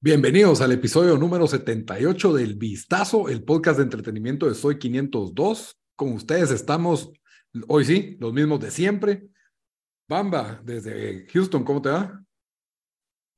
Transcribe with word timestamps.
Bienvenidos 0.00 0.60
al 0.60 0.70
episodio 0.72 1.16
número 1.16 1.46
78 1.46 2.34
del 2.34 2.56
Vistazo, 2.56 3.30
el 3.30 3.42
podcast 3.42 3.78
de 3.78 3.84
entretenimiento 3.84 4.46
de 4.46 4.54
Soy 4.54 4.78
502. 4.78 5.80
Con 5.96 6.12
ustedes 6.12 6.50
estamos, 6.50 7.10
hoy 7.68 7.86
sí, 7.86 8.16
los 8.20 8.34
mismos 8.34 8.60
de 8.60 8.70
siempre. 8.70 9.28
Bamba, 10.06 10.60
desde 10.62 11.26
Houston, 11.32 11.64
¿cómo 11.64 11.80
te 11.80 11.88
va? 11.88 12.22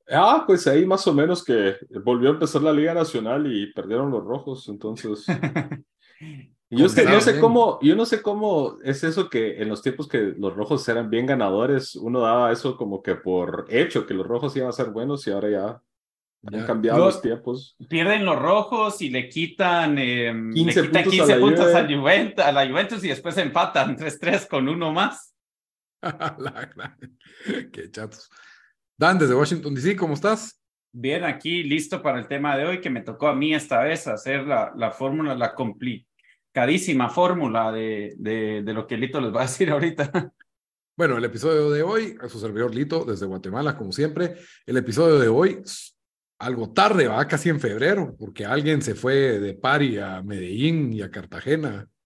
Ah, 0.09 0.43
pues 0.45 0.67
ahí 0.67 0.85
más 0.85 1.07
o 1.07 1.13
menos 1.13 1.41
que 1.41 1.77
volvió 2.03 2.31
a 2.31 2.33
empezar 2.33 2.61
la 2.61 2.73
Liga 2.73 2.93
Nacional 2.93 3.47
y 3.49 3.71
perdieron 3.71 4.11
los 4.11 4.25
rojos, 4.25 4.67
entonces. 4.67 5.25
yo, 6.69 6.87
no 7.05 7.21
sé 7.21 7.39
cómo, 7.39 7.79
yo 7.81 7.95
no 7.95 8.05
sé 8.05 8.21
cómo 8.21 8.77
es 8.83 9.03
eso 9.03 9.29
que 9.29 9.61
en 9.61 9.69
los 9.69 9.81
tiempos 9.81 10.07
que 10.07 10.33
los 10.37 10.53
rojos 10.53 10.87
eran 10.89 11.09
bien 11.09 11.25
ganadores, 11.25 11.95
uno 11.95 12.19
daba 12.19 12.51
eso 12.51 12.75
como 12.75 13.01
que 13.01 13.15
por 13.15 13.65
hecho, 13.69 14.05
que 14.05 14.13
los 14.13 14.27
rojos 14.27 14.55
iban 14.57 14.69
a 14.69 14.73
ser 14.73 14.89
buenos 14.89 15.25
y 15.27 15.31
ahora 15.31 15.49
ya 15.49 15.81
han 16.43 16.65
cambiado 16.65 17.05
los, 17.05 17.21
tiempos. 17.21 17.75
Pierden 17.87 18.25
los 18.25 18.37
rojos 18.37 19.01
y 19.01 19.09
le 19.09 19.29
quitan, 19.29 19.95
15 19.95 20.27
em, 20.27 20.53
puntos, 20.91 21.29
a, 21.29 21.39
puntos 21.39 21.73
a, 21.73 21.87
Juventus, 21.87 22.43
a, 22.43 22.51
la 22.51 22.67
Juventus 22.67 23.03
y 23.03 23.09
después 23.09 23.37
empatan 23.37 23.97
3-3 23.97 24.47
con 24.47 24.67
uno 24.67 24.91
más. 24.91 25.33
Qué 27.71 27.89
chatos. 27.91 28.29
Dan, 28.97 29.17
desde 29.17 29.35
Washington 29.35 29.73
DC, 29.73 29.95
¿cómo 29.95 30.15
estás? 30.15 30.61
Bien, 30.91 31.23
aquí 31.23 31.63
listo 31.63 32.01
para 32.01 32.19
el 32.19 32.27
tema 32.27 32.57
de 32.57 32.65
hoy 32.65 32.81
que 32.81 32.89
me 32.89 33.01
tocó 33.01 33.27
a 33.27 33.35
mí 33.35 33.53
esta 33.53 33.83
vez 33.83 34.07
hacer 34.07 34.45
la, 34.45 34.73
la 34.75 34.91
fórmula, 34.91 35.35
la 35.35 35.53
complicadísima 36.57 37.09
fórmula 37.09 37.71
de, 37.71 38.15
de, 38.17 38.63
de 38.63 38.73
lo 38.73 38.87
que 38.87 38.97
Lito 38.97 39.21
les 39.21 39.33
va 39.33 39.41
a 39.41 39.43
decir 39.43 39.69
ahorita. 39.69 40.31
Bueno, 40.95 41.17
el 41.17 41.25
episodio 41.25 41.69
de 41.69 41.83
hoy, 41.83 42.17
a 42.19 42.27
su 42.27 42.39
servidor 42.39 42.73
Lito, 42.73 43.05
desde 43.05 43.27
Guatemala, 43.27 43.77
como 43.77 43.91
siempre. 43.91 44.35
El 44.65 44.77
episodio 44.77 45.19
de 45.19 45.27
hoy 45.27 45.61
algo 46.39 46.71
tarde, 46.71 47.07
va 47.07 47.27
casi 47.27 47.49
en 47.49 47.59
febrero, 47.59 48.15
porque 48.17 48.45
alguien 48.45 48.81
se 48.81 48.95
fue 48.95 49.39
de 49.39 49.53
Pari 49.53 49.99
a 49.99 50.23
Medellín 50.23 50.93
y 50.93 51.01
a 51.01 51.11
Cartagena. 51.11 51.87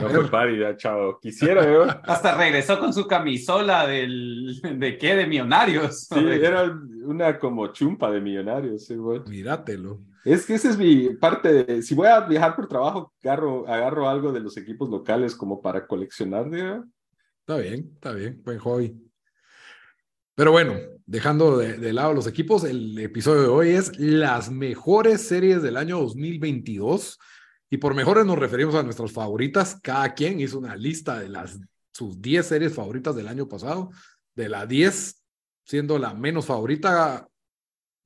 No 0.00 0.08
fue 0.08 0.28
Pari, 0.28 0.58
ya, 0.58 0.76
chao. 0.76 1.20
Quisiera, 1.20 1.64
yo. 1.64 1.84
Hasta 1.84 2.36
regresó 2.36 2.80
con 2.80 2.92
su 2.92 3.06
camisola 3.06 3.86
del, 3.86 4.60
¿de 4.80 4.98
qué? 4.98 5.14
De 5.14 5.28
millonarios. 5.28 6.08
Sí, 6.12 6.18
era 6.18 6.76
una 7.04 7.38
como 7.38 7.68
chumpa 7.68 8.10
de 8.10 8.20
millonarios, 8.20 8.84
sí, 8.84 8.96
güey. 8.96 9.20
Míratelo. 9.28 10.00
Es 10.26 10.44
que 10.44 10.54
esa 10.54 10.70
es 10.70 10.76
mi 10.76 11.10
parte 11.14 11.52
de, 11.52 11.82
si 11.82 11.94
voy 11.94 12.08
a 12.08 12.18
viajar 12.18 12.56
por 12.56 12.66
trabajo, 12.66 13.14
agarro, 13.22 13.64
agarro 13.68 14.08
algo 14.08 14.32
de 14.32 14.40
los 14.40 14.56
equipos 14.56 14.90
locales 14.90 15.36
como 15.36 15.62
para 15.62 15.86
coleccionar, 15.86 16.50
¿ya? 16.50 16.82
Está 17.38 17.58
bien, 17.58 17.92
está 17.94 18.10
bien, 18.10 18.42
buen 18.42 18.58
hobby. 18.58 19.00
Pero 20.34 20.50
bueno, 20.50 20.74
dejando 21.06 21.58
de, 21.58 21.92
lado 21.92 22.12
los 22.12 22.26
equipos, 22.26 22.64
el 22.64 22.98
episodio 22.98 23.42
de 23.42 23.48
hoy 23.48 23.68
es 23.70 23.96
las 24.00 24.50
mejores 24.50 25.20
series 25.20 25.62
del 25.62 25.76
año 25.76 26.00
2022. 26.00 27.20
Y 27.70 27.76
por 27.76 27.94
mejores 27.94 28.26
nos 28.26 28.36
referimos 28.36 28.74
a 28.74 28.82
nuestras 28.82 29.12
favoritas. 29.12 29.78
Cada 29.80 30.12
quien 30.12 30.40
hizo 30.40 30.58
una 30.58 30.74
lista 30.74 31.20
de 31.20 31.28
las, 31.28 31.60
sus 31.92 32.20
10 32.20 32.44
series 32.44 32.74
favoritas 32.74 33.14
del 33.14 33.28
año 33.28 33.46
pasado. 33.46 33.90
De 34.34 34.48
la 34.48 34.66
10 34.66 35.22
siendo 35.62 36.00
la 36.00 36.14
menos 36.14 36.46
favorita 36.46 37.28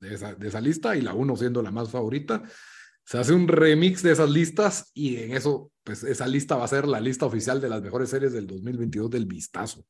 de 0.01 0.15
esa, 0.15 0.35
de 0.35 0.49
esa 0.49 0.59
lista 0.59 0.97
y 0.97 1.01
la 1.01 1.13
1 1.13 1.37
siendo 1.37 1.61
la 1.61 1.71
más 1.71 1.89
favorita. 1.89 2.43
Se 3.05 3.17
hace 3.17 3.33
un 3.33 3.47
remix 3.47 4.03
de 4.03 4.11
esas 4.11 4.29
listas 4.29 4.91
y 4.93 5.15
en 5.17 5.31
eso, 5.31 5.71
pues 5.83 6.03
esa 6.03 6.27
lista 6.27 6.57
va 6.57 6.65
a 6.65 6.67
ser 6.67 6.87
la 6.87 6.99
lista 6.99 7.25
oficial 7.25 7.61
de 7.61 7.69
las 7.69 7.81
mejores 7.81 8.09
series 8.09 8.33
del 8.33 8.47
2022 8.47 9.09
del 9.09 9.25
vistazo 9.25 9.85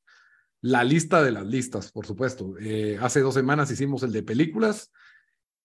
la 0.61 0.83
lista 0.83 1.23
de 1.23 1.31
las 1.31 1.45
listas, 1.45 1.91
por 1.91 2.05
supuesto. 2.05 2.55
Eh, 2.59 2.97
hace 3.01 3.19
dos 3.19 3.33
semanas 3.33 3.71
hicimos 3.71 4.03
el 4.03 4.11
de 4.11 4.23
películas. 4.23 4.91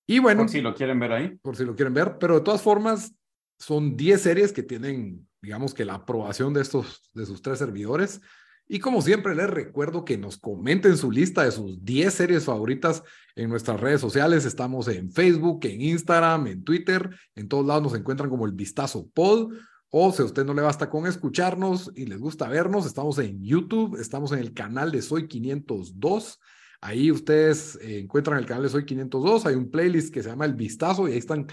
Y 0.06 0.18
bueno. 0.18 0.42
Por 0.42 0.50
si 0.50 0.60
lo 0.60 0.74
quieren 0.74 0.98
ver 0.98 1.12
ahí. 1.12 1.36
Por 1.42 1.56
si 1.56 1.64
lo 1.64 1.76
quieren 1.76 1.94
ver. 1.94 2.16
Pero 2.18 2.36
de 2.36 2.40
todas 2.40 2.62
formas, 2.62 3.14
son 3.58 3.96
10 3.96 4.20
series 4.20 4.52
que 4.52 4.62
tienen, 4.62 5.28
digamos 5.42 5.74
que 5.74 5.84
la 5.84 5.94
aprobación 5.94 6.54
de 6.54 6.62
estos, 6.62 7.10
de 7.12 7.26
sus 7.26 7.42
tres 7.42 7.58
servidores. 7.58 8.20
Y 8.68 8.80
como 8.80 9.00
siempre, 9.00 9.34
les 9.34 9.48
recuerdo 9.48 10.04
que 10.04 10.18
nos 10.18 10.38
comenten 10.38 10.96
su 10.96 11.10
lista 11.10 11.44
de 11.44 11.52
sus 11.52 11.84
10 11.84 12.12
series 12.12 12.44
favoritas 12.44 13.02
en 13.36 13.48
nuestras 13.48 13.80
redes 13.80 14.00
sociales. 14.00 14.44
Estamos 14.44 14.88
en 14.88 15.12
Facebook, 15.12 15.60
en 15.66 15.80
Instagram, 15.80 16.48
en 16.48 16.64
Twitter. 16.64 17.10
En 17.36 17.48
todos 17.48 17.64
lados 17.64 17.84
nos 17.84 17.94
encuentran 17.94 18.28
como 18.28 18.44
el 18.44 18.52
Vistazo 18.52 19.08
Pod 19.14 19.52
o 19.90 20.12
si 20.12 20.22
a 20.22 20.24
usted 20.24 20.44
no 20.44 20.52
le 20.52 20.62
basta 20.62 20.90
con 20.90 21.06
escucharnos 21.06 21.92
y 21.94 22.06
les 22.06 22.20
gusta 22.20 22.48
vernos, 22.48 22.86
estamos 22.86 23.18
en 23.18 23.42
YouTube, 23.42 23.98
estamos 24.00 24.32
en 24.32 24.40
el 24.40 24.52
canal 24.52 24.90
de 24.90 25.00
Soy 25.00 25.28
502. 25.28 26.40
Ahí 26.80 27.10
ustedes 27.10 27.76
eh, 27.76 28.00
encuentran 28.00 28.38
el 28.38 28.46
canal 28.46 28.64
de 28.64 28.68
Soy 28.68 28.84
502. 28.84 29.46
Hay 29.46 29.54
un 29.54 29.70
playlist 29.70 30.12
que 30.12 30.22
se 30.22 30.28
llama 30.28 30.44
El 30.44 30.54
Vistazo 30.54 31.08
y 31.08 31.12
ahí 31.12 31.18
están 31.18 31.46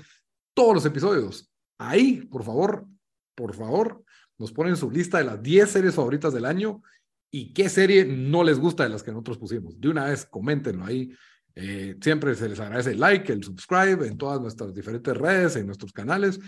todos 0.54 0.74
los 0.74 0.86
episodios. 0.86 1.52
Ahí, 1.78 2.26
por 2.26 2.44
favor, 2.44 2.86
por 3.36 3.54
favor, 3.54 4.04
nos 4.38 4.52
ponen 4.52 4.76
su 4.76 4.90
lista 4.90 5.20
de 5.20 5.26
las 5.26 5.42
10 5.42 5.70
series 5.70 5.96
favoritas 5.96 6.34
del 6.34 6.46
año 6.46 6.82
y 7.36 7.52
qué 7.52 7.68
serie 7.68 8.06
no 8.06 8.44
les 8.44 8.60
gusta 8.60 8.84
de 8.84 8.90
las 8.90 9.02
que 9.02 9.10
nosotros 9.10 9.40
pusimos. 9.40 9.82
De 9.82 9.90
una 9.90 10.06
vez, 10.06 10.24
coméntenlo 10.28 10.86
ahí. 10.86 11.12
Eh, 11.56 11.98
siempre 12.00 12.36
se 12.36 12.48
les 12.48 12.60
agradece 12.60 12.92
el 12.92 13.00
like, 13.00 13.34
el 13.34 13.44
subscribe 13.44 14.06
en 14.06 14.20
todas 14.20 14.40
nuestras 14.40 14.72
diferentes 14.76 15.18
redes, 15.18 15.56
en 15.56 15.66
nuestros 15.66 15.92
canales. 15.92 16.40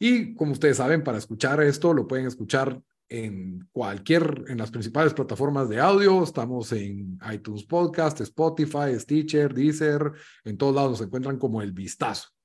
Y 0.00 0.34
como 0.34 0.50
ustedes 0.50 0.78
saben, 0.78 1.04
para 1.04 1.18
escuchar 1.18 1.62
esto 1.62 1.94
lo 1.94 2.08
pueden 2.08 2.26
escuchar 2.26 2.82
en 3.08 3.68
cualquier, 3.70 4.46
en 4.48 4.58
las 4.58 4.72
principales 4.72 5.14
plataformas 5.14 5.68
de 5.68 5.78
audio. 5.78 6.24
Estamos 6.24 6.72
en 6.72 7.20
iTunes 7.32 7.62
Podcast, 7.62 8.20
Spotify, 8.20 8.98
Stitcher, 8.98 9.54
Deezer. 9.54 10.10
En 10.42 10.56
todos 10.56 10.74
lados 10.74 10.90
nos 10.90 11.02
encuentran 11.02 11.38
como 11.38 11.62
el 11.62 11.70
vistazo. 11.70 12.35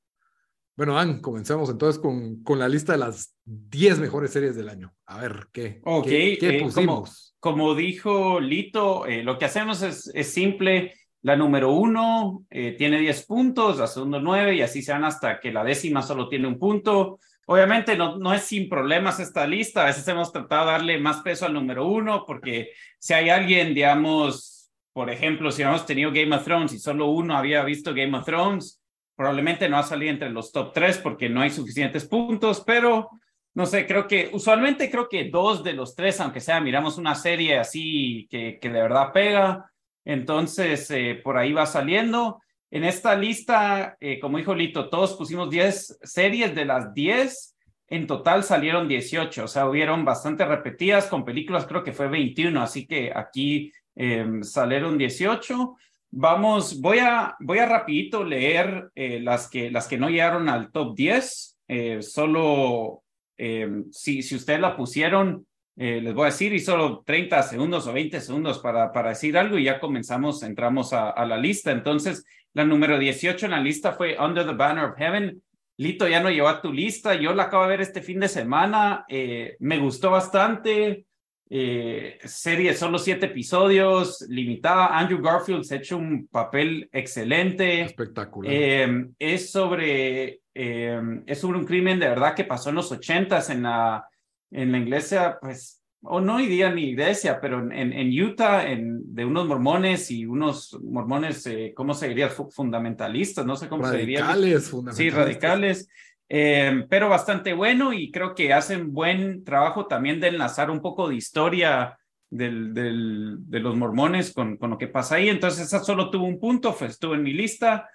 Bueno, 0.81 0.95
Dan, 0.95 1.19
comencemos 1.19 1.69
entonces 1.69 2.01
con, 2.01 2.41
con 2.41 2.57
la 2.57 2.67
lista 2.67 2.93
de 2.93 2.97
las 2.97 3.35
10 3.45 3.99
mejores 3.99 4.31
series 4.31 4.55
del 4.55 4.67
año. 4.67 4.91
A 5.05 5.19
ver, 5.21 5.45
¿qué, 5.53 5.79
okay, 5.85 6.39
qué, 6.39 6.57
eh, 6.57 6.59
pusimos? 6.59 7.35
como, 7.39 7.75
dijo 7.75 8.39
Lito, 8.39 9.05
eh, 9.05 9.21
lo 9.21 9.37
que 9.37 9.45
hacemos 9.45 9.83
es, 9.83 10.09
es 10.11 10.33
simple. 10.33 10.95
La 11.21 11.35
número 11.35 11.71
uno 11.71 12.47
eh, 12.49 12.73
tiene 12.75 12.97
10 12.97 13.27
puntos, 13.27 13.77
la 13.77 13.85
segunda 13.85 14.19
9 14.19 14.55
y 14.55 14.63
así 14.63 14.81
se 14.81 14.91
van 14.91 15.03
hasta 15.03 15.39
que 15.39 15.51
la 15.51 15.63
décima 15.63 16.01
solo 16.01 16.27
tiene 16.27 16.47
un 16.47 16.57
punto. 16.57 17.19
Obviamente 17.45 17.95
no, 17.95 18.17
no 18.17 18.33
es 18.33 18.41
sin 18.41 18.67
problemas 18.67 19.19
esta 19.19 19.45
lista, 19.45 19.83
a 19.83 19.85
veces 19.85 20.07
hemos 20.07 20.33
tratado 20.33 20.65
de 20.65 20.71
darle 20.71 20.99
más 20.99 21.21
peso 21.21 21.45
al 21.45 21.53
número 21.53 21.85
uno 21.87 22.23
porque 22.25 22.71
si 22.97 23.13
hay 23.13 23.29
alguien, 23.29 23.75
digamos, 23.75 24.71
por 24.93 25.11
ejemplo, 25.11 25.51
si 25.51 25.61
hemos 25.61 25.85
tenido 25.85 26.11
Game 26.11 26.35
of 26.35 26.43
Thrones 26.43 26.73
y 26.73 26.79
solo 26.79 27.05
uno 27.05 27.37
había 27.37 27.63
visto 27.63 27.93
Game 27.93 28.17
of 28.17 28.25
Thrones, 28.25 28.80
probablemente 29.15 29.69
no 29.69 29.75
va 29.75 29.81
a 29.81 29.83
salir 29.83 30.09
entre 30.09 30.29
los 30.29 30.51
top 30.51 30.73
tres 30.73 30.97
porque 30.97 31.29
no 31.29 31.41
hay 31.41 31.49
suficientes 31.49 32.05
puntos, 32.05 32.63
pero 32.65 33.09
no 33.53 33.65
sé, 33.65 33.85
creo 33.85 34.07
que 34.07 34.29
usualmente 34.33 34.89
creo 34.89 35.09
que 35.09 35.29
dos 35.29 35.63
de 35.63 35.73
los 35.73 35.95
tres, 35.95 36.19
aunque 36.21 36.39
sea, 36.39 36.61
miramos 36.61 36.97
una 36.97 37.15
serie 37.15 37.59
así 37.59 38.27
que, 38.29 38.59
que 38.61 38.69
de 38.69 38.81
verdad 38.81 39.11
pega, 39.11 39.71
entonces 40.05 40.89
eh, 40.91 41.19
por 41.23 41.37
ahí 41.37 41.53
va 41.53 41.65
saliendo. 41.65 42.41
En 42.69 42.85
esta 42.85 43.15
lista, 43.15 43.97
eh, 43.99 44.19
como 44.19 44.37
dijo 44.37 44.55
Lito, 44.55 44.89
todos 44.89 45.13
pusimos 45.13 45.49
10 45.49 45.99
series 46.03 46.55
de 46.55 46.65
las 46.65 46.93
10. 46.93 47.57
En 47.89 48.07
total 48.07 48.43
salieron 48.43 48.87
18, 48.87 49.43
o 49.43 49.47
sea, 49.49 49.67
hubieron 49.67 50.05
bastante 50.05 50.45
repetidas, 50.45 51.07
con 51.07 51.25
películas 51.25 51.65
creo 51.65 51.83
que 51.83 51.91
fue 51.91 52.07
21, 52.07 52.61
así 52.61 52.87
que 52.87 53.11
aquí 53.13 53.73
em, 53.95 54.41
salieron 54.41 54.97
18. 54.97 55.75
Vamos, 56.11 56.81
voy 56.81 56.99
a, 56.99 57.35
voy 57.39 57.59
a 57.59 57.65
rapidito 57.65 58.23
leer 58.23 58.91
eh, 58.95 59.19
las, 59.21 59.49
que, 59.49 59.71
las 59.71 59.87
que 59.87 59.97
no 59.97 60.09
llegaron 60.09 60.49
al 60.49 60.71
top 60.71 60.95
10. 60.95 61.57
Eh, 61.67 62.01
solo 62.01 63.03
em, 63.37 63.89
si, 63.91 64.21
si 64.21 64.35
ustedes 64.35 64.59
la 64.59 64.75
pusieron, 64.75 65.47
les 65.73 66.13
voy 66.13 66.23
a 66.23 66.25
decir, 66.25 66.53
y 66.53 66.59
solo 66.59 67.01
30 67.03 67.41
segundos 67.41 67.87
o 67.87 67.93
20 67.93 68.21
segundos 68.21 68.59
para, 68.59 68.91
para 68.91 69.09
decir 69.09 69.35
algo 69.35 69.57
y 69.57 69.63
ya 69.63 69.79
comenzamos, 69.79 70.43
entramos 70.43 70.93
a, 70.93 71.25
la 71.25 71.37
lista. 71.37 71.71
Entonces, 71.71 72.23
la 72.53 72.65
número 72.65 72.99
18 72.99 73.45
en 73.45 73.51
la 73.51 73.59
lista 73.59 73.93
fue 73.93 74.15
Under 74.19 74.45
the 74.45 74.53
Banner 74.53 74.85
of 74.85 74.97
Heaven. 74.97 75.41
Lito 75.77 76.07
ya 76.07 76.21
no 76.21 76.29
llevó 76.29 76.49
a 76.49 76.61
tu 76.61 76.71
lista. 76.71 77.15
Yo 77.15 77.33
la 77.33 77.43
acabo 77.43 77.63
de 77.63 77.69
ver 77.69 77.81
este 77.81 78.01
fin 78.01 78.19
de 78.19 78.27
semana. 78.27 79.05
Eh, 79.07 79.55
me 79.59 79.79
gustó 79.79 80.11
bastante. 80.11 81.05
Eh, 81.53 82.17
serie, 82.23 82.73
solo 82.73 82.97
siete 82.97 83.25
episodios, 83.25 84.25
limitada. 84.29 84.97
Andrew 84.97 85.21
Garfield 85.21 85.63
se 85.63 85.75
ha 85.75 85.77
hecho 85.79 85.97
un 85.97 86.27
papel 86.27 86.89
excelente. 86.93 87.81
Espectacular. 87.81 88.53
Eh, 88.53 89.05
es 89.19 89.51
sobre 89.51 90.39
es 90.53 91.39
sobre 91.39 91.57
un 91.59 91.65
crimen 91.65 91.99
de 91.99 92.09
verdad 92.09 92.35
que 92.35 92.43
pasó 92.43 92.69
en 92.69 92.75
los 92.75 92.91
ochentas 92.91 93.49
en 93.49 93.63
la 93.63 94.05
en 94.51 94.71
la 94.71 94.77
iglesia, 94.77 95.37
pues 95.41 95.81
o 96.03 96.19
no 96.19 96.37
diría 96.37 96.71
ni 96.71 96.89
iglesia, 96.89 97.39
pero 97.39 97.59
en, 97.59 97.93
en 97.93 98.21
Utah, 98.21 98.67
en, 98.67 99.13
de 99.13 99.23
unos 99.23 99.47
mormones 99.47 100.09
y 100.09 100.25
unos 100.25 100.77
mormones, 100.81 101.45
eh, 101.45 101.73
¿cómo 101.75 101.93
se 101.93 102.07
diría? 102.07 102.29
Fundamentalistas, 102.29 103.45
no 103.45 103.55
sé 103.55 103.67
cómo 103.67 103.87
se 103.87 103.97
diría. 103.97 104.21
Radicales, 104.21 104.69
fundamentalistas. 104.69 104.97
Sí, 104.97 105.09
radicales, 105.09 105.89
eh, 106.33 106.85
pero 106.87 107.09
bastante 107.09 107.51
bueno 107.51 107.91
y 107.91 108.09
creo 108.09 108.33
que 108.33 108.53
hacen 108.53 108.93
buen 108.93 109.43
trabajo 109.43 109.87
también 109.87 110.21
de 110.21 110.29
enlazar 110.29 110.71
un 110.71 110.79
poco 110.79 111.09
de 111.09 111.15
historia 111.15 111.99
del, 112.29 112.73
del, 112.73 113.35
de 113.49 113.59
los 113.59 113.75
mormones 113.75 114.33
con, 114.33 114.55
con 114.55 114.69
lo 114.69 114.77
que 114.77 114.87
pasa 114.87 115.15
ahí. 115.15 115.27
Entonces, 115.27 115.65
esa 115.65 115.83
solo 115.83 116.09
tuvo 116.09 116.23
un 116.23 116.39
punto, 116.39 116.71
fue, 116.71 116.87
estuvo 116.87 117.15
en 117.15 117.23
mi 117.23 117.33
lista, 117.33 117.89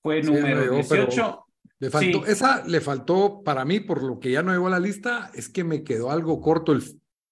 fue 0.00 0.22
número 0.22 0.72
18. 0.72 1.46
Le 1.80 1.90
faltó, 1.90 2.24
Esa 2.24 2.66
le 2.66 2.80
faltó 2.80 3.42
para 3.44 3.66
mí, 3.66 3.80
por 3.80 4.02
lo 4.02 4.18
que 4.18 4.30
ya 4.30 4.42
no 4.42 4.52
llegó 4.52 4.68
a 4.68 4.70
la 4.70 4.80
lista, 4.80 5.30
es 5.34 5.50
que 5.50 5.62
me 5.62 5.84
quedó 5.84 6.10
algo 6.10 6.40
corto 6.40 6.72
el, 6.72 6.82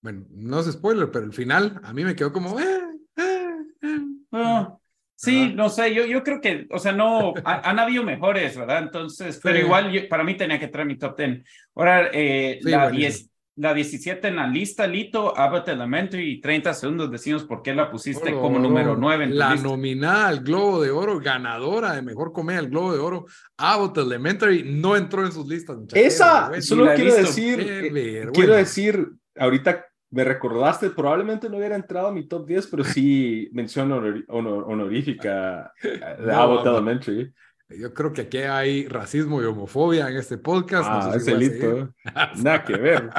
bueno, 0.03 0.27
no 0.29 0.61
es 0.61 0.71
spoiler, 0.71 1.11
pero 1.11 1.25
el 1.25 1.33
final 1.33 1.81
a 1.83 1.95
mí 1.95 2.05
me 2.05 2.15
quedó 2.15 2.35
como, 2.35 2.61
eh, 2.61 2.81
eh, 3.17 3.49
eh". 3.81 3.99
Ah, 4.33 4.77
sí, 5.21 5.53
no 5.55 5.69
sé, 5.69 5.95
yo, 5.95 6.07
yo 6.07 6.23
creo 6.23 6.41
que, 6.41 6.67
o 6.71 6.79
sea, 6.79 6.93
no, 6.93 7.35
han 7.45 7.79
habido 7.79 8.03
mejores, 8.03 8.57
¿verdad? 8.57 8.85
Entonces, 8.85 9.39
pero 9.43 9.59
igual 9.59 10.07
para 10.09 10.25
mí 10.25 10.35
tenía 10.37 10.59
que 10.59 10.69
traer 10.69 10.87
mi 10.87 10.97
top 10.97 11.17
10. 11.17 11.43
Ahora, 11.75 12.09
eh, 12.13 12.59
la 12.63 12.91
10, 12.91 13.31
la 13.57 13.75
17 13.75 14.29
en 14.29 14.37
la 14.37 14.47
lista, 14.47 14.87
Lito, 14.87 15.37
Abbott 15.37 15.69
Elementary, 15.69 16.31
y 16.31 16.41
30 16.41 16.73
segundos 16.73 17.11
decimos 17.11 17.45
por 17.45 17.61
qué 17.61 17.75
la 17.75 17.91
pusiste 17.91 18.33
como 18.33 18.59
número 18.59 18.97
9 18.97 19.25
en 19.25 19.39
La 19.39 19.55
nominada 19.57 20.29
al 20.29 20.41
Globo 20.41 20.83
de 20.83 20.91
Oro, 20.91 21.21
ganadora 21.21 21.93
de 21.93 22.01
Mejor 22.01 22.33
Comedia 22.33 22.61
al 22.61 22.71
Globo 22.71 22.95
de 22.95 23.01
Oro, 23.01 23.27
Abbott 23.59 23.99
Elementary, 23.99 24.63
no 24.65 24.97
entró 24.97 25.27
en 25.27 25.33
sus 25.33 25.47
listas. 25.47 25.77
Esa, 25.93 26.51
solo 26.63 26.95
quiero 26.95 27.15
decir, 27.15 27.61
eh, 27.61 28.27
quiero 28.33 28.55
decir, 28.55 29.07
ahorita 29.37 29.85
me 30.11 30.25
recordaste, 30.25 30.91
probablemente 30.91 31.49
no 31.49 31.59
hubiera 31.59 31.77
entrado 31.77 32.09
a 32.09 32.13
mi 32.13 32.27
top 32.27 32.47
10, 32.47 32.67
pero 32.67 32.85
sí 32.85 33.49
mención 33.53 33.93
honorífica 34.29 35.73
de 35.83 36.33
Abbott 36.33 36.67
Elementary. 36.67 37.33
Yo 37.69 37.95
creo 37.95 38.13
que 38.13 38.23
aquí 38.23 38.39
hay 38.39 38.89
racismo 38.89 39.41
y 39.41 39.45
homofobia 39.45 40.09
en 40.09 40.17
este 40.17 40.39
podcast. 40.39 40.89
Ah, 40.91 41.13
ese 41.15 41.37
Lito. 41.37 41.95
Nada 42.43 42.65
que 42.65 42.77
ver. 42.77 43.11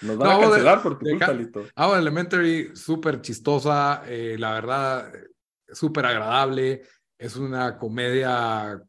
Nos 0.00 0.16
van 0.16 0.30
a 0.38 0.40
cancelar 0.40 0.82
por 0.82 0.98
tu 0.98 1.04
culpa, 1.04 1.32
Lito. 1.32 1.66
Elementary, 1.76 2.74
súper 2.74 3.20
chistosa. 3.20 4.02
Eh, 4.06 4.36
la 4.38 4.54
verdad, 4.54 5.12
súper 5.70 6.06
agradable. 6.06 6.82
Es 7.18 7.36
una 7.36 7.76
comedia 7.76 8.82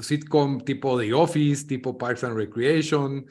sitcom 0.00 0.60
tipo 0.60 0.98
The 1.00 1.12
Office, 1.12 1.66
tipo 1.66 1.98
Parks 1.98 2.22
and 2.22 2.36
Recreation. 2.36 3.26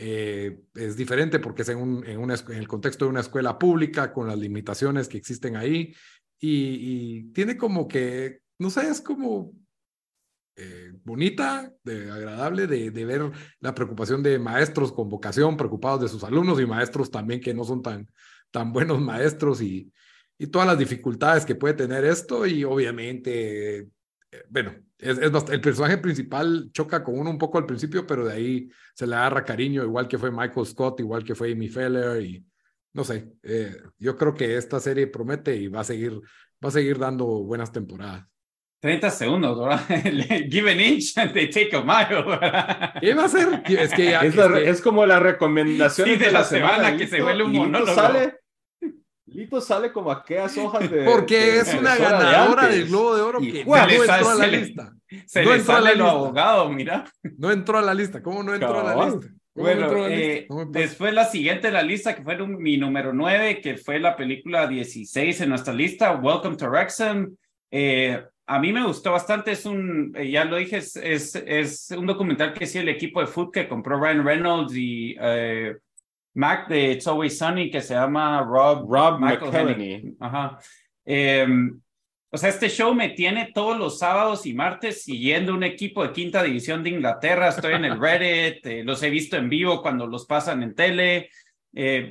Eh, 0.00 0.60
es 0.76 0.96
diferente 0.96 1.40
porque 1.40 1.62
es 1.62 1.68
en, 1.70 1.78
un, 1.78 2.06
en, 2.06 2.20
una, 2.20 2.34
en, 2.34 2.52
el 2.52 2.68
contexto 2.68 3.04
de 3.04 3.10
una 3.10 3.20
escuela 3.20 3.58
pública 3.58 4.12
con 4.12 4.28
las 4.28 4.38
limitaciones 4.38 5.08
que 5.08 5.18
existen 5.18 5.56
ahí. 5.56 5.92
Y, 6.40 7.32
tiene 7.32 7.56
como 7.56 7.88
que, 7.88 8.42
no 8.58 8.70
sé, 8.70 8.88
es 8.88 9.00
como 9.00 9.52
eh, 10.54 10.92
bonita, 11.04 11.72
de, 11.82 12.10
agradable 12.10 12.68
de, 12.68 12.92
de, 12.92 13.04
ver 13.04 13.32
la 13.58 13.74
preocupación 13.74 14.22
de 14.22 14.38
maestros 14.38 14.92
con 14.92 15.08
vocación, 15.08 15.56
preocupados 15.56 16.02
de 16.02 16.08
sus 16.08 16.22
alumnos 16.22 16.60
y 16.60 16.66
maestros 16.66 17.10
también 17.10 17.40
que 17.40 17.52
no 17.52 17.64
son 17.64 17.82
tan, 17.82 18.08
tan 18.52 18.72
buenos 18.72 19.00
maestros 19.00 19.60
y, 19.60 19.92
y 20.38 20.46
todas 20.46 20.68
las 20.68 20.78
dificultades 20.78 21.44
que 21.44 21.56
puede 21.56 21.74
tener 21.74 22.04
esto 22.04 22.46
y 22.46 22.62
obviamente, 22.62 23.78
eh, 23.78 23.88
bueno, 24.48 24.74
es, 24.98 25.18
es 25.18 25.32
el 25.50 25.60
personaje 25.60 25.98
principal 25.98 26.70
choca 26.72 27.02
con 27.02 27.18
uno 27.18 27.30
un 27.30 27.38
poco 27.38 27.58
al 27.58 27.66
principio, 27.66 28.06
pero 28.06 28.26
de 28.26 28.34
ahí 28.34 28.68
se 28.94 29.06
le 29.06 29.14
agarra 29.14 29.44
cariño, 29.44 29.82
igual 29.84 30.08
que 30.08 30.18
fue 30.18 30.30
Michael 30.30 30.66
Scott, 30.66 31.00
igual 31.00 31.24
que 31.24 31.34
fue 31.34 31.52
Amy 31.52 31.68
Feller 31.68 32.22
y 32.22 32.44
no 32.92 33.04
sé, 33.04 33.32
eh, 33.42 33.76
yo 33.98 34.16
creo 34.16 34.34
que 34.34 34.56
esta 34.56 34.80
serie 34.80 35.06
promete 35.06 35.54
y 35.54 35.68
va 35.68 35.80
a 35.80 35.84
seguir, 35.84 36.14
va 36.14 36.68
a 36.68 36.72
seguir 36.72 36.98
dando 36.98 37.26
buenas 37.26 37.72
temporadas. 37.72 38.26
30 38.80 39.10
segundos, 39.10 39.58
¿verdad? 39.58 39.80
Give 40.50 40.70
an 40.70 40.80
inch 40.80 41.16
and 41.16 41.32
they 41.34 41.50
take 41.50 41.74
a 41.74 41.82
mile. 41.82 42.24
¿Qué 43.00 43.14
va 43.14 43.24
a 43.24 43.28
ser? 43.28 43.62
Es, 43.66 43.92
que, 43.92 44.16
es, 44.68 44.80
como 44.80 45.04
la 45.04 45.18
recomendación 45.18 46.18
de, 46.18 46.30
la, 46.30 46.44
semana, 46.44 46.96
que 46.96 47.06
se 47.06 47.20
vuelve 47.20 47.44
un 47.44 47.52
monólogo. 47.52 47.94
Sale, 47.94 48.34
Lito 49.32 49.60
sale 49.60 49.92
como 49.92 50.10
aquellas 50.10 50.56
hojas 50.58 50.90
de. 50.90 51.04
Porque 51.04 51.58
es 51.58 51.74
una 51.74 51.96
ganadora 51.96 52.68
del 52.68 52.86
Globo 52.88 53.16
de 53.16 53.22
Oro 53.22 53.40
que 53.40 53.64
no 53.64 53.76
entró 53.76 54.30
a 54.30 54.34
la 54.34 54.46
lista. 54.46 54.92
Se 55.26 55.44
no 55.44 55.52
le 55.52 55.60
sale 55.60 55.94
lo 55.94 56.08
abogado, 56.08 56.68
mira. 56.70 57.04
No 57.36 57.50
entró 57.50 57.78
a 57.78 57.82
la 57.82 57.94
lista. 57.94 58.22
¿Cómo 58.22 58.42
no 58.42 58.54
entró 58.54 58.80
a 58.80 58.94
la 58.94 59.06
lista? 59.06 59.28
Bueno, 59.54 60.06
eh, 60.06 60.46
después 60.68 61.12
la 61.12 61.24
siguiente 61.24 61.66
de 61.66 61.72
la 61.72 61.82
lista, 61.82 62.14
que 62.14 62.22
fue 62.22 62.38
mi 62.46 62.76
número 62.76 63.12
9, 63.12 63.60
que 63.60 63.76
fue 63.76 63.98
la 63.98 64.14
película 64.14 64.68
16 64.68 65.40
en 65.40 65.48
nuestra 65.48 65.74
lista, 65.74 66.12
Welcome 66.14 66.56
to 66.56 66.68
Wrexham. 66.68 67.36
Eh, 67.70 68.22
a 68.48 68.58
mí 68.58 68.72
me 68.72 68.84
gustó 68.84 69.12
bastante, 69.12 69.52
es 69.52 69.66
un, 69.66 70.12
eh, 70.16 70.30
ya 70.30 70.44
lo 70.46 70.56
dije, 70.56 70.78
es, 70.78 70.96
es, 70.96 71.90
un 71.90 72.06
documental 72.06 72.54
que 72.54 72.64
hizo 72.64 72.78
el 72.80 72.88
equipo 72.88 73.20
de 73.20 73.26
foot 73.26 73.52
que 73.52 73.68
compró 73.68 74.00
Ryan 74.00 74.24
Reynolds 74.24 74.74
y 74.74 75.14
eh, 75.20 75.76
Mac 76.38 76.68
de 76.68 76.92
It's 76.92 77.06
Always 77.06 77.36
Sunny, 77.36 77.70
que 77.70 77.80
se 77.80 77.94
llama 77.94 78.42
Rob, 78.42 78.88
Rob 78.88 79.18
McElhenney. 79.18 80.14
Ajá. 80.20 80.58
Em, 81.04 81.80
o 82.30 82.38
sea, 82.38 82.50
este 82.50 82.68
show 82.68 82.94
me 82.94 83.08
tiene 83.10 83.50
todos 83.52 83.76
los 83.76 83.98
sábados 83.98 84.46
y 84.46 84.54
martes 84.54 85.02
siguiendo 85.02 85.52
un 85.52 85.64
equipo 85.64 86.02
de 86.02 86.12
quinta 86.12 86.42
división 86.42 86.84
de 86.84 86.90
Inglaterra. 86.90 87.48
Estoy 87.48 87.74
en 87.74 87.86
el 87.86 87.98
Reddit, 88.00 88.64
eh, 88.66 88.84
los 88.84 89.02
he 89.02 89.10
visto 89.10 89.36
en 89.36 89.48
vivo 89.48 89.82
cuando 89.82 90.06
los 90.06 90.26
pasan 90.26 90.62
en 90.62 90.74
tele. 90.74 91.30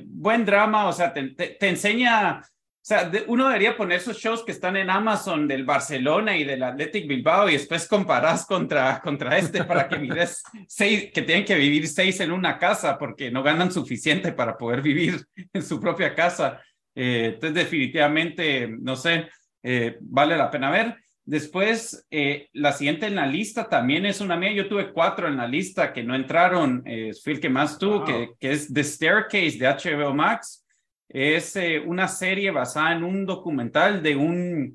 buen 0.04 0.44
drama, 0.44 0.88
o 0.88 0.92
sea, 0.92 1.12
te, 1.12 1.30
te 1.30 1.68
enseña 1.68 2.42
o 2.88 2.90
sea, 2.90 3.10
uno 3.26 3.48
debería 3.48 3.76
poner 3.76 3.98
esos 3.98 4.16
shows 4.16 4.42
que 4.42 4.52
están 4.52 4.74
en 4.74 4.88
Amazon 4.88 5.46
del 5.46 5.66
Barcelona 5.66 6.38
y 6.38 6.44
del 6.44 6.62
Athletic 6.62 7.06
Bilbao 7.06 7.46
y 7.46 7.52
después 7.52 7.86
comparás 7.86 8.46
contra, 8.46 8.98
contra 9.02 9.36
este 9.36 9.62
para 9.64 9.86
que 9.86 9.98
mires 9.98 10.42
seis, 10.66 11.10
que 11.12 11.20
tienen 11.20 11.44
que 11.44 11.54
vivir 11.54 11.86
seis 11.86 12.18
en 12.20 12.32
una 12.32 12.58
casa 12.58 12.96
porque 12.96 13.30
no 13.30 13.42
ganan 13.42 13.70
suficiente 13.70 14.32
para 14.32 14.56
poder 14.56 14.80
vivir 14.80 15.22
en 15.52 15.62
su 15.62 15.78
propia 15.78 16.14
casa. 16.14 16.62
Eh, 16.94 17.32
entonces, 17.34 17.56
definitivamente, 17.56 18.66
no 18.80 18.96
sé, 18.96 19.28
eh, 19.62 19.98
vale 20.00 20.38
la 20.38 20.50
pena 20.50 20.70
ver. 20.70 20.96
Después, 21.26 22.06
eh, 22.10 22.48
la 22.54 22.72
siguiente 22.72 23.04
en 23.04 23.16
la 23.16 23.26
lista 23.26 23.68
también 23.68 24.06
es 24.06 24.22
una 24.22 24.38
mía. 24.38 24.52
Yo 24.52 24.66
tuve 24.66 24.94
cuatro 24.94 25.28
en 25.28 25.36
la 25.36 25.46
lista 25.46 25.92
que 25.92 26.02
no 26.02 26.14
entraron. 26.14 26.82
fui 27.22 27.34
el 27.34 27.40
que 27.40 27.50
más 27.50 27.78
tuvo, 27.78 28.02
que, 28.02 28.30
que 28.40 28.52
es 28.52 28.72
The 28.72 28.82
Staircase 28.82 29.58
de 29.58 29.68
HBO 29.68 30.14
Max. 30.14 30.64
Es 31.08 31.56
eh, 31.56 31.80
una 31.80 32.06
serie 32.08 32.50
basada 32.50 32.92
en 32.92 33.02
un 33.02 33.24
documental 33.24 34.02
de 34.02 34.16
un 34.16 34.74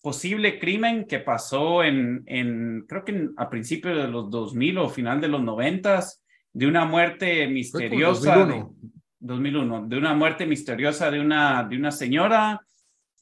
posible 0.00 0.58
crimen 0.58 1.06
que 1.06 1.20
pasó 1.20 1.82
en, 1.82 2.22
en 2.26 2.84
creo 2.86 3.04
que 3.04 3.30
a 3.36 3.48
principios 3.48 3.96
de 3.96 4.08
los 4.08 4.30
2000 4.30 4.78
o 4.78 4.88
final 4.90 5.20
de 5.20 5.28
los 5.28 5.42
90 5.42 6.04
de 6.52 6.66
una 6.66 6.84
muerte 6.84 7.46
misteriosa. 7.48 8.36
2001. 8.36 8.74
De, 8.80 8.94
2001, 9.20 9.86
de 9.86 9.96
una 9.96 10.14
muerte 10.14 10.46
misteriosa 10.46 11.10
de 11.10 11.20
una, 11.20 11.64
de 11.64 11.76
una 11.76 11.90
señora. 11.90 12.60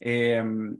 Em, 0.01 0.77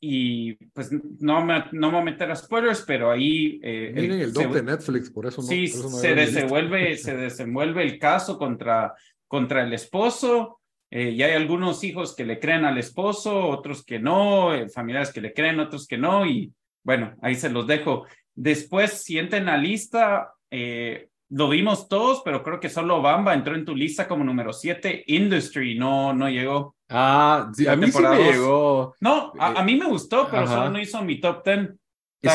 y 0.00 0.54
pues 0.54 0.90
no 1.20 1.44
me, 1.44 1.64
no 1.72 1.88
me 1.88 1.92
voy 1.92 2.00
a 2.00 2.04
meter 2.04 2.30
a 2.30 2.36
spoilers, 2.36 2.82
pero 2.86 3.10
ahí... 3.10 3.60
Eh, 3.62 3.92
Miren 3.94 4.20
el, 4.20 4.32
doc 4.32 4.50
de 4.52 4.62
Netflix, 4.62 5.10
por 5.10 5.26
eso 5.26 5.42
no. 5.42 5.46
Sí, 5.46 5.68
se, 5.68 6.14
desenvuelve, 6.14 6.96
se 6.96 7.14
desenvuelve 7.14 7.82
el 7.82 7.98
caso 7.98 8.38
contra, 8.38 8.94
contra 9.28 9.62
el 9.62 9.74
esposo 9.74 10.61
eh, 10.94 11.08
y 11.08 11.22
hay 11.22 11.32
algunos 11.32 11.82
hijos 11.84 12.14
que 12.14 12.26
le 12.26 12.38
creen 12.38 12.66
al 12.66 12.76
esposo, 12.76 13.48
otros 13.48 13.82
que 13.82 13.98
no, 13.98 14.54
eh, 14.54 14.68
familiares 14.68 15.10
que 15.10 15.22
le 15.22 15.32
creen, 15.32 15.58
otros 15.58 15.86
que 15.86 15.96
no, 15.96 16.26
y 16.26 16.52
bueno, 16.84 17.14
ahí 17.22 17.34
se 17.34 17.48
los 17.48 17.66
dejo. 17.66 18.04
Después, 18.34 19.02
siguiente 19.02 19.38
en 19.38 19.46
la 19.46 19.56
lista, 19.56 20.34
eh, 20.50 21.08
lo 21.30 21.48
vimos 21.48 21.88
todos, 21.88 22.20
pero 22.22 22.42
creo 22.42 22.60
que 22.60 22.68
solo 22.68 23.00
Bamba 23.00 23.32
entró 23.32 23.54
en 23.54 23.64
tu 23.64 23.74
lista 23.74 24.06
como 24.06 24.22
número 24.22 24.52
7. 24.52 25.04
Industry 25.06 25.78
no, 25.78 26.12
no 26.12 26.28
llegó. 26.28 26.76
Ah, 26.90 27.50
a 27.68 27.76
mí 27.76 27.90
sí 27.90 28.02
me 28.02 28.30
llegó. 28.30 28.94
No, 29.00 29.32
a, 29.38 29.64
mí 29.64 29.76
me 29.76 29.86
gustó, 29.86 30.28
pero 30.30 30.46
solo 30.46 30.68
no 30.68 30.78
hizo 30.78 31.02
mi 31.02 31.18
top 31.18 31.42
10. 31.42 31.70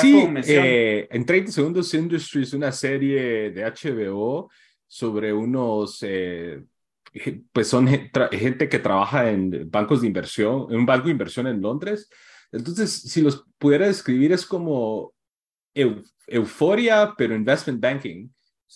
Sí, 0.01 1.07
en 1.11 1.25
30 1.27 1.51
segundos 1.51 1.93
Industry 1.93 2.41
es 2.41 2.53
una 2.53 2.71
serie 2.71 3.51
de 3.51 3.63
HBO 3.63 4.49
sobre 4.87 5.31
unos 5.31 6.03
pues 7.51 7.67
son 7.67 7.87
gente 7.87 8.69
que 8.69 8.79
trabaja 8.79 9.29
en 9.29 9.69
bancos 9.69 10.01
de 10.01 10.07
inversión, 10.07 10.67
en 10.69 10.77
un 10.77 10.85
banco 10.85 11.05
de 11.05 11.11
inversión 11.11 11.47
en 11.47 11.61
Londres. 11.61 12.09
Entonces, 12.51 12.91
si 12.91 13.21
los 13.21 13.45
pudiera 13.57 13.87
describir, 13.87 14.31
es 14.31 14.45
como 14.45 15.13
euforia, 16.27 17.13
pero 17.17 17.35
investment 17.35 17.79
banking. 17.79 18.29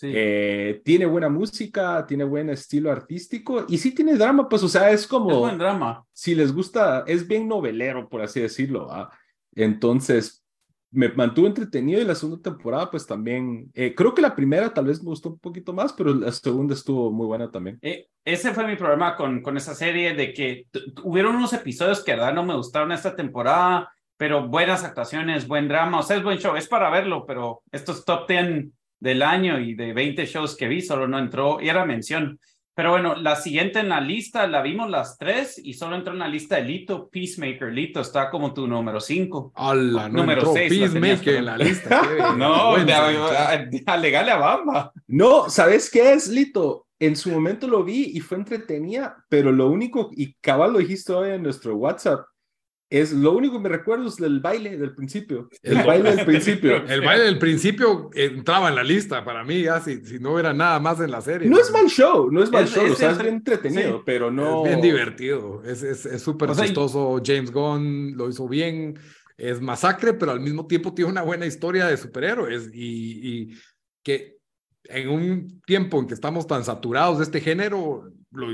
Eh, 0.04 0.82
tiene 0.86 1.06
buena 1.06 1.30
música, 1.30 2.06
tiene 2.08 2.24
buen 2.24 2.50
estilo 2.50 2.92
artístico 2.92 3.66
y 3.68 3.78
sí 3.78 3.94
tiene 3.94 4.16
drama, 4.16 4.48
pues, 4.48 4.64
o 4.64 4.70
sea, 4.70 4.90
es 4.92 5.06
como. 5.06 5.32
Es 5.32 5.38
buen 5.38 5.58
drama. 5.58 6.06
Si 6.14 6.34
les 6.34 6.54
gusta, 6.54 7.04
es 7.06 7.28
bien 7.28 7.48
novelero, 7.48 8.08
por 8.08 8.22
así 8.22 8.40
decirlo. 8.40 8.90
Entonces, 9.54 10.41
me 10.92 11.10
mantuvo 11.10 11.48
entretenido 11.48 12.02
y 12.02 12.06
la 12.06 12.16
segunda 12.16 12.42
temporada 12.42 12.92
pues 12.92 13.08
también, 13.08 13.72
eh, 13.74 13.96
creo 13.96 14.14
que 14.14 14.22
la 14.22 14.36
primera 14.36 14.74
tal 14.74 14.86
vez 14.86 15.02
me 15.02 15.10
gustó 15.10 15.30
un 15.30 15.40
poquito 15.40 15.74
más, 15.74 15.94
pero 15.94 16.14
la 16.14 16.32
segunda 16.32 16.74
estuvo 16.74 17.12
muy 17.12 17.26
buena 17.26 17.50
también. 17.50 17.80
Eh, 17.82 18.08
ese 18.26 18.54
fue 18.54 18.68
mi 18.68 18.76
problema 18.76 19.16
con, 19.16 19.42
con 19.42 19.56
esa 19.58 19.74
serie, 19.74 20.14
de 20.14 20.34
que 20.34 20.68
hubieron 21.04 21.36
unos 21.36 21.54
episodios 21.54 22.04
que 22.04 22.12
verdad 22.12 22.34
no 22.34 22.44
me 22.44 22.56
gustaron 22.56 22.92
esta 22.92 23.16
temporada, 23.16 23.90
pero 24.18 24.48
buenas 24.48 24.84
actuaciones, 24.84 25.48
buen 25.48 25.68
drama, 25.68 26.00
o 26.00 26.04
sea, 26.04 26.18
es 26.18 26.24
buen 26.24 26.38
show, 26.38 26.56
es 26.56 26.68
para 26.68 26.90
verlo, 26.90 27.26
pero 27.26 27.64
estos 27.72 28.06
top 28.06 28.28
10 28.28 28.68
del 29.00 29.24
año 29.24 29.60
y 29.60 29.74
de 29.74 29.94
20 29.94 30.26
shows 30.26 30.56
que 30.56 30.68
vi 30.68 30.82
solo 30.82 31.08
no 31.08 31.18
entró, 31.18 31.60
y 31.62 31.70
era 31.70 31.86
mención. 31.86 32.40
Pero 32.74 32.92
bueno, 32.92 33.16
la 33.16 33.36
siguiente 33.36 33.80
en 33.80 33.90
la 33.90 34.00
lista 34.00 34.48
la 34.48 34.62
vimos 34.62 34.90
las 34.90 35.18
tres 35.18 35.60
y 35.62 35.74
solo 35.74 35.98
entró 35.98 36.14
en 36.14 36.20
la 36.20 36.28
lista 36.28 36.56
de 36.56 36.64
Lito, 36.64 37.10
Peacemaker. 37.10 37.72
Lito 37.74 38.00
está 38.00 38.30
como 38.30 38.54
tu 38.54 38.66
número 38.66 39.02
cinco. 39.02 39.52
No 39.58 40.10
número 40.10 40.54
seis. 40.54 40.72
Peacemaker 40.72 41.36
en 41.36 41.46
la 41.46 41.58
lista. 41.58 42.02
no, 42.38 42.76
alegale 43.86 44.32
a 44.32 44.38
Bamba. 44.38 44.94
No, 45.08 45.50
¿sabes 45.50 45.90
qué 45.92 46.14
es, 46.14 46.30
Lito? 46.30 46.88
En 47.00 47.16
su 47.16 47.32
momento 47.32 47.68
lo 47.68 47.84
vi 47.84 48.12
y 48.14 48.20
fue 48.20 48.38
entretenida, 48.38 49.26
pero 49.28 49.52
lo 49.52 49.70
único, 49.70 50.12
y 50.14 50.34
cabal 50.36 50.74
lo 50.74 50.80
dijiste 50.80 51.12
hoy 51.12 51.32
en 51.32 51.42
nuestro 51.42 51.76
WhatsApp, 51.76 52.22
es 52.92 53.14
lo 53.14 53.32
único 53.32 53.54
que 53.54 53.64
me 53.64 53.70
recuerdo 53.70 54.10
es 54.10 54.18
del 54.18 54.42
baile 54.42 54.78
del 54.78 54.94
principio. 54.94 55.48
El, 55.64 55.78
baile 55.78 56.14
del 56.14 56.26
principio. 56.26 56.86
El 56.86 57.00
baile 57.00 57.24
del 57.24 57.40
principio 57.40 58.10
entraba 58.14 58.68
en 58.68 58.76
la 58.76 58.84
lista 58.84 59.24
para 59.24 59.46
mí, 59.46 59.62
ya 59.62 59.80
si, 59.80 60.06
si 60.06 60.20
no 60.20 60.38
era 60.38 60.54
nada 60.54 60.78
más 60.82 61.00
en 61.00 61.10
la 61.10 61.22
serie. 61.22 61.50
No, 61.50 61.58
es 61.58 61.72
mal 61.72 61.88
show, 61.88 62.30
no 62.30 62.44
es 62.44 62.52
mal 62.52 62.68
show, 62.68 62.92
o 62.92 62.96
sea, 62.96 63.12
es 63.12 63.18
bien 63.18 63.36
entretenido, 63.36 64.04
pero 64.06 64.30
no. 64.30 64.66
Es 64.66 64.72
bien 64.72 64.82
divertido, 64.82 65.64
es 65.64 66.22
súper 66.22 66.50
es, 66.50 66.58
chistoso. 66.58 67.22
James 67.26 67.50
Gunn 67.50 68.18
lo 68.18 68.28
hizo 68.28 68.50
bien, 68.50 69.00
es 69.38 69.62
masacre, 69.62 70.14
pero 70.14 70.34
al 70.34 70.42
mismo 70.42 70.68
tiempo 70.68 70.94
tiene 70.94 71.12
una 71.12 71.22
buena 71.22 71.46
historia 71.46 71.88
de 71.88 71.96
superhéroes 71.96 72.72
y, 72.74 73.22
y 73.24 73.58
que 74.04 74.36
en 74.84 75.08
un 75.08 75.62
tiempo 75.62 75.98
en 75.98 76.08
que 76.08 76.14
estamos 76.14 76.46
tan 76.46 76.66
saturados 76.66 77.20
de 77.20 77.24
este 77.24 77.40
género, 77.40 78.12
lo, 78.32 78.48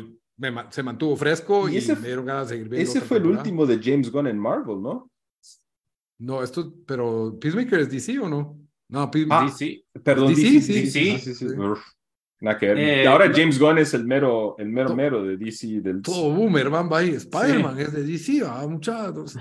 se 0.69 0.83
mantuvo 0.83 1.15
fresco 1.15 1.67
y, 1.67 1.73
me 1.73 1.95
dieron 2.07 2.25
ganas 2.25 2.49
de 2.49 2.55
seguir 2.55 2.69
viendo. 2.69 2.89
Ese 2.89 3.01
fue 3.01 3.17
el 3.17 3.25
último 3.27 3.65
de 3.65 3.79
James 3.81 4.11
Gunn 4.11 4.27
en 4.27 4.37
Marvel, 4.37 4.81
¿no? 4.81 5.09
No, 6.19 6.43
esto, 6.43 6.73
pero 6.85 7.37
Peacemaker 7.39 7.79
es 7.79 7.91
DC 7.91 8.19
o 8.19 8.29
no? 8.29 8.59
No, 8.89 9.09
Peacemaker. 9.11 9.49
DC. 9.49 9.85
Perdón, 10.03 10.33
DC, 10.33 10.61
sí, 10.61 10.87
sí. 10.87 11.45
Eh, 12.39 13.07
ahora 13.07 13.31
James 13.33 13.57
Gunn 13.57 13.79
es 13.79 13.95
el 13.95 14.05
mero, 14.05 14.55
el 14.59 14.69
mero 14.69 14.95
mero 14.95 15.23
de 15.23 15.37
DC. 15.37 15.81
Del... 15.81 16.01
Todo 16.03 16.31
boomer, 16.31 16.69
van 16.69 16.87
ahí. 16.93 17.09
Spider-Man 17.09 17.79
es 17.79 17.93
de 17.93 18.03
DC, 18.03 18.43
ah, 18.47 18.65
muchachos. 18.67 19.37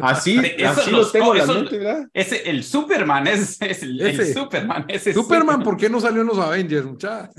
así, 0.00 0.38
así 0.64 0.90
lo 0.90 1.06
tengo 1.10 1.34
en 1.34 1.46
la 1.46 1.54
mente, 1.54 1.78
¿verdad? 1.78 2.08
Ese, 2.14 2.48
el 2.48 2.64
Superman 2.64 3.26
es, 3.26 3.60
es 3.60 3.82
el, 3.82 4.00
ese, 4.00 4.32
Superman. 4.32 4.86
Ese 4.88 5.12
Superman, 5.12 5.62
¿por 5.62 5.76
qué 5.76 5.90
no 5.90 6.00
salió 6.00 6.22
en 6.22 6.28
los 6.28 6.38
Avengers, 6.38 6.86
muchachos? 6.86 7.34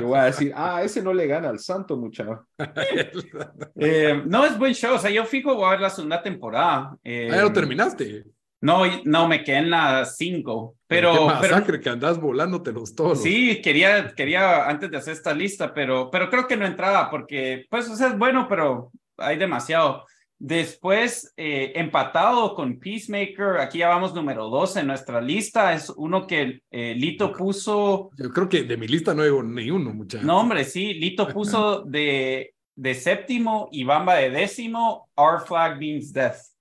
Yo 0.00 0.06
voy 0.06 0.18
a 0.18 0.24
decir, 0.24 0.52
ah, 0.56 0.82
ese 0.82 1.02
no 1.02 1.12
le 1.12 1.26
gana 1.26 1.50
al 1.50 1.58
santo, 1.58 1.96
muchacho. 1.96 2.46
eh, 3.76 4.22
no, 4.26 4.46
es 4.46 4.58
buen 4.58 4.72
show. 4.72 4.94
O 4.94 4.98
sea, 4.98 5.10
yo 5.10 5.26
fijo, 5.26 5.54
voy 5.54 5.66
a 5.66 5.70
ver 5.70 5.80
la 5.80 5.90
segunda 5.90 6.22
temporada. 6.22 6.96
Eh, 7.04 7.28
ah, 7.30 7.36
ya 7.36 7.42
lo 7.42 7.52
terminaste. 7.52 8.24
No, 8.64 8.84
no, 9.04 9.28
me 9.28 9.44
quedé 9.44 9.58
en 9.58 9.68
la 9.68 10.06
5. 10.06 10.76
Pero. 10.86 11.12
Qué 11.12 11.24
masacre 11.26 11.80
que 11.80 11.90
andas 11.90 12.18
volándote 12.18 12.72
los 12.72 12.94
todos. 12.94 13.22
Sí, 13.22 13.60
quería, 13.60 14.14
quería 14.14 14.66
antes 14.66 14.90
de 14.90 14.96
hacer 14.96 15.12
esta 15.12 15.34
lista, 15.34 15.74
pero, 15.74 16.10
pero 16.10 16.30
creo 16.30 16.46
que 16.46 16.56
no 16.56 16.64
entraba 16.64 17.10
porque, 17.10 17.66
pues, 17.68 17.90
o 17.90 17.94
sea, 17.94 18.08
es 18.08 18.18
bueno, 18.18 18.46
pero 18.48 18.90
hay 19.18 19.36
demasiado. 19.36 20.06
Después, 20.38 21.34
eh, 21.36 21.72
empatado 21.74 22.54
con 22.54 22.78
Peacemaker, 22.78 23.58
aquí 23.60 23.78
ya 23.78 23.88
vamos 23.88 24.14
número 24.14 24.48
2 24.48 24.78
en 24.78 24.86
nuestra 24.86 25.20
lista. 25.20 25.74
Es 25.74 25.92
uno 25.94 26.26
que 26.26 26.62
eh, 26.70 26.94
Lito 26.96 27.32
puso. 27.32 28.10
Yo 28.16 28.30
creo 28.30 28.48
que 28.48 28.62
de 28.62 28.78
mi 28.78 28.88
lista 28.88 29.12
no 29.12 29.22
hay 29.24 29.30
ni 29.44 29.70
uno, 29.70 29.92
muchachos. 29.92 30.26
No, 30.26 30.40
hombre, 30.40 30.64
sí, 30.64 30.94
Lito 30.94 31.28
puso 31.28 31.82
de, 31.82 32.54
de 32.74 32.94
séptimo 32.94 33.68
y 33.72 33.84
Bamba 33.84 34.14
de 34.14 34.30
décimo, 34.30 35.10
Our 35.16 35.42
Flag 35.46 35.78
Means 35.78 36.14
Death. 36.14 36.53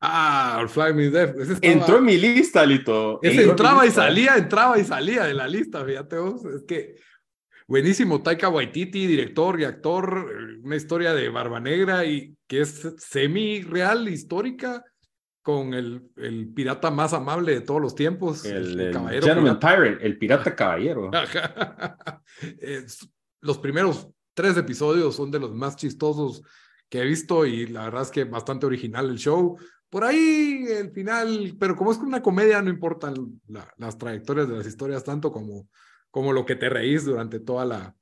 Ah, 0.00 0.64
Flag 0.66 0.94
Me 0.94 1.10
Death. 1.10 1.36
Entró 1.60 1.98
en 1.98 2.04
mi 2.04 2.16
lista, 2.16 2.64
Lito. 2.64 3.20
Ese 3.22 3.42
entraba 3.42 3.86
y 3.86 3.90
salía, 3.90 4.36
entraba 4.36 4.78
y 4.78 4.84
salía 4.84 5.24
de 5.24 5.34
la 5.34 5.46
lista, 5.46 5.84
fíjate 5.84 6.16
vos. 6.16 6.42
Es 6.46 6.62
que 6.62 6.96
buenísimo. 7.66 8.22
Taika 8.22 8.48
Waititi, 8.48 9.06
director 9.06 9.60
y 9.60 9.64
actor, 9.64 10.58
una 10.62 10.76
historia 10.76 11.12
de 11.12 11.28
Barba 11.28 11.60
Negra 11.60 12.06
y 12.06 12.34
que 12.46 12.62
es 12.62 12.94
semi-real, 12.96 14.08
histórica, 14.08 14.82
con 15.42 15.74
el, 15.74 16.02
el, 16.16 16.48
pirata 16.48 16.90
más 16.90 17.12
amable 17.12 17.52
de 17.52 17.60
todos 17.60 17.80
los 17.80 17.94
tiempos. 17.94 18.46
El, 18.46 18.92
caballero. 18.92 19.26
Gentleman 19.26 19.58
Pirate, 19.58 19.98
el 20.00 20.18
pirata 20.18 20.56
caballero. 20.56 21.10
los 23.40 23.58
primeros 23.58 24.08
tres 24.32 24.56
episodios 24.56 25.14
son 25.14 25.30
de 25.30 25.40
los 25.40 25.54
más 25.54 25.76
chistosos 25.76 26.42
que 26.88 27.00
he 27.00 27.04
visto 27.04 27.46
y 27.46 27.66
la 27.66 27.84
verdad 27.84 28.02
es 28.02 28.10
que 28.10 28.24
bastante 28.24 28.66
original 28.66 29.10
el 29.10 29.18
show 29.18 29.56
por 29.90 30.04
ahí 30.04 30.64
el 30.68 30.92
final, 30.92 31.56
pero 31.58 31.76
como 31.76 31.90
es 31.90 31.98
una 31.98 32.22
comedia, 32.22 32.62
no 32.62 32.70
importan 32.70 33.40
las 33.76 33.98
trayectorias 33.98 34.48
de 34.48 34.56
las 34.56 34.66
historias 34.66 35.02
tanto 35.02 35.32
como, 35.32 35.68
como 36.10 36.32
lo 36.32 36.46
que 36.46 36.54
te 36.54 36.68
reís 36.68 37.04
durante 37.04 37.40
toda 37.40 37.64
la, 37.64 37.96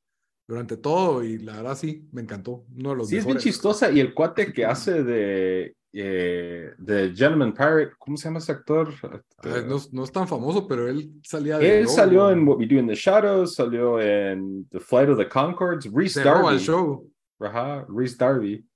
durante 0.46 0.76
todo 0.76 1.24
y 1.24 1.38
la 1.38 1.56
verdad 1.56 1.76
sí, 1.76 2.06
me 2.12 2.20
encantó. 2.20 2.66
Uno 2.76 2.90
de 2.90 2.96
los 2.96 3.08
sí, 3.08 3.16
es 3.16 3.24
bien 3.24 3.38
chistosa 3.38 3.90
y 3.90 4.00
el 4.00 4.12
cuate 4.12 4.52
que 4.52 4.66
hace 4.66 5.02
de, 5.02 5.76
eh, 5.94 6.72
de 6.76 7.14
Gentleman 7.16 7.54
Pirate, 7.54 7.92
¿cómo 7.98 8.18
se 8.18 8.24
llama 8.28 8.40
ese 8.40 8.52
actor? 8.52 8.92
Ah, 9.02 9.62
no, 9.66 9.78
no, 9.90 10.04
es 10.04 10.12
tan 10.12 10.28
famoso, 10.28 10.68
pero 10.68 10.88
él 10.88 11.10
salía 11.22 11.56
de... 11.56 11.80
Él 11.80 11.88
salió 11.88 12.30
en 12.30 12.46
What 12.46 12.58
We 12.58 12.66
Do 12.66 12.76
in 12.76 12.86
the 12.86 12.94
Shadows, 12.94 13.54
salió 13.54 13.98
en 13.98 14.68
The 14.68 14.80
Flight 14.80 15.08
of 15.08 15.18
the 15.18 15.28
Concords, 15.28 15.90
Reese 15.90 16.22
Darby. 16.22 16.58
show. 16.58 17.10
Ajá, 17.40 17.86
Reese 17.88 18.16
Darby 18.18 18.67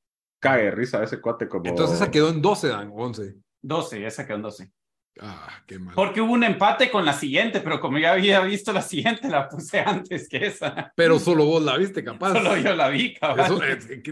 cae 0.42 0.72
risa 0.72 1.02
ese 1.02 1.20
cuate 1.20 1.49
como... 1.49 1.64
Entonces 1.66 1.96
esa 1.96 2.11
quedó 2.11 2.28
en 2.28 2.42
12, 2.42 2.68
Dan, 2.68 2.92
11. 2.92 3.37
12, 3.62 4.06
esa 4.06 4.26
quedó 4.26 4.37
en 4.37 4.42
12. 4.42 4.70
Ah, 5.20 5.62
qué 5.66 5.78
mal. 5.78 5.94
Porque 5.94 6.20
hubo 6.20 6.32
un 6.32 6.42
empate 6.42 6.90
con 6.90 7.04
la 7.04 7.12
siguiente, 7.12 7.61
pero 7.61 7.78
como 7.80 7.99
ya 7.99 8.12
había 8.12 8.40
visto 8.40 8.72
la 8.72 8.82
siguiente, 8.82 9.28
la 9.28 9.49
puse 9.49 9.78
antes 9.80 10.28
que 10.28 10.46
esa. 10.46 10.92
Pero 10.96 11.18
solo 11.20 11.44
vos 11.44 11.62
la 11.62 11.76
viste, 11.76 12.02
capaz. 12.02 12.32
Solo 12.32 12.56
yo 12.56 12.75
la 12.75 12.88
vi, 12.88 13.14
cabrón. 13.14 13.61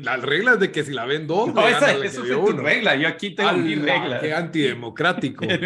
la 0.03 0.17
regla 0.19 0.53
es 0.53 0.61
de 0.61 0.71
que 0.71 0.85
si 0.85 0.93
la 0.93 1.07
ven 1.07 1.27
dos, 1.27 1.53
no, 1.53 1.67
esa, 1.67 1.93
es 1.93 2.15
tu 2.15 2.53
regla. 2.53 2.95
Yo 2.95 3.09
aquí 3.09 3.35
tengo 3.35 3.53
mi 3.55 3.75
regla. 3.75 4.21
Qué 4.21 4.33
antidemocrático. 4.33 5.45
en, 5.49 5.61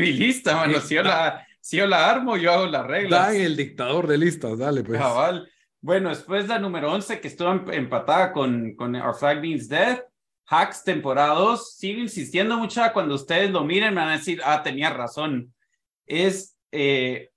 mi, 0.00 0.12
lista, 0.12 0.56
mano. 0.56 0.80
Si 0.80 0.94
yo, 0.94 1.02
la, 1.02 1.46
si 1.60 1.76
yo 1.76 1.86
la 1.86 2.08
armo, 2.08 2.38
yo 2.38 2.52
hago 2.52 2.66
la 2.66 2.84
regla. 2.84 3.26
Dan 3.26 3.36
el 3.36 3.56
dictador 3.56 4.06
de 4.06 4.16
listas, 4.18 4.56
dale, 4.56 4.82
pues. 4.82 4.98
Cabal. 4.98 5.50
Bueno, 5.82 6.10
después 6.10 6.46
la 6.46 6.58
número 6.58 6.92
11, 6.92 7.20
que 7.20 7.28
estuvo 7.28 7.50
empatada 7.72 8.32
con, 8.32 8.74
con 8.74 8.94
Our 8.94 9.14
Flag 9.14 9.40
Means 9.40 9.68
Death 9.68 10.00
Hacks 10.50 10.82
temporada 10.82 11.34
2, 11.34 11.76
sigo 11.76 12.00
insistiendo 12.00 12.58
mucho 12.58 12.82
cuando 12.92 13.14
ustedes 13.14 13.50
lo 13.52 13.64
miren, 13.64 13.94
me 13.94 14.00
van 14.00 14.10
a 14.10 14.18
decir, 14.18 14.40
ah, 14.44 14.62
tenía 14.64 14.90
razón. 14.90 15.54
Es, 16.06 16.56
eh, 16.72 17.30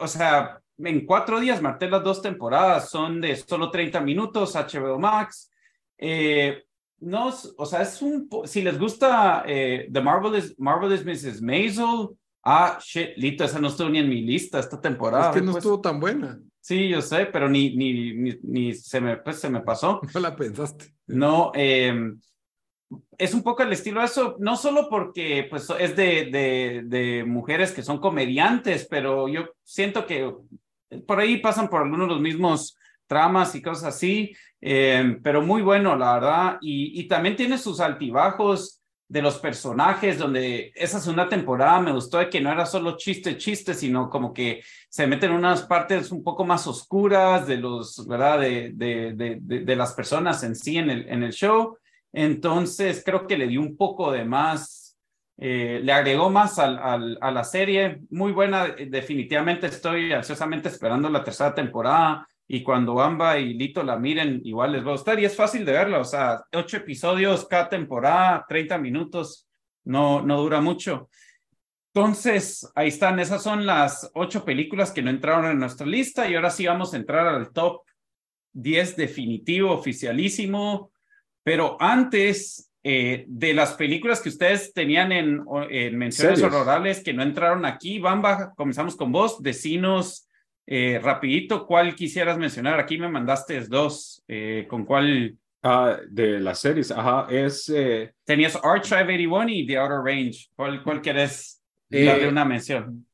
o 0.00 0.08
sea, 0.08 0.60
en 0.78 1.06
cuatro 1.06 1.38
días 1.38 1.62
marté 1.62 1.88
las 1.88 2.02
dos 2.02 2.20
temporadas, 2.20 2.90
son 2.90 3.20
de 3.20 3.36
solo 3.36 3.70
30 3.70 4.00
minutos, 4.00 4.56
HBO 4.56 4.98
Max. 4.98 5.52
Eh, 5.96 6.64
no, 6.98 7.32
o 7.56 7.66
sea, 7.66 7.82
es 7.82 8.02
un, 8.02 8.28
si 8.44 8.62
les 8.62 8.76
gusta 8.76 9.44
eh, 9.46 9.88
The 9.92 10.00
Marvelous, 10.00 10.58
Marvelous 10.58 11.04
Mrs. 11.04 11.40
Maisel, 11.42 12.08
ah, 12.42 12.76
shit, 12.82 13.16
Lito, 13.18 13.44
esa 13.44 13.60
no 13.60 13.68
estuvo 13.68 13.88
ni 13.88 14.00
en 14.00 14.08
mi 14.08 14.22
lista 14.22 14.58
esta 14.58 14.80
temporada. 14.80 15.30
Es 15.30 15.36
que 15.36 15.42
no 15.42 15.52
pues. 15.52 15.64
estuvo 15.64 15.80
tan 15.80 16.00
buena. 16.00 16.40
Sí, 16.62 16.88
yo 16.88 17.02
sé, 17.02 17.26
pero 17.26 17.48
ni, 17.48 17.74
ni, 17.74 18.14
ni, 18.14 18.38
ni 18.44 18.72
se, 18.72 19.00
me, 19.00 19.16
pues, 19.16 19.40
se 19.40 19.50
me 19.50 19.62
pasó. 19.62 20.00
No 20.14 20.20
la 20.20 20.36
pensaste. 20.36 20.94
No, 21.08 21.50
eh, 21.56 21.92
es 23.18 23.34
un 23.34 23.42
poco 23.42 23.64
el 23.64 23.72
estilo 23.72 23.98
de 23.98 24.06
eso, 24.06 24.36
no 24.38 24.56
solo 24.56 24.88
porque 24.88 25.48
pues, 25.50 25.68
es 25.80 25.96
de, 25.96 26.26
de, 26.30 26.82
de, 26.84 27.24
mujeres 27.24 27.72
que 27.72 27.82
son 27.82 27.98
comediantes, 27.98 28.86
pero 28.88 29.26
yo 29.26 29.48
siento 29.64 30.06
que 30.06 30.32
por 31.04 31.18
ahí 31.18 31.38
pasan 31.38 31.68
por 31.68 31.82
algunos 31.82 32.06
de 32.06 32.14
los 32.14 32.22
mismos 32.22 32.76
tramas 33.08 33.56
y 33.56 33.62
cosas 33.62 33.96
así, 33.96 34.32
eh, 34.60 35.18
pero 35.20 35.42
muy 35.42 35.62
bueno, 35.62 35.96
la 35.96 36.14
verdad, 36.14 36.58
y, 36.60 37.00
y, 37.00 37.08
también 37.08 37.34
tiene 37.34 37.58
sus 37.58 37.80
altibajos 37.80 38.81
de 39.12 39.20
los 39.20 39.38
personajes, 39.38 40.16
donde 40.16 40.72
esa 40.74 40.98
segunda 40.98 41.28
temporada 41.28 41.78
me 41.80 41.92
gustó 41.92 42.16
de 42.16 42.30
que 42.30 42.40
no 42.40 42.50
era 42.50 42.64
solo 42.64 42.96
chiste, 42.96 43.36
chiste, 43.36 43.74
sino 43.74 44.08
como 44.08 44.32
que 44.32 44.62
se 44.88 45.06
meten 45.06 45.32
unas 45.32 45.64
partes 45.64 46.10
un 46.10 46.24
poco 46.24 46.46
más 46.46 46.66
oscuras 46.66 47.46
de 47.46 47.58
los, 47.58 48.06
¿verdad? 48.08 48.40
De, 48.40 48.72
de, 48.72 49.12
de, 49.12 49.38
de 49.60 49.76
las 49.76 49.92
personas 49.92 50.42
en 50.44 50.56
sí 50.56 50.78
en 50.78 50.88
el, 50.88 51.06
en 51.10 51.22
el 51.24 51.32
show. 51.32 51.76
Entonces, 52.10 53.02
creo 53.04 53.26
que 53.26 53.36
le 53.36 53.48
dio 53.48 53.60
un 53.60 53.76
poco 53.76 54.10
de 54.10 54.24
más, 54.24 54.96
eh, 55.36 55.80
le 55.82 55.92
agregó 55.92 56.30
más 56.30 56.58
al, 56.58 56.78
al, 56.78 57.18
a 57.20 57.30
la 57.30 57.44
serie. 57.44 58.00
Muy 58.08 58.32
buena, 58.32 58.68
definitivamente 58.68 59.66
estoy 59.66 60.14
ansiosamente 60.14 60.70
esperando 60.70 61.10
la 61.10 61.22
tercera 61.22 61.54
temporada 61.54 62.26
y 62.54 62.62
cuando 62.62 63.00
Amba 63.00 63.38
y 63.38 63.54
Lito 63.54 63.82
la 63.82 63.96
miren, 63.96 64.42
igual 64.44 64.72
les 64.72 64.84
va 64.84 64.90
a 64.90 64.92
gustar 64.92 65.18
y 65.18 65.24
es 65.24 65.34
fácil 65.34 65.64
de 65.64 65.72
verla, 65.72 66.00
o 66.00 66.04
sea, 66.04 66.44
ocho 66.52 66.76
episodios 66.76 67.48
cada 67.48 67.70
temporada, 67.70 68.44
30 68.46 68.76
minutos, 68.76 69.48
no, 69.84 70.20
no 70.20 70.38
dura 70.38 70.60
mucho. 70.60 71.08
Entonces, 71.94 72.70
ahí 72.74 72.88
están, 72.88 73.18
esas 73.20 73.42
son 73.42 73.64
las 73.64 74.10
ocho 74.12 74.44
películas 74.44 74.92
que 74.92 75.00
no 75.00 75.08
entraron 75.08 75.50
en 75.50 75.60
nuestra 75.60 75.86
lista 75.86 76.28
y 76.28 76.34
ahora 76.34 76.50
sí 76.50 76.66
vamos 76.66 76.92
a 76.92 76.98
entrar 76.98 77.26
al 77.26 77.54
top 77.54 77.84
10 78.52 78.96
definitivo, 78.96 79.72
oficialísimo. 79.72 80.92
Pero 81.42 81.78
antes 81.80 82.70
eh, 82.82 83.24
de 83.28 83.54
las 83.54 83.72
películas 83.72 84.20
que 84.20 84.28
ustedes 84.28 84.74
tenían 84.74 85.10
en, 85.10 85.42
menciones 85.96 86.42
horrorales 86.42 87.02
que 87.02 87.14
no 87.14 87.22
entraron 87.22 87.64
aquí, 87.64 87.98
Bamba, 87.98 88.52
comenzamos 88.54 88.94
con 88.94 89.10
vos, 89.10 89.42
decinos 89.42 90.28
Eh, 90.66 91.00
rapidito, 91.02 91.66
¿cuál 91.66 91.94
quisieras 91.94 92.38
mencionar? 92.38 92.78
Aquí 92.78 92.98
me 92.98 93.08
mandaste 93.08 93.60
dos. 93.62 94.22
Eh, 94.28 94.66
¿Con 94.68 94.84
cuál? 94.84 95.36
Ah, 95.62 95.98
de 96.08 96.40
las 96.40 96.60
series, 96.60 96.90
ajá, 96.90 97.26
es... 97.30 97.68
Eh, 97.68 98.12
Tenías 98.24 98.58
Archive 98.62 99.02
81 99.02 99.48
y 99.48 99.66
The 99.66 99.78
Outer 99.78 99.98
Range. 100.04 100.48
¿Cuál, 100.56 100.82
cuál 100.82 101.00
quieres 101.00 101.62
darle 101.88 102.28
una 102.28 102.44
mención? 102.44 103.06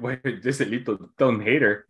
Bueno, 0.00 0.20
es 0.44 0.60
el 0.60 0.84
Tom 1.16 1.40
Hater. 1.40 1.86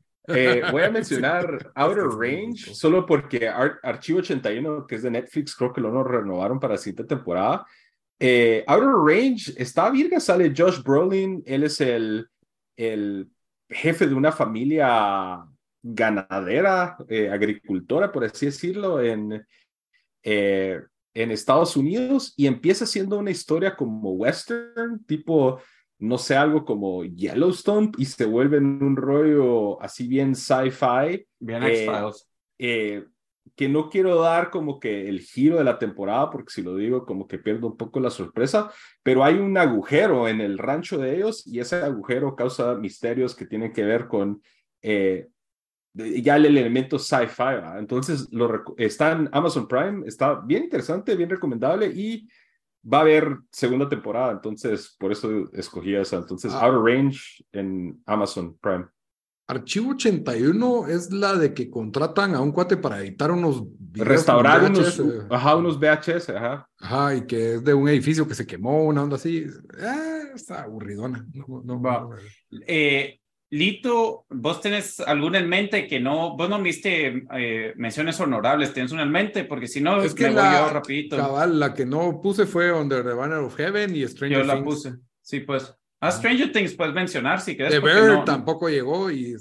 voy 0.70 0.82
a 0.82 0.90
mencionar 0.92 1.72
Outer 1.74 2.06
Range 2.16 2.74
solo 2.74 3.04
porque 3.06 3.48
Archivo 3.48 4.20
81, 4.20 4.86
que 4.86 4.96
es 4.96 5.02
de 5.02 5.10
Netflix, 5.10 5.56
creo 5.56 5.72
que 5.72 5.80
lo 5.80 5.90
no 5.90 6.04
renovaron 6.04 6.60
para 6.60 6.74
la 6.74 6.78
siguiente 6.78 7.04
temporada. 7.04 7.66
Outer 8.20 8.94
Range 9.04 9.52
está 9.56 9.90
virga, 9.90 10.20
sale 10.20 10.52
Josh 10.56 10.80
Brolin, 10.80 11.42
él 11.44 11.64
es 11.64 11.80
el, 11.80 12.28
el 12.76 13.28
jefe 13.68 14.06
de 14.06 14.14
una 14.14 14.32
familia 14.32 15.44
ganadera, 15.82 16.96
eh, 17.08 17.28
agricultora, 17.30 18.10
por 18.10 18.24
así 18.24 18.46
decirlo, 18.46 19.02
en, 19.02 19.44
eh, 20.22 20.80
en 21.12 21.30
Estados 21.30 21.76
Unidos 21.76 22.32
y 22.36 22.46
empieza 22.46 22.86
siendo 22.86 23.18
una 23.18 23.30
historia 23.30 23.76
como 23.76 24.12
western, 24.12 25.04
tipo, 25.04 25.60
no 25.98 26.18
sé, 26.18 26.36
algo 26.36 26.64
como 26.64 27.04
Yellowstone 27.04 27.92
y 27.98 28.06
se 28.06 28.24
vuelve 28.24 28.56
en 28.56 28.82
un 28.82 28.96
rollo 28.96 29.80
así 29.82 30.08
bien 30.08 30.34
sci-fi. 30.34 31.26
Bien 31.38 31.62
eh, 32.58 33.04
que 33.56 33.68
no 33.68 33.88
quiero 33.88 34.20
dar 34.20 34.50
como 34.50 34.80
que 34.80 35.08
el 35.08 35.20
giro 35.20 35.58
de 35.58 35.64
la 35.64 35.78
temporada, 35.78 36.30
porque 36.30 36.52
si 36.52 36.62
lo 36.62 36.76
digo 36.76 37.06
como 37.06 37.28
que 37.28 37.38
pierdo 37.38 37.68
un 37.68 37.76
poco 37.76 38.00
la 38.00 38.10
sorpresa, 38.10 38.70
pero 39.02 39.24
hay 39.24 39.34
un 39.34 39.56
agujero 39.56 40.28
en 40.28 40.40
el 40.40 40.58
rancho 40.58 40.98
de 40.98 41.16
ellos 41.16 41.46
y 41.46 41.60
ese 41.60 41.76
agujero 41.76 42.34
causa 42.34 42.74
misterios 42.74 43.34
que 43.34 43.46
tienen 43.46 43.72
que 43.72 43.84
ver 43.84 44.08
con 44.08 44.42
eh, 44.82 45.28
ya 45.94 46.36
el 46.36 46.46
elemento 46.46 46.98
sci-fi. 46.98 47.78
Entonces, 47.78 48.28
lo 48.32 48.64
está 48.76 49.12
en 49.12 49.28
Amazon 49.32 49.68
Prime, 49.68 50.06
está 50.06 50.40
bien 50.40 50.64
interesante, 50.64 51.14
bien 51.14 51.30
recomendable 51.30 51.86
y 51.86 52.28
va 52.92 52.98
a 52.98 53.02
haber 53.02 53.38
segunda 53.50 53.88
temporada, 53.88 54.32
entonces 54.32 54.94
por 54.98 55.12
eso 55.12 55.50
escogí 55.52 55.94
esa. 55.94 56.16
Entonces, 56.16 56.52
ah. 56.52 56.66
Outer 56.66 56.80
Range 56.80 57.44
en 57.52 58.02
Amazon 58.06 58.56
Prime. 58.60 58.86
Archivo 59.46 59.90
81 59.90 60.88
es 60.88 61.12
la 61.12 61.34
de 61.34 61.52
que 61.52 61.68
contratan 61.68 62.34
a 62.34 62.40
un 62.40 62.50
cuate 62.50 62.78
para 62.78 63.00
editar 63.00 63.30
unos 63.30 63.64
restaurar 63.92 64.64
unos, 64.64 65.00
ajá, 65.30 65.56
unos 65.56 65.78
VHS, 65.78 66.30
ajá. 66.30 66.68
Ajá, 66.78 67.14
y 67.14 67.26
que 67.26 67.54
es 67.54 67.64
de 67.64 67.74
un 67.74 67.88
edificio 67.88 68.26
que 68.26 68.34
se 68.34 68.46
quemó, 68.46 68.84
una 68.84 69.02
onda 69.02 69.16
así. 69.16 69.44
Eh, 69.78 70.22
está 70.34 70.62
aburridona. 70.62 71.26
No, 71.34 71.62
no, 71.62 71.80
Va. 71.80 72.08
Eh, 72.66 73.20
Lito, 73.50 74.26
¿vos 74.30 74.60
tenés 74.60 74.98
alguna 75.00 75.38
en 75.38 75.48
mente 75.48 75.86
que 75.86 76.00
no, 76.00 76.36
vos 76.36 76.48
no 76.48 76.60
viste 76.60 77.24
eh, 77.36 77.72
menciones 77.76 78.18
honorables, 78.18 78.72
¿tienes 78.72 78.90
una 78.90 79.02
en 79.02 79.12
mente? 79.12 79.44
Porque 79.44 79.68
si 79.68 79.80
no, 79.80 80.02
es 80.02 80.14
que 80.14 80.28
me 80.28 80.34
la, 80.34 80.60
voy 80.60 80.68
yo 80.68 80.74
rapidito. 80.74 81.16
Cabal, 81.16 81.60
la 81.60 81.72
que 81.74 81.86
no 81.86 82.20
puse 82.20 82.46
fue 82.46 82.72
Under 82.72 83.04
the 83.04 83.12
Banner 83.12 83.38
of 83.38 83.54
Heaven 83.56 83.94
y 83.94 84.08
Stranger 84.08 84.40
Things. 84.40 84.52
Yo 84.52 84.58
la 84.58 84.64
puse, 84.64 84.94
sí, 85.20 85.40
pues. 85.40 85.72
A 86.04 86.12
Stranger 86.12 86.52
Things 86.52 86.74
puedes 86.74 86.94
mencionar 86.94 87.40
si 87.40 87.56
quieres. 87.56 87.72
The 87.72 87.80
Bear 87.80 88.24
tampoco 88.26 88.68
llegó 88.68 89.10
y... 89.10 89.34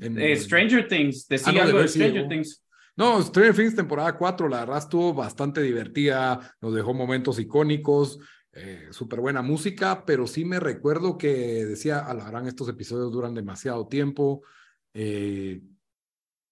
Eh, 0.00 0.36
Stranger 0.38 0.88
Things, 0.88 1.28
decía 1.28 1.60
ah, 1.60 1.64
algo 1.66 1.80
de 1.80 1.88
Stranger 1.88 2.26
Things. 2.26 2.64
No, 2.96 3.22
Stranger 3.22 3.54
Things 3.54 3.76
temporada 3.76 4.16
4, 4.16 4.48
la 4.48 4.60
verdad 4.60 4.78
estuvo 4.78 5.12
bastante 5.12 5.60
divertida, 5.60 6.56
nos 6.62 6.74
dejó 6.74 6.94
momentos 6.94 7.38
icónicos, 7.38 8.18
eh, 8.54 8.88
súper 8.92 9.20
buena 9.20 9.42
música, 9.42 10.06
pero 10.06 10.26
sí 10.26 10.46
me 10.46 10.58
recuerdo 10.58 11.18
que 11.18 11.66
decía, 11.66 11.98
alarán, 11.98 12.46
estos 12.46 12.70
episodios 12.70 13.12
duran 13.12 13.34
demasiado 13.34 13.86
tiempo. 13.88 14.42
Eh, 14.94 15.60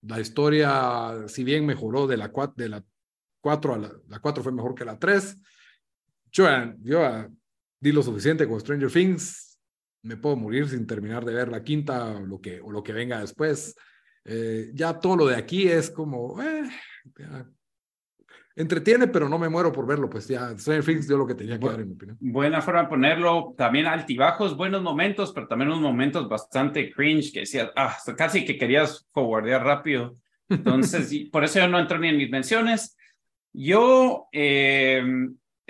la 0.02 0.21
historia, 0.21 1.26
si 1.26 1.42
bien 1.42 1.64
mejoró 1.64 2.07
de 2.07 2.19
la, 2.19 2.30
de 2.54 2.69
la 2.69 2.85
4 3.40 3.75
a 3.75 3.78
la, 3.78 3.92
la 4.09 4.19
4 4.19 4.42
fue 4.42 4.52
mejor 4.52 4.75
que 4.75 4.85
la 4.85 4.99
3. 4.99 5.38
Yo, 6.33 6.47
yo 6.83 7.30
di 7.80 7.92
lo 7.92 8.02
suficiente 8.02 8.47
con 8.47 8.60
Stranger 8.60 8.90
Things, 8.90 9.58
me 10.02 10.16
puedo 10.16 10.36
morir 10.36 10.69
sin 10.69 10.86
terminar 10.86 11.25
de 11.25 11.34
ver 11.34 11.49
la 11.49 11.62
quinta 11.62 12.16
o 12.16 12.26
lo 12.26 12.40
que, 12.40 12.60
o 12.60 12.71
lo 12.71 12.82
que 12.82 12.93
venga 12.93 13.21
después. 13.21 13.75
Eh, 14.25 14.71
ya 14.75 14.99
todo 14.99 15.16
lo 15.16 15.26
de 15.26 15.36
aquí 15.36 15.66
es 15.66 15.90
como, 15.90 16.40
eh, 16.43 16.69
entretiene, 18.54 19.08
pero 19.08 19.28
no 19.28 19.38
me 19.38 19.49
muero 19.49 19.73
por 19.73 19.86
verlo, 19.86 20.10
pues 20.10 20.28
ya 20.28 20.56
Stranger 20.58 20.84
Things 20.84 21.08
dio 21.08 21.16
lo 21.16 21.26
que 21.26 21.34
tenía 21.34 21.58
que 21.58 21.66
dar, 21.66 21.80
en 21.80 21.88
mi 21.88 21.95
opinión. 21.95 22.19
Buena 22.21 22.60
forma 22.60 22.82
de 22.82 22.88
ponerlo, 22.88 23.54
también 23.56 23.86
altibajos, 23.86 24.56
buenos 24.56 24.82
momentos, 24.82 25.32
pero 25.32 25.49
también 25.49 25.71
unos 25.71 25.80
momentos 25.80 26.28
bastante 26.28 26.93
cringe 26.93 27.32
que 27.32 27.40
decías, 27.40 27.71
ah, 27.76 27.97
casi 28.16 28.45
que 28.45 28.58
querías 28.58 29.08
forwardear 29.12 29.64
rápido. 29.64 30.16
Entonces, 30.49 31.10
por 31.32 31.45
eso 31.45 31.60
yo 31.60 31.69
no 31.69 31.78
entro 31.78 31.99
ni 31.99 32.08
en 32.08 32.19
mis 32.19 32.30
menciones. 32.30 32.97
Yo, 33.52 34.28
eh, 34.32 35.02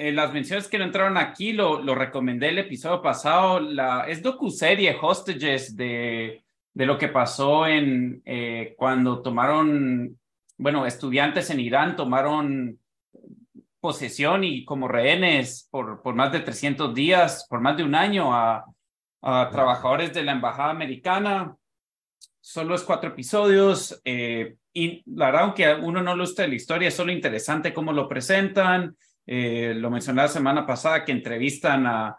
eh, 0.00 0.12
las 0.12 0.32
menciones 0.32 0.66
que 0.66 0.78
no 0.78 0.84
entraron 0.84 1.18
aquí, 1.18 1.52
lo, 1.52 1.82
lo 1.82 1.94
recomendé 1.94 2.48
el 2.48 2.58
episodio 2.58 3.02
pasado, 3.02 3.60
la, 3.60 4.06
es 4.08 4.22
docuserie 4.22 4.96
Hostages 5.00 5.76
de, 5.76 6.42
de 6.72 6.86
lo 6.86 6.96
que 6.96 7.08
pasó 7.08 7.66
en 7.66 8.22
eh, 8.24 8.74
cuando 8.78 9.20
tomaron, 9.20 10.18
bueno, 10.56 10.86
estudiantes 10.86 11.50
en 11.50 11.60
Irán 11.60 11.96
tomaron 11.96 12.78
posesión 13.80 14.42
y 14.44 14.64
como 14.64 14.88
rehenes 14.88 15.68
por, 15.70 16.00
por 16.02 16.14
más 16.14 16.32
de 16.32 16.40
300 16.40 16.94
días, 16.94 17.46
por 17.48 17.60
más 17.60 17.76
de 17.76 17.84
un 17.84 17.94
año 17.94 18.34
a, 18.34 18.64
a 19.22 19.48
trabajadores 19.50 20.14
de 20.14 20.22
la 20.22 20.32
embajada 20.32 20.70
americana. 20.70 21.56
Solo 22.40 22.74
es 22.74 22.82
cuatro 22.82 23.10
episodios 23.10 24.00
eh, 24.04 24.56
y 24.72 25.02
la 25.14 25.26
verdad, 25.26 25.42
aunque 25.42 25.74
uno 25.74 26.02
no 26.02 26.14
le 26.14 26.22
guste 26.22 26.48
la 26.48 26.54
historia, 26.54 26.88
es 26.88 26.94
solo 26.94 27.12
interesante 27.12 27.74
cómo 27.74 27.92
lo 27.92 28.08
presentan. 28.08 28.96
Eh, 29.26 29.74
lo 29.76 29.90
mencioné 29.90 30.22
la 30.22 30.28
semana 30.28 30.66
pasada, 30.66 31.04
que 31.04 31.12
entrevistan 31.12 31.86
a, 31.86 32.16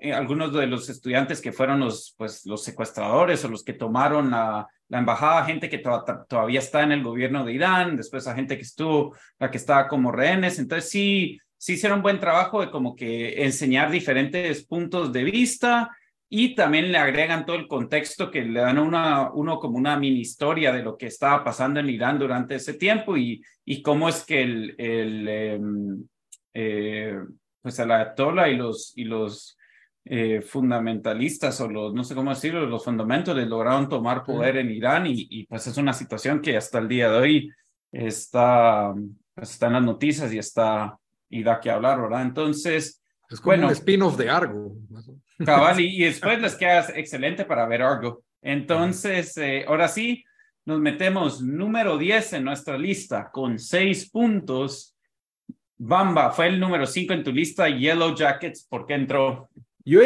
eh, 0.00 0.12
algunos 0.12 0.52
de 0.52 0.66
los 0.66 0.88
estudiantes 0.88 1.40
que 1.40 1.52
fueron 1.52 1.80
los, 1.80 2.14
pues, 2.16 2.46
los 2.46 2.62
secuestradores 2.62 3.44
o 3.44 3.48
los 3.48 3.64
que 3.64 3.72
tomaron 3.72 4.30
la, 4.30 4.66
la 4.88 4.98
embajada, 4.98 5.46
gente 5.46 5.70
que 5.70 5.82
todavía 6.28 6.58
está 6.58 6.82
en 6.82 6.92
el 6.92 7.02
gobierno 7.02 7.44
de 7.44 7.54
Irán, 7.54 7.96
después 7.96 8.26
a 8.26 8.34
gente 8.34 8.56
que 8.56 8.62
estuvo, 8.62 9.16
la 9.38 9.50
que 9.50 9.56
estaba 9.56 9.88
como 9.88 10.12
rehenes. 10.12 10.58
Entonces 10.58 10.90
sí, 10.90 11.38
sí 11.56 11.72
hicieron 11.72 12.02
buen 12.02 12.20
trabajo 12.20 12.60
de 12.60 12.70
como 12.70 12.94
que 12.94 13.42
enseñar 13.42 13.90
diferentes 13.90 14.66
puntos 14.66 15.10
de 15.10 15.24
vista 15.24 15.90
y 16.34 16.54
también 16.54 16.90
le 16.90 16.96
agregan 16.96 17.44
todo 17.44 17.56
el 17.56 17.68
contexto 17.68 18.30
que 18.30 18.40
le 18.40 18.60
dan 18.60 18.78
a 18.78 18.82
una, 18.82 19.30
uno 19.32 19.58
como 19.58 19.76
una 19.76 19.98
mini 19.98 20.20
historia 20.20 20.72
de 20.72 20.82
lo 20.82 20.96
que 20.96 21.08
estaba 21.08 21.44
pasando 21.44 21.78
en 21.78 21.90
Irán 21.90 22.18
durante 22.18 22.54
ese 22.54 22.72
tiempo 22.72 23.18
y, 23.18 23.44
y 23.66 23.82
cómo 23.82 24.08
es 24.08 24.24
que 24.24 24.40
el, 24.40 24.74
el, 24.78 25.28
em, 25.28 26.04
eh, 26.54 27.18
pues 27.60 27.78
el 27.80 27.90
ayatollah 27.90 28.48
y 28.48 28.56
los, 28.56 28.94
y 28.96 29.04
los 29.04 29.58
eh, 30.06 30.40
fundamentalistas 30.40 31.60
o 31.60 31.68
los, 31.68 31.92
no 31.92 32.02
sé 32.02 32.14
cómo 32.14 32.30
decirlo, 32.30 32.64
los 32.64 32.82
fundamentales 32.82 33.46
lograron 33.46 33.90
tomar 33.90 34.24
poder 34.24 34.56
en 34.56 34.70
Irán 34.70 35.06
y, 35.06 35.26
y, 35.28 35.46
pues 35.46 35.66
es 35.66 35.76
una 35.76 35.92
situación 35.92 36.40
que 36.40 36.56
hasta 36.56 36.78
el 36.78 36.88
día 36.88 37.10
de 37.10 37.18
hoy 37.18 37.50
está, 37.92 38.94
pues 39.34 39.50
está 39.50 39.66
en 39.66 39.74
las 39.74 39.82
noticias 39.82 40.32
y 40.32 40.38
está, 40.38 40.98
y 41.28 41.42
da 41.42 41.60
que 41.60 41.70
hablar, 41.70 42.00
¿verdad? 42.00 42.22
Entonces... 42.22 43.02
Es 43.28 43.38
como 43.38 43.50
bueno, 43.50 43.66
un 43.66 43.72
spin-off 43.72 44.16
de 44.16 44.30
Argo. 44.30 44.76
Cabal, 45.44 45.80
y, 45.80 46.04
después 46.04 46.40
les 46.40 46.54
queda 46.54 46.86
excelente 46.94 47.44
para 47.44 47.66
ver 47.66 47.82
Argo. 47.82 48.22
Entonces, 48.40 49.36
eh, 49.36 49.64
ahora 49.66 49.88
sí, 49.88 50.24
nos 50.64 50.80
metemos 50.80 51.42
número 51.42 51.98
10 51.98 52.34
en 52.34 52.44
nuestra 52.44 52.78
lista 52.78 53.30
con 53.32 53.58
seis 53.58 54.08
puntos 54.10 54.92
Bamba, 55.84 56.30
fue 56.30 56.46
el 56.46 56.60
número 56.60 56.86
5 56.86 57.12
en 57.12 57.24
tu 57.24 57.32
lista, 57.32 57.68
Yellow 57.68 58.14
Jackets, 58.14 58.64
¿por 58.68 58.86
qué 58.86 58.94
entró? 58.94 59.50
Yo 59.84 60.00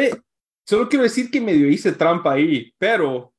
solo 0.65 0.89
quiero 0.89 1.03
decir 1.03 1.29
que 1.29 1.39
medio 1.39 1.69
hice 1.69 1.91
trampa 1.91 2.33
ahí, 2.33 2.73
pero 2.79 3.31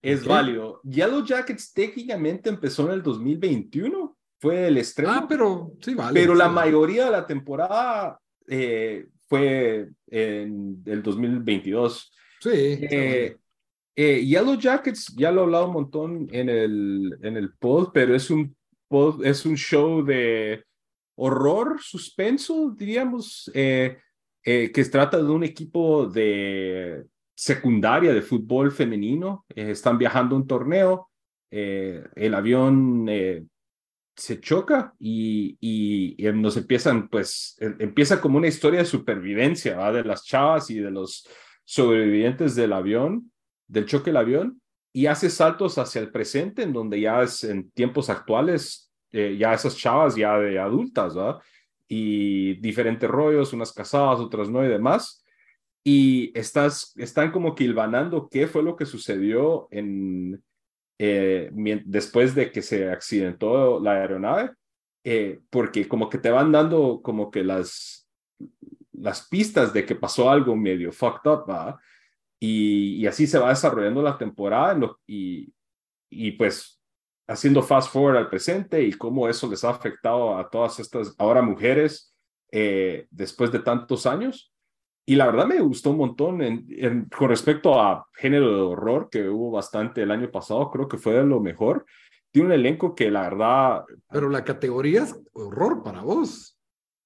es 0.00 0.24
válido. 0.24 0.80
Yellow 0.84 1.22
Jackets 1.22 1.70
técnicamente 1.74 2.48
empezó 2.48 2.86
en 2.86 2.94
el 2.94 3.02
2021, 3.02 4.16
fue 4.40 4.68
el 4.68 4.78
estreno. 4.78 5.12
Ah, 5.12 5.26
pero 5.28 5.74
sí, 5.82 5.94
vale. 5.94 6.18
Pero 6.18 6.34
la 6.34 6.48
mayoría 6.48 7.04
de 7.04 7.10
la 7.10 7.26
temporada 7.26 8.18
eh, 8.48 9.08
fue 9.32 9.88
en 10.08 10.82
el 10.84 11.02
2022. 11.02 12.12
Sí. 12.38 12.50
Eh, 12.52 13.38
eh, 13.96 14.26
Yellow 14.26 14.58
Jackets, 14.58 15.14
ya 15.16 15.32
lo 15.32 15.40
he 15.40 15.44
hablado 15.44 15.68
un 15.68 15.72
montón 15.72 16.28
en 16.32 16.50
el, 16.50 17.18
en 17.22 17.38
el 17.38 17.54
pod, 17.54 17.92
pero 17.94 18.14
es 18.14 18.28
un, 18.28 18.54
pod, 18.88 19.24
es 19.24 19.46
un 19.46 19.56
show 19.56 20.04
de 20.04 20.62
horror, 21.16 21.80
suspenso, 21.80 22.74
diríamos, 22.76 23.50
eh, 23.54 23.96
eh, 24.44 24.70
que 24.70 24.84
trata 24.84 25.16
de 25.16 25.30
un 25.30 25.44
equipo 25.44 26.06
de 26.06 27.06
secundaria 27.34 28.12
de 28.12 28.20
fútbol 28.20 28.70
femenino. 28.70 29.46
Eh, 29.48 29.70
están 29.70 29.96
viajando 29.96 30.36
a 30.36 30.40
un 30.40 30.46
torneo, 30.46 31.08
el 31.50 32.34
avión 32.34 33.08
se 34.16 34.40
choca 34.40 34.94
y, 34.98 35.56
y, 35.60 36.30
nos 36.32 36.56
empiezan, 36.56 37.08
pues, 37.08 37.56
empieza 37.60 38.20
como 38.20 38.38
una 38.38 38.48
historia 38.48 38.80
de 38.80 38.86
supervivencia 38.86 39.90
de 39.90 40.04
las 40.04 40.24
chavas 40.24 40.70
y 40.70 40.78
de 40.78 40.90
los 40.90 41.26
sobrevivientes 41.64 42.54
del 42.54 42.72
avión 42.72 43.32
del 43.72 43.86
choque 43.86 44.10
del 44.10 44.18
avión 44.18 44.60
y 44.92 45.06
hace 45.06 45.30
saltos 45.30 45.78
hacia 45.78 46.02
el 46.02 46.10
presente, 46.10 46.62
en 46.62 46.74
donde 46.74 47.00
ya 47.00 47.22
es 47.22 47.42
en 47.44 47.70
tiempos 47.70 48.10
actuales, 48.10 48.92
eh, 49.10 49.36
ya 49.38 49.54
esas 49.54 49.76
chavas 49.76 50.14
ya 50.14 50.38
de 50.38 50.58
adultas, 50.58 51.14
¿verdad? 51.14 51.38
Y 51.88 52.54
diferentes 52.60 53.08
rollos, 53.08 53.54
unas 53.54 53.72
casadas, 53.72 54.20
otras 54.20 54.50
no 54.50 54.62
y 54.64 54.68
demás. 54.68 55.24
Y 55.82 56.38
estás, 56.38 56.92
están 56.96 57.32
como 57.32 57.54
que 57.54 57.64
hilvanando 57.64 58.28
qué 58.30 58.46
fue 58.46 58.62
lo 58.62 58.76
que 58.76 58.84
sucedió 58.84 59.68
en, 59.70 60.42
eh, 60.98 61.50
después 61.84 62.34
de 62.34 62.50
que 62.50 62.62
se 62.62 62.90
accidentó 62.90 63.80
la 63.80 63.92
aeronave, 63.92 64.52
eh, 65.04 65.40
porque 65.50 65.88
como 65.88 66.08
que 66.08 66.18
te 66.18 66.30
van 66.30 66.52
dando 66.52 67.00
como 67.02 67.30
que 67.30 67.42
las, 67.42 68.08
las 68.92 69.28
pistas 69.28 69.72
de 69.72 69.84
que 69.84 69.96
pasó 69.96 70.30
algo 70.30 70.54
medio 70.56 70.92
fucked 70.92 71.30
up, 71.30 71.46
¿verdad? 71.46 71.76
Y, 72.40 73.06
así 73.06 73.26
se 73.26 73.38
va 73.38 73.50
desarrollando 73.50 74.02
la 74.02 74.18
temporada 74.18 74.78
y, 75.06 75.52
y 76.10 76.32
pues 76.32 76.82
haciendo 77.28 77.62
fast 77.62 77.92
forward 77.92 78.16
al 78.16 78.30
presente 78.30 78.82
y 78.82 78.92
cómo 78.92 79.28
eso 79.28 79.48
les 79.48 79.64
ha 79.64 79.70
afectado 79.70 80.36
a 80.36 80.48
todas 80.48 80.78
estas 80.80 81.14
ahora 81.18 81.42
mujeres 81.42 82.14
eh, 82.50 83.06
después 83.10 83.50
de 83.50 83.60
tantos 83.60 84.06
años. 84.06 84.51
Y 85.04 85.16
la 85.16 85.26
verdad 85.26 85.46
me 85.46 85.60
gustó 85.60 85.90
un 85.90 85.98
montón 85.98 86.42
en, 86.42 87.06
con 87.16 87.28
respecto 87.28 87.80
a 87.80 88.06
género 88.14 88.54
de 88.54 88.60
horror, 88.60 89.08
que 89.10 89.28
hubo 89.28 89.50
bastante 89.50 90.02
el 90.02 90.10
año 90.10 90.30
pasado, 90.30 90.70
creo 90.70 90.88
que 90.88 90.98
fue 90.98 91.14
de 91.14 91.24
lo 91.24 91.40
mejor. 91.40 91.84
Tiene 92.30 92.48
un 92.48 92.52
elenco 92.52 92.94
que 92.94 93.10
la 93.10 93.22
verdad... 93.22 93.84
Pero 94.10 94.28
la 94.30 94.44
categoría 94.44 95.02
es 95.02 95.20
horror 95.32 95.82
para 95.82 96.02
vos. 96.02 96.56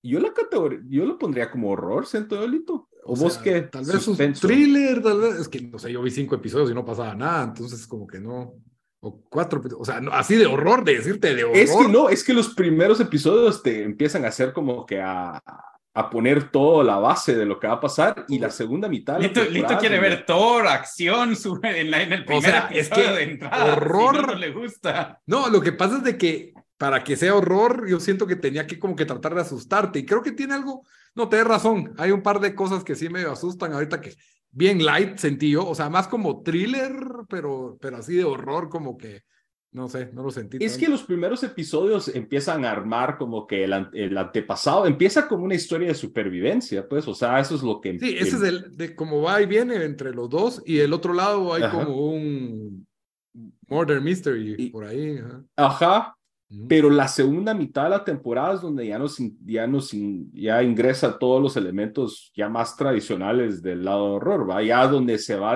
Yo 0.02 0.20
la 0.20 0.32
categoría, 0.32 0.80
yo 0.88 1.04
lo 1.04 1.18
pondría 1.18 1.50
como 1.50 1.70
horror, 1.70 2.06
siento 2.06 2.40
delito. 2.40 2.88
O, 3.02 3.16
vos 3.16 3.38
que 3.38 3.62
tal 3.62 3.84
vez 3.84 4.06
un 4.06 4.16
thriller, 4.16 5.02
tal 5.02 5.20
vez, 5.20 5.34
es 5.36 5.48
que 5.48 5.60
no 5.60 5.78
sé, 5.78 5.92
yo 5.92 6.02
vi 6.02 6.10
cinco 6.10 6.34
episodios 6.34 6.70
y 6.70 6.74
no 6.74 6.84
pasaba 6.84 7.14
nada, 7.14 7.44
entonces 7.44 7.86
como 7.86 8.06
que 8.06 8.18
no, 8.18 8.54
o 9.00 9.20
cuatro, 9.28 9.62
o 9.78 9.84
sea, 9.84 10.00
así 10.12 10.34
de 10.34 10.46
horror, 10.46 10.84
de 10.84 10.96
decirte 10.96 11.34
de 11.34 11.44
horror. 11.44 11.56
Es 11.56 11.74
que 11.74 11.88
no, 11.88 12.08
es 12.08 12.24
que 12.24 12.34
los 12.34 12.54
primeros 12.54 12.98
episodios 13.00 13.62
te 13.62 13.84
empiezan 13.84 14.24
a 14.24 14.28
hacer 14.28 14.52
como 14.52 14.84
que 14.86 15.00
a, 15.00 15.40
a 15.96 16.10
poner 16.10 16.50
toda 16.50 16.84
la 16.84 16.96
base 16.96 17.34
de 17.34 17.46
lo 17.46 17.58
que 17.58 17.66
va 17.66 17.72
a 17.74 17.80
pasar 17.80 18.26
y 18.28 18.38
la 18.38 18.50
segunda 18.50 18.86
mitad. 18.86 19.18
Lito, 19.18 19.78
quiere 19.78 19.98
ver 19.98 20.26
Thor, 20.26 20.66
acción, 20.68 21.34
sube 21.34 21.80
en, 21.80 21.94
el 21.94 22.22
primer 22.26 22.38
o 22.38 22.42
sea, 22.42 22.68
es 22.70 22.90
que 22.90 23.00
de 23.00 23.22
entrada. 23.22 23.72
Horror. 23.72 24.14
no, 24.14 24.26
no 24.26 24.34
le 24.34 24.50
gusta. 24.50 25.22
No, 25.24 25.48
lo 25.48 25.62
que 25.62 25.72
pasa 25.72 25.96
es 25.96 26.04
de 26.04 26.18
que 26.18 26.52
para 26.76 27.02
que 27.02 27.16
sea 27.16 27.34
horror, 27.34 27.88
yo 27.88 27.98
siento 27.98 28.26
que 28.26 28.36
tenía 28.36 28.66
que 28.66 28.78
como 28.78 28.94
que 28.94 29.06
tratar 29.06 29.34
de 29.34 29.40
asustarte. 29.40 30.00
Y 30.00 30.04
creo 30.04 30.20
que 30.20 30.32
tiene 30.32 30.52
algo, 30.52 30.84
no, 31.14 31.30
te 31.30 31.42
razón, 31.42 31.94
hay 31.96 32.10
un 32.10 32.22
par 32.22 32.40
de 32.40 32.54
cosas 32.54 32.84
que 32.84 32.94
sí 32.94 33.08
me 33.08 33.22
asustan 33.22 33.72
ahorita 33.72 33.98
que 34.02 34.14
bien 34.50 34.84
light 34.84 35.16
sentí 35.16 35.50
yo, 35.50 35.66
o 35.66 35.74
sea, 35.74 35.88
más 35.88 36.08
como 36.08 36.42
thriller, 36.42 36.92
pero, 37.30 37.78
pero 37.80 37.96
así 37.96 38.16
de 38.16 38.24
horror, 38.24 38.68
como 38.68 38.98
que, 38.98 39.22
no 39.76 39.90
sé, 39.90 40.08
no 40.14 40.22
lo 40.22 40.30
sentí. 40.30 40.56
Es 40.58 40.78
que 40.78 40.88
los 40.88 41.02
primeros 41.02 41.42
episodios 41.44 42.08
empiezan 42.08 42.64
a 42.64 42.70
armar 42.70 43.18
como 43.18 43.46
que 43.46 43.64
el, 43.64 43.74
el, 43.92 44.16
antepasado, 44.16 44.86
empieza 44.86 45.28
como 45.28 45.44
una 45.44 45.54
historia 45.54 45.88
de 45.88 45.94
supervivencia, 45.94 46.88
pues, 46.88 47.06
o 47.06 47.14
sea, 47.14 47.38
eso 47.40 47.54
es 47.54 47.62
lo 47.62 47.78
que... 47.78 47.98
Sí, 47.98 48.16
ese 48.18 48.36
es 48.36 48.42
el, 48.42 48.74
de 48.74 48.96
cómo 48.96 49.20
va 49.20 49.42
y 49.42 49.44
viene 49.44 49.84
entre 49.84 50.14
los 50.14 50.30
dos, 50.30 50.62
y 50.64 50.78
el 50.78 50.94
otro 50.94 51.12
lado 51.12 51.52
hay 51.52 51.62
como 51.70 52.06
un 52.06 52.86
murder 53.68 54.00
mystery 54.00 54.70
por 54.70 54.86
ahí. 54.86 55.20
Ajá, 55.56 56.16
pero 56.66 56.88
la 56.88 57.06
segunda 57.06 57.52
mitad 57.52 57.84
de 57.84 57.90
la 57.90 58.04
temporada 58.04 58.54
es 58.54 58.62
donde 58.62 58.86
ya 58.86 58.98
nos, 58.98 59.18
ya 59.44 59.66
nos 59.66 59.90
ya 60.32 60.62
ingresa 60.62 61.18
todos 61.18 61.42
los 61.42 61.54
elementos 61.58 62.32
ya 62.34 62.48
más 62.48 62.78
tradicionales 62.78 63.60
del 63.60 63.84
lado 63.84 64.08
de 64.08 64.14
horror, 64.14 64.48
¿va? 64.48 64.62
Ya 64.62 64.86
donde 64.86 65.18
se 65.18 65.36
va 65.36 65.54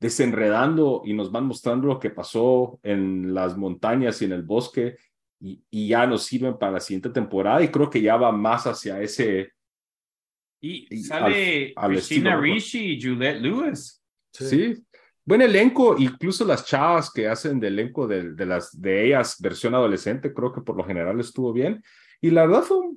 desenredando 0.00 1.02
y 1.04 1.12
nos 1.12 1.30
van 1.30 1.46
mostrando 1.46 1.86
lo 1.86 1.98
que 2.00 2.10
pasó 2.10 2.80
en 2.82 3.34
las 3.34 3.56
montañas 3.56 4.20
y 4.22 4.24
en 4.24 4.32
el 4.32 4.42
bosque 4.42 4.96
y, 5.38 5.62
y, 5.70 5.88
ya 5.88 6.06
nos 6.06 6.24
sirven 6.24 6.58
para 6.58 6.72
la 6.72 6.80
siguiente 6.80 7.10
temporada 7.10 7.62
y 7.62 7.68
creo 7.68 7.88
que 7.88 8.02
ya 8.02 8.16
va 8.16 8.32
más 8.32 8.66
hacia 8.66 9.00
ese... 9.00 9.52
Y, 10.62 11.04
sale 11.04 11.72
Christina 11.74 12.38
Ricci 12.38 12.92
y 12.92 13.02
Juliette 13.02 13.40
Lewis. 13.40 14.02
sí 14.30 14.74
buen 15.30 15.42
elenco, 15.42 15.96
incluso 15.96 16.44
las 16.44 16.64
chavas 16.64 17.12
que 17.12 17.28
hacen 17.28 17.60
de 17.60 17.68
elenco 17.68 18.08
de, 18.08 18.32
de, 18.32 18.46
las 18.46 18.80
de 18.80 19.06
ellas 19.06 19.36
versión 19.40 19.76
adolescente, 19.76 20.34
creo 20.34 20.52
que 20.52 20.60
por 20.60 20.76
lo 20.76 20.82
general 20.82 21.20
estuvo 21.20 21.52
bien. 21.52 21.82
Y 22.20 22.30
la 22.30 22.46
verdad 22.46 22.62
fue 22.62 22.90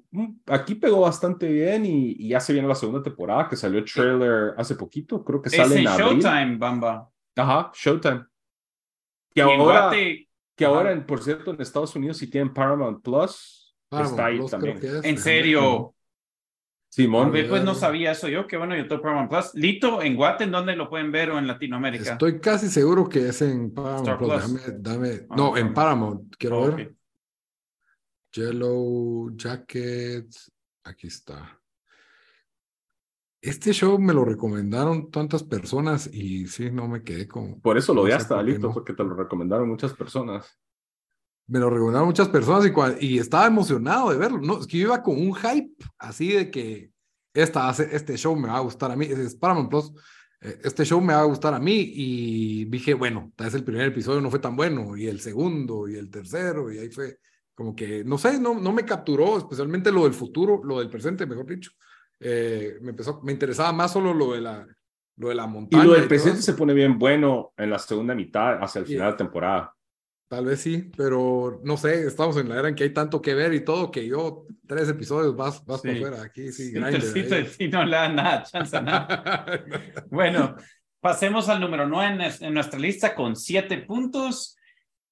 aquí 0.47 0.75
pegó 0.75 1.01
bastante 1.01 1.47
bien 1.47 1.85
y, 1.85 2.27
ya 2.27 2.39
se 2.39 2.53
viene 2.53 2.67
la 2.67 2.75
segunda 2.75 3.01
temporada 3.01 3.47
que 3.47 3.55
salió 3.55 3.79
el 3.79 3.85
trailer 3.85 4.53
hace 4.57 4.75
poquito, 4.75 5.23
creo 5.23 5.41
que 5.41 5.49
sale 5.49 5.79
en, 5.79 5.87
abril. 5.87 6.19
Showtime, 6.19 6.57
Bamba. 6.57 7.09
Ajá, 7.35 7.71
Showtime. 7.73 8.25
Que 9.33 9.41
ahora, 9.41 9.91
que 10.55 10.65
ahora, 10.65 11.05
por 11.05 11.23
cierto, 11.23 11.51
en 11.51 11.61
Estados 11.61 11.95
Unidos 11.95 12.17
si 12.17 12.29
tienen 12.29 12.53
Paramount 12.53 13.03
Plus, 13.03 13.75
está 13.89 14.27
ahí 14.27 14.39
también. 14.49 14.79
en 14.81 15.17
serio. 15.17 15.95
Simón. 16.89 17.31
pues 17.31 17.63
no 17.63 17.73
sabía 17.73 18.11
eso 18.11 18.27
yo, 18.27 18.45
que 18.45 18.55
bueno, 18.55 18.77
YouTube 18.77 19.01
Paramount 19.01 19.31
Plus. 19.31 19.55
Lito, 19.55 20.03
en 20.03 20.15
Guate, 20.15 20.43
¿en 20.43 20.51
dónde 20.51 20.75
lo 20.75 20.91
pueden 20.91 21.11
ver 21.11 21.31
o 21.31 21.39
en 21.39 21.47
Latinoamérica? 21.47 22.11
Estoy 22.11 22.39
casi 22.39 22.67
seguro 22.67 23.09
que 23.09 23.29
es 23.29 23.41
en 23.41 23.73
Paramount 23.73 24.19
Plus. 24.19 24.83
Dame, 24.83 25.25
ah, 25.27 25.35
no, 25.35 25.57
en 25.57 25.73
Paramount, 25.73 26.35
quiero 26.37 26.75
ver. 26.75 26.93
Yellow 28.33 29.31
Jacket, 29.35 30.27
aquí 30.83 31.07
está. 31.07 31.59
Este 33.39 33.73
show 33.73 33.99
me 33.99 34.13
lo 34.13 34.25
recomendaron 34.25 35.11
tantas 35.11 35.43
personas 35.43 36.09
y 36.11 36.47
sí, 36.47 36.71
no 36.71 36.87
me 36.87 37.03
quedé 37.03 37.27
con... 37.27 37.59
Por 37.61 37.77
eso 37.77 37.93
lo 37.93 38.03
odiaste, 38.03 38.33
no 38.33 38.41
Lito, 38.41 38.71
porque 38.71 38.93
te 38.93 39.03
lo 39.03 39.13
recomendaron 39.15 39.67
muchas 39.67 39.93
personas. 39.93 40.57
Me 41.47 41.59
lo 41.59 41.69
recomendaron 41.69 42.07
muchas 42.07 42.29
personas 42.29 42.65
y, 42.65 43.05
y, 43.05 43.19
estaba 43.19 43.45
emocionado 43.47 44.11
de 44.11 44.17
verlo. 44.17 44.39
No, 44.39 44.61
es 44.61 44.67
que 44.67 44.77
yo 44.77 44.87
iba 44.87 45.03
con 45.03 45.15
un 45.17 45.35
hype 45.35 45.75
así 45.97 46.31
de 46.31 46.49
que 46.49 46.91
esta, 47.33 47.69
este 47.69 48.17
show 48.17 48.35
me 48.35 48.47
va 48.47 48.57
a 48.57 48.61
gustar 48.61 48.91
a 48.91 48.95
mí. 48.95 49.05
Es 49.05 49.35
Paramount 49.35 49.69
Plus. 49.69 49.91
Eh, 50.39 50.61
este 50.63 50.85
show 50.85 51.01
me 51.01 51.13
va 51.13 51.21
a 51.21 51.25
gustar 51.25 51.53
a 51.53 51.59
mí 51.59 51.91
y 51.93 52.65
dije, 52.65 52.93
bueno, 52.93 53.33
tal 53.35 53.47
vez 53.47 53.55
el 53.55 53.65
primer 53.65 53.87
episodio 53.87 54.21
no 54.21 54.29
fue 54.29 54.39
tan 54.39 54.55
bueno 54.55 54.95
y 54.95 55.07
el 55.07 55.19
segundo 55.19 55.87
y 55.89 55.95
el 55.95 56.09
tercero 56.09 56.71
y 56.71 56.79
ahí 56.79 56.89
fue 56.89 57.19
como 57.63 57.77
que, 57.77 58.03
no 58.03 58.17
sé, 58.17 58.41
no, 58.41 58.59
no 58.59 58.73
me 58.73 58.83
capturó, 58.83 59.37
especialmente 59.37 59.89
lo 59.89 60.03
del 60.03 60.13
futuro, 60.13 60.61
lo 60.65 60.79
del 60.79 60.89
presente, 60.89 61.25
mejor 61.25 61.45
dicho. 61.45 61.71
Eh, 62.19 62.77
me 62.81 62.89
empezó, 62.89 63.21
me 63.23 63.31
interesaba 63.31 63.71
más 63.71 63.93
solo 63.93 64.13
lo 64.13 64.33
de 64.33 64.41
la, 64.41 64.67
lo 65.15 65.29
de 65.29 65.35
la 65.35 65.47
montaña. 65.47 65.85
Y 65.85 65.87
lo 65.87 65.93
del 65.93 66.09
presente 66.09 66.41
se 66.41 66.55
pone 66.55 66.73
bien 66.73 66.99
bueno 66.99 67.53
en 67.55 67.69
la 67.69 67.79
segunda 67.79 68.13
mitad, 68.15 68.61
hacia 68.61 68.79
el 68.79 68.85
final 68.85 69.11
de 69.11 69.17
temporada. 69.17 69.73
Tal 70.27 70.43
vez 70.43 70.59
sí, 70.59 70.91
pero 70.97 71.61
no 71.63 71.77
sé, 71.77 72.05
estamos 72.05 72.35
en 72.35 72.49
la 72.49 72.59
era 72.59 72.67
en 72.67 72.75
que 72.75 72.83
hay 72.83 72.93
tanto 72.93 73.21
que 73.21 73.33
ver 73.33 73.53
y 73.53 73.63
todo 73.63 73.89
que 73.89 74.05
yo 74.05 74.45
tres 74.67 74.89
episodios 74.89 75.33
vas, 75.33 75.65
vas 75.65 75.79
por 75.79 75.97
fuera. 75.97 76.21
Aquí 76.21 76.51
sí, 76.51 76.73
sí, 76.73 77.69
no 77.69 77.85
le 77.85 77.95
da 77.95 78.09
nada, 78.09 78.43
chance 78.43 78.81
nada. 78.81 79.45
bueno, 80.11 80.57
pasemos 80.99 81.47
al 81.47 81.61
número 81.61 81.87
nueve 81.87 82.29
en, 82.41 82.53
nuestra 82.53 82.77
lista 82.77 83.15
con 83.15 83.37
siete 83.37 83.77
puntos. 83.77 84.57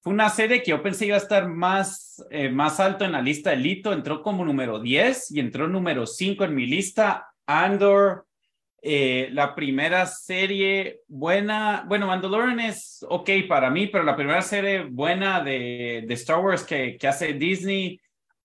Fue 0.02 0.12
una 0.12 0.28
serie 0.28 0.62
que 0.62 0.72
yo 0.72 0.82
pensé 0.82 1.06
iba 1.06 1.14
a 1.14 1.20
estar 1.20 1.48
más, 1.48 2.24
eh, 2.30 2.50
más 2.50 2.80
alto 2.80 3.04
en 3.04 3.12
la 3.12 3.22
lista 3.22 3.50
de 3.50 3.56
Lito. 3.56 3.92
Entró 3.92 4.20
como 4.22 4.44
número 4.44 4.80
10 4.80 5.30
y 5.30 5.40
entró 5.40 5.68
número 5.68 6.06
5 6.06 6.44
en 6.44 6.54
mi 6.54 6.66
lista. 6.66 7.28
Andor 7.46 8.26
eh, 8.84 9.28
la 9.30 9.54
primera 9.54 10.06
serie 10.06 11.02
buena, 11.06 11.84
bueno, 11.86 12.08
Mandalorian 12.08 12.58
es 12.58 13.06
ok 13.08 13.30
para 13.48 13.70
mí, 13.70 13.86
pero 13.86 14.02
la 14.02 14.16
primera 14.16 14.42
serie 14.42 14.82
buena 14.82 15.40
de, 15.40 16.02
de 16.04 16.14
Star 16.14 16.40
Wars 16.40 16.64
que, 16.64 16.96
que 16.98 17.06
hace 17.06 17.34
Disney, 17.34 18.00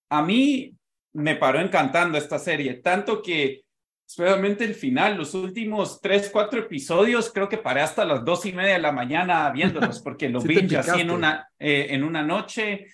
a 0.10 0.22
mí 0.22 0.76
me 1.14 1.38
paró 1.38 1.60
encantando 1.60 2.20
esta 2.20 2.38
serie, 2.38 2.76
tanto 2.76 3.24
que 3.24 3.64
especialmente 4.08 4.64
el 4.64 4.74
final, 4.74 5.18
los 5.18 5.34
últimos 5.34 6.00
tres, 6.00 6.30
cuatro 6.32 6.62
episodios, 6.62 7.30
creo 7.34 7.50
que 7.50 7.58
paré 7.58 7.82
hasta 7.82 8.06
las 8.06 8.24
dos 8.24 8.46
y 8.46 8.54
media 8.54 8.74
de 8.74 8.80
la 8.80 8.94
mañana 8.94 9.50
viéndolos, 9.52 10.02
porque 10.02 10.30
lo 10.30 10.40
vi 10.40 10.74
así 10.76 11.02
en 11.02 11.12
una, 11.12 11.50
eh, 11.60 11.88
en 11.90 12.04
una 12.04 12.24
noche. 12.24 12.88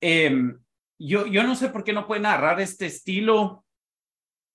Em, 0.00 0.58
yo, 0.98 1.26
yo 1.26 1.44
no 1.44 1.54
sé 1.54 1.68
por 1.68 1.84
qué 1.84 1.92
no 1.92 2.06
puede 2.06 2.22
narrar 2.22 2.60
este 2.60 2.86
estilo 2.86 3.64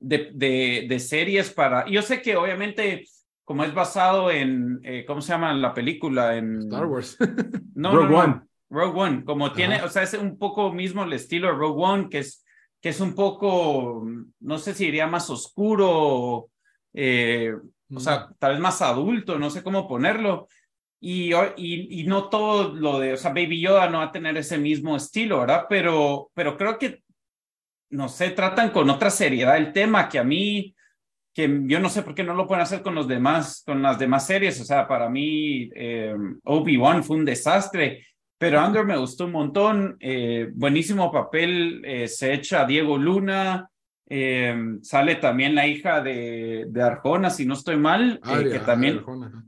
de, 0.01 0.83
de, 0.87 0.99
series 0.99 1.51
para... 1.51 1.85
Yo 1.87 2.01
sé 2.01 2.21
que 2.21 2.35
obviamente, 2.35 3.05
como 3.45 3.63
es 3.63 3.73
basado 3.73 4.31
en, 4.31 4.81
eh, 4.83 5.05
¿cómo 5.07 5.21
se 5.21 5.31
llama 5.31 5.53
la 5.53 5.73
película? 5.73 6.35
En 6.35 6.57
Star 6.57 6.87
Wars. 6.87 7.17
no, 7.75 7.95
Rogue 7.95 8.15
One. 8.15 8.41
Rogue 8.69 8.99
One, 8.99 9.23
como 9.23 9.53
tiene, 9.53 9.81
o 9.81 9.89
sea, 9.89 10.03
es 10.03 10.13
un 10.13 10.37
poco 10.37 10.73
mismo 10.73 11.03
el 11.03 11.13
estilo 11.13 11.47
de 11.47 11.53
Rogue 11.53 11.83
One, 11.83 12.09
que 12.09 12.19
es, 12.19 12.43
que 12.81 12.89
es 12.89 12.99
un 12.99 13.13
poco, 13.13 14.05
no 14.39 14.57
sé 14.57 14.73
si 14.73 14.85
diría 14.85 15.07
más 15.07 15.29
oscuro, 15.29 16.49
eh, 16.93 17.53
o 17.93 17.99
sea, 17.99 18.27
mm. 18.27 18.35
tal 18.39 18.51
vez 18.53 18.61
más 18.61 18.81
adulto, 18.81 19.37
no 19.37 19.49
sé 19.49 19.63
cómo 19.63 19.87
ponerlo. 19.87 20.47
Y, 20.99 21.33
y, 21.33 22.01
y, 22.01 22.03
no 22.03 22.29
todo 22.29 22.75
lo 22.75 22.99
de, 22.99 23.13
o 23.13 23.17
sea, 23.17 23.31
Baby 23.31 23.61
Yoda 23.61 23.89
no 23.89 23.99
va 23.99 24.05
a 24.05 24.11
tener 24.11 24.37
ese 24.37 24.59
mismo 24.59 24.95
estilo, 24.95 25.39
¿verdad? 25.39 25.65
Pero, 25.67 26.29
pero 26.35 26.57
creo 26.57 26.77
que 26.77 27.03
no 27.89 28.07
sé, 28.07 28.29
tratan 28.31 28.69
con 28.69 28.89
otra 28.89 29.09
seriedad 29.09 29.57
el 29.57 29.73
tema 29.73 30.07
que 30.07 30.19
a 30.19 30.23
mí 30.23 30.75
que 31.33 31.61
yo 31.63 31.79
no 31.79 31.89
sé 31.89 32.03
por 32.03 32.13
qué 32.13 32.23
no 32.23 32.33
lo 32.33 32.47
pueden 32.47 32.63
hacer 32.63 32.81
con 32.81 32.93
los 32.95 33.07
demás, 33.07 33.63
con 33.65 33.81
las 33.81 33.97
demás 33.97 34.27
series. 34.27 34.59
O 34.59 34.65
sea, 34.65 34.87
para 34.87 35.09
mí, 35.09 35.69
eh, 35.75 36.13
Obi-Wan 36.43 37.03
fue 37.03 37.17
un 37.17 37.25
desastre, 37.25 38.05
pero 38.41 38.59
Andor 38.59 38.85
me 38.85 38.97
gustó 38.97 39.25
un 39.25 39.31
montón. 39.31 39.97
Eh, 39.99 40.49
buenísimo 40.53 41.11
papel, 41.11 41.81
eh, 41.85 42.07
se 42.07 42.33
echa 42.33 42.65
Diego 42.65 42.97
Luna. 42.97 43.69
sale 44.81 45.15
también 45.15 45.55
la 45.55 45.67
hija 45.67 46.01
de, 46.01 46.65
de 46.67 46.81
Arjona, 46.81 47.29
si 47.29 47.45
no 47.45 47.53
estoy 47.53 47.77
mal, 47.77 48.19
que, 48.21 48.59
también, 48.59 49.01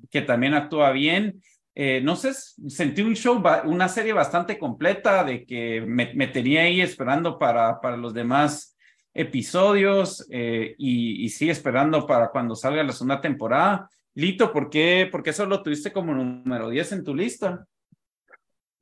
que 0.09 0.21
también 0.21 0.53
actúa 0.53 0.91
bien. 0.91 1.41
no 1.75 2.15
sé, 2.15 2.33
sentí 2.69 3.01
un 3.01 3.15
show, 3.15 3.43
una 3.65 3.89
serie 3.89 4.13
bastante 4.13 4.57
completa 4.57 5.25
de 5.25 5.43
que 5.45 5.81
me, 5.81 6.13
me 6.13 6.27
tenía 6.27 6.61
ahí 6.61 6.79
esperando 6.79 7.37
para, 7.37 7.81
para 7.81 7.97
los 7.97 8.13
demás 8.13 8.73
episodios 9.13 10.25
eh, 10.31 10.75
y, 10.77 11.23
y 11.23 11.29
sí 11.29 11.49
esperando 11.49 12.07
para 12.07 12.29
cuando 12.29 12.55
salga 12.55 12.83
la 12.83 12.91
segunda 12.91 13.21
temporada. 13.21 13.89
Lito, 14.15 14.51
¿por 14.51 14.69
qué, 14.69 15.07
por 15.11 15.23
qué 15.23 15.33
solo 15.33 15.61
tuviste 15.61 15.91
como 15.91 16.13
número 16.13 16.69
10 16.69 16.91
en 16.93 17.03
tu 17.03 17.15
lista? 17.15 17.65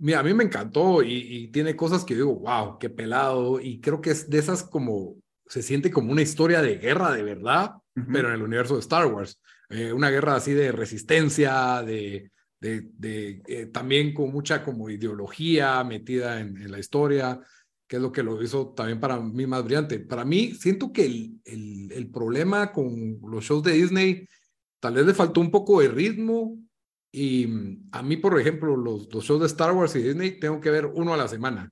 Mira, 0.01 0.19
a 0.19 0.23
mí 0.23 0.33
me 0.33 0.43
encantó 0.43 1.03
y, 1.03 1.47
tiene 1.51 1.75
cosas 1.75 2.03
que 2.03 2.15
digo, 2.15 2.39
wow, 2.39 2.79
qué 2.79 2.89
pelado. 2.89 3.59
Y 3.59 3.79
creo 3.79 4.01
que 4.01 4.11
es 4.11 4.29
de 4.29 4.39
esas 4.39 4.63
como, 4.63 5.15
se 5.45 5.61
siente 5.61 5.91
como 5.91 6.11
una 6.11 6.23
historia 6.23 6.61
de 6.61 6.77
guerra 6.77 7.11
de 7.11 7.23
verdad, 7.23 7.75
pero 8.11 8.29
en 8.29 8.35
el 8.35 8.41
universo 8.41 8.73
de 8.73 8.81
Star 8.81 9.05
Wars. 9.05 9.39
Eh, 9.69 9.93
una 9.93 10.09
guerra 10.09 10.35
así 10.35 10.53
de 10.53 10.71
resistencia, 10.71 11.83
de, 11.83 12.31
de, 12.59 12.89
de 12.97 13.41
eh, 13.47 13.65
también 13.67 14.13
con 14.13 14.31
mucha 14.31 14.63
como 14.63 14.89
ideología 14.89 15.83
metida 15.83 16.39
en, 16.39 16.57
en 16.57 16.71
la 16.71 16.79
historia 16.79 17.39
que 17.91 17.97
es 17.97 18.01
lo 18.01 18.13
que 18.13 18.23
lo 18.23 18.41
hizo 18.41 18.69
también 18.69 19.01
para 19.01 19.19
mí 19.19 19.45
más 19.45 19.65
brillante. 19.65 19.99
Para 19.99 20.23
mí, 20.23 20.53
siento 20.53 20.93
que 20.93 21.03
el, 21.05 21.41
el, 21.43 21.91
el, 21.91 22.09
problema 22.09 22.71
con 22.71 23.19
los 23.21 23.43
shows 23.43 23.63
de 23.63 23.73
Disney, 23.73 24.25
tal 24.79 24.93
vez 24.93 25.05
le 25.05 25.13
faltó 25.13 25.41
un 25.41 25.51
poco 25.51 25.81
de 25.81 25.89
ritmo. 25.89 26.57
Y 27.11 27.47
mm, 27.47 27.89
a 27.91 28.01
mí, 28.03 28.17
por 28.17 28.39
ejemplo, 28.39 28.75
los, 28.75 29.13
los 29.13 29.23
shows 29.23 29.41
de 29.41 29.47
Star 29.47 29.71
Wars 29.73 29.95
y 29.95 30.01
Disney, 30.01 30.39
tengo 30.39 30.61
que 30.61 30.71
ver 30.71 30.85
uno 30.85 31.13
a 31.13 31.17
la 31.17 31.27
semana. 31.27 31.69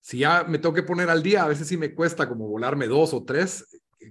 Si 0.00 0.18
ya 0.18 0.44
me 0.44 0.58
tengo 0.58 0.74
que 0.74 0.82
poner 0.82 1.10
al 1.10 1.22
día, 1.22 1.44
a 1.44 1.48
veces 1.48 1.66
sí 1.66 1.76
me 1.76 1.94
cuesta 1.94 2.28
como 2.28 2.48
volarme 2.48 2.86
dos 2.86 3.12
o 3.14 3.24
tres, 3.24 3.66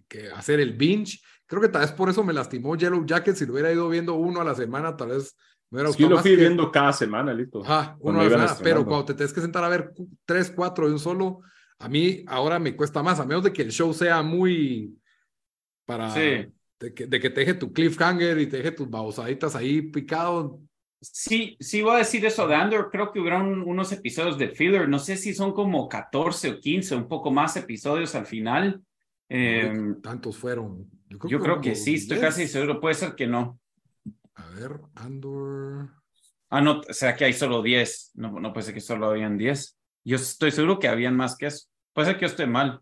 que 0.07 0.29
hacer 0.29 0.59
el 0.59 0.73
binge. 0.73 1.19
Creo 1.45 1.61
que 1.61 1.69
tal 1.69 1.81
vez 1.81 1.91
por 1.91 2.09
eso 2.09 2.23
me 2.23 2.33
lastimó 2.33 2.75
Yellow 2.75 3.05
Jacket. 3.05 3.35
Si 3.35 3.45
lo 3.45 3.53
hubiera 3.53 3.71
ido 3.71 3.87
viendo 3.89 4.15
uno 4.15 4.41
a 4.41 4.43
la 4.43 4.53
semana, 4.53 4.95
tal 4.97 5.09
vez 5.09 5.35
yo 5.69 6.09
lo 6.09 6.19
fui 6.19 6.35
viendo 6.35 6.71
cada 6.71 6.93
semana, 6.93 7.33
listo. 7.33 7.61
Ajá, 7.63 7.97
uno 7.99 8.21
a 8.21 8.57
pero 8.63 8.85
cuando 8.85 9.05
te 9.05 9.13
tienes 9.13 9.33
que 9.33 9.41
sentar 9.41 9.63
a 9.63 9.69
ver 9.69 9.93
tres, 10.25 10.51
cuatro 10.55 10.87
de 10.87 10.93
un 10.93 10.99
solo, 10.99 11.41
a 11.79 11.89
mí 11.89 12.23
ahora 12.27 12.57
me 12.57 12.75
cuesta 12.75 13.03
más, 13.03 13.19
a 13.19 13.25
menos 13.25 13.43
de 13.43 13.51
que 13.51 13.63
el 13.63 13.71
show 13.71 13.93
sea 13.93 14.21
muy 14.23 14.97
para 15.85 16.13
de, 16.79 16.93
que, 16.93 17.07
de 17.07 17.19
que 17.19 17.29
te 17.29 17.41
deje 17.41 17.53
tu 17.53 17.71
cliffhanger 17.71 18.39
y 18.39 18.47
te 18.47 18.57
deje 18.57 18.71
tus 18.71 18.89
babosaditas 18.89 19.55
ahí 19.55 19.81
picado. 19.81 20.61
Sí, 21.01 21.55
sí 21.59 21.81
voy 21.81 21.95
a 21.95 21.99
decir 21.99 22.25
eso 22.25 22.47
de 22.47 22.55
Andor, 22.55 22.89
creo 22.91 23.11
que 23.11 23.19
hubieron 23.19 23.61
unos 23.61 23.91
episodios 23.91 24.37
de 24.37 24.49
filler, 24.49 24.89
no 24.89 24.97
sé 24.97 25.15
si 25.15 25.33
son 25.33 25.53
como 25.53 25.87
14 25.87 26.49
o 26.49 26.59
15, 26.59 26.95
un 26.95 27.07
poco 27.07 27.31
más 27.31 27.55
episodios 27.55 28.15
al 28.15 28.25
final. 28.25 28.81
Em, 29.29 30.01
¿Tantos 30.01 30.37
fueron? 30.37 30.89
Yo 31.09 31.19
creo, 31.19 31.29
yo 31.29 31.37
que, 31.37 31.43
creo 31.43 31.61
que 31.61 31.75
sí, 31.75 31.95
estoy 31.95 32.19
casi 32.19 32.47
seguro, 32.47 32.79
puede 32.79 32.95
ser 32.95 33.13
que 33.15 33.27
no. 33.27 33.59
A 34.35 34.49
ver, 34.49 34.79
Andor. 34.95 35.89
Ah, 36.49 36.61
no, 36.61 36.81
o 36.87 36.93
sea 36.93 37.15
que 37.15 37.25
hay 37.25 37.33
solo 37.33 37.61
10. 37.61 38.11
No, 38.15 38.39
no 38.39 38.53
puede 38.53 38.65
ser 38.65 38.73
que 38.73 38.81
solo 38.81 39.07
habían 39.07 39.37
10. 39.37 39.77
Yo 40.05 40.15
estoy 40.15 40.51
seguro 40.51 40.79
que 40.79 40.87
habían 40.87 41.15
más 41.15 41.35
que 41.35 41.47
eso. 41.47 41.67
Puede 41.93 42.07
ser 42.07 42.15
que 42.17 42.21
yo 42.21 42.27
esté 42.27 42.47
mal. 42.47 42.79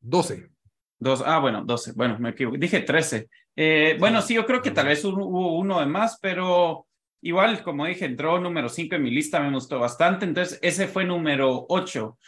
12. 0.00 0.50
Dos, 0.98 1.22
ah, 1.24 1.38
bueno, 1.38 1.64
12. 1.64 1.92
Bueno, 1.94 2.18
me 2.18 2.30
equivoqué. 2.30 2.58
Dije 2.58 2.80
13. 2.80 3.28
Eh, 3.56 3.96
bueno, 3.98 4.22
sí, 4.22 4.34
yo 4.34 4.46
creo 4.46 4.62
que 4.62 4.70
tal 4.70 4.86
vez 4.86 5.04
hubo 5.04 5.56
uno 5.56 5.80
de 5.80 5.86
más, 5.86 6.18
pero 6.20 6.86
igual, 7.22 7.62
como 7.62 7.86
dije, 7.86 8.04
entró 8.04 8.40
número 8.40 8.68
5 8.68 8.96
en 8.96 9.02
mi 9.02 9.10
lista, 9.10 9.40
me 9.40 9.52
gustó 9.52 9.78
bastante. 9.78 10.24
Entonces, 10.24 10.58
ese 10.62 10.88
fue 10.88 11.04
número 11.04 11.66
8. 11.68 12.18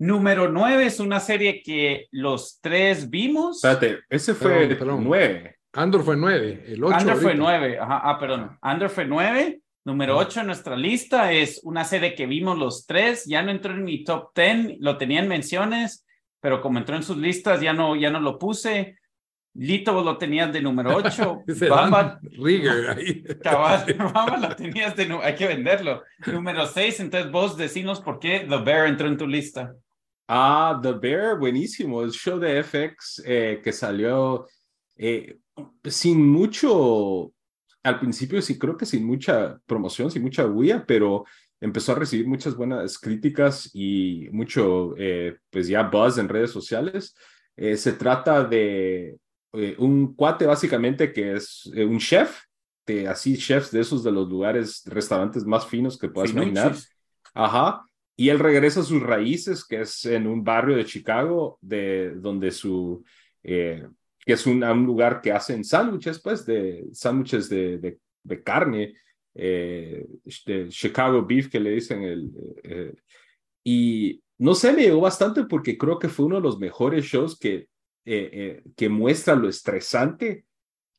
Número 0.00 0.48
9 0.48 0.86
es 0.86 1.00
una 1.00 1.20
serie 1.20 1.62
que 1.62 2.06
los 2.12 2.60
tres 2.60 3.10
vimos. 3.10 3.64
Espérate, 3.64 4.00
ese 4.08 4.34
fue 4.34 4.68
9. 4.78 5.56
Andor 5.72 6.02
fue 6.02 6.16
9, 6.16 6.64
el 6.68 6.84
8. 6.84 6.96
Andor 6.96 7.16
fue 7.16 7.34
9, 7.34 7.78
ajá, 7.80 8.00
ah, 8.04 8.18
perdón. 8.18 8.58
Andor 8.62 8.90
fue 8.90 9.04
9. 9.06 9.60
Número 9.84 10.18
8 10.18 10.40
en 10.40 10.46
nuestra 10.46 10.76
lista 10.76 11.32
es 11.32 11.60
una 11.64 11.82
serie 11.82 12.14
que 12.14 12.26
vimos 12.26 12.58
los 12.58 12.86
tres, 12.86 13.24
ya 13.24 13.42
no 13.42 13.50
entró 13.50 13.72
en 13.72 13.84
mi 13.84 14.04
top 14.04 14.32
10, 14.34 14.80
lo 14.80 14.98
tenía 14.98 15.20
en 15.20 15.28
menciones, 15.28 16.04
pero 16.40 16.60
como 16.60 16.78
entró 16.78 16.96
en 16.96 17.02
sus 17.02 17.16
listas 17.16 17.60
ya 17.60 17.72
no, 17.72 17.96
ya 17.96 18.10
no 18.10 18.20
lo 18.20 18.38
puse. 18.38 18.96
Lito 19.54 19.92
vos 19.92 20.04
lo 20.04 20.16
tenías 20.18 20.52
de 20.52 20.62
número 20.62 20.94
8. 20.94 21.42
Bamba, 21.68 22.20
Rigger 22.22 22.90
ahí. 22.90 23.22
Cabal, 23.42 23.84
Bamba 23.94 24.36
lo 24.36 24.56
tenías 24.56 24.94
de 24.94 25.18
hay 25.22 25.34
que 25.34 25.46
venderlo. 25.46 26.02
Número 26.26 26.66
6, 26.66 27.00
entonces 27.00 27.30
vos 27.32 27.56
decinos 27.56 28.00
por 28.00 28.18
qué 28.18 28.46
The 28.48 28.58
Bear 28.58 28.86
entró 28.86 29.08
en 29.08 29.16
tu 29.16 29.26
lista. 29.26 29.74
Ah, 30.28 30.78
The 30.82 30.92
Bear, 30.92 31.38
buenísimo. 31.38 32.02
El 32.02 32.12
show 32.12 32.38
de 32.38 32.62
FX 32.62 33.22
eh, 33.24 33.60
que 33.64 33.72
salió 33.72 34.46
eh, 34.96 35.38
sin 35.84 36.28
mucho, 36.28 37.32
al 37.82 37.98
principio 37.98 38.42
sí 38.42 38.58
creo 38.58 38.76
que 38.76 38.86
sin 38.86 39.04
mucha 39.06 39.58
promoción, 39.66 40.10
sin 40.10 40.22
mucha 40.22 40.44
bulla, 40.44 40.84
pero 40.86 41.24
empezó 41.60 41.92
a 41.92 41.96
recibir 41.96 42.26
muchas 42.26 42.54
buenas 42.54 42.98
críticas 42.98 43.70
y 43.72 44.28
mucho, 44.30 44.94
eh, 44.96 45.36
pues 45.50 45.68
ya 45.68 45.82
buzz 45.82 46.18
en 46.18 46.28
redes 46.28 46.50
sociales. 46.50 47.16
Eh, 47.56 47.76
se 47.76 47.92
trata 47.92 48.44
de 48.44 49.16
eh, 49.52 49.74
un 49.78 50.14
cuate 50.14 50.46
básicamente 50.46 51.12
que 51.12 51.34
es 51.34 51.66
un 51.66 51.98
chef, 51.98 52.40
de 52.86 53.06
así 53.06 53.36
chefs 53.36 53.70
de 53.70 53.80
esos 53.80 54.02
de 54.02 54.12
los 54.12 54.28
lugares, 54.28 54.82
restaurantes 54.86 55.44
más 55.44 55.66
finos 55.66 55.98
que 55.98 56.08
puedas 56.08 56.30
imaginar. 56.30 56.74
Ajá. 57.34 57.82
Y 58.16 58.30
él 58.30 58.38
regresa 58.38 58.80
a 58.80 58.84
sus 58.84 59.02
raíces, 59.02 59.64
que 59.64 59.82
es 59.82 60.04
en 60.06 60.26
un 60.26 60.42
barrio 60.42 60.76
de 60.76 60.84
Chicago, 60.84 61.58
de 61.60 62.12
donde 62.16 62.50
su, 62.50 63.04
que 64.28 64.34
es 64.34 64.46
un, 64.46 64.62
un 64.62 64.84
lugar 64.84 65.22
que 65.22 65.32
hacen 65.32 65.64
sándwiches, 65.64 66.20
pues, 66.20 66.44
de 66.44 66.84
sándwiches 66.92 67.48
de, 67.48 67.98
de, 68.22 68.42
carne, 68.42 68.92
eh, 69.38 70.04
de 70.46 70.68
Chicago 70.68 71.24
Beef, 71.24 71.48
que 71.48 71.60
le 71.60 71.70
dicen 71.70 72.02
el... 72.02 72.30
Eh, 72.64 72.94
y 73.64 74.20
no 74.38 74.54
sé, 74.54 74.72
me 74.72 74.82
llegó 74.82 75.00
bastante 75.00 75.44
porque 75.44 75.78
creo 75.78 75.98
que 75.98 76.08
fue 76.08 76.26
uno 76.26 76.36
de 76.36 76.42
los 76.42 76.58
mejores 76.58 77.04
shows 77.04 77.38
que, 77.38 77.68
eh, 78.04 78.62
que 78.76 78.88
muestra 78.88 79.34
lo 79.34 79.48
estresante 79.48 80.44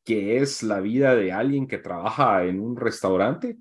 que 0.04 0.38
es 0.38 0.62
la 0.62 0.80
vida 0.80 1.14
de 1.14 1.32
alguien 1.32 1.68
que 1.68 1.78
trabaja 1.78 2.44
en 2.44 2.58
un 2.60 2.76
restaurante. 2.76 3.58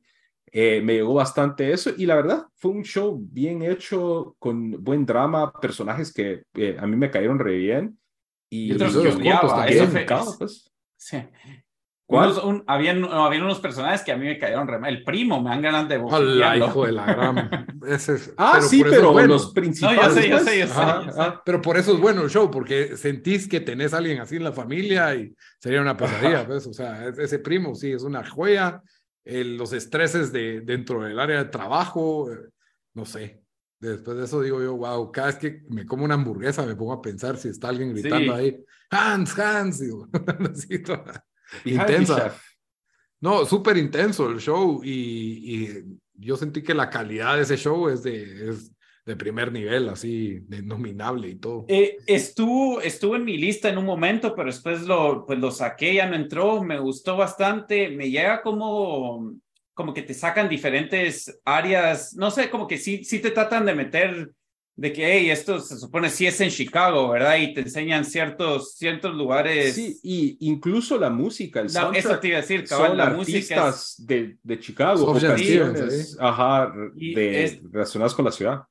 me 0.54 0.94
llegó 0.94 1.14
bastante 1.14 1.72
eso 1.72 1.92
y 1.96 2.06
la 2.06 2.16
verdad 2.16 2.46
fue 2.56 2.72
un 2.72 2.84
show 2.84 3.20
bien 3.22 3.62
hecho, 3.62 4.36
con 4.40 4.72
buen 4.84 5.06
drama, 5.06 5.52
personajes 5.52 6.14
que 6.14 6.44
a 6.78 6.88
mí 6.88 6.96
me 6.96 7.12
cayeron 7.12 7.40
re 7.40 7.58
bien 7.58 8.00
y 8.50 8.72
otros 8.72 8.94
que 8.94 9.10
odiaba. 9.10 9.66
pues. 10.38 10.72
Sí. 10.98 11.18
¿Cuál? 12.10 12.64
habían, 12.66 13.06
habían, 13.06 13.44
unos 13.44 13.60
personajes 13.60 14.02
que 14.02 14.12
a 14.12 14.18
mí 14.18 14.26
me 14.26 14.40
cayeron 14.40 14.68
re 14.68 14.80
mal. 14.80 14.92
El 14.92 15.04
primo, 15.04 15.40
me 15.44 15.52
dan 15.52 15.62
ganas 15.62 15.88
de 15.88 15.98
Hola, 15.98 16.58
hijo 16.58 16.88
de 16.88 16.92
la 16.92 17.06
gran. 17.06 17.68
Ese 17.88 18.34
ah, 18.36 18.54
pero 18.56 18.68
sí, 18.68 18.84
pero 18.84 19.28
los 19.28 19.54
principales. 19.54 20.02
No, 20.02 20.08
yo 20.08 20.16
sé, 20.16 20.28
yo 20.28 20.40
sé, 20.40 20.60
yo 20.60 20.68
sé, 20.68 21.34
Pero 21.46 21.62
por 21.62 21.78
eso 21.78 21.94
es 21.94 22.00
bueno 22.00 22.24
el 22.24 22.32
show, 22.32 22.50
porque 22.50 22.98
sentís 22.98 23.48
que 23.48 23.60
tenés 23.60 23.94
a 23.94 23.98
alguien 23.98 24.20
así 24.22 24.38
en 24.38 24.44
la 24.44 24.52
familia 24.52 25.14
y 25.14 25.36
sería 25.60 25.82
una 25.82 25.96
pesadilla, 25.96 26.48
pues. 26.48 26.66
O 26.66 26.74
sea, 26.74 27.10
ese 27.10 27.38
primo 27.38 27.76
sí 27.76 27.92
es 27.92 28.02
una 28.02 28.28
joya. 28.28 28.82
los 29.24 29.72
estreses 29.72 30.32
de, 30.32 30.62
dentro 30.62 31.04
del 31.04 31.20
área 31.20 31.44
de 31.44 31.52
trabajo, 31.52 32.34
eh, 32.34 32.38
no 32.96 33.06
sé. 33.06 33.44
Después 33.80 34.18
de 34.18 34.26
eso 34.26 34.42
digo 34.42 34.64
yo, 34.64 34.76
wow, 34.76 35.12
cada 35.12 35.28
vez 35.28 35.36
que 35.36 35.62
me 35.70 35.86
como 35.86 36.06
una 36.06 36.16
hamburguesa 36.16 36.66
me 36.66 36.76
pongo 36.76 36.94
a 36.94 37.04
pensar 37.04 37.38
si 37.38 37.50
está 37.50 37.70
alguien 37.70 37.94
gritando 37.94 38.34
ahí, 38.34 38.66
Hans, 38.90 39.38
Hans, 39.38 39.80
digo, 39.80 40.08
intensa. 41.66 42.36
No, 43.22 43.46
súper 43.46 43.78
intenso 43.78 44.30
el 44.30 44.40
show 44.40 44.82
y, 44.84 44.92
y, 44.92 45.84
yo 46.14 46.36
sentí 46.36 46.62
que 46.62 46.74
la 46.74 46.90
calidad 46.90 47.36
de 47.36 47.44
ese 47.44 47.58
show 47.58 47.90
es 47.90 48.04
de, 48.04 48.50
es 48.50 48.72
de 49.06 49.16
primer 49.16 49.52
nivel, 49.52 49.88
así, 49.90 50.40
de 50.42 50.62
nominable 50.62 51.30
y 51.30 51.36
todo. 51.36 51.66
Eh, 51.68 51.98
estuvo, 52.06 52.82
estuvo 52.82 53.16
en 53.16 53.26
mi 53.26 53.38
lista 53.38 53.70
en 53.70 53.78
un 53.78 53.86
momento, 53.86 54.36
pero 54.36 54.48
después 54.48 54.82
lo, 54.82 55.26
pues 55.26 55.40
lo 55.40 55.52
saqué, 55.52 55.96
ya 55.96 56.10
no 56.10 56.16
entró, 56.16 56.62
me 56.62 56.78
gustó 56.80 57.16
bastante, 57.18 57.90
me 57.90 58.10
llega 58.10 58.42
como 58.42 59.34
como 59.80 59.94
que 59.94 60.02
te 60.02 60.14
sacan 60.14 60.50
diferentes 60.50 61.40
áreas, 61.46 62.14
no 62.14 62.32
sé, 62.32 62.50
como 62.50 62.68
que 62.68 62.78
sí, 62.78 63.06
sí 63.06 63.20
te 63.20 63.32
tratan 63.32 63.66
de 63.66 63.74
meter 63.74 64.34
de 64.80 64.94
que, 64.94 65.06
hey, 65.06 65.30
esto 65.30 65.60
se 65.60 65.78
supone 65.78 66.10
sí 66.10 66.26
es 66.26 66.40
en 66.40 66.50
Chicago, 66.50 67.10
¿verdad? 67.10 67.36
Y 67.36 67.54
te 67.54 67.60
enseñan 67.60 68.06
ciertos, 68.06 68.76
ciertos 68.76 69.14
lugares. 69.14 69.76
Sí, 69.76 70.00
y 70.02 70.38
incluso 70.40 70.98
la 70.98 71.10
música, 71.10 71.60
el 71.60 71.66
Eso 71.66 72.18
te 72.18 72.30
iba 72.30 72.38
a 72.38 72.42
decir, 72.42 72.64
cabal, 72.64 72.96
la 72.96 73.10
música 73.10 73.74
de, 73.98 74.38
de 74.42 74.60
Chicago, 74.60 75.14
canciones, 75.20 76.18
ajá, 76.18 76.72
de, 76.96 77.62
relacionadas 77.70 78.14
con 78.14 78.24
la 78.24 78.32
ciudad. 78.32 78.62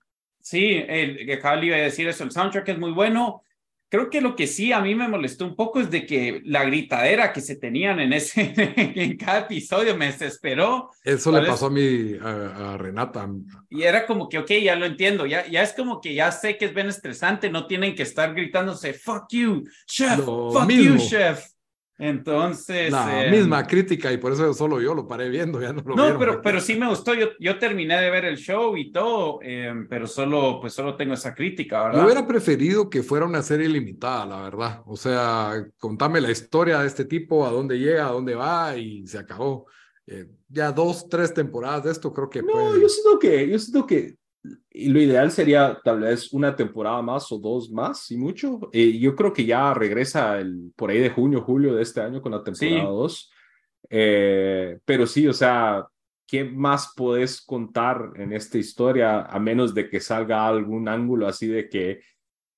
Sí, 0.40 0.82
el, 0.88 1.16
le 1.16 1.66
iba 1.66 1.76
a 1.76 1.80
decir 1.80 2.08
eso, 2.08 2.24
el 2.24 2.30
soundtrack 2.30 2.70
es 2.70 2.78
muy 2.78 2.92
bueno, 2.92 3.42
creo 3.88 4.10
que 4.10 4.20
lo 4.20 4.36
que 4.36 4.46
sí 4.46 4.72
a 4.72 4.80
mí 4.80 4.94
me 4.94 5.08
molestó 5.08 5.44
un 5.44 5.56
poco 5.56 5.80
es 5.80 5.90
de 5.90 6.06
que 6.06 6.42
la 6.44 6.64
gritadera 6.64 7.32
que 7.32 7.40
se 7.40 7.56
tenían 7.56 8.00
en 8.00 8.12
ese 8.12 8.52
en 8.76 9.16
cada 9.16 9.40
episodio 9.40 9.96
me 9.96 10.06
desesperó. 10.06 10.90
Eso 11.02 11.32
le 11.32 11.46
pasó 11.46 11.66
a 11.66 11.70
mí 11.70 12.14
a, 12.20 12.76
Renata. 12.76 13.28
Y 13.70 13.82
era 13.82 14.06
como 14.06 14.28
que, 14.28 14.38
ok, 14.38 14.50
ya 14.62 14.76
lo 14.76 14.86
entiendo, 14.86 15.26
ya, 15.26 15.46
ya 15.46 15.62
es 15.62 15.72
como 15.72 16.00
que 16.00 16.14
ya 16.14 16.30
sé 16.32 16.56
que 16.56 16.66
es 16.66 16.74
bien 16.74 16.88
estresante, 16.88 17.50
no 17.50 17.66
tienen 17.66 17.94
que 17.94 18.02
estar 18.02 18.34
gritándose, 18.34 18.92
fuck 18.92 19.26
you, 19.30 19.64
chef, 19.86 20.18
fuck 20.20 20.68
you, 20.68 20.96
chef. 20.98 21.57
Entonces. 21.98 22.92
La 22.92 23.26
em, 23.26 23.32
misma 23.32 23.66
crítica 23.66 24.12
y 24.12 24.18
por 24.18 24.32
eso 24.32 24.54
solo 24.54 24.80
yo 24.80 24.94
lo 24.94 25.08
paré 25.08 25.28
viendo, 25.28 25.60
ya 25.60 25.72
no 25.72 25.82
lo 25.84 25.96
No, 25.96 26.16
pero, 26.16 26.40
pero 26.40 26.60
sí 26.60 26.76
me 26.76 26.88
gustó. 26.88 27.12
Yo, 27.12 27.30
yo 27.40 27.58
terminé 27.58 28.00
de 28.00 28.08
ver 28.08 28.24
el 28.24 28.36
show 28.36 28.76
y 28.76 28.92
todo, 28.92 29.40
em, 29.42 29.88
pero 29.88 30.06
solo, 30.06 30.58
pues 30.60 30.72
solo 30.72 30.96
tengo 30.96 31.14
esa 31.14 31.34
crítica, 31.34 31.82
¿verdad? 31.82 31.98
Yo 31.98 32.04
hubiera 32.04 32.26
preferido 32.26 32.88
que 32.88 33.02
fuera 33.02 33.26
una 33.26 33.42
serie 33.42 33.68
limitada, 33.68 34.24
la 34.26 34.42
verdad. 34.42 34.82
O 34.86 34.96
sea, 34.96 35.66
contame 35.78 36.20
la 36.20 36.30
historia 36.30 36.78
de 36.78 36.86
este 36.86 37.04
tipo, 37.04 37.44
a 37.44 37.50
dónde 37.50 37.78
llega, 37.78 38.06
a 38.06 38.12
dónde 38.12 38.36
va 38.36 38.76
y 38.76 39.04
se 39.06 39.18
acabó. 39.18 39.66
Eh, 40.06 40.26
ya 40.48 40.70
dos, 40.70 41.08
tres 41.08 41.34
temporadas 41.34 41.84
de 41.84 41.90
esto 41.90 42.12
creo 42.12 42.30
que. 42.30 42.42
No, 42.42 42.78
yo 42.78 42.88
siento 42.88 43.18
que, 43.18 43.48
yo 43.48 43.58
siento 43.58 43.86
que 43.86 44.17
y 44.78 44.90
lo 44.90 45.00
ideal 45.00 45.32
sería 45.32 45.80
tal 45.82 46.00
vez 46.00 46.32
una 46.32 46.54
temporada 46.54 47.02
más 47.02 47.32
o 47.32 47.38
dos 47.38 47.68
más 47.68 48.12
y 48.12 48.16
mucho. 48.16 48.60
Eh, 48.72 48.96
yo 48.96 49.16
creo 49.16 49.32
que 49.32 49.44
ya 49.44 49.74
regresa 49.74 50.38
el, 50.38 50.72
por 50.76 50.90
ahí 50.90 51.00
de 51.00 51.10
junio, 51.10 51.42
julio 51.42 51.74
de 51.74 51.82
este 51.82 52.00
año 52.00 52.22
con 52.22 52.30
la 52.30 52.44
temporada 52.44 52.84
2. 52.84 53.32
Eh, 53.90 54.78
pero 54.84 55.04
sí, 55.08 55.26
o 55.26 55.32
sea, 55.32 55.84
¿qué 56.24 56.44
más 56.44 56.92
puedes 56.96 57.40
contar 57.42 58.12
en 58.14 58.32
esta 58.32 58.56
historia 58.56 59.22
a 59.22 59.40
menos 59.40 59.74
de 59.74 59.90
que 59.90 59.98
salga 59.98 60.46
algún 60.46 60.88
ángulo 60.88 61.26
así 61.26 61.48
de 61.48 61.68
que 61.68 62.00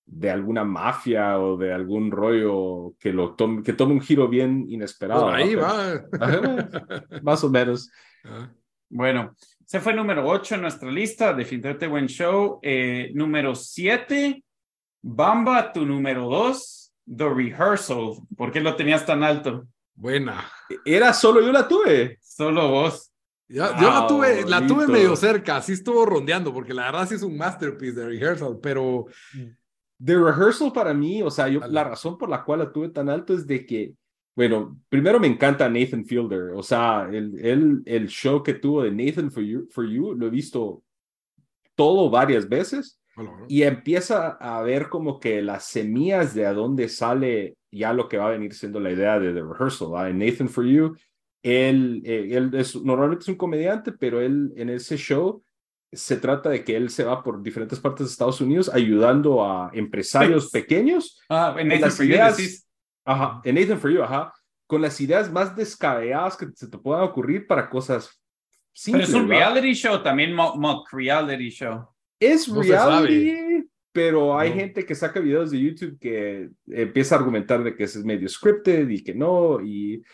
de 0.05 0.31
alguna 0.31 0.63
mafia 0.63 1.39
o 1.39 1.57
de 1.57 1.73
algún 1.73 2.11
rollo 2.11 2.95
que 2.99 3.15
lo 3.15 3.35
tome, 3.35 3.63
que 3.63 3.73
tome 3.73 3.95
un 3.95 4.03
giro 4.03 4.29
bien 4.29 4.67
inesperado. 4.69 5.31
ahí 5.31 5.55
va. 5.55 6.03
más 7.23 7.43
o 7.45 7.49
menos. 7.49 7.91
Bueno, 8.91 9.35
se 9.71 9.79
fue 9.79 9.95
número 9.95 10.27
8 10.27 10.57
en 10.57 10.63
nuestra 10.63 10.91
lista, 10.91 11.33
definitivamente 11.33 11.87
buen 11.87 12.09
show. 12.09 12.59
Eh, 12.61 13.13
número 13.15 13.55
7, 13.55 14.43
Bamba, 15.01 15.73
tu 15.73 15.87
número 15.87 16.29
2, 16.29 16.93
The 17.17 17.29
Rehearsal. 17.29 18.15
¿Por 18.37 18.51
qué 18.51 18.59
lo 18.59 18.75
tenías 18.75 19.07
tan 19.07 19.23
alto? 19.23 19.69
Buena. 19.95 20.45
Era 20.85 21.13
solo 21.13 21.41
yo 21.41 21.53
la 21.53 21.69
tuve. 21.69 22.19
Solo 22.21 22.69
vos. 22.69 23.13
yo 23.47 23.63
la 23.63 24.09
tuve, 24.09 24.45
la 24.45 24.67
tuve 24.67 24.89
medio 24.89 25.15
cerca, 25.15 25.59
así 25.59 25.75
estuvo 25.75 26.05
rondeando, 26.05 26.53
porque 26.53 26.75
la 26.75 26.87
verdad 26.87 27.09
sí 27.09 27.15
es 27.15 27.23
un 27.23 27.37
masterpiece 27.37 28.01
de 28.01 28.07
Rehearsal, 28.07 28.59
pero... 28.61 29.07
The 30.05 30.17
Rehearsal 30.17 30.73
para 30.73 30.93
mí, 30.93 31.23
o 31.23 31.31
sea, 31.31 31.47
yo, 31.47 31.61
la 31.61 31.85
razón 31.85 32.19
por 32.19 32.29
la 32.29 32.43
cual 32.43 32.59
la 32.59 32.73
tuve 32.73 32.89
tan 32.89 33.09
alto 33.09 33.35
es 33.35 33.47
de 33.47 33.65
que 33.65 33.95
bueno, 34.35 34.79
primero 34.89 35.21
me 35.21 35.27
encanta 35.27 35.69
Nathan 35.69 36.05
Fielder, 36.05 36.53
o 36.55 36.63
sea, 36.63 37.09
el, 37.13 37.83
el, 37.85 38.09
show 38.09 38.43
que 38.43 38.55
tuvo 38.55 38.83
de 38.83 38.91
Nathan 38.91 39.31
for 39.31 39.43
you, 39.43 39.67
for 39.71 39.87
you 39.87 40.15
lo 40.15 40.27
he 40.27 40.31
visto 40.31 40.83
todo 41.75 42.11
varias 42.11 42.49
veces 42.49 43.01
y 43.49 43.63
empieza 43.63 44.29
a 44.29 44.63
ver 44.63 44.89
como 44.89 45.19
que 45.21 45.43
las 45.43 45.65
semillas 45.67 46.35
de 46.35 46.47
a 46.47 46.53
dónde 46.53 46.89
sale 46.89 47.57
ya 47.71 47.93
lo 47.93 48.09
que 48.09 48.19
va 48.19 48.29
a 48.29 48.31
venir 48.31 48.55
siendo 48.55 48.81
la 48.81 48.93
idea 48.93 49.19
de 49.19 49.33
The 49.33 49.43
Rehearsal. 49.43 50.09
En 50.09 50.19
Nathan 50.19 50.49
for 50.49 50.65
You, 50.65 50.97
él, 51.43 52.03
eh, 52.05 52.29
él 52.33 52.51
es, 52.55 52.77
normalmente 52.77 53.23
es 53.23 53.29
un 53.29 53.37
comediante, 53.37 53.93
pero 53.93 54.21
él 54.21 54.53
en 54.57 54.71
ese 54.71 54.97
show 54.97 55.43
se 55.93 56.17
trata 56.17 56.51
de 56.51 56.65
que 56.65 56.77
él 56.77 56.89
se 56.91 57.05
va 57.05 57.23
por 57.23 57.43
diferentes 57.43 57.81
partes 57.81 58.07
de 58.07 58.13
Estados 58.13 58.41
Unidos 58.41 58.71
ayudando 58.73 59.45
a 59.45 59.71
empresarios 59.75 60.51
pequeños. 60.53 61.21
Ah, 61.29 61.55
en 61.59 61.69
Nathan 61.69 61.91
for 61.91 62.07
You 62.07 62.17
Ajá, 63.11 63.41
en 63.45 63.55
Nathan 63.57 63.81
For 63.81 63.91
You, 63.91 64.03
ajá, 64.03 64.33
con 64.67 64.83
las 64.83 65.01
ideas 65.01 65.33
más 65.33 65.57
descabelladas 65.57 66.37
que 66.37 66.47
se 66.55 66.69
te 66.69 66.79
puedan 66.79 67.03
ocurrir 67.03 67.47
para 67.47 67.69
cosas 67.69 68.23
simples. 68.73 69.09
Pero 69.09 69.19
es 69.19 69.25
un 69.25 69.29
reality 69.29 69.73
show, 69.75 70.01
también 70.01 70.33
mock 70.33 70.93
reality 70.93 71.51
show. 71.51 71.89
Es 72.21 72.47
reality, 72.49 73.69
pero 73.91 74.39
hay 74.39 74.53
gente 74.53 74.87
que 74.87 74.95
saca 74.95 75.19
videos 75.19 75.51
de 75.51 75.61
YouTube 75.61 75.99
que 75.99 76.51
empieza 76.69 77.15
a 77.15 77.19
argumentar 77.19 77.65
de 77.65 77.75
que 77.75 77.85
es 77.85 77.97
medio 78.05 78.29
scripted 78.29 78.89
y 78.89 79.03
que 79.03 79.13
no, 79.13 79.61
y 79.61 80.05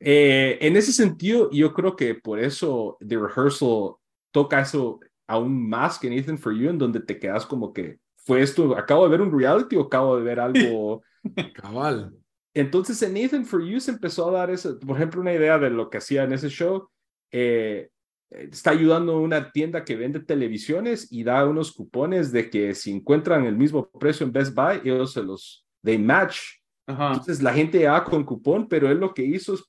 eh, 0.00 0.58
en 0.60 0.76
ese 0.76 0.92
sentido, 0.92 1.48
yo 1.52 1.72
creo 1.72 1.94
que 1.94 2.16
por 2.16 2.40
eso 2.40 2.96
The 3.06 3.16
Rehearsal 3.16 3.94
toca 4.32 4.60
eso 4.60 4.98
aún 5.28 5.68
más 5.68 5.98
que 5.98 6.10
Nathan 6.10 6.38
For 6.38 6.52
You, 6.52 6.70
en 6.70 6.78
donde 6.78 6.98
te 6.98 7.18
quedas 7.18 7.46
como 7.46 7.72
que, 7.72 7.98
¿fue 8.16 8.42
esto? 8.42 8.76
¿Acabo 8.76 9.04
de 9.04 9.10
ver 9.10 9.20
un 9.20 9.38
reality 9.38 9.76
o 9.76 9.82
acabo 9.82 10.16
de 10.16 10.24
ver 10.24 10.40
algo? 10.40 11.02
Cabal. 11.54 12.19
Entonces 12.54 13.00
en 13.02 13.14
Nathan 13.14 13.44
For 13.44 13.64
You 13.64 13.80
se 13.80 13.92
empezó 13.92 14.28
a 14.28 14.32
dar, 14.32 14.50
eso, 14.50 14.78
por 14.78 14.96
ejemplo, 14.96 15.20
una 15.20 15.32
idea 15.32 15.58
de 15.58 15.70
lo 15.70 15.88
que 15.88 15.98
hacía 15.98 16.24
en 16.24 16.32
ese 16.32 16.48
show. 16.48 16.88
Eh, 17.30 17.88
está 18.30 18.70
ayudando 18.70 19.12
a 19.12 19.20
una 19.20 19.50
tienda 19.50 19.84
que 19.84 19.96
vende 19.96 20.20
televisiones 20.20 21.10
y 21.12 21.24
da 21.24 21.46
unos 21.46 21.72
cupones 21.72 22.32
de 22.32 22.48
que 22.48 22.74
si 22.74 22.92
encuentran 22.92 23.44
el 23.44 23.56
mismo 23.56 23.88
precio 23.90 24.24
en 24.24 24.32
Best 24.32 24.54
Buy, 24.54 24.80
ellos 24.84 25.12
se 25.12 25.22
los, 25.22 25.66
they 25.82 25.98
match. 25.98 26.38
Entonces 26.86 27.40
la 27.40 27.52
gente 27.52 27.86
va 27.86 28.04
con 28.04 28.24
cupón, 28.24 28.68
pero 28.68 28.90
él 28.90 28.98
lo 28.98 29.14
que 29.14 29.24
hizo 29.24 29.54
es 29.54 29.64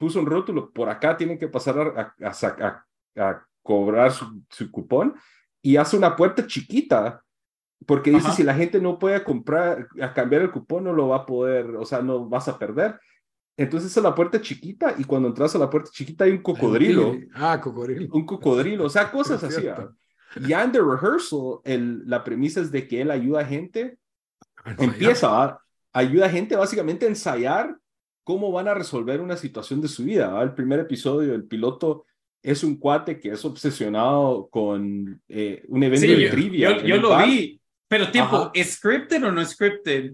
puso 0.00 0.18
un 0.18 0.26
rótulo, 0.26 0.72
por 0.72 0.88
acá 0.88 1.14
tienen 1.14 1.38
que 1.38 1.46
pasar 1.46 1.78
a, 1.78 2.14
a, 3.16 3.46
cobrar 3.62 4.10
su, 4.10 4.42
su, 4.48 4.70
cupón 4.70 5.14
y 5.62 5.76
hace 5.76 5.94
una 5.94 6.16
puerta 6.16 6.46
chiquita 6.46 7.22
porque 7.86 8.10
dice, 8.10 8.30
si 8.32 8.42
la 8.42 8.54
gente 8.54 8.80
no 8.80 8.98
puede 8.98 9.22
comprar, 9.24 9.88
a 10.00 10.12
cambiar 10.12 10.42
el 10.42 10.50
cupón, 10.50 10.84
no 10.84 10.92
lo 10.92 11.08
va 11.08 11.18
a 11.18 11.26
poder, 11.26 11.66
o 11.76 11.84
sea, 11.84 12.02
no 12.02 12.28
vas 12.28 12.48
a 12.48 12.58
perder. 12.58 12.98
Entonces 13.56 13.94
es 13.94 14.02
la 14.02 14.14
puerta 14.14 14.40
chiquita 14.40 14.94
y 14.96 15.04
cuando 15.04 15.28
entras 15.28 15.54
a 15.54 15.58
la 15.58 15.68
puerta 15.68 15.90
chiquita 15.92 16.24
hay 16.24 16.32
un 16.32 16.42
cocodrilo. 16.42 17.16
Ah, 17.34 17.60
cocodrilo. 17.60 18.08
Un 18.14 18.24
cocodrilo, 18.24 18.84
o 18.84 18.90
sea, 18.90 19.10
cosas 19.12 19.42
así. 19.42 19.66
Ya 20.46 20.62
en 20.62 20.72
The 20.72 20.80
Rehearsal, 20.80 21.58
el, 21.64 22.08
la 22.08 22.22
premisa 22.22 22.60
es 22.60 22.70
de 22.70 22.86
que 22.86 23.00
él 23.00 23.10
ayuda 23.10 23.40
a 23.40 23.44
gente, 23.44 23.98
empieza, 24.78 25.60
ayuda 25.92 26.26
a 26.26 26.30
gente 26.30 26.56
básicamente 26.56 27.06
a 27.06 27.08
ensayar 27.08 27.76
cómo 28.24 28.52
van 28.52 28.68
a 28.68 28.74
resolver 28.74 29.20
una 29.20 29.36
situación 29.36 29.80
de 29.80 29.88
su 29.88 30.04
vida. 30.04 30.40
El 30.42 30.54
primer 30.54 30.80
episodio, 30.80 31.34
el 31.34 31.44
piloto 31.44 32.06
es 32.42 32.62
un 32.62 32.76
cuate 32.76 33.18
que 33.18 33.30
es 33.30 33.44
obsesionado 33.44 34.48
con 34.48 35.20
eh, 35.28 35.64
un 35.68 35.82
evento 35.82 36.06
de 36.06 36.30
trivia. 36.30 36.78
Yo, 36.78 36.86
yo 36.86 36.96
lo 36.96 37.18
vi 37.18 37.59
pero 37.90 38.08
tiempo, 38.12 38.52
¿es 38.54 38.74
scripted 38.74 39.24
o 39.24 39.32
no 39.32 39.44
scripted? 39.44 40.12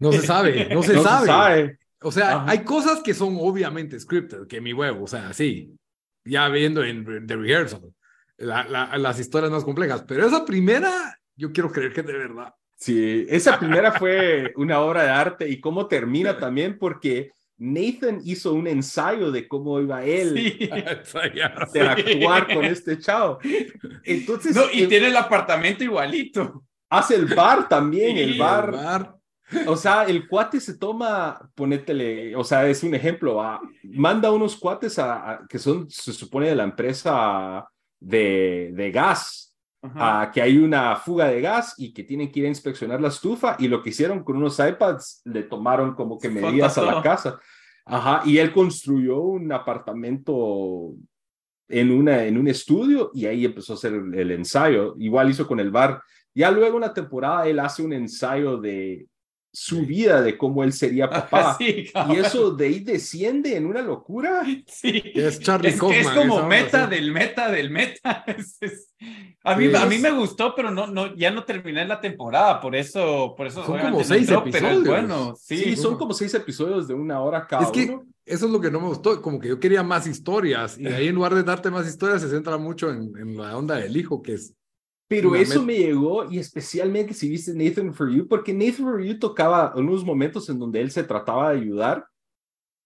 No 0.00 0.10
se 0.10 0.26
sabe, 0.26 0.68
no 0.74 0.82
se, 0.82 0.98
sabe. 1.02 1.78
O 2.02 2.10
sea, 2.10 2.44
hay 2.44 2.64
cosas 2.64 3.02
que 3.04 3.14
son 3.14 3.36
obviamente 3.38 4.00
scripted, 4.00 4.48
que 4.48 4.60
mi 4.60 4.72
huevo, 4.72 5.04
o 5.04 5.06
sea, 5.06 5.32
sí, 5.32 5.78
ya 6.24 6.48
viendo 6.48 6.82
en 6.82 7.04
The 7.24 7.36
Rehearsal, 7.36 7.94
las 8.36 9.20
historias 9.20 9.52
más 9.52 9.62
complejas, 9.62 10.04
pero 10.08 10.26
esa 10.26 10.44
primera, 10.44 11.16
yo 11.36 11.52
quiero 11.52 11.70
creer 11.70 11.92
que 11.92 12.02
de 12.02 12.18
verdad. 12.18 12.52
Sí, 12.74 13.24
esa 13.28 13.56
primera 13.56 13.92
fue 13.92 14.52
una 14.56 14.80
obra 14.80 15.04
de 15.04 15.10
arte 15.10 15.48
y 15.48 15.60
cómo 15.60 15.86
termina 15.86 16.36
también, 16.36 16.80
porque 16.80 17.30
Nathan 17.58 18.20
hizo 18.24 18.54
un 18.54 18.68
ensayo 18.68 19.32
de 19.32 19.48
cómo 19.48 19.80
iba 19.80 20.04
él 20.04 20.70
a 20.72 20.76
actuar 20.76 22.54
con 22.54 22.64
este 22.64 22.98
chavo. 22.98 23.38
Entonces, 24.04 24.56
y 24.72 24.86
tiene 24.86 25.08
el 25.08 25.16
apartamento 25.16 25.82
igualito. 25.82 26.64
Hace 26.88 27.16
el 27.16 27.26
bar 27.26 27.68
también, 27.68 28.16
el 28.16 28.38
bar. 28.38 29.14
O 29.66 29.76
sea, 29.76 30.04
el 30.04 30.28
cuate 30.28 30.60
se 30.60 30.76
toma, 30.76 31.50
ponétele, 31.54 32.36
o 32.36 32.44
sea, 32.44 32.68
es 32.68 32.82
un 32.82 32.94
ejemplo, 32.94 33.42
manda 33.82 34.30
unos 34.30 34.56
cuates 34.56 34.98
a, 34.98 35.40
que 35.48 35.58
son, 35.58 35.88
se 35.90 36.12
supone, 36.12 36.50
de 36.50 36.56
la 36.56 36.64
empresa 36.64 37.66
de, 37.98 38.70
de 38.74 38.90
gas, 38.90 39.47
a 39.82 40.30
que 40.32 40.42
hay 40.42 40.58
una 40.58 40.96
fuga 40.96 41.26
de 41.26 41.40
gas 41.40 41.74
y 41.78 41.92
que 41.92 42.04
tienen 42.04 42.30
que 42.30 42.40
ir 42.40 42.46
a 42.46 42.48
inspeccionar 42.48 43.00
la 43.00 43.08
estufa 43.08 43.56
y 43.58 43.68
lo 43.68 43.82
que 43.82 43.90
hicieron 43.90 44.24
con 44.24 44.36
unos 44.36 44.58
iPads 44.58 45.22
le 45.24 45.44
tomaron 45.44 45.94
como 45.94 46.18
que 46.18 46.28
medidas 46.28 46.78
a 46.78 46.82
la 46.82 47.02
casa. 47.02 47.38
Ajá, 47.84 48.22
y 48.26 48.38
él 48.38 48.52
construyó 48.52 49.20
un 49.20 49.50
apartamento 49.50 50.92
en, 51.68 51.90
una, 51.90 52.24
en 52.24 52.36
un 52.36 52.48
estudio 52.48 53.10
y 53.14 53.26
ahí 53.26 53.44
empezó 53.44 53.72
a 53.72 53.76
hacer 53.76 53.94
el, 53.94 54.30
ensayo. 54.30 54.94
Igual 54.98 55.30
hizo 55.30 55.46
con 55.46 55.60
el 55.60 55.70
bar. 55.70 56.02
Ya 56.34 56.50
luego 56.50 56.76
una 56.76 56.92
temporada 56.92 57.46
él 57.46 57.58
hace 57.58 57.82
un 57.82 57.92
ensayo 57.92 58.58
de 58.58 59.06
su 59.52 59.86
vida, 59.86 60.22
de 60.22 60.36
cómo 60.36 60.62
él 60.62 60.72
sería 60.72 61.08
papá. 61.10 61.56
y 61.60 61.90
eso 62.16 62.50
de 62.52 62.66
ahí 62.66 62.80
desciende 62.80 63.56
en 63.56 63.66
una 63.66 63.82
locura. 63.82 64.44
Sí. 64.66 65.02
Es 65.14 65.40
Charlie 65.40 65.70
es, 65.70 65.82
es 65.82 66.08
como 66.10 66.42
meta 66.44 66.86
del 66.86 67.12
meta 67.12 67.50
del 67.50 67.70
meta. 67.70 68.24
a, 69.44 69.56
mí, 69.56 69.74
a 69.74 69.86
mí 69.86 69.98
me 69.98 70.10
gustó, 70.10 70.54
pero 70.54 70.70
no, 70.70 70.86
no, 70.86 71.14
ya 71.16 71.30
no 71.30 71.44
terminé 71.44 71.84
la 71.84 72.00
temporada, 72.00 72.60
por 72.60 72.76
eso, 72.76 73.34
por 73.36 73.46
eso 73.46 73.64
son 73.64 73.78
como 73.78 74.04
seis 74.04 74.30
episodios. 74.30 74.84
bueno, 74.84 75.34
sí, 75.36 75.76
son 75.76 75.96
como 75.96 76.12
seis 76.12 76.34
episodios 76.34 76.86
de 76.86 76.94
una 76.94 77.20
hora 77.20 77.46
cada 77.46 77.64
es 77.64 77.70
que 77.70 77.98
Eso 78.26 78.46
es 78.46 78.52
lo 78.52 78.60
que 78.60 78.70
no 78.70 78.80
me 78.80 78.88
gustó, 78.88 79.20
como 79.22 79.38
que 79.38 79.48
yo 79.48 79.58
quería 79.58 79.82
más 79.82 80.06
historias 80.06 80.78
y 80.78 80.86
ahí 80.86 81.08
en 81.08 81.14
lugar 81.14 81.34
de 81.34 81.42
darte 81.42 81.70
más 81.70 81.86
historias 81.86 82.22
se 82.22 82.28
centra 82.28 82.58
mucho 82.58 82.90
en, 82.90 83.12
en 83.16 83.36
la 83.36 83.56
onda 83.56 83.76
del 83.76 83.96
hijo, 83.96 84.22
que 84.22 84.34
es 84.34 84.54
Pero 85.08 85.34
eso 85.34 85.62
me 85.62 85.78
llegó, 85.78 86.30
y 86.30 86.38
especialmente 86.38 87.14
si 87.14 87.30
viste 87.30 87.54
Nathan 87.54 87.94
For 87.94 88.10
You, 88.10 88.28
porque 88.28 88.52
Nathan 88.52 88.84
For 88.84 89.02
You 89.02 89.18
tocaba 89.18 89.72
unos 89.74 90.04
momentos 90.04 90.48
en 90.50 90.58
donde 90.58 90.82
él 90.82 90.90
se 90.90 91.02
trataba 91.02 91.50
de 91.50 91.60
ayudar 91.60 92.06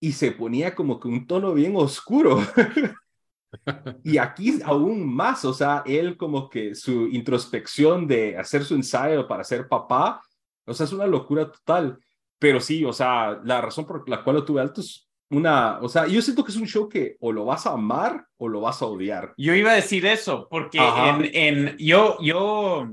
y 0.00 0.12
se 0.12 0.30
ponía 0.30 0.74
como 0.74 1.00
que 1.00 1.08
un 1.08 1.26
tono 1.26 1.52
bien 1.52 1.74
oscuro. 1.74 2.38
y 4.04 4.18
aquí 4.18 4.60
aún 4.64 5.04
más, 5.12 5.44
o 5.44 5.52
sea, 5.52 5.82
él 5.84 6.16
como 6.16 6.48
que 6.48 6.76
su 6.76 7.08
introspección 7.08 8.06
de 8.06 8.36
hacer 8.38 8.64
su 8.64 8.76
ensayo 8.76 9.26
para 9.26 9.42
ser 9.42 9.66
papá, 9.68 10.22
o 10.64 10.72
sea, 10.72 10.86
es 10.86 10.92
una 10.92 11.06
locura 11.06 11.50
total. 11.50 11.98
Pero 12.38 12.60
sí, 12.60 12.84
o 12.84 12.92
sea, 12.92 13.40
la 13.44 13.60
razón 13.60 13.84
por 13.84 14.08
la 14.08 14.22
cual 14.22 14.36
lo 14.36 14.44
tuve 14.44 14.60
alto 14.60 14.80
es 14.80 15.08
una, 15.32 15.78
o 15.80 15.88
sea, 15.88 16.06
yo 16.06 16.20
siento 16.20 16.44
que 16.44 16.52
es 16.52 16.58
un 16.58 16.66
show 16.66 16.88
que 16.88 17.16
o 17.20 17.32
lo 17.32 17.44
vas 17.46 17.66
a 17.66 17.72
amar 17.72 18.26
o 18.36 18.48
lo 18.48 18.60
vas 18.60 18.82
a 18.82 18.86
odiar. 18.86 19.32
Yo 19.36 19.54
iba 19.54 19.72
a 19.72 19.76
decir 19.76 20.04
eso, 20.06 20.46
porque 20.50 20.78
en, 20.78 21.30
en, 21.32 21.76
yo, 21.78 22.18
yo, 22.20 22.88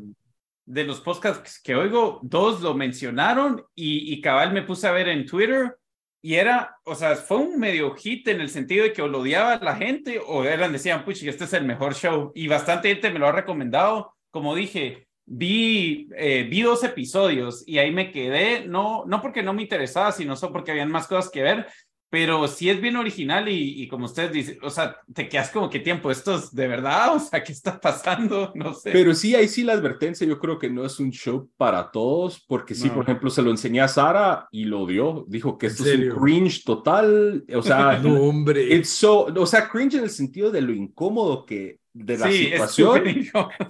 de 0.66 0.84
los 0.86 1.02
podcasts 1.02 1.62
que 1.62 1.76
oigo, 1.76 2.20
dos 2.24 2.62
lo 2.62 2.74
mencionaron 2.74 3.64
y, 3.76 4.14
y 4.14 4.22
cabal 4.22 4.54
me 4.54 4.64
puse 4.64 4.88
a 4.88 4.92
ver 4.92 5.10
en 5.10 5.26
Twitter 5.26 5.76
y 6.22 6.36
era, 6.36 6.78
o 6.84 6.96
sea, 6.96 7.16
fue 7.16 7.38
un 7.38 7.60
medio 7.60 7.94
hit 7.96 8.28
en 8.28 8.42
el 8.42 8.50
sentido 8.50 8.84
de 8.84 8.94
que 8.94 9.02
o 9.02 9.08
lo 9.08 9.20
odiaba 9.20 9.58
la 9.58 9.76
gente 9.76 10.22
o 10.26 10.44
eran, 10.44 10.74
decían, 10.74 11.06
puchi, 11.06 11.28
este 11.30 11.46
es 11.46 11.54
el 11.54 11.66
mejor 11.66 11.96
show 11.96 12.32
y 12.36 12.48
bastante 12.48 12.90
gente 12.90 13.10
me 13.10 13.20
lo 13.20 13.28
ha 13.28 13.32
recomendado. 13.32 14.14
Como 14.32 14.54
dije, 14.54 15.08
vi, 15.26 16.10
eh, 16.16 16.46
vi 16.50 16.62
dos 16.62 16.84
episodios 16.84 17.64
y 17.66 17.78
ahí 17.78 17.92
me 17.92 18.12
quedé, 18.12 18.66
no, 18.66 19.06
no 19.06 19.22
porque 19.22 19.44
no 19.44 19.54
me 19.54 19.62
interesaba, 19.62 20.12
sino 20.12 20.36
solo 20.36 20.52
porque 20.54 20.72
habían 20.72 20.92
más 20.92 21.08
cosas 21.08 21.32
que 21.32 21.42
ver, 21.42 21.68
pero 22.10 22.48
sí 22.48 22.70
es 22.70 22.82
bien 22.82 22.96
original 22.96 23.48
y, 23.50 23.88
como 23.88 24.06
ustedes 24.06 24.32
dicen, 24.32 24.58
o 24.64 24.70
sea, 24.70 24.98
te 25.14 25.30
quedas 25.30 25.52
como 25.52 25.70
que 25.70 25.80
tiempo, 25.80 26.10
esto 26.10 26.36
es 26.36 26.54
de 26.54 26.68
verdad, 26.68 27.16
o 27.16 27.20
sea, 27.20 27.44
¿qué 27.44 27.52
está 27.52 27.80
pasando? 27.80 28.52
No 28.56 28.74
sé. 28.74 28.92
Pero 28.92 29.14
sí, 29.14 29.36
ahí 29.36 29.48
sí 29.48 29.64
la 29.64 29.74
advertencia, 29.74 30.26
yo 30.26 30.40
creo 30.40 30.58
que 30.58 30.70
no 30.70 30.86
es 30.86 31.00
un 31.00 31.12
show 31.12 31.50
para 31.58 31.92
todos, 31.92 32.44
porque 32.48 32.74
sí, 32.74 32.90
por 32.90 33.04
ejemplo, 33.04 33.30
se 33.30 33.42
lo 33.42 33.52
enseñé 33.52 33.82
a 33.82 33.88
Sara 33.88 34.48
y 34.52 34.66
lo 34.66 34.86
dio, 34.86 35.26
dijo 35.28 35.58
que 35.58 35.68
esto 35.68 35.86
es 35.86 36.00
un 36.00 36.20
cringe 36.20 36.64
total, 36.64 37.46
o 37.54 37.62
sea, 37.62 38.00
no, 38.04 38.22
hombre. 38.22 38.84
so, 38.84 39.26
o 39.26 39.46
sea, 39.46 39.70
cringe 39.70 39.96
en 39.96 40.04
el 40.04 40.10
sentido 40.10 40.52
de 40.52 40.62
lo 40.62 40.74
incómodo 40.74 41.46
que 41.46 41.80
de 41.94 42.18
la 42.18 42.32
situación. 42.32 43.04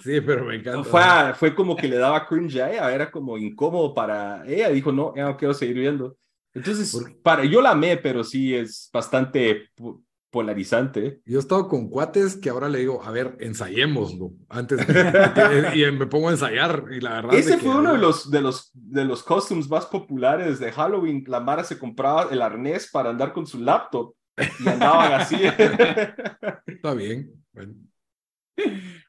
sí, 0.04 0.22
pero 0.22 0.46
me 0.46 0.56
encanta. 0.56 0.84
Fue, 0.84 1.02
fue 1.36 1.56
como 1.56 1.76
que 1.76 1.88
le 1.88 1.98
daba 1.98 2.26
cringe 2.26 2.58
a 2.58 2.72
ella, 2.72 2.94
era 2.94 3.12
como 3.12 3.38
incómodo 3.38 3.94
para 3.94 4.46
ella, 4.48 4.70
dijo, 4.70 4.92
no, 4.92 5.14
ya 5.16 5.26
no 5.26 5.38
quiero 5.38 5.54
seguir 5.54 5.78
viendo. 5.78 6.16
Entonces, 6.54 6.95
para, 7.24 7.45
yo 7.45 7.62
la 7.62 7.72
amé, 7.72 7.97
pero 7.97 8.24
sí 8.24 8.56
es 8.56 8.89
bastante 8.91 9.70
polarizante. 10.30 11.22
Yo 11.26 11.38
he 11.38 11.41
estado 11.41 11.68
con 11.68 11.89
cuates 11.89 12.38
que 12.38 12.50
ahora 12.50 12.70
le 12.70 12.80
digo, 12.80 13.04
a 13.04 13.12
ver, 13.12 13.36
ensayémoslo 13.39 14.32
antes 14.47 14.80
y 15.76 15.91
me 15.91 16.08
pongo 16.08 16.30
a 16.30 16.32
ensayar 16.32 16.86
y 16.91 17.00
la 17.00 17.16
verdad 17.16 17.34
ese 17.34 17.58
fue 17.58 17.76
uno 17.76 17.93
de 17.93 18.00
los 18.00 18.30
de 18.30 18.41
los 18.41 18.70
de 18.74 19.06
los 19.06 19.24
costumes 19.24 19.70
más 19.70 19.86
populares 19.86 20.60
de 20.60 20.72
Halloween. 20.72 21.24
La 21.28 21.39
Mara 21.39 21.64
se 21.64 21.80
compraba 21.80 22.28
el 22.32 22.41
arnés 22.41 22.89
para 22.91 23.10
andar 23.10 23.34
con 23.34 23.47
su 23.47 23.60
laptop 23.60 24.14
y 24.38 24.68
andaban 24.68 25.14
así. 25.14 25.36
Está 26.68 26.93
bien. 26.93 27.32
Bueno. 27.52 27.74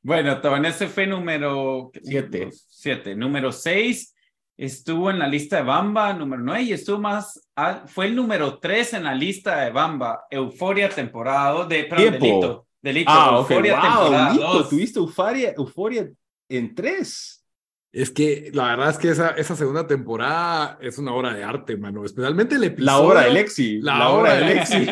Bueno, 0.02 0.40
ese 0.66 0.88
fue 0.88 1.06
número 1.06 1.90
siete. 2.02 2.48
siete. 2.52 3.14
Número 3.14 3.52
seis 3.52 4.14
estuvo 4.60 5.10
en 5.10 5.18
la 5.18 5.26
lista 5.26 5.56
de 5.56 5.62
Bamba 5.62 6.12
número 6.12 6.42
9 6.42 6.62
y 6.62 6.72
estuvo 6.74 6.98
más, 6.98 7.48
fue 7.86 8.06
el 8.06 8.14
número 8.14 8.58
3 8.58 8.94
en 8.94 9.04
la 9.04 9.14
lista 9.14 9.62
de 9.62 9.70
Bamba, 9.70 10.26
Euforia 10.30 10.90
temporada 10.90 11.52
2, 11.52 11.68
de, 11.68 11.84
perdón, 11.84 12.12
Delito. 12.12 12.66
Delito, 12.82 13.10
ah, 13.10 13.36
Euforia 13.38 13.80
temporada 13.80 14.34
2. 14.34 14.68
Tuviste 14.68 14.98
Euforia, 14.98 15.54
Euforia 15.56 16.10
en 16.50 16.74
3. 16.74 17.46
Es 17.92 18.10
que 18.10 18.50
la 18.52 18.66
verdad 18.66 18.90
es 18.90 18.98
que 18.98 19.08
esa, 19.08 19.30
esa 19.30 19.56
segunda 19.56 19.86
temporada 19.86 20.78
es 20.82 20.98
una 20.98 21.14
obra 21.14 21.32
de 21.32 21.42
arte, 21.42 21.78
mano. 21.78 22.04
Especialmente 22.04 22.56
el 22.56 22.64
episodio. 22.64 22.84
La 22.84 22.98
obra 22.98 23.22
de 23.22 23.30
Lexi. 23.30 23.80
La, 23.80 24.10
obra 24.10 24.34
de 24.34 24.44
Lexi. 24.44 24.86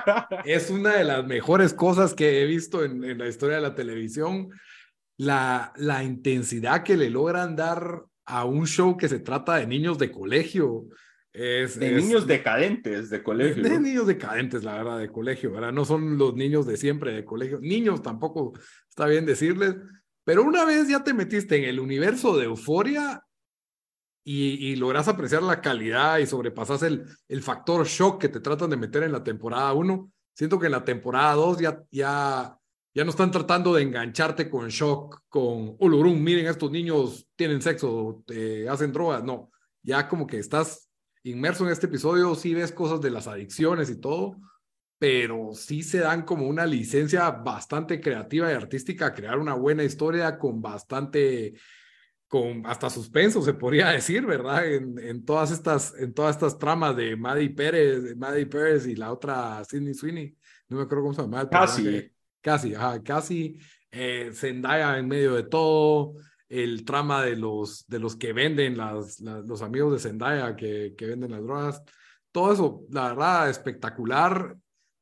es 0.44 0.68
una 0.68 0.96
de 0.96 1.04
las 1.04 1.26
mejores 1.26 1.72
cosas 1.72 2.12
que 2.12 2.42
he 2.42 2.44
visto 2.44 2.84
en, 2.84 3.02
en 3.02 3.18
la 3.18 3.26
historia 3.26 3.56
de 3.56 3.62
la 3.62 3.74
televisión. 3.74 4.50
La, 5.16 5.72
la 5.76 6.04
intensidad 6.04 6.82
que 6.82 6.96
le 6.96 7.08
logran 7.08 7.56
dar 7.56 8.02
a 8.26 8.44
un 8.44 8.66
show 8.66 8.96
que 8.96 9.08
se 9.08 9.18
trata 9.18 9.56
de 9.56 9.66
niños 9.66 9.98
de 9.98 10.10
colegio. 10.10 10.86
Es, 11.32 11.78
de 11.78 11.90
niños 11.90 12.26
decadentes 12.26 13.10
de 13.10 13.22
colegio. 13.22 13.62
De, 13.62 13.80
niños 13.80 14.06
decadentes, 14.06 14.62
la 14.62 14.74
verdad, 14.74 14.98
de 14.98 15.10
colegio, 15.10 15.50
¿verdad? 15.52 15.72
No 15.72 15.84
son 15.84 16.16
los 16.16 16.34
niños 16.34 16.66
de 16.66 16.76
siempre 16.76 17.12
de 17.12 17.24
colegio. 17.24 17.58
Niños 17.60 18.02
tampoco 18.02 18.52
está 18.88 19.06
bien 19.06 19.26
decirles, 19.26 19.74
pero 20.22 20.44
una 20.44 20.64
vez 20.64 20.88
ya 20.88 21.02
te 21.02 21.12
metiste 21.12 21.56
en 21.56 21.64
el 21.64 21.80
universo 21.80 22.36
de 22.36 22.44
euforia 22.44 23.20
y, 24.22 24.68
y 24.68 24.76
logras 24.76 25.08
apreciar 25.08 25.42
la 25.42 25.60
calidad 25.60 26.18
y 26.18 26.26
sobrepasas 26.26 26.82
el, 26.84 27.04
el 27.28 27.42
factor 27.42 27.86
shock 27.86 28.20
que 28.20 28.28
te 28.28 28.40
tratan 28.40 28.70
de 28.70 28.76
meter 28.76 29.02
en 29.02 29.12
la 29.12 29.22
temporada 29.22 29.72
1, 29.72 30.10
siento 30.34 30.58
que 30.58 30.66
en 30.66 30.72
la 30.72 30.84
temporada 30.84 31.34
2 31.34 31.58
ya, 31.58 31.82
ya 31.90 32.58
ya 32.94 33.04
no 33.04 33.10
están 33.10 33.32
tratando 33.32 33.74
de 33.74 33.82
engancharte 33.82 34.48
con 34.48 34.68
shock, 34.68 35.22
con 35.28 35.74
ulurum, 35.80 36.22
miren, 36.22 36.46
estos 36.46 36.70
niños 36.70 37.28
tienen 37.34 37.60
sexo, 37.60 38.24
hacen 38.70 38.92
drogas. 38.92 39.24
No, 39.24 39.50
ya 39.82 40.08
como 40.08 40.28
que 40.28 40.38
estás 40.38 40.88
inmerso 41.24 41.66
en 41.66 41.72
este 41.72 41.86
episodio, 41.86 42.34
sí 42.36 42.54
ves 42.54 42.70
cosas 42.70 43.00
de 43.00 43.10
las 43.10 43.26
adicciones 43.26 43.90
y 43.90 44.00
todo, 44.00 44.36
pero 44.96 45.54
sí 45.54 45.82
se 45.82 45.98
dan 45.98 46.22
como 46.22 46.46
una 46.46 46.66
licencia 46.66 47.30
bastante 47.30 48.00
creativa 48.00 48.52
y 48.52 48.54
artística 48.54 49.06
a 49.06 49.14
crear 49.14 49.40
una 49.40 49.54
buena 49.54 49.82
historia 49.82 50.38
con 50.38 50.62
bastante, 50.62 51.54
con 52.28 52.64
hasta 52.64 52.90
suspenso, 52.90 53.42
se 53.42 53.54
podría 53.54 53.88
decir, 53.88 54.24
¿verdad? 54.24 54.72
En, 54.72 55.00
en 55.00 55.24
todas, 55.24 55.50
estas, 55.50 55.94
en 55.98 56.14
todas 56.14 56.36
estas 56.36 56.60
tramas 56.60 56.96
de 56.96 57.16
Maddie 57.16 57.50
Pérez, 57.50 58.16
Maddie 58.16 58.46
Pérez 58.46 58.86
y 58.86 58.94
la 58.94 59.12
otra 59.12 59.64
Sidney 59.64 59.94
Sweeney, 59.94 60.36
no 60.68 60.76
me 60.76 60.84
acuerdo 60.84 61.02
cómo 61.02 61.14
se 61.14 61.22
llama. 61.22 61.48
Casi. 61.50 62.13
Casi, 62.44 62.74
ajá, 62.74 63.02
casi 63.02 63.58
eh, 63.90 64.28
Zendaya 64.34 64.98
en 64.98 65.08
medio 65.08 65.32
de 65.32 65.44
todo, 65.44 66.12
el 66.46 66.84
trama 66.84 67.24
de 67.24 67.36
los, 67.36 67.86
de 67.88 67.98
los 67.98 68.16
que 68.16 68.34
venden, 68.34 68.76
las, 68.76 69.18
los 69.20 69.62
amigos 69.62 69.94
de 69.94 69.98
Zendaya 69.98 70.54
que, 70.54 70.92
que 70.94 71.06
venden 71.06 71.30
las 71.30 71.42
drogas, 71.42 71.82
todo 72.30 72.52
eso, 72.52 72.82
la 72.90 73.08
verdad, 73.08 73.48
espectacular. 73.48 74.56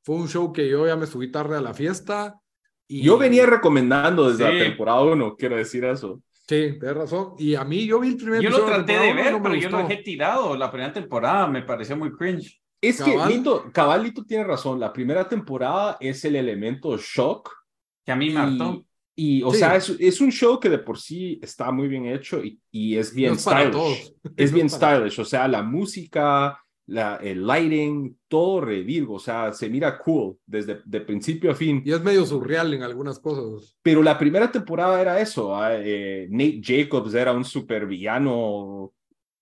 Fue 0.05 0.15
un 0.15 0.29
show 0.29 0.53
que 0.53 0.69
yo 0.69 0.87
ya 0.87 0.95
me 0.95 1.07
subí 1.07 1.33
tarde 1.33 1.57
a 1.57 1.61
la 1.61 1.75
fiesta. 1.75 2.39
Y... 2.87 3.03
Yo 3.03 3.19
venía 3.19 3.45
recomendando 3.45 4.31
desde 4.31 4.45
la 4.45 4.65
temporada 4.65 5.01
1, 5.01 5.35
quiero 5.37 5.57
decir 5.57 5.85
eso. 5.85 6.23
Sí, 6.31 6.79
tienes 6.79 6.95
razón. 6.95 7.35
Y 7.39 7.57
a 7.57 7.65
mí 7.65 7.87
yo 7.87 7.99
vi 7.99 8.11
el 8.11 8.17
primer 8.19 8.41
Yo 8.41 8.51
lo 8.51 8.65
traté 8.65 8.99
de, 9.01 9.15
ver, 9.15 9.43
pero 9.43 9.57
yo 9.57 9.69
lo 9.69 9.79
dejé 9.79 9.97
tirado. 9.97 10.57
La 10.57 10.71
primera 10.71 10.93
temporada 10.93 11.49
me 11.49 11.63
pareció 11.63 11.97
muy 11.97 12.13
cringe. 12.13 12.62
Es 12.83 13.01
que 13.01 13.17
Lito, 13.29 13.71
Cabalito 13.73 14.25
tiene 14.25 14.43
razón. 14.43 14.81
La 14.81 14.93
primera 14.93 15.29
temporada 15.29 15.97
es 16.01 16.25
el 16.25 16.35
elemento 16.35 16.97
shock. 16.99 17.51
Que 18.05 18.11
a 18.11 18.17
mí 18.17 18.31
me 18.31 18.41
hartó. 18.41 18.85
Y, 19.15 19.43
o 19.45 19.53
sea, 19.53 19.77
es, 19.77 19.91
es, 20.01 20.21
un 20.21 20.33
show 20.33 20.59
que 20.59 20.69
de 20.69 20.79
por 20.79 20.99
sí 20.99 21.39
está 21.43 21.71
muy 21.71 21.87
bien 21.87 22.07
hecho 22.07 22.43
y, 22.43 22.59
y 22.73 22.97
es 22.97 23.15
bien 23.15 23.39
stylish. 23.39 24.13
Es 24.37 24.53
bien 24.53 24.69
stylish. 24.69 25.21
O 25.21 25.25
sea, 25.25 25.47
la 25.47 25.63
música, 25.63 26.59
la, 26.87 27.17
el 27.17 27.47
lighting, 27.47 28.19
todo 28.27 28.63
revirgo. 28.63 29.15
O 29.15 29.21
sea, 29.21 29.53
se 29.53 29.69
mira 29.69 29.99
cool 29.99 30.39
desde 30.45 30.81
de 30.85 31.01
principio 31.03 31.53
a 31.53 31.55
fin. 31.55 31.83
Y 31.85 31.93
es 31.93 32.03
medio 32.03 32.27
surreal 32.27 32.75
en 32.75 32.83
algunas 32.83 33.21
cosas. 33.21 33.77
Pero 33.83 34.03
la 34.03 34.19
primera 34.19 34.51
temporada 34.51 35.01
era 35.01 35.21
eso. 35.21 35.55
Ah, 35.55 35.71
eh, 35.75 36.27
Nate 36.29 36.61
Jacobs 36.61 37.15
era 37.15 37.33
un 37.33 37.45
supervillano 37.45 38.93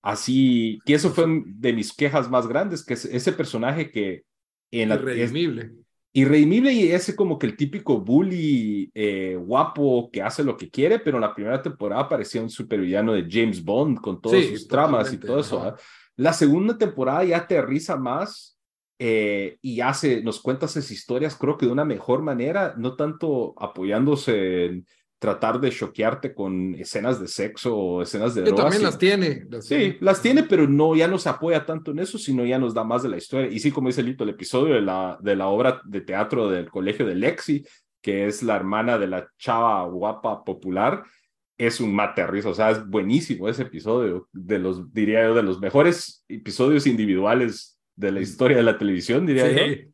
Así, 0.03 0.79
que 0.87 0.95
eso 0.95 1.11
fue 1.11 1.27
de 1.45 1.73
mis 1.73 1.93
quejas 1.93 2.31
más 2.31 2.47
grandes, 2.47 2.85
que 2.85 2.95
es 2.95 3.05
ese 3.05 3.33
personaje 3.33 3.91
que 3.91 4.25
en 4.71 4.89
la, 4.89 4.95
irredimible. 4.95 5.73
irredimible 6.13 6.73
y 6.73 6.89
ese 6.93 7.15
como 7.15 7.39
que 7.39 7.47
el 7.47 7.57
típico 7.57 8.01
bully 8.01 8.91
eh, 8.95 9.37
guapo 9.39 10.11
que 10.11 10.23
hace 10.23 10.43
lo 10.43 10.57
que 10.57 10.71
quiere, 10.71 11.01
pero 11.01 11.19
en 11.19 11.23
la 11.23 11.35
primera 11.35 11.61
temporada 11.61 12.09
parecía 12.09 12.41
un 12.41 12.51
supervillano 12.51 13.13
de 13.13 13.27
James 13.29 13.63
Bond 13.63 14.01
con 14.01 14.21
todas 14.21 14.45
sus 14.47 14.67
tramas 14.67 15.13
y 15.13 15.19
todo 15.19 15.41
eso. 15.41 15.75
La 16.17 16.33
segunda 16.33 16.79
temporada 16.79 17.25
ya 17.25 17.39
aterriza 17.39 17.97
más 17.97 18.59
eh, 18.99 19.59
y 19.63 19.81
hace, 19.81 20.23
nos 20.23 20.41
cuenta 20.41 20.67
esas 20.67 20.91
historias, 20.91 21.35
creo 21.35 21.57
que 21.57 21.67
de 21.67 21.73
una 21.73 21.87
mejor 21.87 22.23
manera, 22.23 22.75
no 22.77 22.97
tanto 22.97 23.55
apoyándose 23.59 24.67
en 24.67 24.87
tratar 25.21 25.61
de 25.61 25.71
choquearte 25.71 26.35
con 26.35 26.75
escenas 26.77 27.21
de 27.21 27.29
sexo 27.29 27.77
o 27.77 28.03
escenas 28.03 28.35
de 28.35 28.41
drogas. 28.43 28.65
también 28.65 28.83
las 28.83 28.99
tiene. 28.99 29.47
sí, 29.61 29.99
las 30.01 30.23
tiene, 30.23 30.45
pero 30.45 30.67
no, 30.67 30.97
ya 30.97 31.07
no 31.07 31.19
se 31.19 31.29
apoya 31.29 31.67
tanto 31.67 31.91
en 31.91 31.99
eso, 31.99 32.19
sino 32.19 32.45
ya 32.45 32.59
nos 32.59 32.73
da 32.73 32.85
más 32.85 33.03
de 33.03 33.11
la 33.11 33.19
historia. 33.19 33.51
Y 33.53 33.61
sí, 33.61 33.71
como 33.71 33.89
dice 33.89 34.03
Lito, 34.03 34.25
el 34.25 34.31
episodio 34.31 34.75
de 34.75 34.81
la, 34.81 35.19
de 35.21 35.37
la 35.37 35.49
obra 35.49 35.83
de 35.85 36.01
teatro 36.01 36.49
del 36.49 36.71
colegio 36.71 37.07
de 37.07 37.17
Lexi, 37.17 37.67
que 38.01 38.27
es 38.27 38.43
la 38.43 38.57
hermana 38.57 38.99
de 38.99 39.09
la 39.09 39.29
chava 39.37 39.85
guapa 39.85 40.43
popular, 40.43 41.05
es 41.59 41.81
un 41.81 41.95
materrizo, 41.95 42.49
o 42.49 42.55
sea, 42.55 42.71
es 42.71 42.89
buenísimo 42.89 43.47
ese 43.47 43.63
episodio, 43.63 44.27
de 44.33 44.59
los, 44.59 44.91
diría 44.95 45.25
yo, 45.25 45.35
de 45.35 45.43
los 45.43 45.61
mejores 45.61 46.25
episodios 46.29 46.87
individuales 46.87 47.79
de 47.95 48.11
la 48.11 48.21
mm. 48.21 48.23
historia 48.23 48.57
de 48.57 48.63
la 48.63 48.79
televisión, 48.79 49.27
diría 49.27 49.53
yo. 49.53 49.91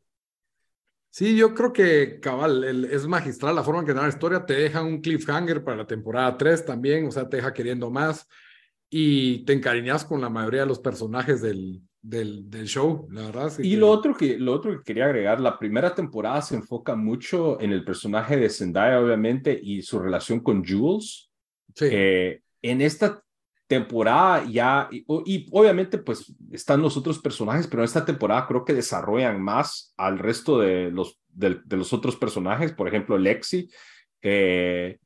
Sí, 1.16 1.34
yo 1.34 1.54
creo 1.54 1.72
que 1.72 2.20
cabal, 2.20 2.84
es 2.92 3.06
magistral 3.06 3.54
la 3.54 3.62
forma 3.62 3.80
en 3.80 3.86
que 3.86 3.94
da 3.94 4.02
la 4.02 4.10
historia, 4.10 4.44
te 4.44 4.52
deja 4.52 4.82
un 4.82 5.00
cliffhanger 5.00 5.64
para 5.64 5.78
la 5.78 5.86
temporada 5.86 6.36
3 6.36 6.66
también, 6.66 7.06
o 7.06 7.10
sea, 7.10 7.26
te 7.26 7.38
deja 7.38 7.54
queriendo 7.54 7.90
más 7.90 8.28
y 8.90 9.42
te 9.46 9.54
encariñas 9.54 10.04
con 10.04 10.20
la 10.20 10.28
mayoría 10.28 10.60
de 10.60 10.66
los 10.66 10.78
personajes 10.78 11.40
del, 11.40 11.80
del, 12.02 12.50
del 12.50 12.66
show, 12.66 13.08
la 13.10 13.22
verdad. 13.22 13.50
y 13.60 13.76
lo, 13.76 13.88
otro 13.88 14.14
que, 14.14 14.36
lo 14.36 14.52
otro 14.52 14.72
que 14.76 14.84
quería 14.84 15.06
agregar, 15.06 15.40
la 15.40 15.58
primera 15.58 15.94
temporada 15.94 16.42
se 16.42 16.56
enfoca 16.56 16.94
mucho 16.94 17.58
en 17.62 17.72
el 17.72 17.82
personaje 17.82 18.36
de 18.36 18.50
Zendaya, 18.50 19.00
obviamente, 19.00 19.58
y 19.58 19.80
su 19.80 19.98
relación 19.98 20.40
con 20.40 20.62
Jules. 20.62 21.30
Sí. 21.74 21.86
Eh, 21.90 22.42
en 22.60 22.82
esta 22.82 23.24
temporada 23.66 24.44
ya, 24.44 24.88
y, 24.90 25.04
obviamente 25.50 25.98
pues 25.98 26.32
están 26.52 26.82
los 26.82 26.96
otros 26.96 27.18
personajes, 27.18 27.66
pero 27.66 27.82
en 27.82 27.86
esta 27.86 28.04
temporada 28.04 28.46
creo 28.46 28.64
que 28.64 28.74
desarrollan 28.74 29.40
más 29.40 29.92
al 29.96 30.18
resto 30.18 30.58
de 30.60 30.90
los, 30.90 31.18
de, 31.28 31.60
los 31.70 31.92
otros 31.92 32.16
personajes, 32.16 32.72
por 32.72 32.88
ejemplo 32.88 33.18
Lexi, 33.18 33.68
eh, 34.22 34.98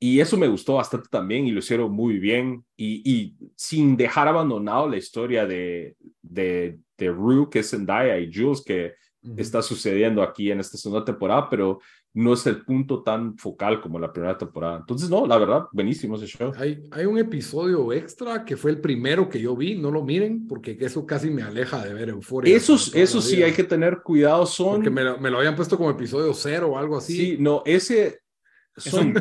y 0.00 0.20
eso 0.20 0.36
me 0.36 0.48
gustó 0.48 0.74
bastante 0.74 1.08
también 1.10 1.46
y 1.46 1.50
lo 1.50 1.58
hicieron 1.58 1.90
muy 1.90 2.18
bien 2.18 2.64
y, 2.76 3.02
y 3.04 3.36
sin 3.56 3.96
dejar 3.96 4.28
abandonado 4.28 4.88
la 4.88 4.96
historia 4.96 5.44
de, 5.44 5.96
de, 6.22 6.78
de 6.96 7.10
Rue, 7.10 7.48
que 7.50 7.60
es 7.60 7.70
Zendaya, 7.70 8.18
y 8.18 8.32
Jules, 8.32 8.62
que 8.64 8.94
está 9.36 9.60
sucediendo 9.60 10.22
aquí 10.22 10.50
en 10.50 10.60
esta 10.60 10.78
segunda 10.78 11.04
temporada, 11.04 11.48
pero 11.50 11.80
no 12.14 12.32
es 12.32 12.46
el 12.46 12.64
punto 12.64 13.02
tan 13.02 13.36
focal 13.36 13.80
como 13.80 13.98
la 13.98 14.12
primera 14.12 14.36
temporada. 14.36 14.78
Entonces, 14.78 15.08
no, 15.10 15.26
la 15.26 15.38
verdad, 15.38 15.66
buenísimo 15.72 16.16
ese 16.16 16.26
show. 16.26 16.52
Hay, 16.56 16.82
hay 16.90 17.06
un 17.06 17.18
episodio 17.18 17.92
extra 17.92 18.44
que 18.44 18.56
fue 18.56 18.70
el 18.70 18.80
primero 18.80 19.28
que 19.28 19.40
yo 19.40 19.54
vi, 19.54 19.76
no 19.76 19.90
lo 19.90 20.02
miren, 20.02 20.46
porque 20.48 20.76
eso 20.80 21.06
casi 21.06 21.30
me 21.30 21.42
aleja 21.42 21.84
de 21.84 21.94
ver 21.94 22.08
Euphoria. 22.08 22.56
Esos, 22.56 22.94
eso 22.94 23.20
sí, 23.20 23.42
hay 23.42 23.52
que 23.52 23.64
tener 23.64 24.02
cuidado, 24.02 24.46
son... 24.46 24.76
Porque 24.76 24.90
me 24.90 25.04
lo, 25.04 25.18
me 25.18 25.30
lo, 25.30 25.38
habían 25.38 25.54
puesto 25.54 25.76
como 25.76 25.90
episodio 25.90 26.32
cero 26.34 26.72
o 26.72 26.78
algo 26.78 26.96
así. 26.96 27.16
Sí, 27.16 27.36
no, 27.38 27.62
ese... 27.64 28.20
Son, 28.76 29.14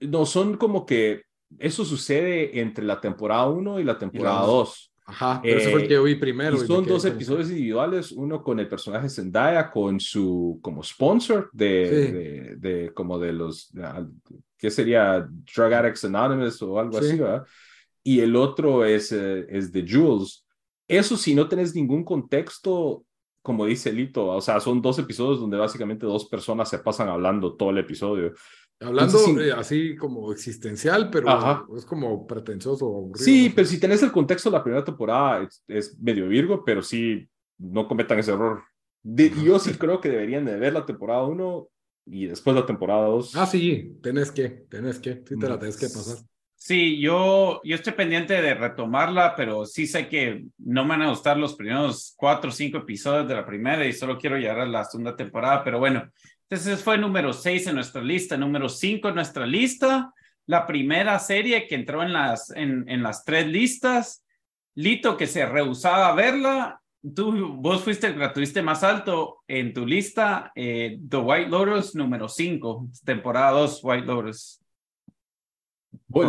no, 0.00 0.26
son 0.26 0.56
como 0.56 0.84
que 0.84 1.22
eso 1.58 1.84
sucede 1.84 2.60
entre 2.60 2.84
la 2.84 3.00
temporada 3.00 3.48
1 3.48 3.80
y 3.80 3.84
la 3.84 3.98
temporada 3.98 4.42
2. 4.42 4.92
Ajá, 5.10 5.40
pero 5.42 5.58
ese 5.58 5.70
fue 5.70 5.82
el 5.82 5.88
que 5.88 5.94
yo 5.94 6.02
vi 6.02 6.16
primero. 6.16 6.62
Y 6.62 6.66
son 6.66 6.84
dos 6.84 7.02
episodios 7.06 7.48
individuales, 7.48 8.12
uno 8.12 8.42
con 8.42 8.60
el 8.60 8.68
personaje 8.68 9.08
Zendaya, 9.08 9.70
con 9.70 9.98
su 9.98 10.58
como 10.60 10.82
sponsor 10.82 11.48
de, 11.50 12.56
de, 12.58 12.92
como 12.92 13.18
de 13.18 13.32
los, 13.32 13.72
¿qué 14.58 14.70
sería? 14.70 15.26
Drug 15.56 15.72
Addicts 15.72 16.04
Anonymous 16.04 16.60
o 16.60 16.78
algo 16.78 16.98
así, 16.98 17.16
¿verdad? 17.16 17.46
Y 18.04 18.20
el 18.20 18.36
otro 18.36 18.84
es, 18.84 19.10
eh, 19.12 19.46
es 19.48 19.72
de 19.72 19.86
Jules. 19.88 20.46
Eso 20.86 21.16
si 21.16 21.34
no 21.34 21.48
tenés 21.48 21.74
ningún 21.74 22.04
contexto, 22.04 23.02
como 23.40 23.64
dice 23.64 23.90
Lito, 23.90 24.26
o 24.26 24.40
sea, 24.42 24.60
son 24.60 24.82
dos 24.82 24.98
episodios 24.98 25.40
donde 25.40 25.56
básicamente 25.56 26.04
dos 26.04 26.26
personas 26.28 26.68
se 26.68 26.80
pasan 26.80 27.08
hablando 27.08 27.54
todo 27.54 27.70
el 27.70 27.78
episodio. 27.78 28.34
Hablando 28.80 29.18
así 29.56 29.96
como 29.96 30.30
existencial, 30.30 31.10
pero 31.10 31.66
es 31.76 31.84
como 31.84 32.26
pretencioso. 32.26 33.10
sí, 33.14 33.52
pero 33.54 33.66
si 33.66 33.80
tenés 33.80 34.02
el 34.02 34.12
contexto 34.12 34.50
de 34.50 34.56
la 34.56 34.62
primera 34.62 34.84
temporada, 34.84 35.48
es, 35.66 35.98
medio 35.98 36.28
virgo, 36.28 36.64
pero 36.64 36.82
sí, 36.82 37.28
no 37.58 37.88
cometan 37.88 38.20
ese 38.20 38.32
error. 38.32 38.62
yo 39.02 39.58
sí 39.58 39.74
creo 39.74 40.00
que 40.00 40.10
deberían 40.10 40.44
de 40.44 40.56
ver 40.56 40.72
la 40.72 40.86
temporada 40.86 41.24
1 41.24 41.68
y 42.06 42.26
después 42.26 42.54
la 42.54 42.66
temporada 42.66 43.06
2. 43.06 43.34
Ah, 43.34 43.46
sí, 43.46 43.98
tenés 44.00 44.30
que, 44.30 44.48
tenés 44.48 45.00
que, 45.00 45.24
sí 45.26 45.36
te 45.36 45.48
la 45.48 45.58
tenés 45.58 45.76
que 45.76 45.88
pasar. 45.88 46.18
Sí, 46.54 47.00
yo, 47.00 47.60
yo 47.62 47.76
estoy 47.76 47.92
pendiente 47.92 48.40
de 48.40 48.54
retomarla, 48.54 49.34
pero 49.36 49.64
sí 49.64 49.86
sé 49.86 50.08
que 50.08 50.44
no 50.58 50.82
me 50.82 50.90
van 50.90 51.02
a 51.02 51.10
gustar 51.10 51.36
los 51.36 51.54
primeros 51.54 52.14
cuatro 52.16 52.50
o 52.50 52.52
cinco 52.52 52.78
episodios 52.78 53.28
de 53.28 53.34
la 53.34 53.46
primera 53.46 53.86
y 53.86 53.92
solo 53.92 54.18
quiero 54.18 54.36
llegar 54.36 54.60
a 54.60 54.66
la 54.66 54.84
segunda 54.84 55.14
temporada, 55.14 55.62
pero 55.62 55.78
bueno, 55.78 56.10
entonces 56.50 56.82
fue 56.82 56.96
número 56.96 57.32
6 57.32 57.66
en 57.66 57.74
nuestra 57.74 58.02
lista, 58.02 58.36
número 58.36 58.68
5 58.68 59.08
en 59.08 59.14
nuestra 59.14 59.46
lista, 59.46 60.14
la 60.46 60.66
primera 60.66 61.18
serie 61.18 61.66
que 61.66 61.74
entró 61.74 62.02
en 62.02 62.12
las, 62.12 62.50
en, 62.50 62.88
en 62.88 63.02
las 63.02 63.24
tres 63.24 63.46
listas. 63.46 64.24
Lito 64.74 65.16
que 65.16 65.26
se 65.26 65.44
rehusaba 65.44 66.08
a 66.08 66.14
verla, 66.14 66.80
tú, 67.14 67.54
vos 67.54 67.82
fuiste 67.82 68.06
el 68.06 68.18
que 68.18 68.28
tuviste 68.28 68.62
más 68.62 68.82
alto 68.82 69.42
en 69.46 69.74
tu 69.74 69.86
lista, 69.86 70.52
eh, 70.54 70.98
The 71.06 71.16
White 71.18 71.50
Lotus 71.50 71.94
número 71.94 72.28
5, 72.28 72.88
temporada 73.04 73.50
2 73.52 73.80
White 73.82 74.06
Lotus. 74.06 74.60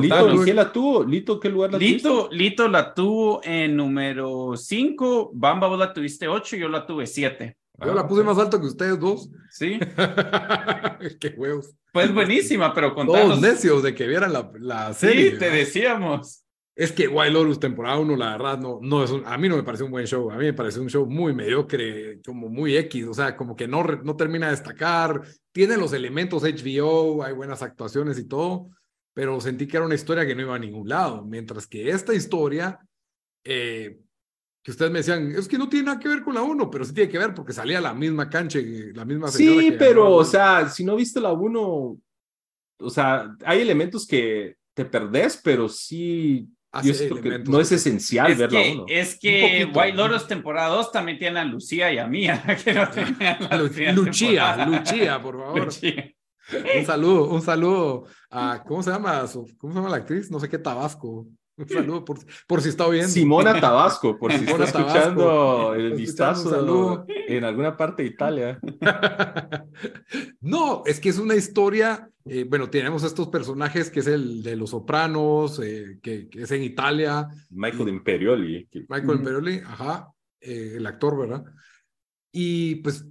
Lito, 0.01 0.43
¿quién 0.43 0.55
la 0.55 0.71
tuvo? 0.71 1.03
Lito, 1.03 1.39
¿qué 1.39 1.49
lugar 1.49 1.71
la 1.71 1.77
Lito, 1.77 2.27
Lito 2.31 2.67
la 2.67 2.93
tuvo 2.93 3.39
en 3.43 3.77
número 3.77 4.57
5, 4.57 5.31
Bamba 5.33 5.67
vos 5.67 5.79
la 5.79 5.93
tuviste 5.93 6.27
8, 6.27 6.57
yo 6.57 6.67
la 6.67 6.85
tuve 6.85 7.07
7. 7.07 7.55
Yo 7.85 7.93
la 7.93 8.07
puse 8.07 8.23
más 8.23 8.37
alto 8.37 8.59
que 8.59 8.67
ustedes 8.67 8.99
dos. 8.99 9.29
Sí. 9.49 9.79
Qué 11.19 11.33
huevos. 11.37 11.73
Pues 11.93 12.13
buenísima, 12.13 12.73
pero 12.73 12.93
contanos. 12.93 13.21
Todos 13.21 13.41
necios 13.41 13.83
de 13.83 13.95
que 13.95 14.07
vieran 14.07 14.33
la, 14.33 14.51
la 14.59 14.93
serie. 14.93 15.31
Sí, 15.31 15.37
te 15.37 15.49
decíamos. 15.49 16.43
Es 16.79 16.93
que 16.93 17.09
Wild 17.09 17.59
temporada 17.59 17.99
1, 17.99 18.15
la 18.15 18.37
verdad, 18.37 18.57
no, 18.57 18.79
no 18.81 19.03
es 19.03 19.11
a 19.25 19.37
mí 19.37 19.49
no 19.49 19.57
me 19.57 19.63
pareció 19.63 19.85
un 19.85 19.91
buen 19.91 20.07
show. 20.07 20.31
A 20.31 20.37
mí 20.37 20.45
me 20.45 20.53
pareció 20.53 20.81
un 20.81 20.89
show 20.89 21.05
muy 21.05 21.33
mediocre, 21.33 22.21
como 22.25 22.47
muy 22.47 22.77
X. 22.77 23.05
O 23.05 23.13
sea, 23.13 23.35
como 23.35 23.53
que 23.53 23.67
no, 23.67 23.83
no 23.83 24.15
termina 24.15 24.45
de 24.45 24.53
destacar. 24.53 25.21
Tiene 25.51 25.75
los 25.75 25.91
elementos 25.91 26.43
HBO, 26.43 27.21
hay 27.21 27.33
buenas 27.33 27.61
actuaciones 27.61 28.17
y 28.17 28.29
todo, 28.29 28.69
pero 29.13 29.41
sentí 29.41 29.67
que 29.67 29.75
era 29.75 29.85
una 29.85 29.95
historia 29.95 30.25
que 30.25 30.35
no 30.35 30.43
iba 30.43 30.55
a 30.55 30.59
ningún 30.59 30.87
lado. 30.87 31.25
Mientras 31.25 31.67
que 31.67 31.89
esta 31.89 32.13
historia, 32.13 32.79
eh, 33.43 33.99
que 34.61 34.71
ustedes 34.71 34.91
me 34.91 34.99
decían, 34.99 35.31
es 35.31 35.47
que 35.47 35.57
no 35.57 35.69
tiene 35.69 35.85
nada 35.85 35.99
que 35.99 36.09
ver 36.09 36.21
con 36.21 36.35
la 36.35 36.41
1, 36.41 36.69
pero 36.69 36.83
sí 36.83 36.93
tiene 36.93 37.09
que 37.09 37.17
ver 37.17 37.33
porque 37.33 37.53
salía 37.53 37.79
la 37.79 37.93
misma 37.93 38.29
cancha, 38.29 38.59
la 38.93 39.05
misma 39.05 39.29
Sí, 39.29 39.73
pero, 39.77 40.13
o 40.13 40.25
sea, 40.25 40.69
si 40.69 40.83
no 40.83 40.95
viste 40.95 41.21
la 41.21 41.31
1, 41.31 41.97
o 42.81 42.89
sea, 42.89 43.35
hay 43.45 43.61
elementos 43.61 44.05
que 44.05 44.57
te 44.73 44.85
perdés, 44.85 45.39
pero 45.43 45.69
sí. 45.69 46.47
Ah, 46.71 46.83
no 47.47 47.59
es 47.59 47.71
esencial 47.71 48.35
ver 48.35 48.51
la 48.51 48.61
1. 48.61 48.85
Es 48.89 49.17
que 49.17 49.67
White 49.73 49.97
Lotus 49.97 50.27
temporada 50.27 50.75
2 50.75 50.91
también 50.91 51.17
tiene 51.17 51.39
a 51.39 51.45
Lucía 51.45 51.91
y 51.91 51.97
a 51.97 52.05
Mía, 52.05 52.43
que 52.63 52.73
no 52.73 53.57
Lucía, 53.93 54.65
Lucía, 54.65 55.21
por 55.21 55.39
favor. 55.39 55.69
Un 56.75 56.85
saludo, 56.85 57.29
un 57.29 57.41
saludo 57.41 58.05
a, 58.29 58.63
¿cómo 58.67 58.83
se 58.83 58.91
llama? 58.91 59.25
¿Cómo 59.57 59.73
se 59.73 59.79
llama 59.79 59.89
la 59.89 59.97
actriz? 59.97 60.29
No 60.29 60.39
sé 60.39 60.49
qué 60.49 60.59
Tabasco. 60.59 61.27
Un 61.59 61.67
saludo 61.67 62.05
por, 62.05 62.19
por 62.47 62.61
si 62.61 62.69
está 62.69 62.87
bien. 62.87 63.09
Simona 63.09 63.53
Tabasco, 63.61 64.17
por 64.17 64.31
si 64.31 64.45
está 64.45 64.63
escuchando 64.63 65.73
el 65.75 65.93
vistazo 65.93 67.05
en 67.07 67.43
alguna 67.43 67.75
parte 67.75 68.03
de 68.03 68.09
Italia. 68.09 68.59
no, 70.41 70.83
es 70.85 71.01
que 71.01 71.09
es 71.09 71.19
una 71.19 71.35
historia. 71.35 72.09
Eh, 72.25 72.45
bueno, 72.47 72.69
tenemos 72.69 73.03
estos 73.03 73.27
personajes 73.27 73.89
que 73.89 73.99
es 73.99 74.07
el 74.07 74.41
de 74.41 74.55
los 74.55 74.69
Sopranos, 74.69 75.59
eh, 75.59 75.99
que, 76.01 76.29
es 76.31 76.51
en 76.51 76.63
Italia. 76.63 77.27
Michael 77.49 77.89
Imperioli. 77.89 78.69
Michael 78.87 79.17
Imperioli, 79.17 79.61
ajá, 79.65 80.13
eh, 80.39 80.75
el 80.77 80.85
actor, 80.85 81.19
¿verdad? 81.19 81.43
Y 82.31 82.75
pues 82.75 83.05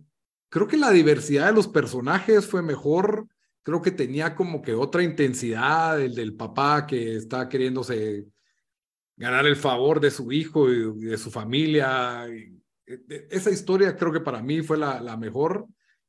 creo 0.48 0.66
que 0.66 0.78
la 0.78 0.90
diversidad 0.90 1.48
de 1.48 1.52
los 1.52 1.68
personajes 1.68 2.46
fue 2.46 2.62
mejor. 2.62 3.26
Creo 3.62 3.82
que 3.82 3.90
tenía 3.90 4.34
como 4.34 4.62
que 4.62 4.72
otra 4.72 5.02
intensidad, 5.02 6.00
el 6.00 6.14
del 6.14 6.34
papá 6.34 6.86
que 6.86 7.16
está 7.16 7.46
queriéndose 7.50 8.24
ganar 9.18 9.46
el 9.46 9.56
favor 9.56 10.00
de 10.00 10.10
su 10.10 10.32
hijo 10.32 10.70
y 10.70 11.04
de 11.04 11.18
su 11.18 11.30
familia. 11.30 12.26
E, 12.26 12.52
esa 13.30 13.50
historia 13.50 13.96
creo 13.96 14.12
que 14.12 14.20
para 14.20 14.42
mí 14.42 14.62
fue 14.62 14.78
la, 14.78 15.00
la 15.00 15.16
mejor. 15.16 15.66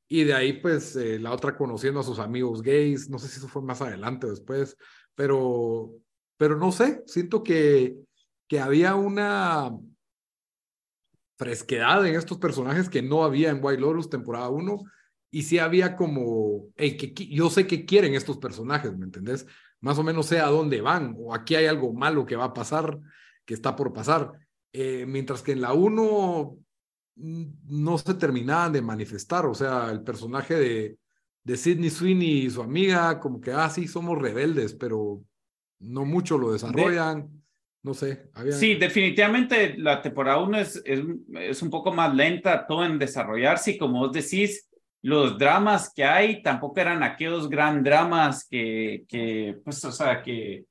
Y 0.08 0.24
de 0.24 0.34
ahí, 0.34 0.54
pues, 0.54 0.96
eh, 0.96 1.20
la 1.20 1.32
otra 1.32 1.56
conociendo 1.56 2.00
a 2.00 2.04
sus 2.04 2.20
amigos 2.20 2.62
gays. 2.62 3.10
No 3.10 3.20
sé 3.20 3.28
si 3.28 3.38
eso 3.38 3.48
fue 3.48 3.62
más 3.62 3.82
adelante 3.82 4.26
o 4.26 4.30
después, 4.32 4.76
pero, 5.14 5.92
pero 6.38 6.58
no 6.58 6.72
sé. 6.72 7.04
Siento 7.06 7.44
que, 7.44 7.96
que 8.48 8.60
había 8.60 8.96
una 8.96 9.72
fresquedad 11.38 12.06
en 12.08 12.16
estos 12.16 12.38
personajes 12.38 12.90
que 12.90 13.02
no 13.02 13.24
había 13.24 13.50
en 13.50 13.60
White 13.64 13.82
Lotus 13.82 14.10
temporada 14.10 14.50
1. 14.50 14.84
Y 15.32 15.44
sí 15.44 15.60
había 15.60 15.96
como, 15.96 16.70
hey, 16.76 16.98
que, 16.98 17.14
yo 17.28 17.52
sé 17.52 17.68
que 17.68 17.86
quieren 17.86 18.16
estos 18.16 18.40
personajes, 18.40 18.98
¿me 18.98 19.06
entendés? 19.06 19.46
Más 19.82 19.98
o 19.98 20.04
menos 20.04 20.26
sé 20.26 20.40
a 20.40 20.48
dónde 20.48 20.82
van 20.82 21.16
o 21.18 21.34
aquí 21.34 21.56
hay 21.56 21.66
algo 21.66 21.94
malo 21.94 22.26
que 22.26 22.36
va 22.36 22.46
a 22.46 22.54
pasar, 22.54 23.00
que 23.46 23.54
está 23.54 23.76
por 23.76 23.94
pasar. 23.94 24.32
Eh, 24.72 25.06
mientras 25.08 25.42
que 25.42 25.54
en 25.54 25.62
la 25.62 25.74
1 25.74 26.58
mm, 27.16 27.46
no 27.66 27.98
se 27.98 28.14
terminaban 28.14 28.74
de 28.74 28.82
manifestar, 28.82 29.46
o 29.46 29.54
sea, 29.54 29.90
el 29.90 30.04
personaje 30.04 30.56
de, 30.56 30.98
de 31.44 31.58
Sidney 31.58 31.90
Sweeney 31.90 32.46
y 32.46 32.50
su 32.50 32.62
amiga, 32.62 33.20
como 33.20 33.42
que, 33.42 33.52
ah, 33.52 33.70
sí, 33.70 33.88
somos 33.88 34.20
rebeldes, 34.20 34.76
pero 34.76 35.24
no 35.80 36.06
mucho 36.06 36.38
lo 36.38 36.52
desarrollan. 36.52 37.44
no 37.82 37.94
sé. 37.94 38.30
Sí, 38.52 38.76
definitivamente 38.76 39.76
la 39.78 40.02
temporada 40.02 40.40
1 40.42 40.58
es, 40.60 40.82
es, 40.86 41.02
es, 41.34 41.62
un 41.62 41.70
poco 41.70 41.92
más 41.92 42.14
lenta 42.14 42.68
todo 42.68 42.86
en 42.86 43.00
desarrollarse 43.00 43.72
y 43.72 43.78
como 43.78 44.00
vos 44.00 44.12
decís, 44.12 44.69
los 45.02 45.38
dramas 45.38 45.94
que 45.94 46.04
hay 46.04 46.42
tampoco 46.42 46.80
eran 46.80 47.04
aquellos 47.04 47.50
gran 47.50 47.84
dramas 47.84 48.48
que, 48.48 49.06
que 49.08 49.58
pues, 49.64 49.84
o 49.86 49.92
sea, 49.92 50.22
que, 50.22 50.66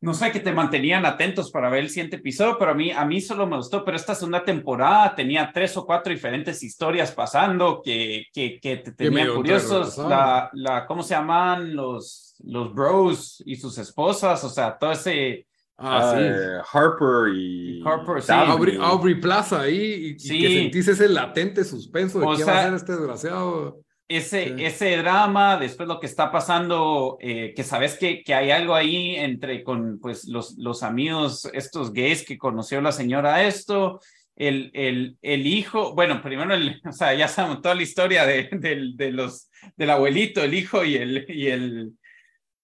no 0.00 0.14
sé, 0.14 0.30
que 0.30 0.40
te 0.40 0.52
mantenían 0.52 1.04
atentos 1.04 1.50
para 1.50 1.68
ver 1.68 1.80
el 1.80 1.90
siguiente 1.90 2.16
episodio, 2.16 2.56
pero 2.58 2.70
a 2.70 2.74
mí, 2.74 2.90
a 2.90 3.04
mí 3.04 3.20
solo 3.20 3.46
me 3.46 3.56
gustó, 3.56 3.84
pero 3.84 3.96
esta 3.96 4.14
segunda 4.14 4.44
temporada 4.44 5.14
tenía 5.14 5.50
tres 5.52 5.76
o 5.76 5.84
cuatro 5.84 6.12
diferentes 6.12 6.62
historias 6.62 7.12
pasando 7.12 7.82
que, 7.82 8.26
que, 8.32 8.58
que 8.60 8.76
te 8.78 8.92
tenían 8.92 9.34
curiosos, 9.34 9.98
la, 9.98 10.50
la, 10.54 10.86
¿cómo 10.86 11.02
se 11.02 11.14
llaman? 11.14 11.74
Los, 11.74 12.36
los 12.44 12.72
bros 12.72 13.42
y 13.44 13.56
sus 13.56 13.76
esposas, 13.78 14.42
o 14.44 14.48
sea, 14.48 14.78
todo 14.78 14.92
ese... 14.92 15.46
Ah, 15.78 16.12
sí. 16.14 16.22
Eh, 16.22 16.60
Harper 16.72 17.34
y 17.34 17.82
Harper, 17.84 18.20
sí. 18.20 18.32
Aubrey, 18.32 19.14
Plaza 19.20 19.60
ahí 19.62 20.16
y, 20.16 20.16
que 20.16 20.48
sentís 20.48 20.88
ese 20.88 21.08
latente 21.08 21.64
suspenso 21.64 22.18
de 22.18 22.36
qué 22.36 22.44
va 22.44 22.58
a 22.58 22.64
ser 22.64 22.74
este 22.74 22.92
desgraciado 22.92 23.80
ese, 24.08 24.54
ese 24.66 24.96
drama, 24.96 25.58
después 25.58 25.86
lo 25.86 26.00
que 26.00 26.06
está 26.06 26.32
pasando, 26.32 27.18
eh, 27.20 27.52
que 27.54 27.62
sabes 27.62 27.98
que, 27.98 28.22
que 28.24 28.34
hay 28.34 28.50
algo 28.50 28.74
ahí 28.74 29.16
entre 29.16 29.62
con 29.62 30.00
pues, 30.00 30.26
los, 30.26 30.56
los 30.56 30.82
amigos, 30.82 31.48
estos 31.52 31.92
gays 31.92 32.24
que 32.24 32.38
conoció 32.38 32.80
la 32.80 32.92
señora 32.92 33.44
esto, 33.44 34.00
el, 34.34 34.70
el, 34.72 35.18
el 35.20 35.46
hijo, 35.46 35.94
bueno, 35.94 36.22
primero, 36.22 36.54
el, 36.54 36.80
o 36.88 36.92
sea, 36.92 37.12
ya 37.12 37.28
sabemos 37.28 37.60
toda 37.60 37.74
la 37.74 37.82
historia 37.82 38.24
de, 38.24 38.48
de, 38.50 39.12
los, 39.12 39.50
del 39.76 39.90
abuelito, 39.90 40.42
el 40.42 40.54
hijo 40.54 40.84
y 40.84 40.96
el... 40.96 41.26
Y 41.28 41.48
el, 41.48 41.92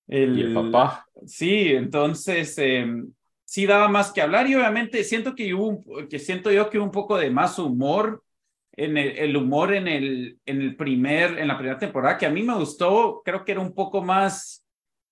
el, 0.06 0.52
papá. 0.52 1.06
Sí, 1.26 1.72
entonces... 1.72 2.56
Em, 2.58 3.12
sí 3.54 3.66
daba 3.66 3.86
más 3.86 4.10
que 4.10 4.20
hablar 4.20 4.48
y 4.48 4.56
obviamente 4.56 5.04
siento 5.04 5.34
que 5.36 5.54
hubo 5.54 5.84
que 6.08 6.18
siento 6.18 6.50
yo 6.50 6.68
que 6.70 6.78
hubo 6.78 6.86
un 6.86 6.90
poco 6.90 7.16
de 7.16 7.30
más 7.30 7.56
humor 7.58 8.24
en 8.76 8.96
el, 8.96 9.36
humor 9.36 9.72
en 9.72 9.86
el, 9.86 10.40
en 10.44 10.60
el 10.60 10.74
primer, 10.74 11.38
en 11.38 11.46
la 11.46 11.56
primera 11.56 11.78
temporada, 11.78 12.18
que 12.18 12.26
a 12.26 12.30
mí 12.30 12.42
me 12.42 12.56
gustó, 12.56 13.22
creo 13.24 13.44
que 13.44 13.52
era 13.52 13.60
un 13.60 13.72
poco 13.72 14.02
más 14.02 14.66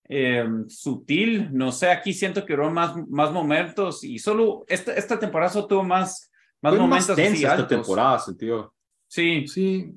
eh, 0.09 0.45
sutil, 0.67 1.47
no 1.53 1.71
sé, 1.71 1.89
aquí 1.89 2.13
siento 2.13 2.45
que 2.45 2.55
hubo 2.55 2.69
más, 2.69 2.93
más 3.07 3.31
momentos 3.31 4.03
y 4.03 4.19
solo 4.19 4.65
esta, 4.67 4.93
esta 4.93 5.17
temporada 5.17 5.49
solo 5.49 5.67
tuvo 5.67 5.83
más, 5.83 6.29
más 6.61 6.75
momentos. 6.75 7.17
Más 7.17 7.33
esta 7.33 7.65
temporada, 7.65 8.19
sentido. 8.19 8.73
Sí. 9.07 9.47
Sí, 9.47 9.95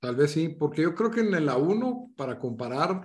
tal 0.00 0.16
vez 0.16 0.30
sí, 0.30 0.48
porque 0.48 0.80
yo 0.80 0.94
creo 0.94 1.10
que 1.10 1.20
en 1.20 1.44
la 1.44 1.58
1, 1.58 2.12
para 2.16 2.38
comparar, 2.38 3.02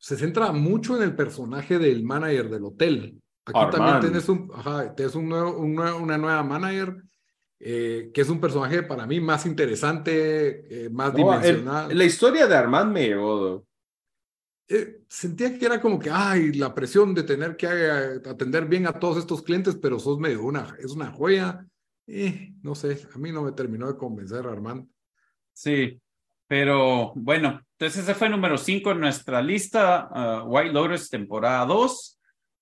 se 0.00 0.16
centra 0.16 0.50
mucho 0.50 0.96
en 0.96 1.02
el 1.02 1.14
personaje 1.14 1.78
del 1.78 2.02
manager 2.02 2.48
del 2.48 2.64
hotel. 2.64 3.22
Aquí 3.44 3.60
también 3.70 4.00
tienes, 4.00 4.28
un, 4.28 4.50
ajá, 4.54 4.94
tienes 4.94 5.14
un 5.14 5.28
nuevo, 5.28 5.58
una 5.58 6.18
nueva 6.18 6.42
manager 6.42 6.96
eh, 7.62 8.10
que 8.14 8.22
es 8.22 8.28
un 8.30 8.40
personaje 8.40 8.82
para 8.82 9.06
mí 9.06 9.20
más 9.20 9.44
interesante, 9.44 10.86
eh, 10.86 10.88
más 10.88 11.14
dimensional. 11.14 11.96
la 11.96 12.04
historia 12.04 12.46
de 12.46 12.56
Armand 12.56 12.90
me 12.90 13.08
llegó. 13.08 13.66
Eh, 14.66 15.02
sentía 15.06 15.58
que 15.58 15.66
era 15.66 15.78
como 15.78 15.98
que, 15.98 16.08
ay, 16.10 16.52
la 16.54 16.74
presión 16.74 17.14
de 17.14 17.22
tener 17.22 17.56
que 17.56 17.66
atender 17.66 18.64
bien 18.64 18.86
a 18.86 18.98
todos 18.98 19.18
estos 19.18 19.42
clientes, 19.42 19.76
pero 19.76 19.98
sos 19.98 20.18
medio 20.18 20.42
una, 20.42 20.74
es 20.78 20.92
una 20.92 21.12
joya. 21.12 21.66
no 22.62 22.74
sé, 22.74 23.06
a 23.14 23.18
mí 23.18 23.30
no 23.30 23.42
me 23.42 23.52
terminó 23.52 23.88
de 23.88 23.98
convencer 23.98 24.46
Armand. 24.46 24.88
Sí, 25.52 26.00
pero 26.50 27.12
bueno, 27.14 27.64
entonces 27.78 28.02
ese 28.02 28.12
fue 28.12 28.28
número 28.28 28.58
5 28.58 28.90
en 28.90 28.98
nuestra 28.98 29.40
lista, 29.40 30.08
uh, 30.10 30.48
White 30.48 30.72
Lotus 30.72 31.08
temporada 31.08 31.64
2. 31.64 32.18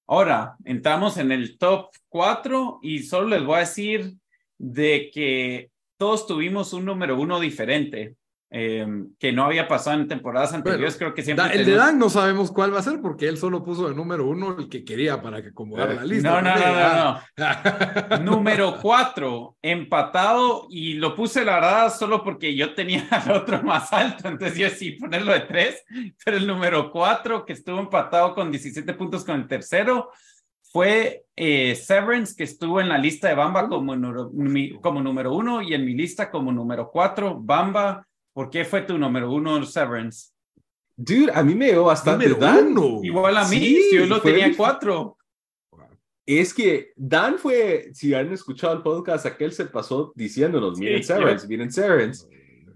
Ahora, 0.08 0.56
entramos 0.66 1.16
en 1.16 1.32
el 1.32 1.56
top 1.56 1.88
4 2.10 2.80
y 2.82 3.04
solo 3.04 3.28
les 3.28 3.42
voy 3.42 3.56
a 3.56 3.60
decir 3.60 4.12
de 4.58 5.10
que 5.10 5.70
todos 5.96 6.26
tuvimos 6.26 6.74
un 6.74 6.84
número 6.84 7.18
uno 7.18 7.40
diferente. 7.40 8.16
Em, 8.50 9.10
que 9.18 9.30
no 9.30 9.44
había 9.44 9.68
pasado 9.68 10.00
en 10.00 10.08
temporadas 10.08 10.54
anteriores, 10.54 10.96
creo 10.96 11.12
que 11.12 11.22
siempre. 11.22 11.52
el 11.52 11.66
de 11.66 11.74
Dan 11.74 11.98
no 11.98 12.08
sabemos 12.08 12.50
cuál 12.50 12.72
va 12.72 12.78
a 12.78 12.82
ser 12.82 13.02
porque 13.02 13.28
él 13.28 13.36
solo 13.36 13.62
puso 13.62 13.90
de 13.90 13.94
número 13.94 14.26
uno 14.26 14.56
el 14.58 14.70
que 14.70 14.86
quería 14.86 15.20
para 15.20 15.42
que 15.42 15.48
acomodara 15.48 15.92
la 15.92 16.04
lista. 16.04 16.40
No, 16.40 16.40
no, 16.40 16.56
no, 16.56 17.20
no, 17.36 18.18
número 18.24 18.78
cuatro, 18.80 19.58
empatado, 19.60 20.66
y 20.70 20.94
lo 20.94 21.14
puse 21.14 21.44
la 21.44 21.56
verdad 21.56 21.94
solo 21.94 22.24
porque 22.24 22.56
yo 22.56 22.74
tenía 22.74 23.06
el 23.26 23.32
otro 23.32 23.62
más 23.62 23.92
alto, 23.92 24.28
entonces 24.28 24.56
yo 24.56 24.70
sí 24.70 24.92
ponerlo 24.92 25.34
de 25.34 25.40
tres, 25.40 25.84
pero 26.24 26.38
el 26.38 26.46
número 26.46 26.90
cuatro, 26.90 27.44
que 27.44 27.52
estuvo 27.52 27.78
empatado 27.78 28.34
con 28.34 28.50
17 28.50 28.94
puntos 28.94 29.26
con 29.26 29.40
el 29.42 29.46
tercero, 29.46 30.10
fue 30.72 31.24
eh, 31.36 31.74
Severance, 31.74 32.34
que 32.34 32.44
estuvo 32.44 32.80
en 32.80 32.88
la 32.88 32.96
lista 32.96 33.28
de 33.28 33.34
Bamba 33.34 33.68
como, 33.68 33.94
como 34.80 35.02
número 35.02 35.34
uno 35.34 35.60
y 35.60 35.74
en 35.74 35.84
mi 35.84 35.94
lista 35.94 36.30
como 36.30 36.52
número 36.52 36.90
cuatro. 36.90 37.38
Bamba, 37.40 38.06
¿por 38.38 38.50
qué 38.50 38.64
fue 38.64 38.82
tu 38.82 38.96
número 38.96 39.32
uno 39.32 39.66
Severance? 39.66 40.30
Dude, 40.96 41.32
a 41.34 41.42
mí 41.42 41.56
me 41.56 41.72
dio 41.72 41.82
bastante 41.82 42.32
Dan. 42.34 42.72
Igual 43.02 43.36
a 43.36 43.48
mí, 43.48 43.76
yo 43.92 44.06
lo 44.06 44.22
tenía 44.22 44.56
cuatro. 44.56 45.18
Es 46.24 46.54
que 46.54 46.92
Dan 46.94 47.36
fue, 47.36 47.90
si 47.94 48.14
han 48.14 48.32
escuchado 48.32 48.74
el 48.74 48.82
podcast, 48.82 49.26
aquel 49.26 49.50
se 49.50 49.64
pasó 49.64 50.12
diciéndonos, 50.14 50.78
miren 50.78 51.02
Severance, 51.02 51.48
miren 51.48 51.72
Severance. 51.72 52.28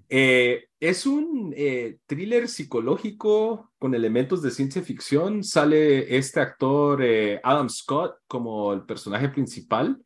Eh, 0.09 0.65
es 0.81 1.07
un 1.07 1.55
eh, 1.57 1.99
thriller 2.07 2.49
psicológico 2.49 3.71
con 3.79 3.95
elementos 3.95 4.43
de 4.43 4.51
ciencia 4.51 4.83
ficción. 4.83 5.45
Sale 5.45 6.17
este 6.17 6.41
actor 6.41 7.05
eh, 7.05 7.41
Adam 7.41 7.69
Scott 7.69 8.17
como 8.27 8.73
el 8.73 8.83
personaje 8.83 9.29
principal. 9.29 9.97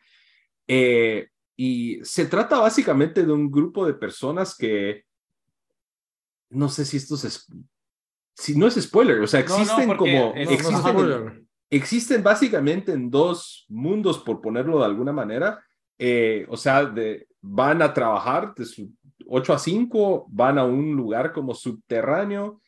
y 0.68 1.98
se 2.02 2.26
trata 2.26 2.58
básicamente 2.58 3.24
de 3.24 3.32
un 3.32 3.50
grupo 3.50 3.86
de 3.86 3.94
personas 3.94 4.54
que 4.54 5.05
no 6.56 6.68
sé 6.68 6.84
si 6.84 6.96
esto 6.96 7.14
es 7.14 7.46
si 8.34 8.56
no 8.56 8.66
es 8.66 8.74
spoiler, 8.74 9.20
o 9.20 9.26
sea, 9.26 9.40
existen 9.40 9.96
como 9.96 10.34
existen, 10.34 11.48
existen, 11.70 12.22
básicamente 12.22 12.92
en 12.92 13.10
dos 13.10 13.64
mundos 13.68 14.18
por 14.18 14.40
ponerlo 14.40 14.78
de 14.80 14.84
alguna 14.84 15.12
manera. 15.12 15.62
o 16.48 16.56
sea, 16.56 16.84
de, 16.84 17.26
van 17.40 17.80
a 17.80 17.94
trabajar 17.94 18.54
de 18.54 18.66
su 18.66 18.92
8 19.28 19.52
a 19.52 19.58
5 19.58 20.26
van 20.28 20.58
a 20.58 20.64
un 20.64 20.94
lugar 20.94 21.32
como 21.32 21.54
subterráneo 21.54 22.60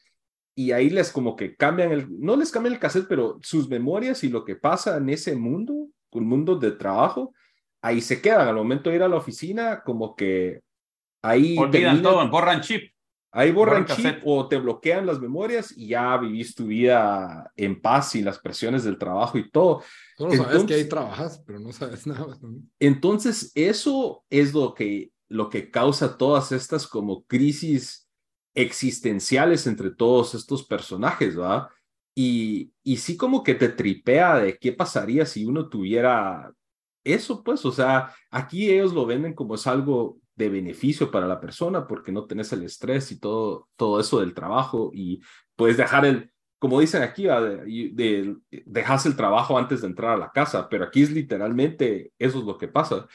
y 0.55 0.72
ahí 0.72 0.91
les 0.91 1.12
como 1.12 1.36
que 1.36 1.55
cambian 1.55 1.93
el, 1.93 2.07
no 2.18 2.36
les 2.36 2.51
cambian 2.51 2.74
el 2.74 2.80
cassette, 2.80 3.07
pero 3.09 3.39
sus 3.43 3.68
memorias 3.68 4.24
y 4.24 4.28
lo 4.28 4.45
que 4.45 4.57
pasa 4.57 4.97
en 4.97 5.09
ese 5.09 5.36
mundo, 5.36 5.89
un 6.11 6.26
mundo 6.26 6.57
de 6.57 6.72
trabajo, 6.72 7.32
ahí 7.80 8.01
se 8.01 8.20
quedan. 8.20 8.49
Al 8.49 8.57
momento 8.57 8.91
de 8.91 8.97
ir 8.97 9.03
a 9.05 9.09
la 9.09 9.16
oficina, 9.16 9.82
como 9.84 10.16
que 10.16 10.62
ahí... 11.22 11.57
Olvidan 11.57 12.03
todo, 12.03 12.28
borran 12.28 12.61
chip. 12.61 12.93
Ahí 13.30 13.52
borran, 13.52 13.84
chip 13.84 14.22
o 14.24 14.48
te 14.48 14.56
bloquean 14.56 15.06
las 15.06 15.20
memorias 15.20 15.76
y 15.76 15.88
ya 15.88 16.16
vivís 16.16 16.54
tu 16.54 16.66
vida 16.66 17.52
en 17.56 17.80
paz 17.80 18.12
sin 18.12 18.24
las 18.24 18.38
presiones 18.38 18.84
del 18.84 18.96
trabajo 18.96 19.36
y 19.36 19.50
todo. 19.50 19.82
Solo 20.16 20.34
sabes 20.34 20.64
que 20.64 20.74
ahí 20.74 20.88
trabajas, 20.88 21.42
pero 21.46 21.60
no 21.60 21.72
sabes 21.72 22.06
nada. 22.06 22.38
Entonces, 22.78 23.52
eso 23.54 24.24
es 24.30 24.54
lo 24.54 24.74
que 24.74 25.12
lo 25.28 25.50
que 25.50 25.70
causa 25.70 26.16
todas 26.16 26.52
estas 26.52 26.86
como 26.86 27.24
crisis 27.24 28.08
existenciales 28.54 29.66
entre 29.66 29.90
todos 29.90 30.34
estos 30.34 30.66
personajes, 30.66 31.38
¿va? 31.38 31.70
Y, 32.14 32.72
y 32.82 32.96
sí 32.96 33.16
como 33.16 33.42
que 33.42 33.54
te 33.54 33.68
tripea 33.68 34.38
de 34.38 34.58
qué 34.58 34.72
pasaría 34.72 35.26
si 35.26 35.44
uno 35.44 35.68
tuviera 35.68 36.52
eso, 37.04 37.42
pues, 37.42 37.64
o 37.64 37.72
sea, 37.72 38.14
aquí 38.30 38.70
ellos 38.70 38.92
lo 38.92 39.06
venden 39.06 39.34
como 39.34 39.54
es 39.54 39.66
algo 39.66 40.18
de 40.39 40.49
beneficio 40.49 41.11
para 41.11 41.26
la 41.26 41.41
persona 41.41 41.86
porque 41.86 42.12
no 42.12 42.24
tenés 42.24 42.53
el 42.53 42.62
estrés 42.62 43.11
y 43.11 43.18
todo, 43.18 43.68
todo 43.76 43.99
eso 43.99 44.20
del 44.20 44.34
trabajo 44.34 44.93
y 44.95 45.20
puedes 45.57 45.76
dejar 45.76 46.07
el, 46.07 46.30
como 46.61 46.78
dicen 46.78 47.03
aquí, 47.03 47.24
de, 47.24 47.91
de, 47.93 48.36
dejas 48.64 49.05
el 49.07 49.16
trabajo 49.16 49.59
antes 49.59 49.80
de 49.80 49.89
entrar 49.89 50.12
a 50.12 50.16
la 50.16 50.30
casa, 50.30 50.68
pero 50.68 50.84
aquí 50.84 51.03
es 51.03 51.11
literalmente 51.11 52.12
eso 52.18 52.39
es 52.39 52.45
lo 52.45 52.57
que 52.57 52.68
pasa. 52.68 53.09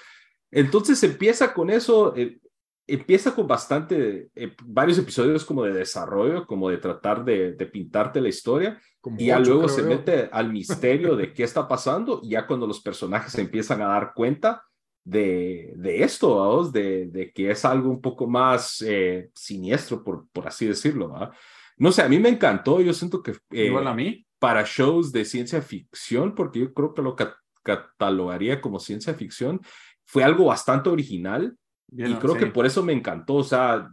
Entonces 0.52 1.02
empieza 1.02 1.54
con 1.54 1.70
eso, 1.70 2.14
eh, 2.18 2.40
empieza 2.86 3.34
con 3.34 3.48
bastante, 3.48 4.30
eh, 4.36 4.54
varios 4.66 4.98
episodios 4.98 5.46
como 5.46 5.64
de 5.64 5.72
desarrollo, 5.72 6.46
como 6.46 6.70
de 6.70 6.78
tratar 6.78 7.24
de, 7.24 7.54
pintarte 7.72 8.20
la 8.20 8.30
historia, 8.30 8.82
y 9.18 9.28
ya 9.28 9.40
luego 9.40 9.70
se 9.70 9.84
mete 9.84 10.30
al 10.30 10.52
misterio 10.52 11.16
de 11.16 11.32
qué 11.32 11.44
está 11.44 11.70
pasando, 11.70 12.20
y 12.22 12.32
ya 12.32 12.46
cuando 12.46 12.68
los 12.68 12.82
personajes 12.82 13.34
empiezan 13.36 13.82
a 13.82 13.88
dar 13.88 14.12
cuenta 14.14 14.66
de, 15.04 15.74
de 15.76 16.04
esto, 16.04 16.36
¿vamos? 16.36 16.72
De, 16.72 17.08
de 17.08 17.32
que 17.32 17.52
es 17.52 17.66
algo 17.66 17.90
un 17.90 18.02
poco 18.02 18.28
más 18.28 18.82
eh, 18.86 19.30
siniestro, 19.34 20.04
por, 20.04 20.28
por 20.30 20.48
así 20.48 20.66
decirlo. 20.66 21.10
¿va? 21.10 21.32
No 21.78 21.92
sé, 21.92 22.02
a 22.02 22.10
mí 22.10 22.20
me 22.20 22.30
encantó, 22.30 22.82
yo 22.82 22.94
siento 22.94 23.22
que... 23.22 23.34
Igual 23.52 23.88
a 23.88 23.94
mí. 23.94 24.26
Para 24.40 24.64
shows 24.66 25.12
de 25.12 25.26
ciencia 25.26 25.62
ficción, 25.62 26.36
porque 26.36 26.60
yo 26.60 26.74
creo 26.74 26.94
que 26.94 27.02
lo 27.02 27.16
catalogaría 27.64 28.60
como 28.60 28.80
ciencia 28.80 29.14
ficción, 29.14 29.62
fue 30.06 30.24
algo 30.24 30.46
bastante 30.46 30.90
original 30.90 31.58
y 31.96 32.14
creo 32.16 32.36
que 32.36 32.48
por 32.48 32.66
eso 32.66 32.84
me 32.84 32.94
encantó, 32.94 33.36
o 33.36 33.44
sea, 33.44 33.90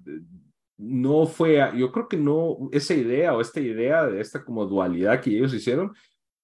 no 0.79 1.27
fue, 1.27 1.63
yo 1.77 1.93
creo 1.93 2.09
que 2.09 2.17
no, 2.17 2.69
esa 2.73 2.95
idea 2.95 3.35
o 3.35 3.41
esta 3.41 3.61
idea 3.61 4.07
de 4.07 4.21
esta 4.21 4.43
como 4.43 4.65
dualidad 4.67 5.21
que 5.21 5.31
ellos 5.31 5.53
hicieron, 5.53 5.93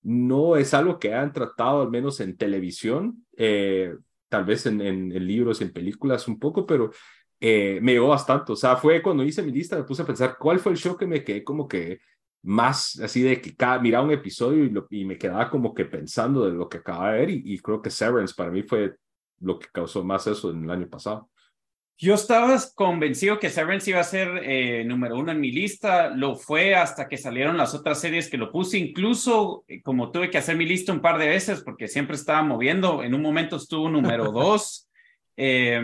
no 0.03 0.57
es 0.57 0.75
algo 0.75 0.99
que 0.99 1.15
han 1.15 1.33
tratado 1.33 1.83
al 1.83 1.91
menos 1.91 2.21
en 2.21 2.37
televisión, 2.37 3.25
eh, 3.37 3.95
tal 4.29 4.45
vez 4.45 4.67
en, 4.67 4.81
en, 4.81 5.27
libros, 5.27 5.61
en 5.61 5.73
películas 5.73 6.29
un 6.29 6.39
poco, 6.39 6.67
pero 6.67 6.91
eh, 7.41 7.79
me 7.83 7.93
llegó 7.93 8.09
bastante, 8.09 8.53
o 8.53 8.57
sea, 8.57 8.77
fue 8.77 9.03
cuando 9.03 9.25
hice 9.25 9.43
mi 9.43 9.53
lista, 9.53 9.77
me 9.77 9.85
puse 9.85 10.03
a 10.03 10.07
pensar 10.07 10.37
cuál 10.39 10.59
fue 10.59 10.73
el 10.73 10.79
show 10.79 10.97
que 10.97 11.07
me 11.07 11.23
quedé 11.25 11.45
como 11.45 11.69
que 11.69 12.01
más 12.43 12.99
así 13.01 13.23
de 13.23 13.41
que 13.41 13.57
cada, 13.57 13.81
miraba 13.81 14.05
un 14.05 14.13
episodio 14.13 14.65
y, 14.91 15.05
me 15.05 15.19
quedaba 15.19 15.51
como 15.51 15.75
que 15.75 15.85
pensando 15.85 16.47
de 16.47 16.53
lo 16.53 16.69
que 16.69 16.79
acababa 16.79 17.13
de 17.13 17.19
ver 17.21 17.31
y, 17.31 17.59
creo 17.59 17.83
que 17.83 17.91
Severance 17.91 18.35
para 18.37 18.51
mí 18.51 18.63
fue 18.63 18.97
lo 19.41 19.59
que 19.59 19.67
causó 19.73 20.05
más 20.05 20.27
eso 20.27 20.51
en 20.51 20.65
el 20.65 20.71
año 20.71 20.89
pasado. 20.89 21.29
Yo 21.99 22.15
estaba 22.15 22.55
convencido 22.75 23.39
que 23.39 23.49
Severance 23.49 23.89
iba 23.89 24.01
a 24.01 24.05
ser 24.05 24.43
eh, 24.43 24.85
número 24.85 25.19
uno 25.19 25.33
en 25.33 25.41
mi 25.41 25.51
lista, 25.51 26.11
lo 26.11 26.37
fue 26.37 26.75
hasta 26.75 27.09
que 27.09 27.17
salieron 27.17 27.57
las 27.57 27.75
otras 27.75 27.99
series 27.99 28.29
que 28.29 28.37
lo 28.37 28.53
puse, 28.53 28.77
incluso 28.77 29.65
eh, 29.67 29.81
como 29.81 30.11
tuve 30.13 30.29
que 30.29 30.37
hacer 30.37 30.57
mi 30.57 30.67
lista 30.67 30.93
un 30.93 31.01
par 31.01 31.17
de 31.17 31.29
veces 31.29 31.63
porque 31.63 31.89
siempre 31.89 32.17
estaba 32.17 32.43
moviendo, 32.43 33.03
en 33.03 33.15
un 33.15 33.23
momento 33.23 33.57
estuvo 33.57 33.89
número 33.89 34.25
dos. 34.33 34.91
Eh, 35.37 35.81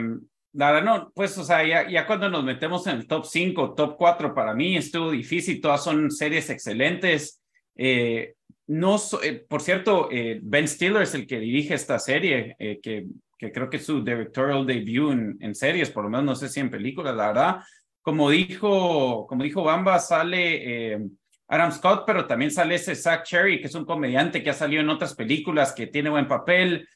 Nada, 0.54 0.82
no, 0.82 1.10
pues, 1.14 1.38
o 1.38 1.44
sea, 1.44 1.66
ya, 1.66 1.88
ya, 1.88 2.06
cuando 2.06 2.28
nos 2.28 2.44
metemos 2.44 2.86
en 2.86 2.96
el 2.96 3.06
top 3.06 3.24
5, 3.24 3.72
top 3.72 3.96
4, 3.96 4.34
para 4.34 4.52
mí 4.52 4.76
estuvo 4.76 5.10
difícil, 5.10 5.62
todas 5.62 5.82
son 5.82 6.10
series 6.10 6.50
excelentes. 6.50 7.40
Eh, 7.74 8.34
no, 8.66 9.00
por 9.48 9.62
cierto, 9.62 10.10
Ben 10.42 10.68
Stiller 10.68 11.00
es 11.00 11.14
el 11.14 11.26
que 11.26 11.40
dirige 11.40 11.72
esta 11.72 11.98
serie, 11.98 12.54
que, 12.82 13.06
que 13.42 13.50
creo 13.50 13.68
que 13.68 13.78
es 13.78 13.84
su 13.84 14.04
directorial 14.04 14.64
debut 14.64 15.10
en, 15.10 15.36
en, 15.40 15.52
series, 15.52 15.90
por 15.90 16.04
lo 16.04 16.10
menos 16.10 16.24
no 16.24 16.36
sé 16.36 16.48
si 16.48 16.60
en 16.60 16.70
películas, 16.70 17.16
la 17.16 17.26
verdad. 17.26 17.56
Como 18.00 18.30
dijo, 18.30 19.26
como 19.26 19.42
dijo 19.42 19.64
Bamba, 19.64 19.98
sale 19.98 21.10
Adam 21.48 21.72
Scott, 21.72 22.04
pero 22.06 22.24
también 22.24 22.52
sale 22.52 22.76
ese 22.76 22.94
Zach 22.94 23.24
Cherry, 23.24 23.60
que 23.60 23.66
es 23.66 23.74
un 23.74 23.84
comediante 23.84 24.44
que 24.44 24.50
ha 24.50 24.54
salido 24.54 24.80
en 24.80 24.90
otras 24.90 25.16
películas, 25.16 25.72
que 25.72 25.88
tiene 25.88 26.08
buen 26.08 26.28
papel. 26.28 26.88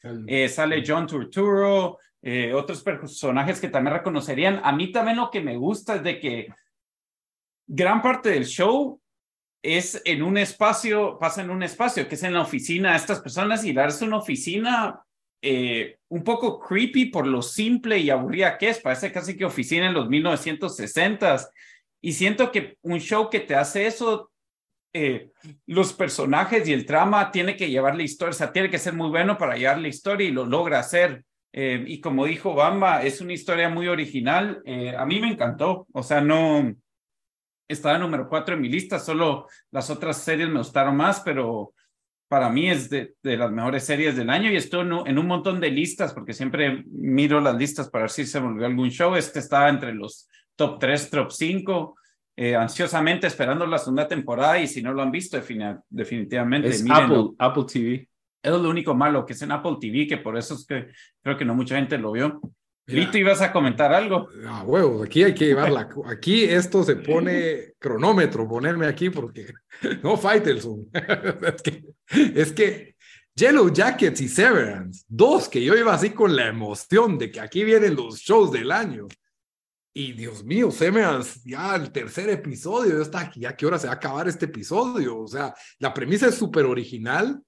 sale 0.49 0.85
John 0.87 1.09
Turturro. 1.09 1.99
Eh, 2.23 2.55
otros 2.55 2.83
personajes 2.83 3.61
que 3.61 3.69
también 3.69 3.97
reconocerían. 3.97 4.61
A 4.63 4.73
mí 4.73 4.93
también 4.93 5.17
lo 5.17 5.31
que 5.31 5.41
me 5.41 5.57
gusta 5.57 5.97
es 5.97 6.03
de 6.05 6.21
que 6.21 6.49
gran 7.67 8.01
parte 8.01 8.31
del 8.31 8.47
show 8.47 9.01
es 9.63 10.01
en 10.05 10.23
un 10.23 10.39
espacio, 10.39 11.19
pasa 11.19 11.43
en 11.43 11.51
un 11.51 11.65
espacio, 11.65 12.09
que 12.09 12.15
es 12.15 12.23
en 12.23 12.35
la 12.35 12.43
oficina 12.43 12.93
de 12.93 12.99
estas 12.99 13.21
personas 13.21 13.65
y 13.65 13.73
darse 13.73 14.05
una 14.05 14.19
oficina 14.19 15.06
eh, 15.49 15.99
un 16.09 16.25
poco 16.25 16.59
creepy 16.59 17.05
por 17.05 17.25
lo 17.25 17.41
simple 17.41 17.99
y 17.99 18.11
aburrida 18.11 18.59
que 18.59 18.71
es. 18.71 18.81
Parece 18.81 19.13
casi 19.13 19.37
que 19.37 19.45
oficina 19.45 19.87
en 19.87 19.95
los 19.95 20.09
1960s. 20.09 21.49
Y 22.01 22.13
siento 22.15 22.51
que 22.51 22.79
un 22.83 22.99
show 22.99 23.31
que 23.31 23.39
te 23.39 23.55
hace 23.55 23.87
eso, 23.87 24.33
eh, 24.93 25.31
los 25.67 25.93
personajes 25.93 26.67
y 26.67 26.73
el 26.73 26.85
trama 26.85 27.31
tiene 27.31 27.57
que 27.57 27.71
llevar 27.71 27.95
la 27.95 28.03
historia, 28.03 28.31
o 28.31 28.35
sea, 28.35 28.53
tiene 28.53 28.71
que 28.71 28.79
ser 28.81 28.95
muy 28.95 29.09
bueno 29.09 29.39
para 29.39 29.57
llevar 29.57 29.79
la 29.79 29.87
historia 29.87 30.27
y 30.27 30.33
lo 30.33 30.47
logra 30.47 30.81
hacer. 30.81 31.25
Eh, 31.53 31.85
y 31.87 32.01
como 32.01 32.27
dijo 32.27 32.55
Bamba, 32.55 33.05
es 33.05 33.21
una 33.21 33.33
historia 33.33 33.69
muy 33.69 33.87
original. 33.87 34.65
A 34.99 35.07
mí 35.07 35.21
me 35.21 35.29
encantó. 35.29 35.87
O 35.93 36.03
sea, 36.03 36.21
no 36.21 36.75
estaba 37.69 37.99
número 37.99 38.29
cuatro 38.29 38.57
en 38.57 38.63
mi 38.63 38.69
lista, 38.69 38.99
solo 38.99 39.47
las 39.71 39.91
otras 39.91 40.21
series 40.23 40.49
me 40.49 40.59
gustaron 40.59 40.97
más, 40.97 41.21
pero 41.21 41.73
para 42.29 42.49
mí 42.49 42.69
es 42.69 42.91
de, 42.91 43.15
las 43.23 43.51
mejores 43.51 43.85
series 43.85 44.17
del 44.17 44.31
año 44.31 44.51
y 44.51 44.57
estoy 44.57 44.89
en 45.07 45.19
un 45.19 45.27
montón 45.27 45.61
de 45.61 45.71
listas 45.71 46.13
porque 46.13 46.33
siempre 46.33 46.85
miro 46.91 47.41
las 47.41 47.57
listas 47.57 47.89
para 47.89 48.05
ver 48.05 48.11
si 48.11 48.27
se 48.27 48.41
me 48.41 48.49
olvidó 48.49 48.67
algún 48.67 48.91
show. 48.91 49.15
Este 49.15 49.39
estaba 49.39 49.69
entre 49.69 49.95
los 49.95 50.29
top 50.57 50.79
tres, 50.79 51.09
top 51.11 51.31
cinco. 51.31 51.97
Eh, 52.39 52.55
ansiosamente 52.55 53.27
esperando 53.27 53.67
la 53.67 53.79
segunda 53.79 54.07
temporada 54.07 54.59
y 54.59 54.67
si 54.67 54.83
no 54.83 54.93
lo 54.93 55.03
han 55.03 55.11
visto, 55.11 55.39
definitivamente. 55.89 56.69
Es 56.69 56.85
Apple, 56.91 57.31
Apple 57.39 57.65
TV. 57.73 58.09
Es 58.43 58.53
lo 58.53 58.69
único 58.69 58.95
malo 58.95 59.25
que 59.25 59.33
es 59.33 59.43
en 59.43 59.53
Apple 59.53 59.77
TV, 59.81 60.07
que 60.07 60.19
por 60.19 60.37
eso 60.37 60.55
es 60.55 60.67
que 60.67 60.89
creo 61.23 61.37
que 61.37 61.45
no 61.45 61.55
mucha 61.55 61.77
gente 61.77 61.97
lo 61.97 62.13
vio. 62.13 62.41
Lito, 62.87 63.19
ibas 63.19 63.43
a 63.43 63.53
comentar 63.53 63.93
algo. 63.93 64.29
Ah, 64.47 64.63
huevos, 64.63 65.05
aquí 65.05 65.25
hay 65.25 65.35
que 65.35 65.47
llevarla. 65.49 65.89
Aquí 66.07 66.45
esto 66.45 66.85
se 66.85 66.97
pone 66.97 67.75
cronómetro, 67.79 68.49
ponerme 68.49 68.87
aquí 68.87 69.11
porque 69.11 69.53
no 70.03 70.17
Faitelson. 70.17 70.89
es 70.93 71.63
que, 71.63 71.85
es 72.11 72.53
que 72.53 72.97
Yellow 73.35 73.73
Jackets 73.73 74.21
y 74.21 74.29
Severance, 74.29 75.05
dos 75.09 75.49
que 75.49 75.63
yo 75.63 75.77
iba 75.77 75.93
así 75.93 76.11
con 76.11 76.35
la 76.35 76.47
emoción 76.47 77.19
de 77.19 77.31
que 77.31 77.41
aquí 77.41 77.65
vienen 77.65 77.97
los 77.97 78.19
shows 78.19 78.53
del 78.53 78.71
año. 78.71 79.09
Y 79.93 80.13
Dios 80.13 80.45
mío, 80.45 80.71
Severance, 80.71 81.41
ya 81.45 81.75
el 81.75 81.91
tercer 81.91 82.29
episodio, 82.29 82.97
ya 82.97 83.03
está 83.03 83.21
aquí, 83.21 83.41
ya 83.41 83.57
qué 83.57 83.67
hora 83.67 83.79
se 83.79 83.87
va 83.87 83.95
a 83.95 83.97
acabar 83.97 84.29
este 84.29 84.45
episodio. 84.45 85.19
O 85.19 85.27
sea, 85.27 85.55
la 85.79 85.93
premisa 85.93 86.29
es 86.29 86.35
súper 86.35 86.67
original 86.67 87.41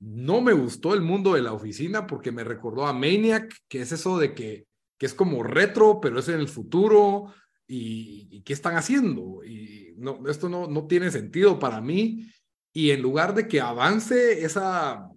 no 0.00 0.40
me 0.40 0.52
gustó 0.52 0.94
el 0.94 1.02
mundo 1.02 1.34
de 1.34 1.42
la 1.42 1.52
oficina 1.52 2.06
porque 2.06 2.32
me 2.32 2.44
recordó 2.44 2.86
a 2.86 2.92
Maniac, 2.92 3.52
que 3.68 3.80
es 3.82 3.92
eso 3.92 4.18
de 4.18 4.34
que, 4.34 4.66
que 4.96 5.06
es 5.06 5.14
como 5.14 5.42
retro, 5.42 6.00
pero 6.00 6.20
es 6.20 6.28
en 6.28 6.38
el 6.38 6.48
futuro. 6.48 7.32
¿Y, 7.66 8.42
qué 8.42 8.52
están 8.52 8.76
haciendo? 8.76 9.44
Y 9.44 9.94
no, 9.98 10.26
esto 10.28 10.48
no, 10.48 10.68
no 10.68 10.86
tiene 10.86 11.10
sentido 11.10 11.58
para 11.58 11.80
mí. 11.80 12.30
Y 12.72 12.90
en 12.90 13.02
lugar 13.02 13.34
de 13.34 13.48
que 13.48 13.60
avance 13.60 14.44
esa, 14.44 15.10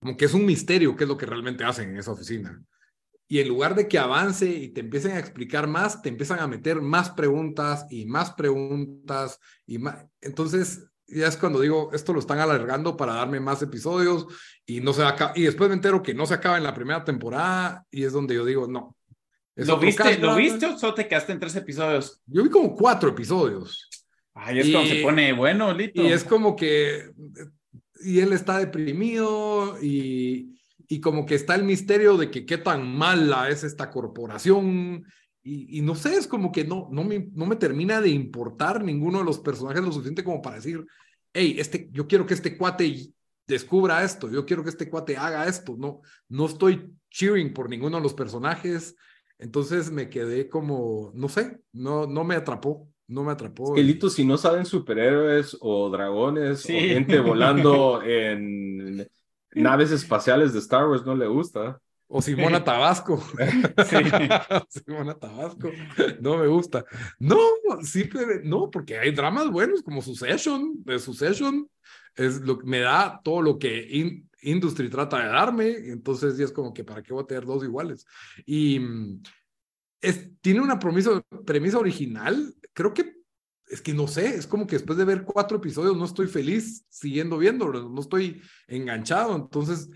como 0.00 0.16
que 0.16 0.24
es 0.24 0.34
un 0.34 0.46
misterio 0.46 0.96
qué 0.96 1.04
es 1.04 1.08
lo 1.08 1.16
que 1.16 1.26
realmente 1.26 1.64
hacen 1.64 1.90
en 1.90 1.98
esa 1.98 2.12
oficina. 2.12 2.62
Y 3.28 3.40
en 3.40 3.48
lugar 3.48 3.74
de 3.74 3.88
que 3.88 3.98
avance 3.98 4.46
y 4.46 4.68
te 4.68 4.80
empiecen 4.80 5.12
a 5.12 5.18
explicar 5.18 5.66
más, 5.66 6.02
te 6.02 6.08
empiezan 6.08 6.38
a 6.38 6.46
meter 6.46 6.80
más 6.80 7.10
preguntas 7.10 7.86
y 7.90 8.04
más 8.04 8.32
preguntas 8.32 9.38
y 9.66 9.78
más. 9.78 10.06
Entonces, 10.20 10.86
ya 11.14 11.26
es 11.26 11.36
cuando 11.36 11.60
digo, 11.60 11.90
esto 11.92 12.12
lo 12.12 12.20
están 12.20 12.38
alargando 12.38 12.96
para 12.96 13.14
darme 13.14 13.40
más 13.40 13.62
episodios 13.62 14.26
y 14.66 14.80
no 14.80 14.92
se 14.92 15.04
acaba, 15.04 15.32
y 15.34 15.42
después 15.42 15.68
me 15.68 15.74
entero 15.74 16.02
que 16.02 16.14
no 16.14 16.26
se 16.26 16.34
acaba 16.34 16.56
en 16.56 16.64
la 16.64 16.74
primera 16.74 17.04
temporada 17.04 17.84
y 17.90 18.04
es 18.04 18.12
donde 18.12 18.34
yo 18.34 18.44
digo, 18.44 18.66
no. 18.66 18.96
¿Lo 19.54 19.78
viste, 19.78 20.18
¿Lo 20.18 20.34
viste 20.34 20.66
o 20.66 20.78
solo 20.78 20.94
te 20.94 21.06
quedaste 21.06 21.32
en 21.32 21.40
tres 21.40 21.54
episodios? 21.56 22.22
Yo 22.26 22.42
vi 22.42 22.48
como 22.48 22.74
cuatro 22.74 23.10
episodios. 23.10 23.88
Ay, 24.34 24.60
es 24.60 24.70
como 24.70 24.86
se 24.86 25.02
pone 25.02 25.32
bueno, 25.34 25.74
Lito. 25.74 26.02
Y 26.02 26.06
es 26.06 26.24
como 26.24 26.56
que, 26.56 27.10
y 28.02 28.20
él 28.20 28.32
está 28.32 28.58
deprimido 28.58 29.76
y, 29.82 30.58
y 30.88 31.00
como 31.00 31.26
que 31.26 31.34
está 31.34 31.54
el 31.54 31.64
misterio 31.64 32.16
de 32.16 32.30
que 32.30 32.46
qué 32.46 32.56
tan 32.56 32.96
mala 32.96 33.50
es 33.50 33.62
esta 33.62 33.90
corporación 33.90 35.04
y, 35.44 35.80
no 35.82 35.96
sé, 35.96 36.16
es 36.16 36.28
como 36.28 36.52
que 36.52 36.64
no, 36.64 36.88
no, 36.92 37.02
me, 37.02 37.28
no 37.32 37.46
me 37.46 37.56
termina 37.56 38.00
de 38.00 38.10
importar 38.10 38.84
ninguno 38.84 39.18
de 39.18 39.24
los 39.24 39.40
personajes 39.40 39.82
lo 39.82 39.90
suficiente 39.90 40.22
como 40.22 40.40
para 40.40 40.56
decir, 40.56 40.86
hey, 41.32 41.56
este, 41.58 41.88
yo 41.90 42.06
quiero 42.06 42.26
que 42.26 42.34
este 42.34 42.56
cuate 42.56 43.12
descubra 43.46 44.04
esto, 44.04 44.30
yo 44.30 44.46
quiero 44.46 44.62
que 44.62 44.70
este 44.70 44.88
cuate 44.88 45.16
haga 45.16 45.48
esto, 45.48 45.74
no, 45.76 46.00
no 46.28 46.46
estoy 46.46 46.94
cheering 47.10 47.52
por 47.52 47.68
ninguno 47.68 47.96
de 47.96 48.02
los 48.04 48.14
personajes, 48.14 48.94
entonces 49.38 49.90
me 49.90 50.08
quedé 50.08 50.48
como, 50.48 51.10
no 51.14 51.28
sé, 51.28 51.60
no, 51.72 52.06
no 52.06 52.22
me 52.22 52.36
atrapó, 52.36 52.88
no 53.08 53.24
me 53.24 53.32
atrapó. 53.32 53.76
Elito, 53.76 54.08
si 54.08 54.24
no 54.24 54.38
saben 54.38 54.64
superhéroes 54.64 55.56
o 55.60 55.90
dragones 55.90 56.64
o 56.64 56.68
gente 56.68 57.18
volando 57.18 58.00
en 58.04 59.08
naves 59.54 59.90
espaciales 59.90 60.52
de 60.52 60.60
Star 60.60 60.88
Wars, 60.88 61.04
no 61.04 61.16
le 61.16 61.26
gusta. 61.26 61.80
O 62.14 62.20
Simona 62.20 62.62
Tabasco. 62.64 63.24
Simona 64.68 65.14
Tabasco. 65.14 65.70
No 66.20 66.36
me 66.36 66.46
gusta. 66.46 66.84
No, 67.18 67.38
simplemente, 67.82 68.46
no, 68.46 68.70
porque 68.70 68.98
hay 68.98 69.12
dramas 69.12 69.50
buenos 69.50 69.82
como 69.82 70.02
Succession. 70.02 70.74
De 70.84 70.98
Succession 70.98 71.66
es 72.14 72.42
lo 72.42 72.58
que 72.58 72.66
me 72.66 72.80
da 72.80 73.18
todo 73.24 73.40
lo 73.40 73.58
que 73.58 74.20
Industry 74.42 74.90
trata 74.90 75.20
de 75.20 75.28
darme. 75.28 75.70
Entonces, 75.90 76.36
ya 76.36 76.44
es 76.44 76.52
como 76.52 76.74
que 76.74 76.84
para 76.84 77.02
qué 77.02 77.14
voy 77.14 77.22
a 77.22 77.26
tener 77.26 77.46
dos 77.46 77.64
iguales. 77.64 78.04
Y 78.44 78.78
mm, 78.78 79.22
es, 80.02 80.28
tiene 80.42 80.60
una 80.60 80.78
premisa 80.78 81.78
original. 81.78 82.54
Creo 82.74 82.92
que 82.92 83.22
es 83.72 83.80
que 83.80 83.94
no 83.94 84.06
sé, 84.06 84.36
es 84.36 84.46
como 84.46 84.66
que 84.66 84.76
después 84.76 84.98
de 84.98 85.06
ver 85.06 85.24
cuatro 85.24 85.56
episodios 85.56 85.96
no 85.96 86.04
estoy 86.04 86.26
feliz 86.26 86.84
siguiendo 86.90 87.38
viéndolo, 87.38 87.88
no 87.88 88.00
estoy 88.02 88.42
enganchado. 88.68 89.34
Entonces, 89.34 89.88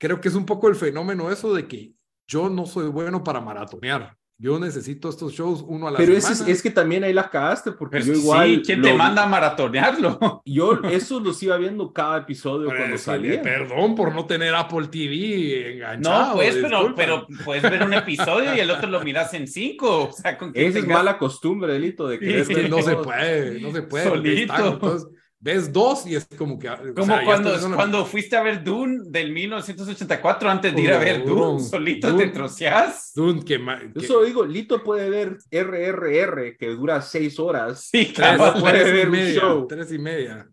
creo 0.00 0.20
que 0.20 0.28
es 0.28 0.34
un 0.34 0.46
poco 0.46 0.68
el 0.68 0.74
fenómeno 0.74 1.30
eso 1.30 1.54
de 1.54 1.68
que 1.68 1.92
yo 2.26 2.48
no 2.48 2.66
soy 2.66 2.88
bueno 2.88 3.22
para 3.22 3.40
maratonear. 3.40 4.16
Yo 4.38 4.58
necesito 4.58 5.10
estos 5.10 5.34
shows 5.34 5.62
uno 5.68 5.86
a 5.86 5.90
la 5.90 5.98
Pero 5.98 6.18
semana. 6.18 6.38
Pero 6.38 6.50
es, 6.50 6.62
que 6.62 6.70
también 6.70 7.04
ahí 7.04 7.12
la 7.12 7.28
cagaste, 7.28 7.72
porque 7.72 8.00
yo 8.00 8.14
igual. 8.14 8.48
Sí, 8.48 8.62
¿quién 8.64 8.80
te 8.80 8.94
manda 8.94 9.24
a 9.24 9.26
maratonearlo? 9.26 10.40
Yo 10.46 10.80
eso 10.84 11.20
los 11.20 11.42
iba 11.42 11.58
viendo 11.58 11.92
cada 11.92 12.20
episodio 12.20 12.68
cuando 12.68 12.96
salía. 12.96 13.42
Perdón 13.42 13.94
por 13.94 14.14
no 14.14 14.24
tener 14.24 14.54
Apple 14.54 14.88
TV 14.88 15.74
enganchado. 15.74 16.28
No, 16.28 16.34
pues, 16.36 16.56
pero, 16.56 16.94
pero 16.94 17.26
puedes 17.44 17.62
ver 17.64 17.82
un 17.82 17.92
episodio 17.92 18.54
y 18.54 18.60
el 18.60 18.70
otro 18.70 18.88
lo 18.88 19.02
miras 19.02 19.34
en 19.34 19.46
cinco. 19.46 20.04
O 20.04 20.12
sea, 20.12 20.38
¿con 20.38 20.52
Esa 20.54 20.78
es 20.78 20.86
mala 20.86 21.18
costumbre, 21.18 21.74
Delito, 21.74 22.08
de 22.08 22.18
que. 22.18 22.42
Sí, 22.46 22.54
no 22.70 22.80
se 22.80 22.96
puede, 22.96 23.60
no 23.60 23.72
se 23.72 23.82
puede. 23.82 24.08
Solito. 24.08 24.72
entonces, 24.72 25.08
ves 25.40 25.72
dos 25.72 26.06
y 26.06 26.14
es 26.14 26.26
como 26.36 26.58
que... 26.58 26.68
Como 26.94 27.14
cuando, 27.24 27.74
cuando 27.74 28.04
fuiste 28.04 28.36
a 28.36 28.42
ver 28.42 28.62
Dune 28.62 29.04
del 29.06 29.32
1984 29.32 30.50
antes 30.50 30.74
de 30.74 30.82
ir 30.82 30.92
a 30.92 30.98
ver 30.98 31.24
Dune, 31.24 31.60
solito 31.64 32.14
te 32.16 32.28
troceas. 32.28 33.12
Dune, 33.14 33.42
que, 33.42 33.58
Yo 33.94 34.00
solo 34.02 34.26
digo, 34.26 34.44
Lito 34.44 34.84
puede 34.84 35.08
ver 35.08 35.38
RRR, 35.50 36.56
que 36.58 36.68
dura 36.68 37.00
seis 37.00 37.38
horas. 37.38 37.88
Sí, 37.90 38.12
claro. 38.12 38.60
puede 38.60 38.92
ver 38.92 39.08
un 39.08 39.16
show. 39.16 39.66
Tres 39.66 39.90
y 39.92 39.98
media. 39.98 40.46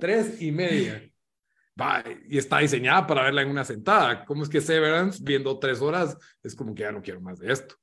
tres 0.00 0.40
y 0.40 0.50
media. 0.50 1.06
Va, 1.80 2.02
y 2.28 2.38
está 2.38 2.58
diseñada 2.58 3.06
para 3.06 3.22
verla 3.22 3.42
en 3.42 3.50
una 3.50 3.64
sentada. 3.64 4.24
¿Cómo 4.24 4.42
es 4.42 4.48
que 4.48 4.60
Severance, 4.60 5.22
viendo 5.22 5.58
tres 5.58 5.80
horas, 5.80 6.16
es 6.42 6.54
como 6.54 6.74
que 6.74 6.82
ya 6.82 6.92
no 6.92 7.02
quiero 7.02 7.20
más 7.20 7.38
de 7.38 7.52
esto? 7.52 7.76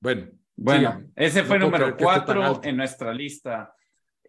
Bueno. 0.00 0.28
Bueno, 0.62 1.10
ese 1.16 1.42
fue 1.42 1.58
número 1.58 1.96
cuatro 1.96 2.60
en 2.62 2.76
nuestra 2.76 3.14
lista. 3.14 3.74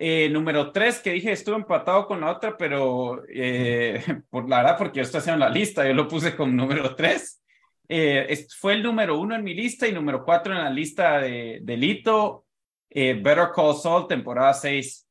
Eh, 0.04 0.30
número 0.30 0.72
tres, 0.72 0.98
que 0.98 1.12
dije, 1.12 1.32
estuve 1.32 1.58
empatado 1.58 2.08
con 2.08 2.22
la 2.22 2.32
otra, 2.32 2.58
pero 2.58 3.22
eh, 3.30 4.04
por 4.32 4.50
la 4.50 4.58
verdad, 4.58 4.76
porque 4.76 4.98
yo 4.98 5.04
estoy 5.04 5.20
haciendo 5.20 5.46
la 5.46 5.52
lista, 5.52 5.86
yo 5.88 5.94
lo 5.94 6.08
puse 6.08 6.36
como 6.36 6.52
número 6.52 6.96
tres. 6.96 7.40
Eh, 7.88 8.48
fue 8.58 8.74
el 8.74 8.82
número 8.82 9.20
uno 9.20 9.36
en 9.36 9.44
mi 9.44 9.54
lista 9.54 9.88
y 9.88 9.92
número 9.92 10.24
cuatro 10.26 10.54
en 10.54 10.64
la 10.64 10.72
lista 10.72 11.20
de, 11.20 11.60
de 11.62 11.78
Lito, 11.78 12.48
Better 12.90 13.50
Call 13.56 13.76
Saul, 13.76 14.08
temporada 14.08 14.56
seis. 14.56 15.08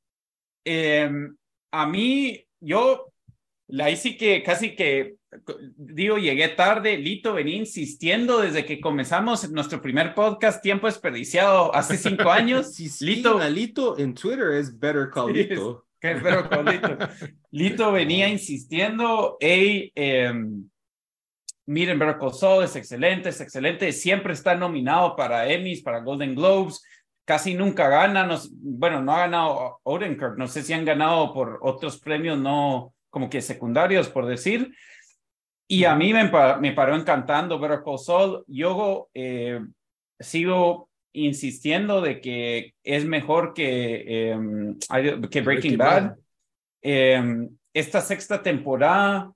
Em, 0.64 1.36
a 1.70 1.86
mí, 1.86 2.44
yo, 2.58 3.12
ahí 3.78 3.96
sí 3.96 4.16
que 4.16 4.42
casi 4.42 4.74
que 4.74 5.14
digo, 5.76 6.18
llegué 6.18 6.48
tarde, 6.48 6.96
Lito 6.96 7.32
venía 7.32 7.56
insistiendo 7.56 8.40
desde 8.40 8.64
que 8.64 8.80
comenzamos 8.80 9.48
nuestro 9.50 9.80
primer 9.80 10.14
podcast, 10.14 10.62
tiempo 10.62 10.86
desperdiciado 10.86 11.74
hace 11.74 11.96
cinco 11.96 12.30
años. 12.30 12.78
Lito, 13.00 13.48
Lito 13.48 13.98
en 13.98 14.14
Twitter 14.14 14.52
es 14.52 14.78
Better 14.78 15.08
Call 15.10 15.32
Lito. 15.32 15.86
better 16.02 16.48
call 16.48 16.64
Lito. 16.64 16.98
Lito 17.52 17.92
venía 17.92 18.28
insistiendo, 18.28 19.36
hey, 19.38 19.92
em, 19.94 20.68
miren, 21.66 21.98
Better 21.98 22.18
Call 22.18 22.34
Saul 22.34 22.64
es 22.64 22.74
excelente, 22.74 23.28
es 23.28 23.40
excelente, 23.40 23.92
siempre 23.92 24.32
está 24.32 24.56
nominado 24.56 25.14
para 25.14 25.48
Emmys, 25.48 25.82
para 25.82 26.00
Golden 26.00 26.34
Globes, 26.34 26.82
casi 27.24 27.54
nunca 27.54 27.88
gana, 27.88 28.28
bueno, 28.60 29.00
no 29.00 29.12
ha 29.14 29.20
ganado 29.20 29.78
Odenkirk, 29.84 30.36
no 30.36 30.48
sé 30.48 30.64
si 30.64 30.72
han 30.72 30.84
ganado 30.84 31.32
por 31.32 31.60
otros 31.62 32.00
premios 32.00 32.36
no 32.36 32.92
como 33.10 33.28
que 33.28 33.42
secundarios, 33.42 34.08
por 34.08 34.26
decir, 34.26 34.72
y 35.72 35.84
a 35.84 35.94
mí 35.94 36.12
me, 36.12 36.28
me 36.60 36.72
paró 36.72 36.96
encantando 36.96 37.60
Better 37.60 37.82
Call 37.84 38.00
Saul. 38.00 38.44
Yo 38.48 39.08
eh, 39.14 39.60
sigo 40.18 40.90
insistiendo 41.12 42.00
de 42.00 42.20
que 42.20 42.74
es 42.82 43.04
mejor 43.04 43.54
que, 43.54 44.32
em, 44.32 44.76
que 45.30 45.40
Breaking, 45.42 45.78
Bad. 45.78 46.16
Em, 46.82 47.50
esta 47.72 48.00
sexta 48.00 48.42
temporada. 48.42 49.32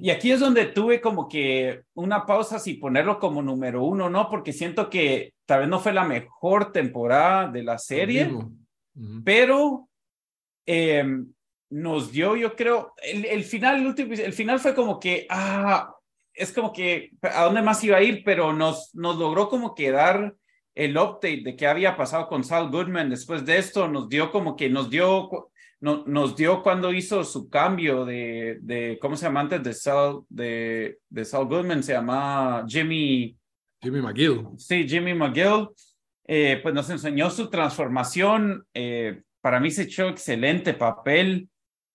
Y 0.00 0.08
aquí 0.08 0.30
es 0.30 0.40
donde 0.40 0.64
tuve 0.64 1.02
como 1.02 1.28
que 1.28 1.82
una 1.92 2.24
pausa 2.24 2.58
si 2.58 2.72
ponerlo 2.72 3.18
como 3.18 3.42
número 3.42 3.84
uno, 3.84 4.08
¿no? 4.08 4.30
Porque 4.30 4.54
siento 4.54 4.88
que 4.88 5.34
tal 5.44 5.60
vez 5.60 5.68
no 5.68 5.78
fue 5.78 5.92
la 5.92 6.04
mejor 6.04 6.72
temporada 6.72 7.50
de 7.50 7.62
la 7.62 7.76
serie, 7.76 8.30
pero 9.26 9.90
eh, 10.64 11.04
nos 11.70 12.12
dio, 12.12 12.36
yo 12.36 12.54
creo, 12.54 12.94
el, 13.02 13.44
final, 13.44 13.80
el, 13.80 13.86
último, 13.86 14.12
el 14.14 14.32
final 14.32 14.60
fue 14.60 14.74
como 14.74 15.00
que, 15.00 15.26
ah, 15.30 15.94
es 16.32 16.52
como 16.52 16.72
que, 16.72 17.10
¿a 17.22 17.44
dónde 17.44 17.62
más 17.62 17.82
iba 17.82 17.96
a 17.96 18.02
ir? 18.02 18.22
Pero 18.24 18.52
nos, 18.52 18.94
nos 18.94 19.16
logró 19.16 19.48
como 19.48 19.74
que 19.74 19.90
dar 19.90 20.34
el 20.74 20.96
update 20.96 21.42
de 21.42 21.56
qué 21.56 21.66
había 21.66 21.96
pasado 21.96 22.28
con 22.28 22.44
Sal 22.44 22.70
Goodman 22.70 23.08
después 23.10 23.44
de 23.44 23.56
esto, 23.56 23.88
nos 23.88 24.08
dio 24.08 24.30
como 24.30 24.54
que, 24.54 24.68
nos 24.68 24.90
dio, 24.90 25.50
no, 25.80 26.04
nos 26.06 26.36
dio 26.36 26.62
cuando 26.62 26.92
hizo 26.92 27.24
su 27.24 27.48
cambio 27.48 28.04
de, 28.04 28.58
de 28.60 28.98
¿cómo 29.00 29.16
se 29.16 29.24
llama 29.24 29.40
antes 29.40 29.62
de 29.62 29.72
Sal, 29.72 30.20
de, 30.28 30.98
de 31.08 31.24
Sal 31.24 31.46
Goodman? 31.46 31.82
Se 31.82 31.94
llama 31.94 32.64
Jimmy. 32.68 33.36
Jimmy 33.82 34.02
McGill. 34.02 34.46
Sí, 34.58 34.86
Jimmy 34.86 35.14
McGill. 35.14 35.68
Eh, 36.28 36.60
pues 36.62 36.74
nos 36.74 36.90
enseñó 36.90 37.30
su 37.30 37.48
transformación. 37.48 38.66
Eh, 38.74 39.22
para 39.40 39.60
mí 39.60 39.70
se 39.70 39.82
echó 39.82 40.08
excelente 40.08 40.74
papel. 40.74 41.48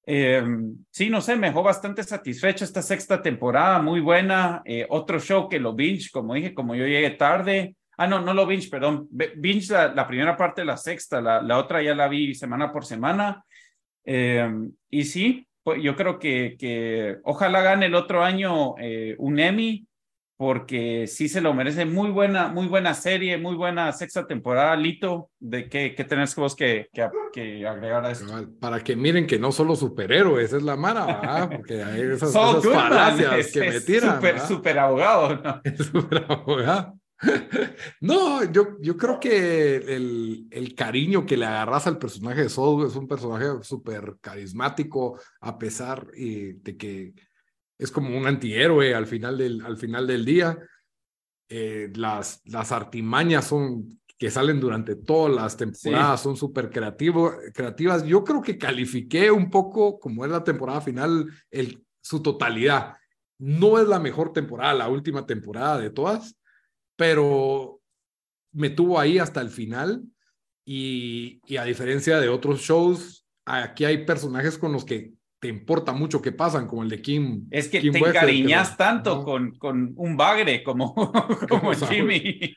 Eh, 0.06 0.43
sí, 0.89 1.10
no 1.10 1.22
sé, 1.22 1.36
me 1.36 1.47
dejó 1.47 1.64
bastante 1.64 2.04
satisfecho 2.04 2.66
esta 2.66 2.82
sexta 2.82 3.22
temporada, 3.22 3.82
muy 3.82 3.99
buena. 3.99 4.62
Eh, 4.66 4.86
otro 4.89 5.20
show 5.20 5.47
que 5.47 5.60
lo 5.60 5.74
binge, 5.74 6.10
como 6.12 6.34
dije, 6.34 6.54
como 6.54 6.76
yo 6.76 6.86
llegué 6.86 7.12
tarde. 7.12 7.76
Ah, 7.97 8.08
no, 8.08 8.20
no 8.20 8.34
lo 8.34 8.47
binge, 8.47 8.70
perdón. 8.70 9.08
Binge 9.12 9.72
la, 9.72 10.08
primera 10.08 10.36
parte 10.36 10.62
de 10.62 10.66
la 10.66 10.78
sexta, 10.78 11.22
la, 11.22 11.41
la, 11.41 11.58
otra 11.58 11.84
ya 11.84 11.93
la 11.93 12.08
vi 12.08 12.34
semana 12.34 12.72
por 12.72 12.86
semana. 12.86 13.43
Eh, 14.04 14.49
y 14.89 15.04
sí, 15.04 15.47
pues 15.64 15.82
yo 15.84 15.95
creo 15.95 16.18
que, 16.18 16.56
que 16.58 17.18
ojalá 17.24 17.62
gane 17.62 17.86
el 17.86 17.95
otro 17.95 18.24
año 18.24 18.74
un 19.20 19.39
Emmy 19.39 19.86
porque 20.42 21.06
sí 21.06 21.30
se 21.30 21.39
lo 21.39 21.54
merece. 21.54 21.86
Muy 21.86 22.10
buena, 22.10 22.48
muy 22.48 22.66
buena 22.66 22.96
serie, 22.96 23.38
muy 23.38 23.54
buena 23.54 23.92
sexta 23.92 24.26
temporada. 24.26 24.76
Lito, 24.76 25.30
¿de 25.39 25.70
qué, 25.70 25.94
qué 25.94 26.04
tenés 26.04 26.36
vos 26.36 26.56
que, 26.56 26.89
que, 26.92 27.68
agregar 27.68 28.04
a 28.04 28.10
esto? 28.10 28.26
Para 28.60 28.84
que 28.84 28.96
miren 28.96 29.28
que 29.28 29.38
no 29.38 29.52
solo 29.52 29.76
superhéroes 29.76 30.52
es 30.52 30.64
la 30.64 30.76
mara, 30.76 31.06
¿verdad? 31.06 31.48
Porque 31.56 31.84
hay 31.84 32.02
esas, 32.02 32.30
esas 32.32 32.66
falacias 32.66 33.52
que 33.52 33.60
me 33.70 33.82
tiran. 33.82 34.16
Super, 34.16 34.39
super 34.39 34.80
abogado, 34.80 35.36
¿no? 35.44 35.62
super 35.78 36.26
abogado. 36.28 36.98
No, 38.02 38.44
yo, 38.52 38.78
yo 38.82 38.98
creo 38.98 39.20
que 39.20 39.76
el, 39.76 40.48
el, 40.50 40.74
cariño 40.74 41.24
que 41.24 41.38
le 41.38 41.46
agarras 41.46 41.86
al 41.86 42.00
personaje 42.00 42.42
de 42.42 42.50
Saul 42.50 42.88
es 42.88 42.96
un 42.96 43.08
personaje 43.08 43.46
súper 43.62 44.16
carismático, 44.20 45.20
a 45.39 45.60
pesar 45.60 46.08
eh, 46.18 46.56
de 46.64 46.78
que 46.78 47.14
es 47.82 47.91
como 47.91 48.15
un 48.15 48.27
antihéroe 48.27 48.93
al 48.93 49.07
final 49.07 49.39
del, 49.39 49.59
al 49.65 49.75
final 49.75 50.05
del 50.05 50.23
día. 50.23 50.57
Eh, 51.49 51.91
las, 51.95 52.41
las 52.45 52.71
artimañas 52.71 53.47
son 53.47 53.99
que 54.19 54.29
salen 54.29 54.59
durante 54.59 54.95
todas 54.95 55.34
las 55.34 55.57
temporadas, 55.57 56.21
son 56.21 56.38
súper 56.38 56.69
creativas. 56.69 58.05
Yo 58.05 58.23
creo 58.23 58.39
que 58.39 58.55
califiqué 58.55 59.32
un 59.32 59.49
poco, 59.49 59.99
como 59.99 60.23
es 60.23 60.29
la 60.29 60.43
temporada 60.43 60.79
final, 60.79 61.27
el, 61.49 61.84
su 62.03 62.21
totalidad. 62.21 62.93
No 63.39 63.79
es 63.79 63.88
la 63.88 63.99
mejor 63.99 64.32
temporada, 64.32 64.75
la 64.75 64.88
última 64.88 65.25
temporada 65.25 65.79
de 65.79 65.89
todas, 65.89 66.38
pero 66.95 67.82
me 68.51 68.69
tuvo 68.69 68.99
ahí 68.99 69.17
hasta 69.17 69.41
el 69.41 69.49
final. 69.49 70.03
Y, 70.63 71.41
y 71.47 71.57
a 71.57 71.63
diferencia 71.63 72.19
de 72.19 72.29
otros 72.29 72.61
shows, 72.61 73.25
aquí 73.43 73.86
hay 73.86 74.05
personajes 74.05 74.59
con 74.59 74.71
los 74.71 74.86
que 74.86 75.13
te 75.42 75.48
importa 75.48 75.92
mucho 75.92 76.22
que 76.22 76.32
pasan, 76.32 76.68
como 76.68 76.84
el 76.84 76.89
de 76.89 77.02
Kim. 77.02 77.48
Es 77.50 77.68
que 77.68 77.82
te 77.82 77.98
encariñas 77.98 78.78
tanto 78.78 79.24
con, 79.24 79.58
con 79.58 79.92
un 79.98 80.16
bagre 80.16 80.62
como, 80.62 80.94
como 81.50 81.74
Jimmy. 81.89 82.56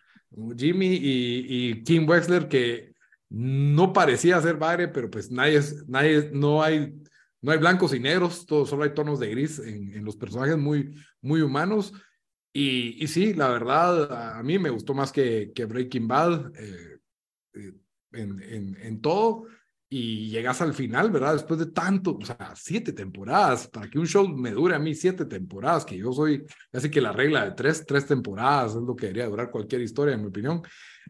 Jimmy 0.55 0.89
y, 0.89 1.71
y, 1.71 1.83
Kim 1.83 2.07
Wexler, 2.07 2.47
que 2.47 2.93
no 3.31 3.95
parecía 3.95 4.39
ser 4.43 4.57
bagre, 4.57 4.89
pero 4.89 5.11
pues 5.11 5.31
nadie, 5.31 5.61
nadie, 5.87 6.29
no 6.35 6.63
hay, 6.63 6.93
no 7.41 7.53
hay 7.53 7.59
blancos 7.59 7.95
y 7.95 8.01
negros, 8.01 8.45
todo, 8.45 8.67
solo 8.67 8.83
hay 8.83 8.93
tonos 8.93 9.19
de 9.19 9.31
gris 9.31 9.61
en, 9.61 9.95
en 9.95 10.05
los 10.05 10.17
personajes 10.17 10.59
muy, 10.59 10.95
muy 11.23 11.41
humanos. 11.41 11.95
Y, 12.53 13.03
y, 13.03 13.07
sí, 13.07 13.33
la 13.33 13.49
verdad, 13.49 14.37
a 14.37 14.43
mí 14.43 14.59
me 14.59 14.69
gustó 14.69 14.93
más 14.93 15.11
que, 15.11 15.53
que 15.55 15.65
Breaking 15.65 16.07
Bad 16.07 16.53
eh, 16.55 16.99
eh, 17.55 17.73
en, 18.13 18.43
en, 18.43 18.77
en 18.79 19.01
todo 19.01 19.47
y 19.97 20.29
llegas 20.29 20.61
al 20.61 20.75
final, 20.75 21.13
¿verdad? 21.13 21.35
Después 21.35 21.61
de 21.61 21.67
tanto, 21.67 22.19
o 22.21 22.25
sea, 22.25 22.53
siete 22.57 22.93
temporadas, 22.93 23.69
para 23.69 23.89
que 23.89 23.97
un 23.97 24.09
show 24.09 24.27
me 24.27 24.51
dure 24.51 24.75
a 24.75 24.81
mí 24.81 24.93
siete 24.93 25.25
temporadas, 25.25 25.85
que 25.85 25.97
yo 25.97 26.13
soy 26.13 26.45
casi 26.73 26.91
que 26.91 27.01
la 27.01 27.13
regla 27.13 27.45
de 27.45 27.53
tres, 27.53 27.87
tres 27.87 28.05
temporadas 28.05 28.73
es 28.75 28.83
lo 28.83 28.97
que 28.97 29.07
debería 29.07 29.29
durar 29.29 29.53
cualquier 29.53 29.83
historia, 29.83 30.17
en 30.17 30.23
mi 30.23 30.27
opinión. 30.31 30.63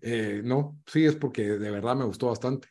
Eh, 0.03 0.43
no, 0.45 0.77
sí, 0.87 1.07
es 1.07 1.17
porque 1.17 1.43
de 1.43 1.71
verdad 1.71 1.97
me 1.97 2.05
gustó 2.05 2.27
bastante. 2.27 2.69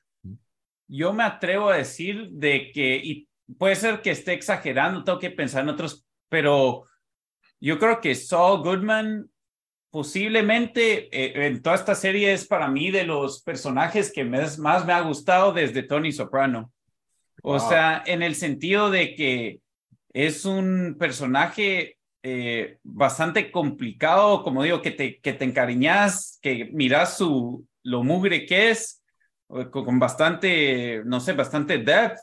Yo 0.87 1.13
me 1.13 1.23
atrevo 1.23 1.69
a 1.69 1.77
decir 1.77 2.29
de 2.29 2.71
que, 2.71 2.95
y 2.95 3.27
puede 3.57 3.75
ser 3.75 3.99
que 4.03 4.11
esté 4.11 4.33
exagerando, 4.33 5.03
tengo 5.03 5.17
que 5.17 5.31
pensar 5.31 5.63
en 5.63 5.69
otros, 5.69 6.05
pero 6.29 6.85
yo 7.59 7.79
creo 7.79 7.99
que 7.99 8.13
Saul 8.13 8.61
Goodman 8.61 9.31
posiblemente 9.93 11.07
eh, 11.15 11.45
en 11.45 11.61
toda 11.61 11.75
esta 11.75 11.93
serie 11.93 12.33
es 12.33 12.47
para 12.47 12.67
mí 12.67 12.89
de 12.89 13.03
los 13.03 13.43
personajes 13.43 14.11
que 14.11 14.25
más 14.25 14.57
me 14.57 14.91
ha 14.91 15.01
gustado 15.01 15.53
desde 15.53 15.83
Tony 15.83 16.11
Soprano. 16.11 16.71
O 17.43 17.59
sea, 17.59 18.01
en 18.07 18.23
el 18.23 18.33
sentido 18.33 18.89
de 18.89 19.13
que 19.13 19.59
es 20.11 20.45
un 20.45 20.95
personaje 20.97 21.99
eh, 22.23 22.79
bastante 22.81 23.51
complicado, 23.51 24.41
como 24.41 24.63
digo, 24.63 24.81
que 24.81 24.89
te, 24.89 25.19
que 25.19 25.33
te 25.33 25.45
encariñas, 25.45 26.39
que 26.41 26.71
miras 26.73 27.15
su, 27.15 27.63
lo 27.83 28.03
mugre 28.03 28.47
que 28.47 28.71
es, 28.71 29.03
con, 29.47 29.99
bastante, 29.99 31.03
no 31.05 31.19
sé, 31.19 31.33
bastante 31.33 31.77
depth. 31.77 32.17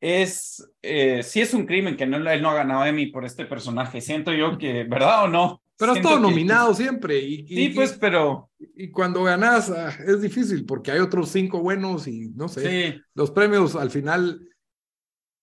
Es, 0.00 0.66
eh, 0.80 1.22
sí 1.22 1.42
es 1.42 1.52
un 1.52 1.66
crimen 1.66 1.94
que 1.94 2.06
no, 2.06 2.16
él 2.16 2.40
no 2.40 2.48
ha 2.48 2.54
ganado 2.54 2.86
Emmy 2.86 3.08
por 3.08 3.26
este 3.26 3.44
personaje. 3.44 4.00
Siento 4.00 4.32
yo 4.32 4.56
que, 4.56 4.84
¿verdad 4.84 5.24
o 5.24 5.28
no? 5.28 5.61
Pero 5.76 5.94
es 5.94 6.02
todo 6.02 6.18
nominado 6.18 6.74
siempre. 6.74 7.18
Y, 7.18 7.46
sí, 7.46 7.68
pues, 7.70 7.92
pero. 7.94 8.50
Y 8.58 8.90
cuando 8.90 9.24
ganas 9.24 9.70
ah, 9.70 9.90
es 10.06 10.20
difícil 10.20 10.64
porque 10.64 10.92
hay 10.92 11.00
otros 11.00 11.30
cinco 11.30 11.60
buenos 11.60 12.06
y 12.06 12.30
no 12.30 12.48
sé. 12.48 13.00
Los 13.14 13.30
premios 13.30 13.74
al 13.76 13.90
final, 13.90 14.48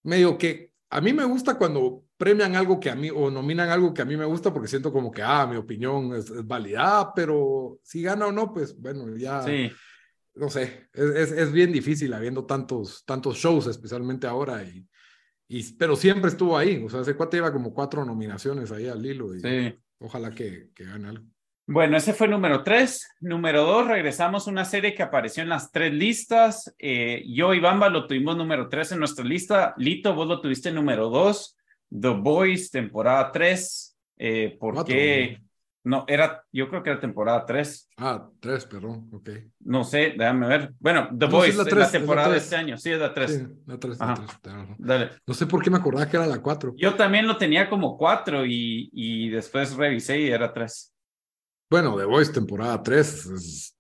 medio 0.04 0.38
que. 0.38 0.70
A 0.92 1.02
mí 1.02 1.14
me 1.14 1.26
gusta 1.26 1.56
cuando 1.56 2.06
premian 2.18 2.56
algo 2.56 2.80
que 2.80 2.90
a 2.90 2.96
mí 2.96 3.10
o 3.10 3.30
nominan 3.30 3.70
algo 3.70 3.94
que 3.94 4.02
a 4.02 4.06
mí 4.06 4.18
me 4.18 4.26
gusta 4.26 4.52
porque 4.52 4.68
siento 4.68 4.92
como 4.92 5.12
que, 5.12 5.22
ah, 5.22 5.46
mi 5.46 5.56
opinión 5.56 6.14
es, 6.16 6.30
es 6.32 6.46
válida, 6.46 7.14
pero 7.16 7.80
si 7.84 8.02
gana 8.02 8.26
o 8.26 8.32
no, 8.32 8.54
pues 8.54 8.78
bueno, 8.80 9.16
ya. 9.16 9.44
Sí. 9.44 9.70
No 10.36 10.50
sé, 10.50 10.88
es, 10.94 11.32
es, 11.32 11.52
bien 11.52 11.72
difícil 11.72 12.14
habiendo 12.14 12.46
tantos, 12.46 13.04
tantos 13.06 13.38
shows, 13.38 13.68
especialmente 13.68 14.26
ahora. 14.26 14.64
Y, 14.64 14.88
y, 15.50 15.74
pero 15.74 15.96
siempre 15.96 16.30
estuvo 16.30 16.58
ahí. 16.58 16.82
O 16.84 16.90
sea, 16.90 17.02
hace 17.02 17.16
cuatro 17.16 17.38
lleva 17.38 17.52
como 17.52 17.74
cuatro 17.74 18.06
nominaciones 18.06 18.72
ahí 18.72 18.88
al 18.88 19.06
hilo. 19.06 19.36
Y, 19.36 19.42
sí. 19.42 19.76
Ojalá 20.00 20.32
que, 20.32 20.70
que 20.74 20.86
gane 20.86 21.10
algo. 21.10 21.26
Bueno, 21.68 21.97
ese 21.97 22.14
fue 22.14 22.28
número 22.28 22.64
tres. 22.64 23.08
Número 23.20 23.64
dos, 23.64 23.88
regresamos 23.88 24.47
a 24.47 24.52
una 24.52 24.66
serie 24.66 24.95
que 24.95 25.04
apareció 25.04 25.43
en 25.43 25.50
las 25.50 25.72
tres 25.72 25.93
listas. 25.93 26.74
Eh, 26.80 27.24
yo 27.28 27.54
y 27.54 27.60
Bamba 27.60 27.89
lo 27.89 28.08
tuvimos 28.08 28.36
número 28.36 28.70
tres 28.70 28.91
en 28.91 28.97
nuestra 29.00 29.24
lista. 29.24 29.76
Lito, 29.78 30.16
vos 30.16 30.28
lo 30.28 30.41
tuviste 30.41 30.72
número 30.72 31.10
dos. 31.10 31.56
The 31.91 32.10
Boys, 32.10 32.72
temporada 32.72 33.32
tres. 33.32 33.95
Eh, 34.18 34.58
¿Por 34.60 34.84
qué? 34.84 35.41
No, 35.84 36.04
era, 36.08 36.44
yo 36.52 36.70
creo 36.70 36.84
que 36.84 36.90
era 36.90 37.00
temporada 37.00 37.46
tres. 37.46 37.90
Ah, 37.98 38.28
tres, 38.40 38.66
perdón, 38.66 39.10
ok. 39.14 39.30
No 39.62 39.84
sé, 39.84 40.14
déjame 40.18 40.48
ver. 40.48 40.74
Bueno, 40.80 41.10
The 41.18 41.26
Boys, 41.26 41.58
es 41.58 41.74
la, 41.74 41.90
temporada 41.90 42.30
de 42.30 42.38
este 42.38 42.56
año, 42.56 42.78
sí, 42.78 42.92
es 42.92 43.00
la 43.00 43.14
tres. 43.14 43.32
Sí, 43.32 43.48
la 43.66 43.80
tres, 43.80 43.98
la 44.00 44.76
Dale. 44.78 45.10
No 45.26 45.34
sé 45.34 45.46
por 45.46 45.64
qué 45.64 45.70
me 45.70 45.78
acordaba 45.78 46.10
que 46.10 46.18
era 46.18 46.28
la 46.28 46.42
cuatro. 46.42 46.74
Yo 46.78 46.96
también 46.96 47.26
lo 47.28 47.38
tenía 47.38 47.70
como 47.70 47.98
cuatro 47.98 48.46
y, 48.46 48.90
y 48.92 49.30
después 49.30 49.76
revisé 49.76 50.20
y 50.20 50.28
era 50.30 50.52
tres. 50.52 50.94
Bueno, 51.70 51.96
The 51.96 52.06
Voice 52.06 52.34
temporada 52.34 52.82
3, 52.82 53.76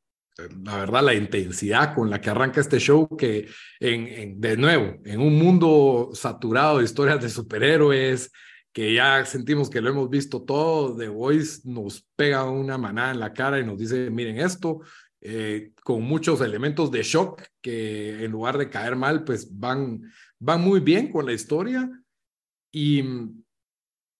la 0.63 0.77
verdad, 0.77 1.03
la 1.03 1.15
intensidad 1.15 1.95
con 1.95 2.09
la 2.09 2.21
que 2.21 2.29
arranca 2.29 2.61
este 2.61 2.79
show, 2.79 3.07
que 3.17 3.47
en, 3.79 4.39
de 4.39 4.57
nuevo, 4.57 4.97
en 5.03 5.19
un 5.19 5.35
mundo 5.39 6.11
saturado 6.13 6.77
de 6.77 6.83
historias 6.83 7.19
de 7.19 7.29
superhéroes, 7.29 8.31
que 8.71 8.93
ya 8.93 9.25
sentimos 9.25 9.69
que 9.69 9.81
lo 9.81 9.89
hemos 9.89 10.09
visto 10.09 10.43
todo, 10.43 10.95
The 10.95 11.09
Voice 11.09 11.61
nos 11.65 12.07
pega 12.15 12.49
una 12.49 12.77
manada 12.77 13.11
en 13.11 13.19
la 13.19 13.33
cara 13.33 13.59
y 13.59 13.65
nos 13.65 13.77
dice, 13.77 14.09
miren 14.09 14.39
esto, 14.39 14.81
eh, 15.21 15.73
con 15.83 16.03
muchos 16.03 16.39
elementos 16.41 16.91
de 16.91 17.03
shock 17.03 17.41
que 17.61 18.23
en 18.23 18.31
lugar 18.31 18.57
de 18.57 18.69
caer 18.69 18.95
mal, 18.95 19.23
pues 19.23 19.49
van, 19.57 20.01
van 20.39 20.61
muy 20.61 20.79
bien 20.79 21.11
con 21.11 21.25
la 21.25 21.33
historia. 21.33 21.89
Y 22.71 23.03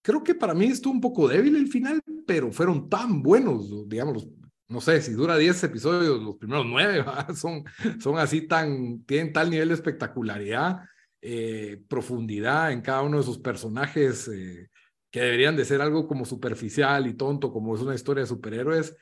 creo 0.02 0.22
que 0.22 0.34
para 0.34 0.54
mí 0.54 0.66
estuvo 0.66 0.92
un 0.92 1.00
poco 1.00 1.28
débil 1.28 1.56
el 1.56 1.68
final, 1.68 2.02
pero 2.26 2.52
fueron 2.52 2.88
tan 2.88 3.22
buenos, 3.22 3.88
digamos, 3.88 4.28
no 4.68 4.80
sé, 4.80 5.02
si 5.02 5.12
dura 5.12 5.36
10 5.36 5.64
episodios, 5.64 6.22
los 6.22 6.36
primeros 6.36 6.64
9 6.66 7.04
son, 7.34 7.64
son 8.00 8.18
así 8.18 8.42
tan, 8.42 9.02
tienen 9.04 9.32
tal 9.32 9.50
nivel 9.50 9.68
de 9.68 9.74
espectacularidad, 9.74 10.80
eh, 11.22 11.82
profundidad 11.88 12.72
en 12.72 12.80
cada 12.80 13.02
uno 13.02 13.18
de 13.18 13.22
sus 13.22 13.38
personajes, 13.38 14.28
eh, 14.28 14.68
que 15.10 15.20
deberían 15.20 15.56
de 15.56 15.64
ser 15.64 15.80
algo 15.80 16.06
como 16.06 16.24
superficial 16.24 17.06
y 17.06 17.14
tonto, 17.14 17.52
como 17.52 17.74
es 17.74 17.80
una 17.82 17.94
historia 17.94 18.22
de 18.22 18.28
superhéroes, 18.28 18.96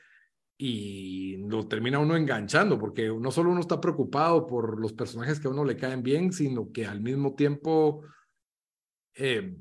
y 0.57 1.37
lo 1.47 1.67
termina 1.67 1.99
uno 1.99 2.17
enganchando, 2.17 2.77
porque 2.77 3.07
no 3.07 3.31
solo 3.31 3.51
uno 3.51 3.61
está 3.61 3.79
preocupado 3.79 4.45
por 4.45 4.79
los 4.79 4.93
personajes 4.93 5.39
que 5.39 5.47
a 5.47 5.51
uno 5.51 5.63
le 5.63 5.77
caen 5.77 6.03
bien, 6.03 6.33
sino 6.33 6.71
que 6.71 6.85
al 6.85 7.01
mismo 7.01 7.35
tiempo... 7.35 8.03
Eh, 9.15 9.55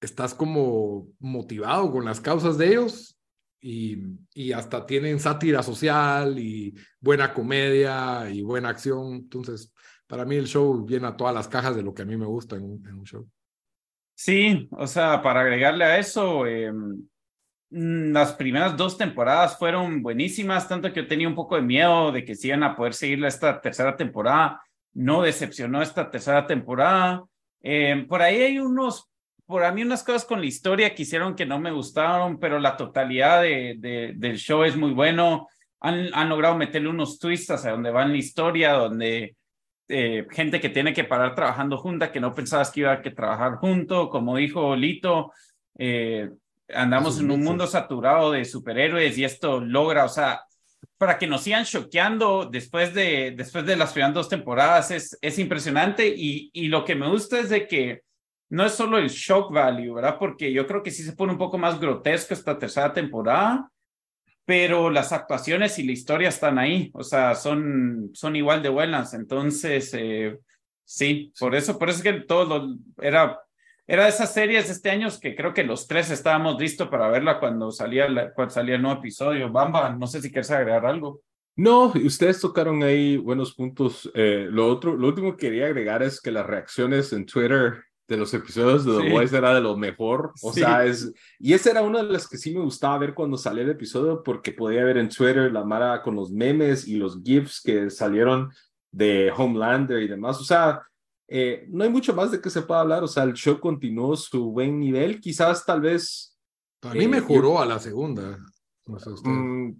estás 0.00 0.34
como 0.34 1.08
motivado 1.18 1.90
con 1.90 2.04
las 2.04 2.20
causas 2.20 2.58
de 2.58 2.68
ellos 2.68 3.18
y, 3.60 3.98
y, 4.32 4.52
hasta 4.52 4.86
tienen 4.86 5.18
sátira 5.18 5.62
social 5.62 6.38
y 6.38 6.74
buena 7.00 7.34
comedia 7.34 8.30
y 8.30 8.42
buena 8.42 8.68
acción. 8.68 9.14
Entonces, 9.14 9.74
para 10.08 10.24
mí 10.24 10.36
el 10.36 10.46
show 10.46 10.84
viene 10.84 11.06
a 11.06 11.16
todas 11.16 11.34
las 11.34 11.46
cajas 11.46 11.76
de 11.76 11.82
lo 11.82 11.94
que 11.94 12.02
a 12.02 12.06
mí 12.06 12.16
me 12.16 12.26
gusta 12.26 12.56
en 12.56 12.64
un, 12.64 13.04
show. 13.04 13.28
Sí, 14.14 14.68
o 14.72 14.86
sea, 14.86 15.22
para 15.22 15.42
agregarle 15.42 15.84
a 15.84 15.98
eso, 15.98 16.44
mm, 16.44 18.12
las 18.12 18.32
primeras 18.32 18.76
dos 18.76 18.96
temporadas 18.96 19.58
fueron 19.58 20.02
buenísimas, 20.02 20.66
tanto 20.66 20.92
que 20.92 21.02
yo 21.02 21.06
tenía 21.06 21.28
un 21.28 21.34
poco 21.34 21.56
de 21.56 21.62
miedo 21.62 22.10
de 22.10 22.24
que 22.24 22.34
se 22.34 22.48
iban 22.48 22.62
a 22.62 22.74
poder 22.74 22.94
seguir 22.94 23.22
esta 23.24 23.60
tercera 23.60 23.94
temporada. 23.96 24.60
No 24.94 25.22
decepcionó 25.22 25.82
esta 25.82 26.10
tercera 26.10 26.46
temporada. 26.46 27.22
Em, 27.60 28.08
por 28.08 28.22
ahí 28.22 28.40
hay 28.40 28.58
unos 28.58 29.08
por 29.48 29.64
a 29.64 29.72
mí 29.72 29.80
unas 29.80 30.04
cosas 30.04 30.26
con 30.26 30.40
la 30.40 30.46
historia 30.46 30.94
que 30.94 31.04
hicieron 31.04 31.34
que 31.34 31.46
no 31.46 31.58
me 31.58 31.70
gustaron, 31.70 32.38
pero 32.38 32.58
la 32.58 32.76
totalidad 32.76 33.40
de, 33.40 34.14
del 34.14 34.36
show 34.36 34.62
es 34.62 34.76
muy 34.76 34.92
bueno. 34.92 35.48
Han, 35.80 36.10
han, 36.12 36.28
logrado 36.28 36.54
meterle 36.54 36.90
unos 36.90 37.18
twists 37.18 37.52
hacia 37.52 37.70
donde 37.70 37.90
va 37.90 38.02
en 38.02 38.12
la 38.12 38.18
historia, 38.18 38.72
donde 38.74 39.37
eh, 39.88 40.26
gente 40.30 40.60
que 40.60 40.68
tiene 40.68 40.92
que 40.92 41.04
parar 41.04 41.34
trabajando 41.34 41.78
junta, 41.78 42.12
que 42.12 42.20
no 42.20 42.34
pensabas 42.34 42.70
que 42.70 42.80
iba 42.80 42.92
a 42.92 43.02
que 43.02 43.10
trabajar 43.10 43.56
junto, 43.56 44.10
como 44.10 44.36
dijo 44.36 44.76
Lito, 44.76 45.32
eh, 45.78 46.30
andamos 46.68 47.18
en 47.20 47.30
un 47.30 47.42
mundo 47.42 47.66
saturado 47.66 48.32
de 48.32 48.44
superhéroes 48.44 49.16
y 49.16 49.24
esto 49.24 49.60
logra, 49.60 50.04
o 50.04 50.08
sea, 50.08 50.42
para 50.98 51.18
que 51.18 51.26
nos 51.26 51.42
sigan 51.42 51.64
choqueando 51.64 52.46
después 52.46 52.92
de, 52.92 53.32
después 53.36 53.64
de 53.64 53.76
las 53.76 53.92
primeras 53.92 54.14
dos 54.14 54.28
temporadas 54.28 54.90
es, 54.90 55.16
es 55.20 55.38
impresionante 55.38 56.06
y, 56.06 56.50
y 56.52 56.68
lo 56.68 56.84
que 56.84 56.94
me 56.94 57.08
gusta 57.08 57.38
es 57.38 57.48
de 57.48 57.66
que 57.66 58.02
no 58.50 58.64
es 58.64 58.72
solo 58.72 58.98
el 58.98 59.08
shock 59.08 59.52
value, 59.52 59.94
¿verdad? 59.94 60.16
Porque 60.18 60.52
yo 60.52 60.66
creo 60.66 60.82
que 60.82 60.90
sí 60.90 61.02
se 61.02 61.12
pone 61.12 61.32
un 61.32 61.38
poco 61.38 61.58
más 61.58 61.78
grotesco 61.78 62.34
esta 62.34 62.58
tercera 62.58 62.92
temporada, 62.92 63.70
pero 64.48 64.88
las 64.88 65.12
actuaciones 65.12 65.78
y 65.78 65.82
la 65.82 65.92
historia 65.92 66.30
están 66.30 66.58
ahí, 66.58 66.90
o 66.94 67.04
sea, 67.04 67.34
son, 67.34 68.08
son 68.14 68.34
igual 68.34 68.62
de 68.62 68.70
buenas. 68.70 69.12
Entonces, 69.12 69.92
eh, 69.92 70.38
sí, 70.86 71.34
por 71.38 71.54
eso, 71.54 71.78
por 71.78 71.90
eso 71.90 71.98
es 71.98 72.02
que 72.02 72.20
todo 72.22 72.74
era, 72.98 73.38
era 73.86 74.04
de 74.04 74.08
esas 74.08 74.32
series 74.32 74.70
este 74.70 74.88
año 74.88 75.08
que 75.20 75.36
creo 75.36 75.52
que 75.52 75.64
los 75.64 75.86
tres 75.86 76.10
estábamos 76.10 76.58
listos 76.58 76.88
para 76.88 77.10
verla 77.10 77.38
cuando 77.38 77.70
salía, 77.70 78.32
cuando 78.34 78.54
salía 78.54 78.76
el 78.76 78.80
nuevo 78.80 79.00
episodio. 79.00 79.52
Bamba, 79.52 79.90
no 79.90 80.06
sé 80.06 80.22
si 80.22 80.30
quieres 80.30 80.50
agregar 80.50 80.86
algo. 80.86 81.20
No, 81.54 81.92
ustedes 82.02 82.40
tocaron 82.40 82.82
ahí 82.82 83.18
buenos 83.18 83.54
puntos. 83.54 84.10
Eh, 84.14 84.48
lo 84.50 84.66
otro, 84.66 84.96
lo 84.96 85.08
último 85.08 85.36
que 85.36 85.48
quería 85.48 85.66
agregar 85.66 86.02
es 86.02 86.22
que 86.22 86.30
las 86.30 86.46
reacciones 86.46 87.12
en 87.12 87.26
Twitter 87.26 87.84
de 88.08 88.16
los 88.16 88.32
episodios 88.32 88.86
de 88.86 89.02
The 89.02 89.10
Voice 89.10 89.36
era 89.36 89.54
de 89.54 89.60
lo 89.60 89.76
mejor. 89.76 90.32
O 90.42 90.52
sea, 90.52 90.84
es. 90.86 91.12
Y 91.38 91.52
esa 91.52 91.70
era 91.70 91.82
una 91.82 92.02
de 92.02 92.10
las 92.10 92.26
que 92.26 92.38
sí 92.38 92.54
me 92.54 92.64
gustaba 92.64 92.96
ver 92.96 93.12
cuando 93.12 93.36
salió 93.36 93.62
el 93.62 93.70
episodio, 93.70 94.22
porque 94.22 94.52
podía 94.52 94.82
ver 94.82 94.96
en 94.96 95.10
Twitter 95.10 95.52
la 95.52 95.62
Mara 95.62 96.00
con 96.02 96.16
los 96.16 96.30
memes 96.30 96.88
y 96.88 96.96
los 96.96 97.22
GIFs 97.22 97.60
que 97.60 97.90
salieron 97.90 98.50
de 98.90 99.30
Homelander 99.36 100.02
y 100.02 100.08
demás. 100.08 100.40
O 100.40 100.44
sea, 100.44 100.82
eh, 101.28 101.66
no 101.68 101.84
hay 101.84 101.90
mucho 101.90 102.14
más 102.14 102.30
de 102.30 102.40
que 102.40 102.48
se 102.48 102.62
pueda 102.62 102.80
hablar. 102.80 103.04
O 103.04 103.08
sea, 103.08 103.24
el 103.24 103.34
show 103.34 103.60
continuó 103.60 104.16
su 104.16 104.52
buen 104.52 104.80
nivel. 104.80 105.20
Quizás, 105.20 105.66
tal 105.66 105.82
vez. 105.82 106.34
A 106.80 106.94
mí 106.94 107.06
mejoró 107.06 107.60
a 107.60 107.66
la 107.66 107.78
segunda. 107.78 108.38
No 108.86 108.98
sé 108.98 109.10
mm, 109.22 109.76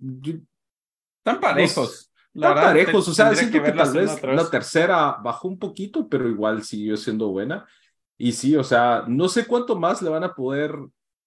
Están 1.24 1.40
parejos. 1.40 2.12
Están 2.34 2.54
parejos, 2.54 3.08
o 3.08 3.14
sea, 3.14 3.34
siento 3.34 3.62
que, 3.62 3.72
tal 3.72 3.92
vez 3.94 4.22
la 4.22 4.48
tercera 4.50 5.16
bajó 5.24 5.48
un 5.48 5.58
poquito, 5.58 6.08
pero 6.08 6.28
igual 6.28 6.62
siguió 6.62 6.96
siendo 6.96 7.28
buena. 7.28 7.66
Y 8.18 8.32
sí, 8.32 8.56
o 8.56 8.64
sea, 8.64 9.04
no 9.06 9.28
sé 9.28 9.46
cuánto 9.46 9.78
más 9.78 10.02
le 10.02 10.10
van 10.10 10.24
a 10.24 10.34
poder 10.34 10.74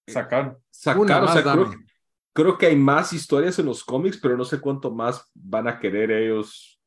eh, 0.06 0.12
sacar. 0.12 0.58
Sacar, 0.70 1.24
o 1.24 1.28
sea, 1.28 1.42
creo, 2.34 2.58
que 2.58 2.66
hay 2.66 2.76
más 2.76 3.14
historias 3.14 3.58
en 3.58 3.66
los 3.66 3.82
cómics, 3.82 4.18
pero 4.22 4.36
no 4.36 4.44
sé 4.44 4.60
cuánto 4.60 4.90
más 4.90 5.30
van 5.34 5.68
a 5.68 5.80
querer 5.80 6.10
ellos 6.10 6.78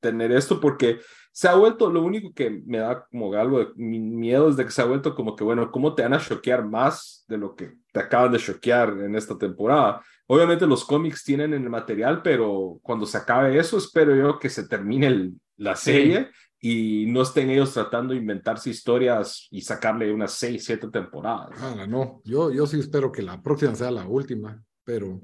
tener 0.00 0.32
esto, 0.32 0.58
porque 0.58 1.00
se 1.32 1.48
ha 1.48 1.54
vuelto, 1.54 1.90
lo 1.90 2.02
único 2.02 2.32
que 2.34 2.62
me 2.66 2.78
da 2.78 3.06
como 3.06 3.32
algo 3.34 3.60
de 3.60 3.72
miedo 3.76 4.48
es 4.48 4.56
de 4.56 4.64
que 4.64 4.70
se 4.70 4.82
ha 4.82 4.86
vuelto 4.86 5.14
como 5.14 5.36
que, 5.36 5.44
bueno, 5.44 5.70
¿cómo 5.70 5.94
te 5.94 6.02
van 6.02 6.14
a 6.14 6.20
choquear 6.20 6.64
más 6.64 7.24
de 7.28 7.38
lo 7.38 7.54
que 7.54 7.74
te 7.92 8.00
acaban 8.00 8.32
de 8.32 8.38
choquear 8.38 8.90
en 8.98 9.14
esta 9.14 9.38
temporada? 9.38 10.02
Obviamente 10.26 10.66
los 10.66 10.84
cómics 10.84 11.24
tienen 11.24 11.54
el 11.54 11.68
material, 11.68 12.22
pero 12.22 12.80
cuando 12.82 13.06
se 13.06 13.18
acabe 13.18 13.58
eso, 13.58 13.78
espero 13.78 14.16
yo 14.16 14.38
que 14.38 14.48
se 14.48 14.66
termine 14.66 15.32
la 15.56 15.76
serie 15.76 16.30
y 16.64 17.06
no 17.08 17.22
estén 17.22 17.50
ellos 17.50 17.74
tratando 17.74 18.14
de 18.14 18.20
inventarse 18.20 18.70
historias 18.70 19.48
y 19.50 19.62
sacarle 19.62 20.12
unas 20.12 20.34
seis, 20.34 20.64
siete 20.64 20.88
temporadas. 20.88 21.50
Ah, 21.60 21.86
no, 21.88 22.22
yo, 22.24 22.52
yo 22.52 22.66
sí 22.68 22.78
espero 22.78 23.10
que 23.10 23.20
la 23.20 23.42
próxima 23.42 23.74
sea 23.74 23.90
la 23.90 24.06
última, 24.06 24.62
pero 24.84 25.20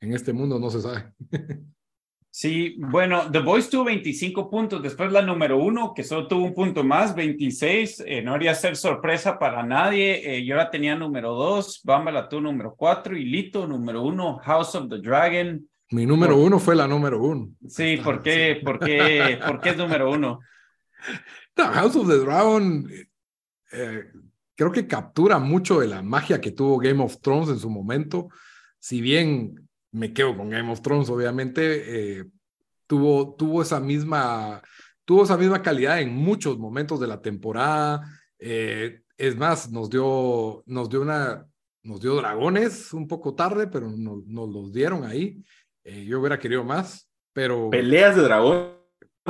en 0.00 0.12
este 0.12 0.32
mundo 0.32 0.60
no 0.60 0.70
se 0.70 0.80
sabe. 0.80 1.12
Sí, 2.30 2.76
bueno, 2.78 3.28
The 3.32 3.40
Voice 3.40 3.70
tuvo 3.70 3.84
25 3.84 4.48
puntos, 4.48 4.80
después 4.80 5.10
la 5.10 5.22
número 5.22 5.58
uno, 5.58 5.92
que 5.92 6.04
solo 6.04 6.28
tuvo 6.28 6.44
un 6.44 6.54
punto 6.54 6.84
más, 6.84 7.12
26, 7.16 8.04
eh, 8.06 8.22
no 8.22 8.34
haría 8.34 8.54
ser 8.54 8.76
sorpresa 8.76 9.40
para 9.40 9.64
nadie, 9.64 10.36
eh, 10.36 10.44
yo 10.44 10.54
la 10.54 10.70
tenía 10.70 10.94
número 10.94 11.34
dos, 11.34 11.80
Bamba 11.82 12.12
la 12.12 12.28
tuvo 12.28 12.42
número 12.42 12.76
cuatro 12.76 13.16
y 13.16 13.24
Lito 13.24 13.66
número 13.66 14.02
uno, 14.02 14.38
House 14.44 14.76
of 14.76 14.88
the 14.88 14.98
Dragon. 14.98 15.66
Mi 15.90 16.06
número 16.06 16.36
uno 16.36 16.60
fue 16.60 16.76
la 16.76 16.86
número 16.86 17.20
uno. 17.20 17.48
Sí, 17.66 17.96
¿por 17.96 18.22
qué, 18.22 18.60
por 18.62 18.78
qué, 18.78 19.40
por 19.44 19.60
qué 19.60 19.70
es 19.70 19.76
número 19.76 20.08
uno? 20.12 20.38
House 21.56 21.96
of 21.96 22.08
the 22.08 22.18
Dragon 22.18 22.88
eh, 23.72 24.04
creo 24.54 24.72
que 24.72 24.86
captura 24.86 25.38
mucho 25.38 25.80
de 25.80 25.88
la 25.88 26.02
magia 26.02 26.40
que 26.40 26.52
tuvo 26.52 26.78
Game 26.78 27.02
of 27.02 27.20
Thrones 27.20 27.48
en 27.50 27.58
su 27.58 27.70
momento. 27.70 28.28
Si 28.78 29.00
bien 29.00 29.68
me 29.92 30.12
quedo 30.12 30.36
con 30.36 30.50
Game 30.50 30.70
of 30.70 30.82
Thrones, 30.82 31.08
obviamente, 31.10 32.18
eh, 32.18 32.24
tuvo, 32.86 33.34
tuvo, 33.34 33.62
esa 33.62 33.80
misma, 33.80 34.62
tuvo 35.04 35.24
esa 35.24 35.36
misma 35.36 35.62
calidad 35.62 36.00
en 36.00 36.14
muchos 36.14 36.58
momentos 36.58 37.00
de 37.00 37.06
la 37.06 37.20
temporada. 37.20 38.02
Eh, 38.38 39.02
es 39.16 39.36
más, 39.36 39.70
nos 39.70 39.90
dio, 39.90 40.62
nos 40.66 40.88
dio 40.88 41.02
una, 41.02 41.46
nos 41.82 42.00
dio 42.00 42.16
dragones 42.16 42.92
un 42.92 43.06
poco 43.08 43.34
tarde, 43.34 43.66
pero 43.66 43.90
nos, 43.90 44.26
nos 44.26 44.48
los 44.48 44.72
dieron 44.72 45.04
ahí. 45.04 45.42
yo 45.84 46.20
hubiera 46.20 46.38
querido 46.38 46.64
más, 46.64 47.10
pero... 47.32 47.70
Peleas 47.70 48.14
de 48.14 48.22
dragón 48.22 48.77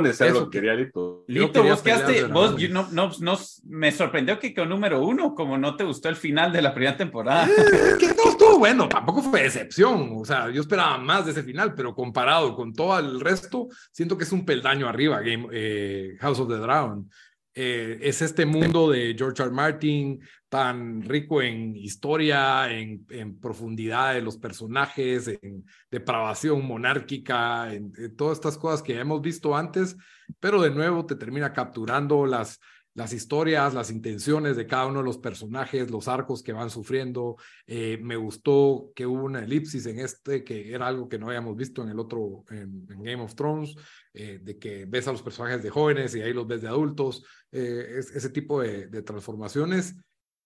eso 0.05 0.49
quería 0.49 0.73
Lito. 0.73 1.23
Lito, 1.27 1.63
vos 1.63 1.81
quedaste, 1.81 2.23
vos 2.25 2.55
no, 2.69 2.87
no, 2.91 3.11
no, 3.19 3.37
me 3.65 3.91
sorprendió 3.91 4.39
que 4.39 4.53
quedó 4.53 4.65
número 4.65 5.05
uno, 5.05 5.35
como 5.35 5.57
no 5.57 5.75
te 5.75 5.83
gustó 5.83 6.09
el 6.09 6.15
final 6.15 6.51
de 6.51 6.61
la 6.61 6.73
primera 6.73 6.97
temporada. 6.97 7.47
Eh, 7.47 7.97
que 7.99 8.07
no 8.07 8.31
estuvo 8.31 8.59
bueno, 8.59 8.87
tampoco 8.89 9.21
fue 9.21 9.45
excepción. 9.45 10.11
O 10.17 10.25
sea, 10.25 10.49
yo 10.49 10.61
esperaba 10.61 10.97
más 10.97 11.25
de 11.25 11.31
ese 11.31 11.43
final, 11.43 11.73
pero 11.73 11.93
comparado 11.93 12.55
con 12.55 12.73
todo 12.73 12.97
el 12.99 13.19
resto, 13.19 13.67
siento 13.91 14.17
que 14.17 14.23
es 14.23 14.31
un 14.31 14.45
peldaño 14.45 14.87
arriba, 14.87 15.19
Game, 15.21 15.47
eh, 15.51 16.17
House 16.19 16.39
of 16.39 16.49
the 16.49 16.57
Dragon. 16.57 17.09
Eh, 17.55 17.99
es 18.01 18.21
este 18.21 18.45
mundo 18.45 18.89
de 18.89 19.15
George 19.17 19.41
R. 19.41 19.51
Martin 19.51 20.21
tan 20.49 21.01
rico 21.01 21.41
en 21.41 21.75
historia, 21.75 22.71
en, 22.71 23.05
en 23.09 23.39
profundidad 23.39 24.13
de 24.13 24.21
los 24.21 24.37
personajes, 24.37 25.27
en 25.27 25.65
depravación 25.91 26.65
monárquica, 26.65 27.73
en, 27.73 27.91
todas 28.15 28.37
estas 28.37 28.57
cosas 28.57 28.81
que 28.81 28.99
hemos 28.99 29.21
visto 29.21 29.55
antes, 29.55 29.95
pero 30.39 30.61
de 30.61 30.71
nuevo 30.71 31.05
te 31.05 31.15
termina 31.15 31.53
capturando 31.53 32.25
las, 32.25 32.59
las 32.99 33.13
historias, 33.13 33.73
las 33.73 33.91
intenciones 33.91 34.57
de 34.57 34.67
cada 34.67 34.87
uno 34.87 34.99
de 34.99 35.05
los 35.05 35.17
personajes, 35.17 35.89
los 35.89 36.09
arcos 36.09 36.43
que 36.43 36.51
van 36.51 36.69
sufriendo. 36.69 37.37
Eh, 37.65 37.97
me 38.01 38.17
gustó 38.17 38.91
que 38.93 39.05
hubo 39.05 39.23
una 39.23 39.39
elipsis 39.39 39.85
en 39.85 39.99
este, 39.99 40.43
que 40.43 40.73
era 40.73 40.87
algo 40.87 41.07
que 41.07 41.17
no 41.17 41.27
habíamos 41.27 41.55
visto 41.55 41.81
en 41.81 41.87
el 41.87 41.97
otro, 41.97 42.43
en, 42.49 42.85
Game 42.87 43.23
of 43.23 43.35
Thrones, 43.35 43.73
eh, 44.13 44.41
de 44.43 44.59
que 44.59 44.83
ves 44.83 45.07
a 45.07 45.13
los 45.13 45.21
personajes 45.21 45.63
de 45.63 45.69
jóvenes 45.69 46.13
y 46.13 46.21
ahí 46.21 46.33
los 46.33 46.45
ves 46.45 46.61
de 46.61 46.67
adultos, 46.67 47.23
eh, 47.53 47.99
ese 47.99 48.29
tipo 48.31 48.61
de, 48.61 49.01
transformaciones. 49.01 49.95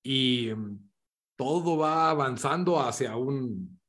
Y 0.04 0.52
mm, 0.56 0.78
todo 1.36 1.78
va 1.78 2.12
avanzando 2.12 2.80
hacia 2.80 3.16
un, 3.16 3.80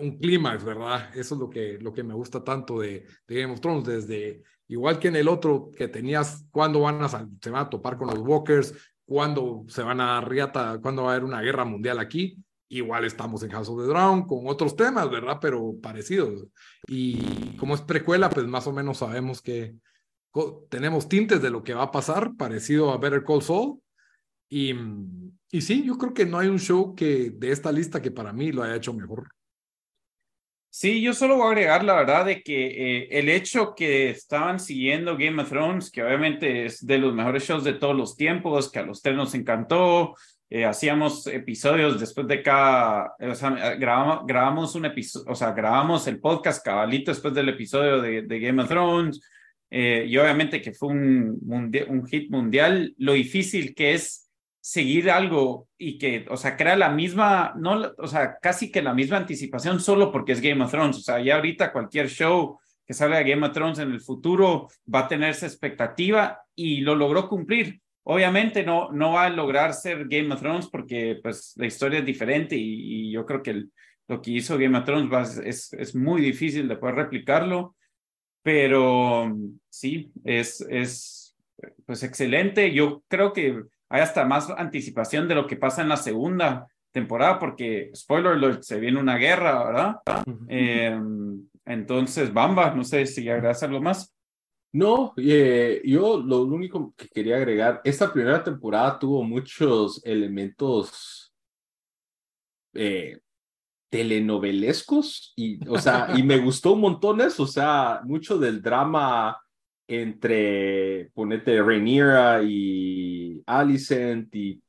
un 0.00 0.18
clímax, 0.18 0.64
¿verdad? 0.64 1.16
Eso 1.16 1.36
es 1.36 1.40
lo 1.40 1.48
que, 1.48 1.78
lo 1.78 1.94
que 1.94 2.02
me 2.02 2.14
gusta 2.14 2.42
tanto 2.42 2.80
de, 2.80 3.06
de 3.28 3.40
Game 3.40 3.52
of 3.52 3.60
Thrones, 3.60 3.84
desde 3.84 4.42
Igual 4.68 4.98
que 4.98 5.08
en 5.08 5.16
el 5.16 5.28
otro 5.28 5.70
que 5.76 5.88
tenías, 5.88 6.46
cuándo 6.50 6.80
van 6.80 7.02
a, 7.02 7.08
se 7.08 7.50
van 7.50 7.66
a 7.66 7.70
topar 7.70 7.96
con 7.96 8.08
los 8.08 8.18
Walkers, 8.18 8.74
cuándo 9.04 9.64
se 9.68 9.82
van 9.82 10.00
a 10.00 10.20
riata, 10.20 10.78
cuándo 10.80 11.02
va 11.02 11.10
a 11.10 11.12
haber 11.12 11.24
una 11.24 11.42
guerra 11.42 11.64
mundial 11.64 11.98
aquí. 11.98 12.36
Igual 12.68 13.04
estamos 13.04 13.42
en 13.42 13.50
House 13.50 13.68
of 13.68 13.80
the 13.80 13.86
Drown 13.86 14.26
con 14.26 14.46
otros 14.46 14.74
temas, 14.74 15.10
¿verdad? 15.10 15.38
Pero 15.40 15.74
parecidos. 15.82 16.46
Y 16.86 17.56
como 17.56 17.74
es 17.74 17.82
precuela, 17.82 18.30
pues 18.30 18.46
más 18.46 18.66
o 18.66 18.72
menos 18.72 18.98
sabemos 18.98 19.42
que 19.42 19.76
tenemos 20.68 21.08
tintes 21.08 21.40
de 21.42 21.50
lo 21.50 21.62
que 21.62 21.74
va 21.74 21.84
a 21.84 21.92
pasar, 21.92 22.34
parecido 22.36 22.90
a 22.90 22.98
Better 22.98 23.22
Call 23.22 23.42
Saul. 23.42 23.80
Y, 24.48 24.74
y 25.50 25.60
sí, 25.60 25.84
yo 25.84 25.98
creo 25.98 26.14
que 26.14 26.26
no 26.26 26.38
hay 26.38 26.48
un 26.48 26.58
show 26.58 26.94
que 26.94 27.30
de 27.30 27.52
esta 27.52 27.70
lista 27.70 28.00
que 28.02 28.10
para 28.10 28.32
mí 28.32 28.50
lo 28.50 28.62
haya 28.62 28.76
hecho 28.76 28.94
mejor. 28.94 29.28
Sí, 30.76 31.00
yo 31.00 31.12
solo 31.12 31.36
voy 31.36 31.46
a 31.46 31.50
agregar 31.50 31.84
la 31.84 31.94
verdad 31.94 32.24
de 32.26 32.42
que 32.42 32.66
eh, 32.66 33.08
el 33.12 33.28
hecho 33.28 33.76
que 33.76 34.10
estaban 34.10 34.58
siguiendo 34.58 35.16
Game 35.16 35.40
of 35.40 35.48
Thrones, 35.48 35.88
que 35.88 36.02
obviamente 36.02 36.66
es 36.66 36.84
de 36.84 36.98
los 36.98 37.14
mejores 37.14 37.44
shows 37.44 37.62
de 37.62 37.74
todos 37.74 37.94
los 37.94 38.16
tiempos, 38.16 38.72
que 38.72 38.80
a 38.80 38.82
los 38.82 39.00
tres 39.00 39.14
nos 39.14 39.36
encantó, 39.36 40.16
eh, 40.50 40.64
hacíamos 40.64 41.28
episodios 41.28 42.00
después 42.00 42.26
de 42.26 42.42
cada, 42.42 43.14
o 43.20 43.34
sea, 43.36 43.76
grabamos, 43.76 44.74
un 44.74 44.86
episodio, 44.86 45.30
o 45.30 45.36
sea, 45.36 45.52
grabamos 45.52 46.08
el 46.08 46.18
podcast 46.18 46.64
cabalito 46.64 47.12
después 47.12 47.32
del 47.34 47.50
episodio 47.50 48.02
de, 48.02 48.40
Game 48.40 48.60
of 48.60 48.68
Thrones, 48.68 49.20
eh, 49.70 50.06
y 50.08 50.16
obviamente 50.16 50.60
que 50.60 50.72
fue 50.72 50.88
un 50.88 52.04
hit 52.10 52.32
mundial, 52.32 52.92
lo 52.98 53.12
difícil 53.12 53.76
que 53.76 53.94
es 53.94 54.23
seguir 54.64 55.10
algo 55.10 55.68
y 55.76 55.98
que, 55.98 56.24
o 56.30 56.38
sea, 56.38 56.56
crea 56.56 56.74
la 56.74 56.88
misma, 56.88 57.52
no, 57.54 57.92
o 57.98 58.06
sea, 58.06 58.38
casi 58.40 58.72
que 58.72 58.80
la 58.80 58.94
misma 58.94 59.18
anticipación 59.18 59.78
solo 59.78 60.10
porque 60.10 60.32
es 60.32 60.40
Game 60.40 60.64
of 60.64 60.70
Thrones. 60.70 60.96
O 60.96 61.00
sea, 61.00 61.20
ya 61.20 61.36
ahorita 61.36 61.70
cualquier 61.70 62.08
show 62.08 62.58
que 62.86 62.94
salga 62.94 63.18
de 63.18 63.28
Game 63.28 63.46
of 63.46 63.52
Thrones 63.52 63.78
en 63.78 63.90
el 63.90 64.00
futuro 64.00 64.68
va 64.92 65.00
a 65.00 65.08
tener 65.08 65.28
esa 65.28 65.44
expectativa 65.44 66.40
y 66.54 66.80
lo 66.80 66.94
logró 66.94 67.28
cumplir. 67.28 67.82
Obviamente 68.04 68.64
no, 68.64 68.90
no 68.90 69.12
va 69.12 69.26
a 69.26 69.30
lograr 69.30 69.74
ser 69.74 70.08
Game 70.08 70.32
of 70.32 70.40
Thrones 70.40 70.68
porque 70.68 71.20
pues 71.22 71.52
la 71.56 71.66
historia 71.66 71.98
es 71.98 72.06
diferente 72.06 72.56
y, 72.56 73.12
yo 73.12 73.26
creo 73.26 73.42
que 73.42 73.64
lo 74.08 74.22
que 74.22 74.30
hizo 74.30 74.56
Game 74.56 74.78
of 74.78 74.86
Thrones 74.86 75.42
es, 75.44 75.74
es 75.74 75.94
muy 75.94 76.22
difícil 76.22 76.68
de 76.68 76.76
poder 76.78 76.94
replicarlo, 76.94 77.76
pero 78.42 79.30
sí, 79.68 80.10
es, 80.24 80.62
es 80.70 81.36
pues 81.84 82.02
excelente. 82.02 82.72
Yo 82.72 83.04
creo 83.08 83.34
que 83.34 83.62
hay 83.94 84.00
hasta 84.00 84.24
más 84.24 84.50
anticipación 84.50 85.28
de 85.28 85.36
lo 85.36 85.46
que 85.46 85.54
pasa 85.54 85.80
en 85.80 85.88
la 85.88 85.96
segunda 85.96 86.66
temporada, 86.90 87.38
porque, 87.38 87.92
spoiler 87.94 88.32
alert, 88.32 88.64
se 88.64 88.80
viene 88.80 88.98
una 88.98 89.16
guerra, 89.16 89.64
¿verdad? 89.64 89.96
Em, 90.48 91.46
entonces, 91.64 92.34
Bamba, 92.34 92.74
no 92.74 92.82
sé 92.82 93.06
si 93.06 93.28
agregas 93.28 93.62
algo 93.62 93.80
más. 93.80 94.12
No, 94.72 95.14
eh, 95.16 95.80
yo 95.84 96.18
lo 96.18 96.42
único 96.42 96.92
que 96.96 97.06
quería 97.06 97.36
agregar, 97.36 97.82
esta 97.84 98.12
primera 98.12 98.42
temporada 98.42 98.98
tuvo 98.98 99.22
muchos 99.22 100.04
elementos 100.04 101.32
eh, 102.72 103.20
telenovelescos 103.90 105.34
y, 105.36 105.64
o 105.68 105.78
sea, 105.78 106.08
y 106.16 106.24
me 106.24 106.38
gustó 106.38 106.72
un 106.72 106.80
montón 106.80 107.20
eso, 107.20 107.44
o 107.44 107.46
sea, 107.46 108.00
mucho 108.02 108.38
del 108.38 108.60
drama 108.60 109.40
entre, 109.86 111.10
ponete, 111.14 111.62
Rhaenyra 111.62 112.42
y 112.42 113.42
Alicent 113.46 114.34
y 114.34 114.62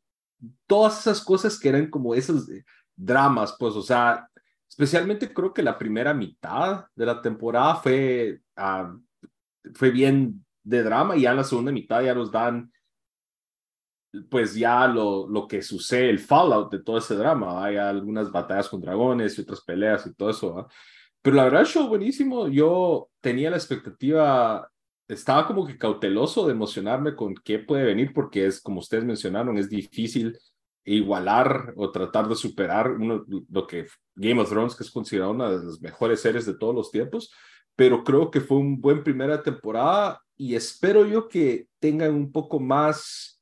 todas 0.68 0.99
esas 0.99 1.24
cosas 1.24 1.59
que 1.59 1.70
eran 1.70 1.89
como 1.89 2.16
esos 2.16 2.49
dramas, 2.95 3.55
pues, 3.57 3.76
o 3.76 3.82
sea, 3.82 4.28
especialmente 4.68 5.34
creo 5.34 5.53
que 5.53 5.63
la 5.63 5.78
primera 5.78 6.13
mitad 6.13 6.86
de 6.95 7.05
la 7.05 7.22
temporada 7.22 7.76
fue, 7.76 8.41
ah, 8.55 8.95
fue 9.74 9.91
bien 9.91 10.45
de 10.63 10.84
drama 10.84 11.16
y 11.16 11.22
ya 11.22 11.32
en 11.32 11.38
la 11.38 11.43
segunda 11.43 11.72
mitad 11.72 12.01
ya 12.03 12.13
nos 12.13 12.32
dan 12.32 12.72
pues 14.30 14.55
ya 14.55 14.88
lo, 14.88 15.28
lo 15.28 15.47
que 15.47 15.61
sucede, 15.61 16.09
el 16.09 16.20
fallout 16.20 16.72
de 16.72 16.84
todo 16.84 16.97
ese 16.97 17.16
drama, 17.16 17.63
hay 17.63 17.78
algunas 17.78 18.32
batallas 18.32 18.70
con 18.70 18.82
dragones 18.82 19.38
y 19.38 19.41
otras 19.41 19.61
peleas 19.61 20.05
y 20.07 20.13
todo 20.13 20.30
eso, 20.30 20.68
pero 21.22 21.36
la 21.36 21.43
verdad 21.45 21.61
el 21.61 21.68
show 21.68 21.88
buenísimo, 21.88 22.47
yo 22.47 23.09
tenía 23.20 23.49
la 23.49 23.57
expectativa 23.57 24.70
estaba 25.08 25.45
como 25.47 25.66
que 25.66 25.78
cauteloso 25.78 26.45
de 26.45 26.53
emocionarme 26.53 27.16
con 27.16 27.36
qué 27.36 27.60
puede 27.60 27.84
venir, 27.84 28.12
porque 28.14 28.45
es, 28.45 28.62
como 28.62 28.80
ustedes 28.80 29.03
mencionaron, 29.03 29.58
es 29.58 29.70
difícil 29.70 30.38
igualar 30.84 31.74
o 31.76 31.91
tratar 31.91 32.28
de 32.28 32.36
superar 32.36 32.91
uno, 32.91 33.26
lo 33.49 33.68
que 33.68 33.88
Game 34.16 34.39
of 34.41 34.49
Thrones, 34.49 34.76
que 34.76 34.84
es 34.84 34.91
considerado 34.91 35.32
una 35.32 35.49
de 35.49 35.66
las 35.66 35.82
mejores 35.82 36.22
series 36.22 36.45
de 36.45 36.56
todos 36.56 36.76
los 36.76 36.91
tiempos, 36.91 37.32
pero 37.76 38.03
creo 38.03 38.32
que 38.32 38.41
fue 38.41 38.58
un 38.58 38.80
buen 38.80 39.03
primera 39.03 39.41
temporada 39.41 40.22
y 40.38 40.56
espero 40.56 41.06
yo 41.06 41.28
que 41.28 41.68
tengan 41.80 42.14
un 42.14 42.32
poco 42.32 42.60
más, 42.60 43.41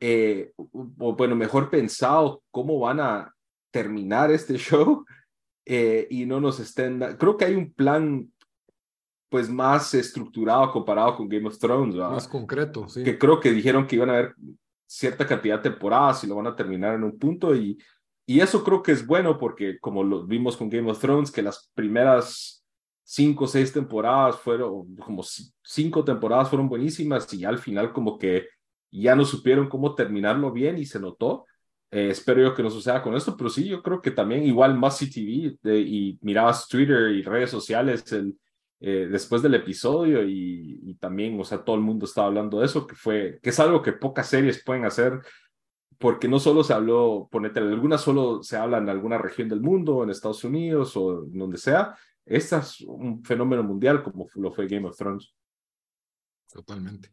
eh, 0.00 0.52
o 0.56 1.14
bueno, 1.14 1.36
mejor 1.36 1.70
pensado 1.70 2.42
cómo 2.50 2.78
van 2.78 3.00
a 3.00 3.34
terminar 3.70 4.30
este 4.30 4.56
show 4.58 5.04
eh, 5.66 6.06
y 6.10 6.24
no 6.24 6.40
nos 6.40 6.60
estén, 6.60 7.00
creo 7.18 7.36
que 7.36 7.44
hay 7.44 7.54
un 7.54 7.72
plan 7.72 8.32
pues 9.28 9.48
más 9.48 9.92
estructurado 9.94 10.70
comparado 10.72 11.16
con 11.16 11.28
Game 11.28 11.46
of 11.46 11.58
Thrones. 11.58 11.96
Más 11.96 12.28
concreto, 12.28 12.88
sí. 12.88 13.04
Que 13.04 13.18
creo 13.18 13.40
que 13.40 13.52
dijeron 13.52 13.86
que 13.86 13.96
iban 13.96 14.10
a 14.10 14.14
haber 14.14 14.34
cierta 14.86 15.26
cantidad 15.26 15.56
de 15.56 15.70
temporadas 15.70 16.24
y 16.24 16.26
lo 16.26 16.36
van 16.36 16.46
a 16.46 16.56
terminar 16.56 16.94
en 16.94 17.04
un 17.04 17.18
punto 17.18 17.54
y, 17.54 17.78
y 18.24 18.40
eso 18.40 18.64
creo 18.64 18.82
que 18.82 18.92
es 18.92 19.06
bueno 19.06 19.38
porque 19.38 19.78
como 19.78 20.02
lo 20.02 20.26
vimos 20.26 20.56
con 20.56 20.70
Game 20.70 20.90
of 20.90 20.98
Thrones, 20.98 21.30
que 21.30 21.42
las 21.42 21.70
primeras 21.74 22.64
cinco 23.04 23.44
o 23.44 23.46
seis 23.46 23.72
temporadas 23.72 24.36
fueron, 24.36 24.96
como 24.96 25.22
cinco 25.62 26.04
temporadas 26.04 26.48
fueron 26.48 26.68
buenísimas 26.68 27.32
y 27.34 27.44
al 27.44 27.58
final 27.58 27.92
como 27.92 28.18
que 28.18 28.46
ya 28.90 29.14
no 29.14 29.24
supieron 29.24 29.68
cómo 29.68 29.94
terminarlo 29.94 30.52
bien 30.52 30.78
y 30.78 30.86
se 30.86 30.98
notó. 30.98 31.44
Eh, 31.90 32.08
espero 32.10 32.42
yo 32.42 32.54
que 32.54 32.62
no 32.62 32.70
suceda 32.70 33.02
con 33.02 33.14
esto, 33.16 33.36
pero 33.36 33.50
sí, 33.50 33.66
yo 33.66 33.82
creo 33.82 34.00
que 34.00 34.10
también 34.10 34.44
igual 34.44 34.78
más 34.78 34.98
CTV 34.98 35.58
y 35.64 36.18
mirabas 36.22 36.68
Twitter 36.68 37.10
y 37.12 37.22
redes 37.22 37.50
sociales, 37.50 38.10
el, 38.12 38.38
eh, 38.80 39.08
después 39.10 39.42
del 39.42 39.54
episodio 39.54 40.22
y, 40.24 40.96
también, 41.00 41.38
o 41.40 41.44
sea, 41.44 41.64
todo 41.64 41.76
el 41.76 41.82
mundo 41.82 42.06
estaba 42.06 42.28
hablando 42.28 42.60
de 42.60 42.66
eso, 42.66 42.86
que 42.86 42.94
fue, 42.94 43.40
que 43.42 43.50
es 43.50 43.60
algo 43.60 43.82
que 43.82 43.92
pocas 43.92 44.28
series 44.28 44.62
pueden 44.64 44.84
hacer, 44.84 45.20
porque 45.98 46.28
no 46.28 46.38
solo 46.38 46.62
se 46.62 46.74
habló, 46.74 47.28
ponete, 47.30 47.58
algunas 47.60 48.00
solo 48.00 48.42
se 48.42 48.56
habla 48.56 48.78
en 48.78 48.88
alguna 48.88 49.18
región 49.18 49.48
del 49.48 49.60
mundo, 49.60 50.02
en 50.02 50.10
Estados 50.10 50.44
Unidos 50.44 50.96
o 50.96 51.22
donde 51.26 51.58
sea. 51.58 51.96
Este 52.24 52.56
es 52.56 52.80
un 52.82 53.24
fenómeno 53.24 53.62
mundial 53.62 54.02
como 54.02 54.28
lo 54.34 54.52
fue 54.52 54.68
Game 54.68 54.86
of 54.86 54.96
Thrones. 54.96 55.34
Totalmente. 56.52 57.10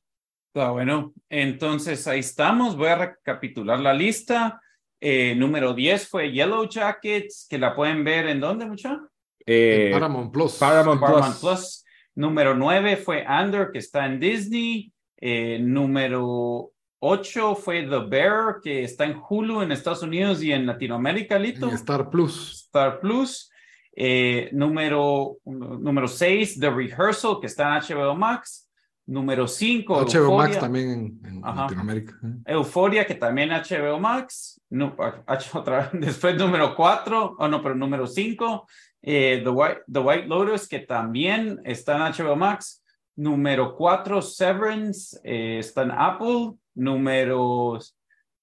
Está 0.53 0.71
bueno. 0.71 1.13
Entonces 1.29 2.05
ahí 2.07 2.19
estamos. 2.19 2.77
Voy 2.77 2.89
a 2.89 2.95
recapitular 2.95 3.79
la 3.79 3.93
lista. 3.93 4.61
Eh, 4.99 5.35
número 5.35 5.73
10 5.73 6.07
fue 6.07 6.31
Yellow 6.31 6.67
Jackets, 6.69 7.47
que 7.49 7.57
la 7.57 7.75
pueden 7.75 8.03
ver 8.03 8.27
en 8.27 8.39
dónde, 8.39 8.65
mucha? 8.65 9.01
Eh, 9.45 9.89
Paramount 9.93 10.31
Plus. 10.31 10.53
Paramount, 10.57 11.39
Plus. 11.39 11.85
Número 12.15 12.55
9 12.55 12.97
fue 12.97 13.25
Under, 13.27 13.71
que 13.71 13.79
está 13.79 14.05
en 14.05 14.19
Disney. 14.19 14.91
Eh, 15.17 15.59
número 15.61 16.71
8 16.99 17.55
fue 17.55 17.83
The 17.83 17.99
Bear, 18.07 18.59
que 18.63 18.83
está 18.83 19.05
en 19.05 19.17
Hulu 19.17 19.61
en 19.61 19.71
Estados 19.71 20.01
Unidos 20.01 20.41
y 20.41 20.51
en 20.51 20.65
Latinoamérica, 20.65 21.37
Lito. 21.37 21.69
Star 21.71 22.09
Plus. 22.09 22.65
Star 22.65 22.99
Plus. 22.99 23.51
Eh, 23.95 24.49
número, 24.51 25.37
número 25.45 26.07
6, 26.07 26.59
The 26.59 26.69
Rehearsal, 26.69 27.39
que 27.39 27.47
está 27.47 27.77
en 27.77 27.83
HBO 27.83 28.15
Max. 28.15 28.69
Número 29.07 29.47
5. 29.47 30.05
HBO 30.05 30.37
Max 30.37 30.59
también 30.59 31.19
en, 31.23 31.41
Latinoamérica. 31.41 32.13
Euforia, 32.45 33.05
que 33.05 33.15
también 33.15 33.51
HBO 33.51 33.99
Max. 33.99 34.59
No, 34.69 34.95
otra, 35.53 35.91
después 35.93 36.35
número 36.35 36.75
4, 36.75 37.35
oh 37.37 37.47
no, 37.47 37.61
pero 37.61 37.75
número 37.75 38.07
5. 38.07 38.67
Eh, 39.07 39.41
The, 39.43 39.49
White, 39.49 39.81
The 39.91 39.99
White 39.99 40.27
Lotus, 40.27 40.67
que 40.67 40.79
también 40.79 41.61
está 41.63 41.95
en 41.95 42.13
HBO 42.13 42.35
Max. 42.35 42.81
Número 43.15 43.75
4, 43.75 44.21
Severance, 44.21 45.19
eh, 45.23 45.59
está 45.59 45.83
en 45.83 45.91
Apple. 45.91 46.53
Número 46.73 47.79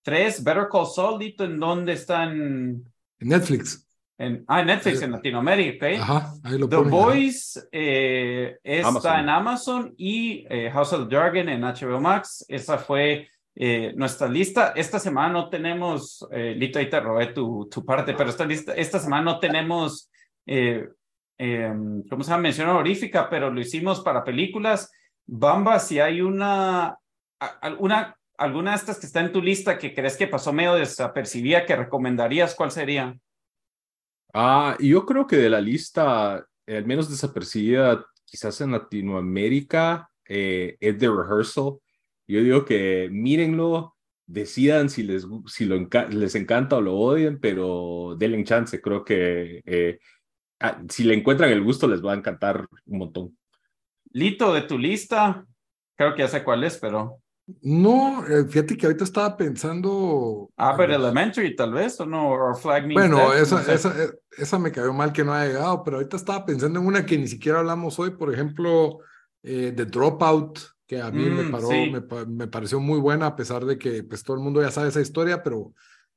3, 0.03 0.43
Better 0.43 0.69
Call 0.71 0.87
Saul, 0.87 1.35
¿en 1.39 1.59
dónde 1.59 1.93
están? 1.93 2.33
En 3.19 3.29
Netflix. 3.29 3.87
En, 4.19 4.45
ah, 4.47 4.63
Netflix 4.63 5.03
en 5.03 5.11
Latinoamérica, 5.11 5.87
¿ok? 5.87 6.01
Ajá, 6.01 6.35
ahí 6.45 6.59
lo 6.59 6.69
The 6.69 6.77
Voice 6.77 7.61
eh, 7.73 8.57
está 8.63 9.21
en 9.21 9.29
Amazon 9.29 9.95
y 9.97 10.47
eh, 10.49 10.71
House 10.71 10.93
of 10.93 11.09
Dragon 11.09 11.49
en 11.49 11.63
HBO 11.63 12.01
Max. 12.01 12.45
Esa 12.49 12.79
fue 12.79 13.29
eh, 13.55 13.93
nuestra 13.97 14.29
lista. 14.29 14.75
Esta 14.77 14.99
semana 15.01 15.33
no 15.33 15.49
tenemos, 15.49 16.27
Lito, 16.31 16.79
ahí 16.79 16.89
te 16.89 17.01
robé 17.01 17.29
tu, 17.29 17.69
tu 17.69 17.85
parte, 17.85 18.15
pero 18.15 18.31
esta, 18.31 18.45
lista, 18.45 18.75
esta 18.75 19.01
semana 19.01 19.25
no 19.25 19.39
tenemos, 19.41 20.11
em, 20.47 22.03
¿cómo 22.09 22.23
se 22.23 22.31
llama? 22.31 22.43
Mención 22.43 22.69
honorífica, 22.69 23.29
pero 23.29 23.51
lo 23.51 23.61
hicimos 23.61 24.01
para 24.01 24.25
películas. 24.25 24.91
Bamba, 25.27 25.79
si 25.79 26.01
hay 26.01 26.21
una, 26.21 26.97
alguna, 27.61 28.17
alguna 28.37 28.73
de 28.73 28.77
estas 28.77 28.99
que 28.99 29.07
está 29.07 29.21
en 29.21 29.33
tu 29.33 29.41
lista 29.41 29.79
que 29.79 29.95
crees 29.95 30.17
que 30.17 30.27
pasó 30.27 30.53
medio 30.53 30.75
desapercibida 30.75 31.67
que 31.67 31.77
recomendarías, 31.77 32.55
¿cuál 32.55 32.71
sería? 32.71 33.17
Ah, 34.35 34.77
yo 34.81 35.05
creo 35.05 35.27
que 35.27 35.37
de 35.37 35.51
la 35.51 35.61
lista, 35.61 36.47
al 36.67 36.87
menos 36.87 37.11
desapercibida, 37.11 38.05
quizás 38.25 38.61
en 38.61 38.73
Latinoamérica, 38.73 40.09
eh, 40.27 40.77
es 40.81 40.99
The 40.99 41.09
Rehearsal. 41.09 41.79
Yo 42.27 42.43
digo 42.43 42.65
que 42.65 43.09
mírenlo, 43.11 43.97
decidan 44.27 44.89
si 44.89 45.03
les, 45.03 45.27
si 45.47 45.67
lo 45.67 45.77
les 46.11 46.35
encanta 46.35 46.77
o 46.77 46.81
lo 46.81 46.97
odian, 46.97 47.39
pero 47.39 48.17
denle 48.19 48.43
chance. 48.45 48.81
Creo 48.81 49.05
que 49.05 49.61
eh, 49.67 49.99
ah, 50.63 50.81
si 50.89 51.05
le 51.05 51.15
encuentran 51.15 51.51
el 51.51 51.63
gusto, 51.63 51.87
les 51.89 52.05
va 52.05 52.13
a 52.13 52.17
encantar 52.17 52.67
un 52.87 52.99
montón. 52.99 53.37
Lito, 54.13 54.53
de 54.53 54.63
tu 54.63 54.79
lista, 54.79 55.45
creo 55.97 56.15
que 56.15 56.23
ya 56.23 56.29
sé 56.29 56.45
cuál 56.45 56.65
es, 56.65 56.79
pero. 56.79 57.23
No, 57.61 58.25
eh, 58.27 58.45
fíjate 58.45 58.77
que 58.77 58.87
ahorita 58.87 59.05
estaba 59.05 59.37
pensando. 59.37 60.51
Ah, 60.57 60.75
pero 60.77 60.95
Elementary 60.95 61.57
tal 61.57 61.73
vez, 61.73 61.99
o 62.01 62.07
no, 62.07 62.31
o 62.33 62.55
Flag 62.55 62.87
Me. 62.87 62.95
Bueno, 62.95 63.33
esa, 63.33 63.61
esa, 63.73 64.03
eh, 64.03 64.11
esa, 64.39 64.59
me 64.59 64.71
cayó 64.71 64.93
mal 64.93 65.13
que 65.13 65.25
no 65.25 65.33
haya 65.33 65.53
llegado, 65.53 65.83
pero 65.83 65.97
ahorita 65.97 66.17
estaba 66.17 66.47
pensando 66.47 66.79
en 66.79 66.87
una 66.87 67.05
que 67.05 67.19
ni 67.19 67.27
siquiera 67.27 67.59
hablamos 67.59 67.99
hoy, 67.99 68.11
por 68.11 68.33
ejemplo, 68.33 69.01
eh, 69.43 69.73
The 69.75 69.87
Dropout, 69.87 70.61
que 70.87 71.01
a 71.01 71.11
mí 71.11 71.25
me, 71.25 71.43
mm, 71.45 71.51
paró, 71.51 71.69
me, 71.71 72.27
me, 72.27 72.47
pareció 72.47 72.79
muy 72.79 73.01
buena, 73.01 73.27
a 73.27 73.37
pesar 73.37 73.65
de 73.65 73.77
que 73.77 74.05
pues, 74.05 74.23
todo 74.23 74.37
el 74.37 74.43
mundo 74.43 74.63
ya 74.63 74.71
sabe 74.71 74.89
esa 74.89 75.01
historia, 75.01 75.43
pero 75.43 75.73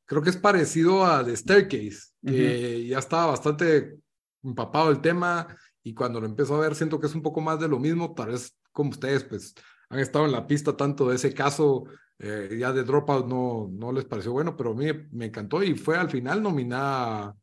creo 0.05 0.21
que 0.21 0.29
es 0.29 0.37
parecido 0.37 1.05
a 1.05 1.25
The 1.25 1.35
Staircase, 1.35 2.11
que 2.25 2.85
ya 2.87 2.99
estaba 2.99 3.27
bastante 3.27 3.97
empapado 4.45 4.89
el 4.91 5.01
tema, 5.01 5.47
y 5.83 5.93
cuando 5.93 6.19
lo 6.19 6.27
empiezo 6.27 6.55
a 6.55 6.59
ver, 6.59 6.75
siento 6.75 6.99
que 6.99 7.07
es 7.07 7.15
un 7.15 7.21
poco 7.21 7.41
más 7.41 7.59
de 7.59 7.67
lo 7.67 7.79
mismo, 7.79 8.13
tal 8.13 8.29
vez 8.29 8.57
como 8.71 8.91
ustedes, 8.91 9.23
pues 9.23 9.53
han 9.89 9.99
estado 9.99 10.25
en 10.25 10.31
la 10.31 10.47
pista 10.47 10.75
tanto 10.75 11.09
de 11.09 11.15
ese 11.15 11.33
caso, 11.33 11.85
eh, 12.19 12.55
ya 12.59 12.71
de 12.71 12.83
Dropout 12.83 13.27
no, 13.27 13.69
no 13.71 13.91
les 13.91 14.05
pareció 14.05 14.31
bueno, 14.31 14.55
pero 14.55 14.71
a 14.71 14.75
mí 14.75 14.87
me 15.11 15.25
encantó 15.25 15.61
y 15.63 15.75
fue 15.75 15.97
al 15.97 16.09
final 16.09 16.41
nominada 16.41 17.35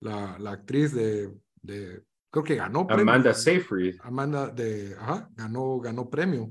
la, 0.00 0.36
la 0.38 0.50
actriz 0.52 0.92
de, 0.92 1.32
de, 1.62 2.02
creo 2.30 2.44
que 2.44 2.56
ganó 2.56 2.86
premio. 2.86 3.02
Amanda 3.02 3.32
Seyfried. 3.32 3.96
Amanda 4.02 4.48
de, 4.48 4.94
ajá, 4.98 5.28
ganó, 5.34 5.78
ganó 5.78 6.10
premio. 6.10 6.50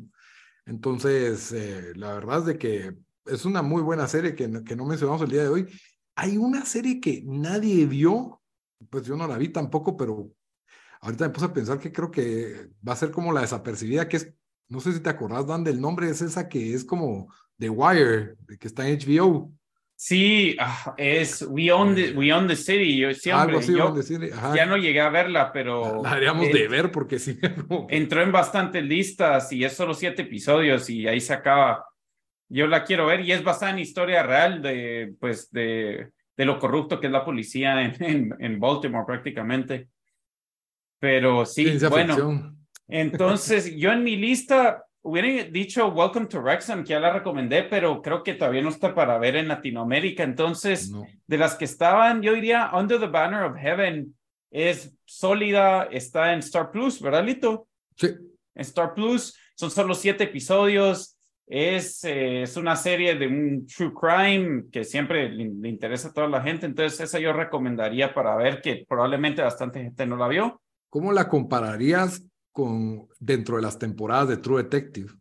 Entonces, 0.65 1.51
eh, 1.51 1.93
la 1.95 2.13
verdad 2.13 2.39
es 2.39 2.45
de 2.45 2.57
que 2.57 2.95
es 3.25 3.45
una 3.45 3.61
muy 3.61 3.81
buena 3.81 4.07
serie 4.07 4.35
que, 4.35 4.63
que 4.63 4.75
no 4.75 4.85
mencionamos 4.85 5.21
el 5.21 5.29
día 5.29 5.43
de 5.43 5.49
hoy. 5.49 5.67
Hay 6.15 6.37
una 6.37 6.65
serie 6.65 6.99
que 6.99 7.21
nadie 7.25 7.85
vio, 7.85 8.41
pues 8.89 9.05
yo 9.05 9.15
no 9.15 9.27
la 9.27 9.37
vi 9.37 9.49
tampoco, 9.49 9.95
pero 9.95 10.29
ahorita 11.01 11.27
me 11.27 11.33
puse 11.33 11.45
a 11.45 11.53
pensar 11.53 11.79
que 11.79 11.91
creo 11.91 12.11
que 12.11 12.69
va 12.87 12.93
a 12.93 12.97
ser 12.97 13.11
como 13.11 13.31
la 13.31 13.41
desapercibida, 13.41 14.07
que 14.07 14.17
es 14.17 14.33
no 14.67 14.79
sé 14.79 14.93
si 14.93 14.99
te 14.99 15.09
acordás, 15.09 15.45
Dan, 15.45 15.63
del 15.63 15.79
nombre, 15.79 16.09
es 16.09 16.21
esa 16.21 16.49
que 16.49 16.73
es 16.73 16.83
como 16.83 17.31
The 17.59 17.69
Wire, 17.69 18.35
que 18.59 18.67
está 18.67 18.87
en 18.87 18.97
HBO. 18.99 19.51
Sí, 19.97 20.57
es 20.97 21.41
We 21.47 21.71
Own 21.71 21.95
the, 21.95 22.11
We 22.11 22.33
Own 22.33 22.47
the 22.47 22.55
City. 22.55 22.97
Yo 22.97 23.13
siempre, 23.13 23.61
ya 23.61 24.65
no 24.65 24.75
llegué 24.75 24.99
a 24.99 25.09
verla, 25.09 25.53
pero. 25.53 26.03
La 26.03 26.11
haríamos 26.11 26.51
de 26.51 26.67
ver 26.67 26.91
porque 26.91 27.17
sí. 27.17 27.39
Entró 27.89 28.21
en 28.21 28.31
bastantes 28.31 28.83
listas 28.83 29.51
y 29.53 29.63
es 29.63 29.73
solo 29.73 29.93
siete 29.93 30.23
episodios 30.23 30.89
y 30.89 31.07
ahí 31.07 31.21
se 31.21 31.33
acaba. 31.33 31.85
Yo 32.49 32.67
la 32.67 32.83
quiero 32.83 33.05
ver 33.05 33.21
y 33.21 33.31
es 33.31 33.43
basada 33.43 33.71
en 33.71 33.79
historia 33.79 34.21
real 34.21 34.61
de, 34.61 35.15
pues, 35.19 35.49
de, 35.51 36.11
de 36.37 36.45
lo 36.45 36.59
corrupto 36.59 36.99
que 36.99 37.07
es 37.07 37.13
la 37.13 37.25
policía 37.25 37.81
en, 37.81 38.35
en, 38.39 38.59
Baltimore 38.59 39.05
prácticamente. 39.05 39.89
Pero 40.99 41.45
sí, 41.45 41.77
bueno. 41.89 42.55
Entonces, 42.87 43.75
yo 43.77 43.91
en 43.91 44.03
mi 44.03 44.15
lista 44.15 44.85
hubiera 45.01 45.43
dicho 45.49 45.87
Welcome 45.89 46.25
to 46.27 46.41
Wrexham, 46.41 46.83
que 46.83 46.89
ya 46.89 46.99
la 46.99 47.13
recomendé, 47.13 47.63
pero 47.63 48.01
creo 48.01 48.23
que 48.23 48.33
todavía 48.33 48.61
no 48.61 48.69
está 48.69 48.95
para 48.95 49.17
ver 49.19 49.35
en 49.35 49.47
Latinoamérica. 49.47 50.23
Entonces, 50.23 50.91
de 51.27 51.37
las 51.37 51.55
que 51.55 51.65
estaban, 51.65 52.21
yo 52.21 52.33
diría 52.33 52.71
Under 52.73 52.99
the 52.99 53.07
Banner 53.07 53.43
of 53.43 53.57
Heaven 53.57 54.15
es 54.49 54.95
sólida, 55.05 55.83
está 55.91 56.33
en 56.33 56.39
Star 56.39 56.71
Plus, 56.71 57.01
¿verdad, 57.01 57.23
Lito? 57.23 57.67
Sí. 57.97 58.07
En 58.55 58.61
Star 58.61 58.93
Plus 58.93 59.37
son 59.55 59.69
solo 59.69 59.93
siete 59.93 60.23
episodios. 60.23 61.14
Es, 61.47 62.03
eh, 62.03 62.43
es 62.43 62.57
una 62.57 62.75
serie 62.75 63.15
de 63.15 63.27
un 63.27 63.67
true 63.67 63.93
crime 63.93 64.65
que 64.71 64.83
siempre 64.83 65.29
le, 65.29 65.45
le 65.49 65.69
interesa 65.69 66.09
a 66.09 66.13
toda 66.13 66.27
la 66.27 66.41
gente. 66.41 66.65
Entonces, 66.65 66.99
esa 66.99 67.19
yo 67.19 67.33
recomendaría 67.33 68.13
para 68.13 68.35
ver 68.35 68.61
que 68.61 68.85
probablemente 68.87 69.41
bastante 69.41 69.81
gente 69.81 70.05
no 70.05 70.17
la 70.17 70.27
vio. 70.27 70.61
¿Cómo 70.89 71.11
la 71.11 71.27
compararías 71.27 72.23
con, 72.55 73.09
dentro 73.19 73.57
de 73.57 73.63
las 73.63 73.77
temporadas 73.77 74.29
de 74.29 74.37
True 74.37 74.63
Detective. 74.63 75.11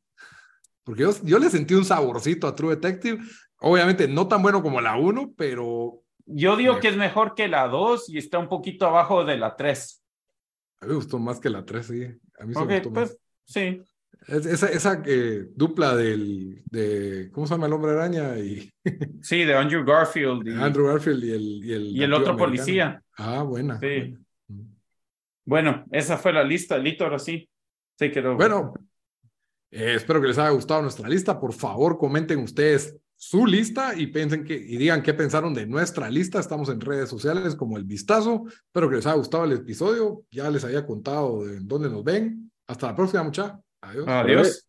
Porque 0.84 1.02
yo, 1.02 1.10
yo 1.24 1.40
le 1.40 1.51
sentí 1.51 1.74
un 1.74 1.84
saborcito 1.84 2.46
a 2.46 2.55
True 2.55 2.76
Detective. 2.76 3.18
Obviamente 3.59 4.06
no 4.06 4.28
tan 4.28 4.40
bueno 4.40 4.62
como 4.62 4.80
la 4.80 4.96
1, 4.96 5.34
pero... 5.36 6.01
Yo 6.26 6.56
digo 6.56 6.78
que 6.78 6.88
es 6.88 6.96
mejor 6.96 7.34
que 7.34 7.48
la 7.48 7.66
2 7.66 8.09
y 8.10 8.18
está 8.18 8.38
un 8.38 8.48
poquito 8.48 8.86
abajo 8.86 9.24
de 9.24 9.36
la 9.36 9.56
3. 9.56 10.05
A 10.80 10.86
mí 10.86 10.90
me 10.90 10.94
gustó 10.94 11.18
más 11.18 11.40
que 11.40 11.51
la 11.51 11.64
3, 11.64 11.84
sí. 11.84 12.05
A 12.38 12.44
mí 12.44 12.55
me 12.55 12.78
gustó 12.78 12.92
pues, 12.92 13.18
Sí. 13.44 13.82
Esa 14.26 14.68
esa 14.68 15.02
eh, 15.06 15.46
dupla 15.55 15.94
del, 15.96 16.62
de, 16.70 17.30
¿cómo 17.32 17.46
se 17.46 17.55
llama 17.55 17.66
el 17.66 17.72
hombre 17.72 17.92
araña? 17.92 18.38
Y... 18.38 18.70
sí, 19.22 19.44
de 19.44 19.55
Andrew 19.55 19.84
Garfield. 19.84 20.46
Y, 20.46 20.55
Andrew 20.55 20.86
Garfield 20.86 21.24
y 21.24 21.30
el... 21.32 21.42
Y 21.64 21.72
el, 21.72 21.86
y 21.86 22.02
el 22.02 22.12
otro 22.12 22.36
policía. 22.36 23.02
Ah, 23.16 23.42
buena. 23.42 23.78
Sí. 23.80 24.16
Bueno, 25.44 25.84
esa 25.90 26.16
fue 26.16 26.32
la 26.32 26.42
lista, 26.42 26.78
Lito, 26.78 27.05
ahora 27.05 27.18
sí. 27.18 27.48
Sí, 27.98 28.10
quedó. 28.10 28.34
Bueno, 28.34 28.74
eh, 29.70 29.94
espero 29.96 30.20
que 30.20 30.28
les 30.28 30.38
haya 30.38 30.51
gustado 30.51 30.82
nuestra 30.82 31.09
lista. 31.09 31.38
Por 31.38 31.52
favor, 31.52 31.98
comenten 31.98 32.38
ustedes 32.38 32.96
su 33.16 33.46
lista 33.46 33.94
y 33.96 34.09
piensen 34.09 34.44
que 34.44 34.55
y 34.55 34.76
digan 34.76 35.02
qué 35.02 35.14
pensaron 35.14 35.55
de 35.55 35.66
nuestra 35.66 36.10
lista. 36.10 36.40
Estamos 36.40 36.68
en 36.68 36.80
redes 36.80 37.09
sociales 37.09 37.55
como 37.55 37.76
El 37.76 37.84
Vistazo. 37.84 38.44
Espero 38.48 38.88
que 38.88 38.96
les 38.96 39.06
haya 39.06 39.16
gustado 39.16 39.44
el 39.44 39.52
episodio. 39.52 40.24
Ya 40.30 40.51
les 40.51 40.64
había 40.64 40.86
contado 40.86 41.44
de 41.44 41.60
dónde 41.60 41.90
nos 41.90 42.02
ven. 42.02 42.51
Hasta 42.66 42.88
la 42.88 42.96
próxima, 42.96 43.22
muchachos. 43.22 43.60
Adiós. 43.85 44.09
Adiós. 44.09 44.65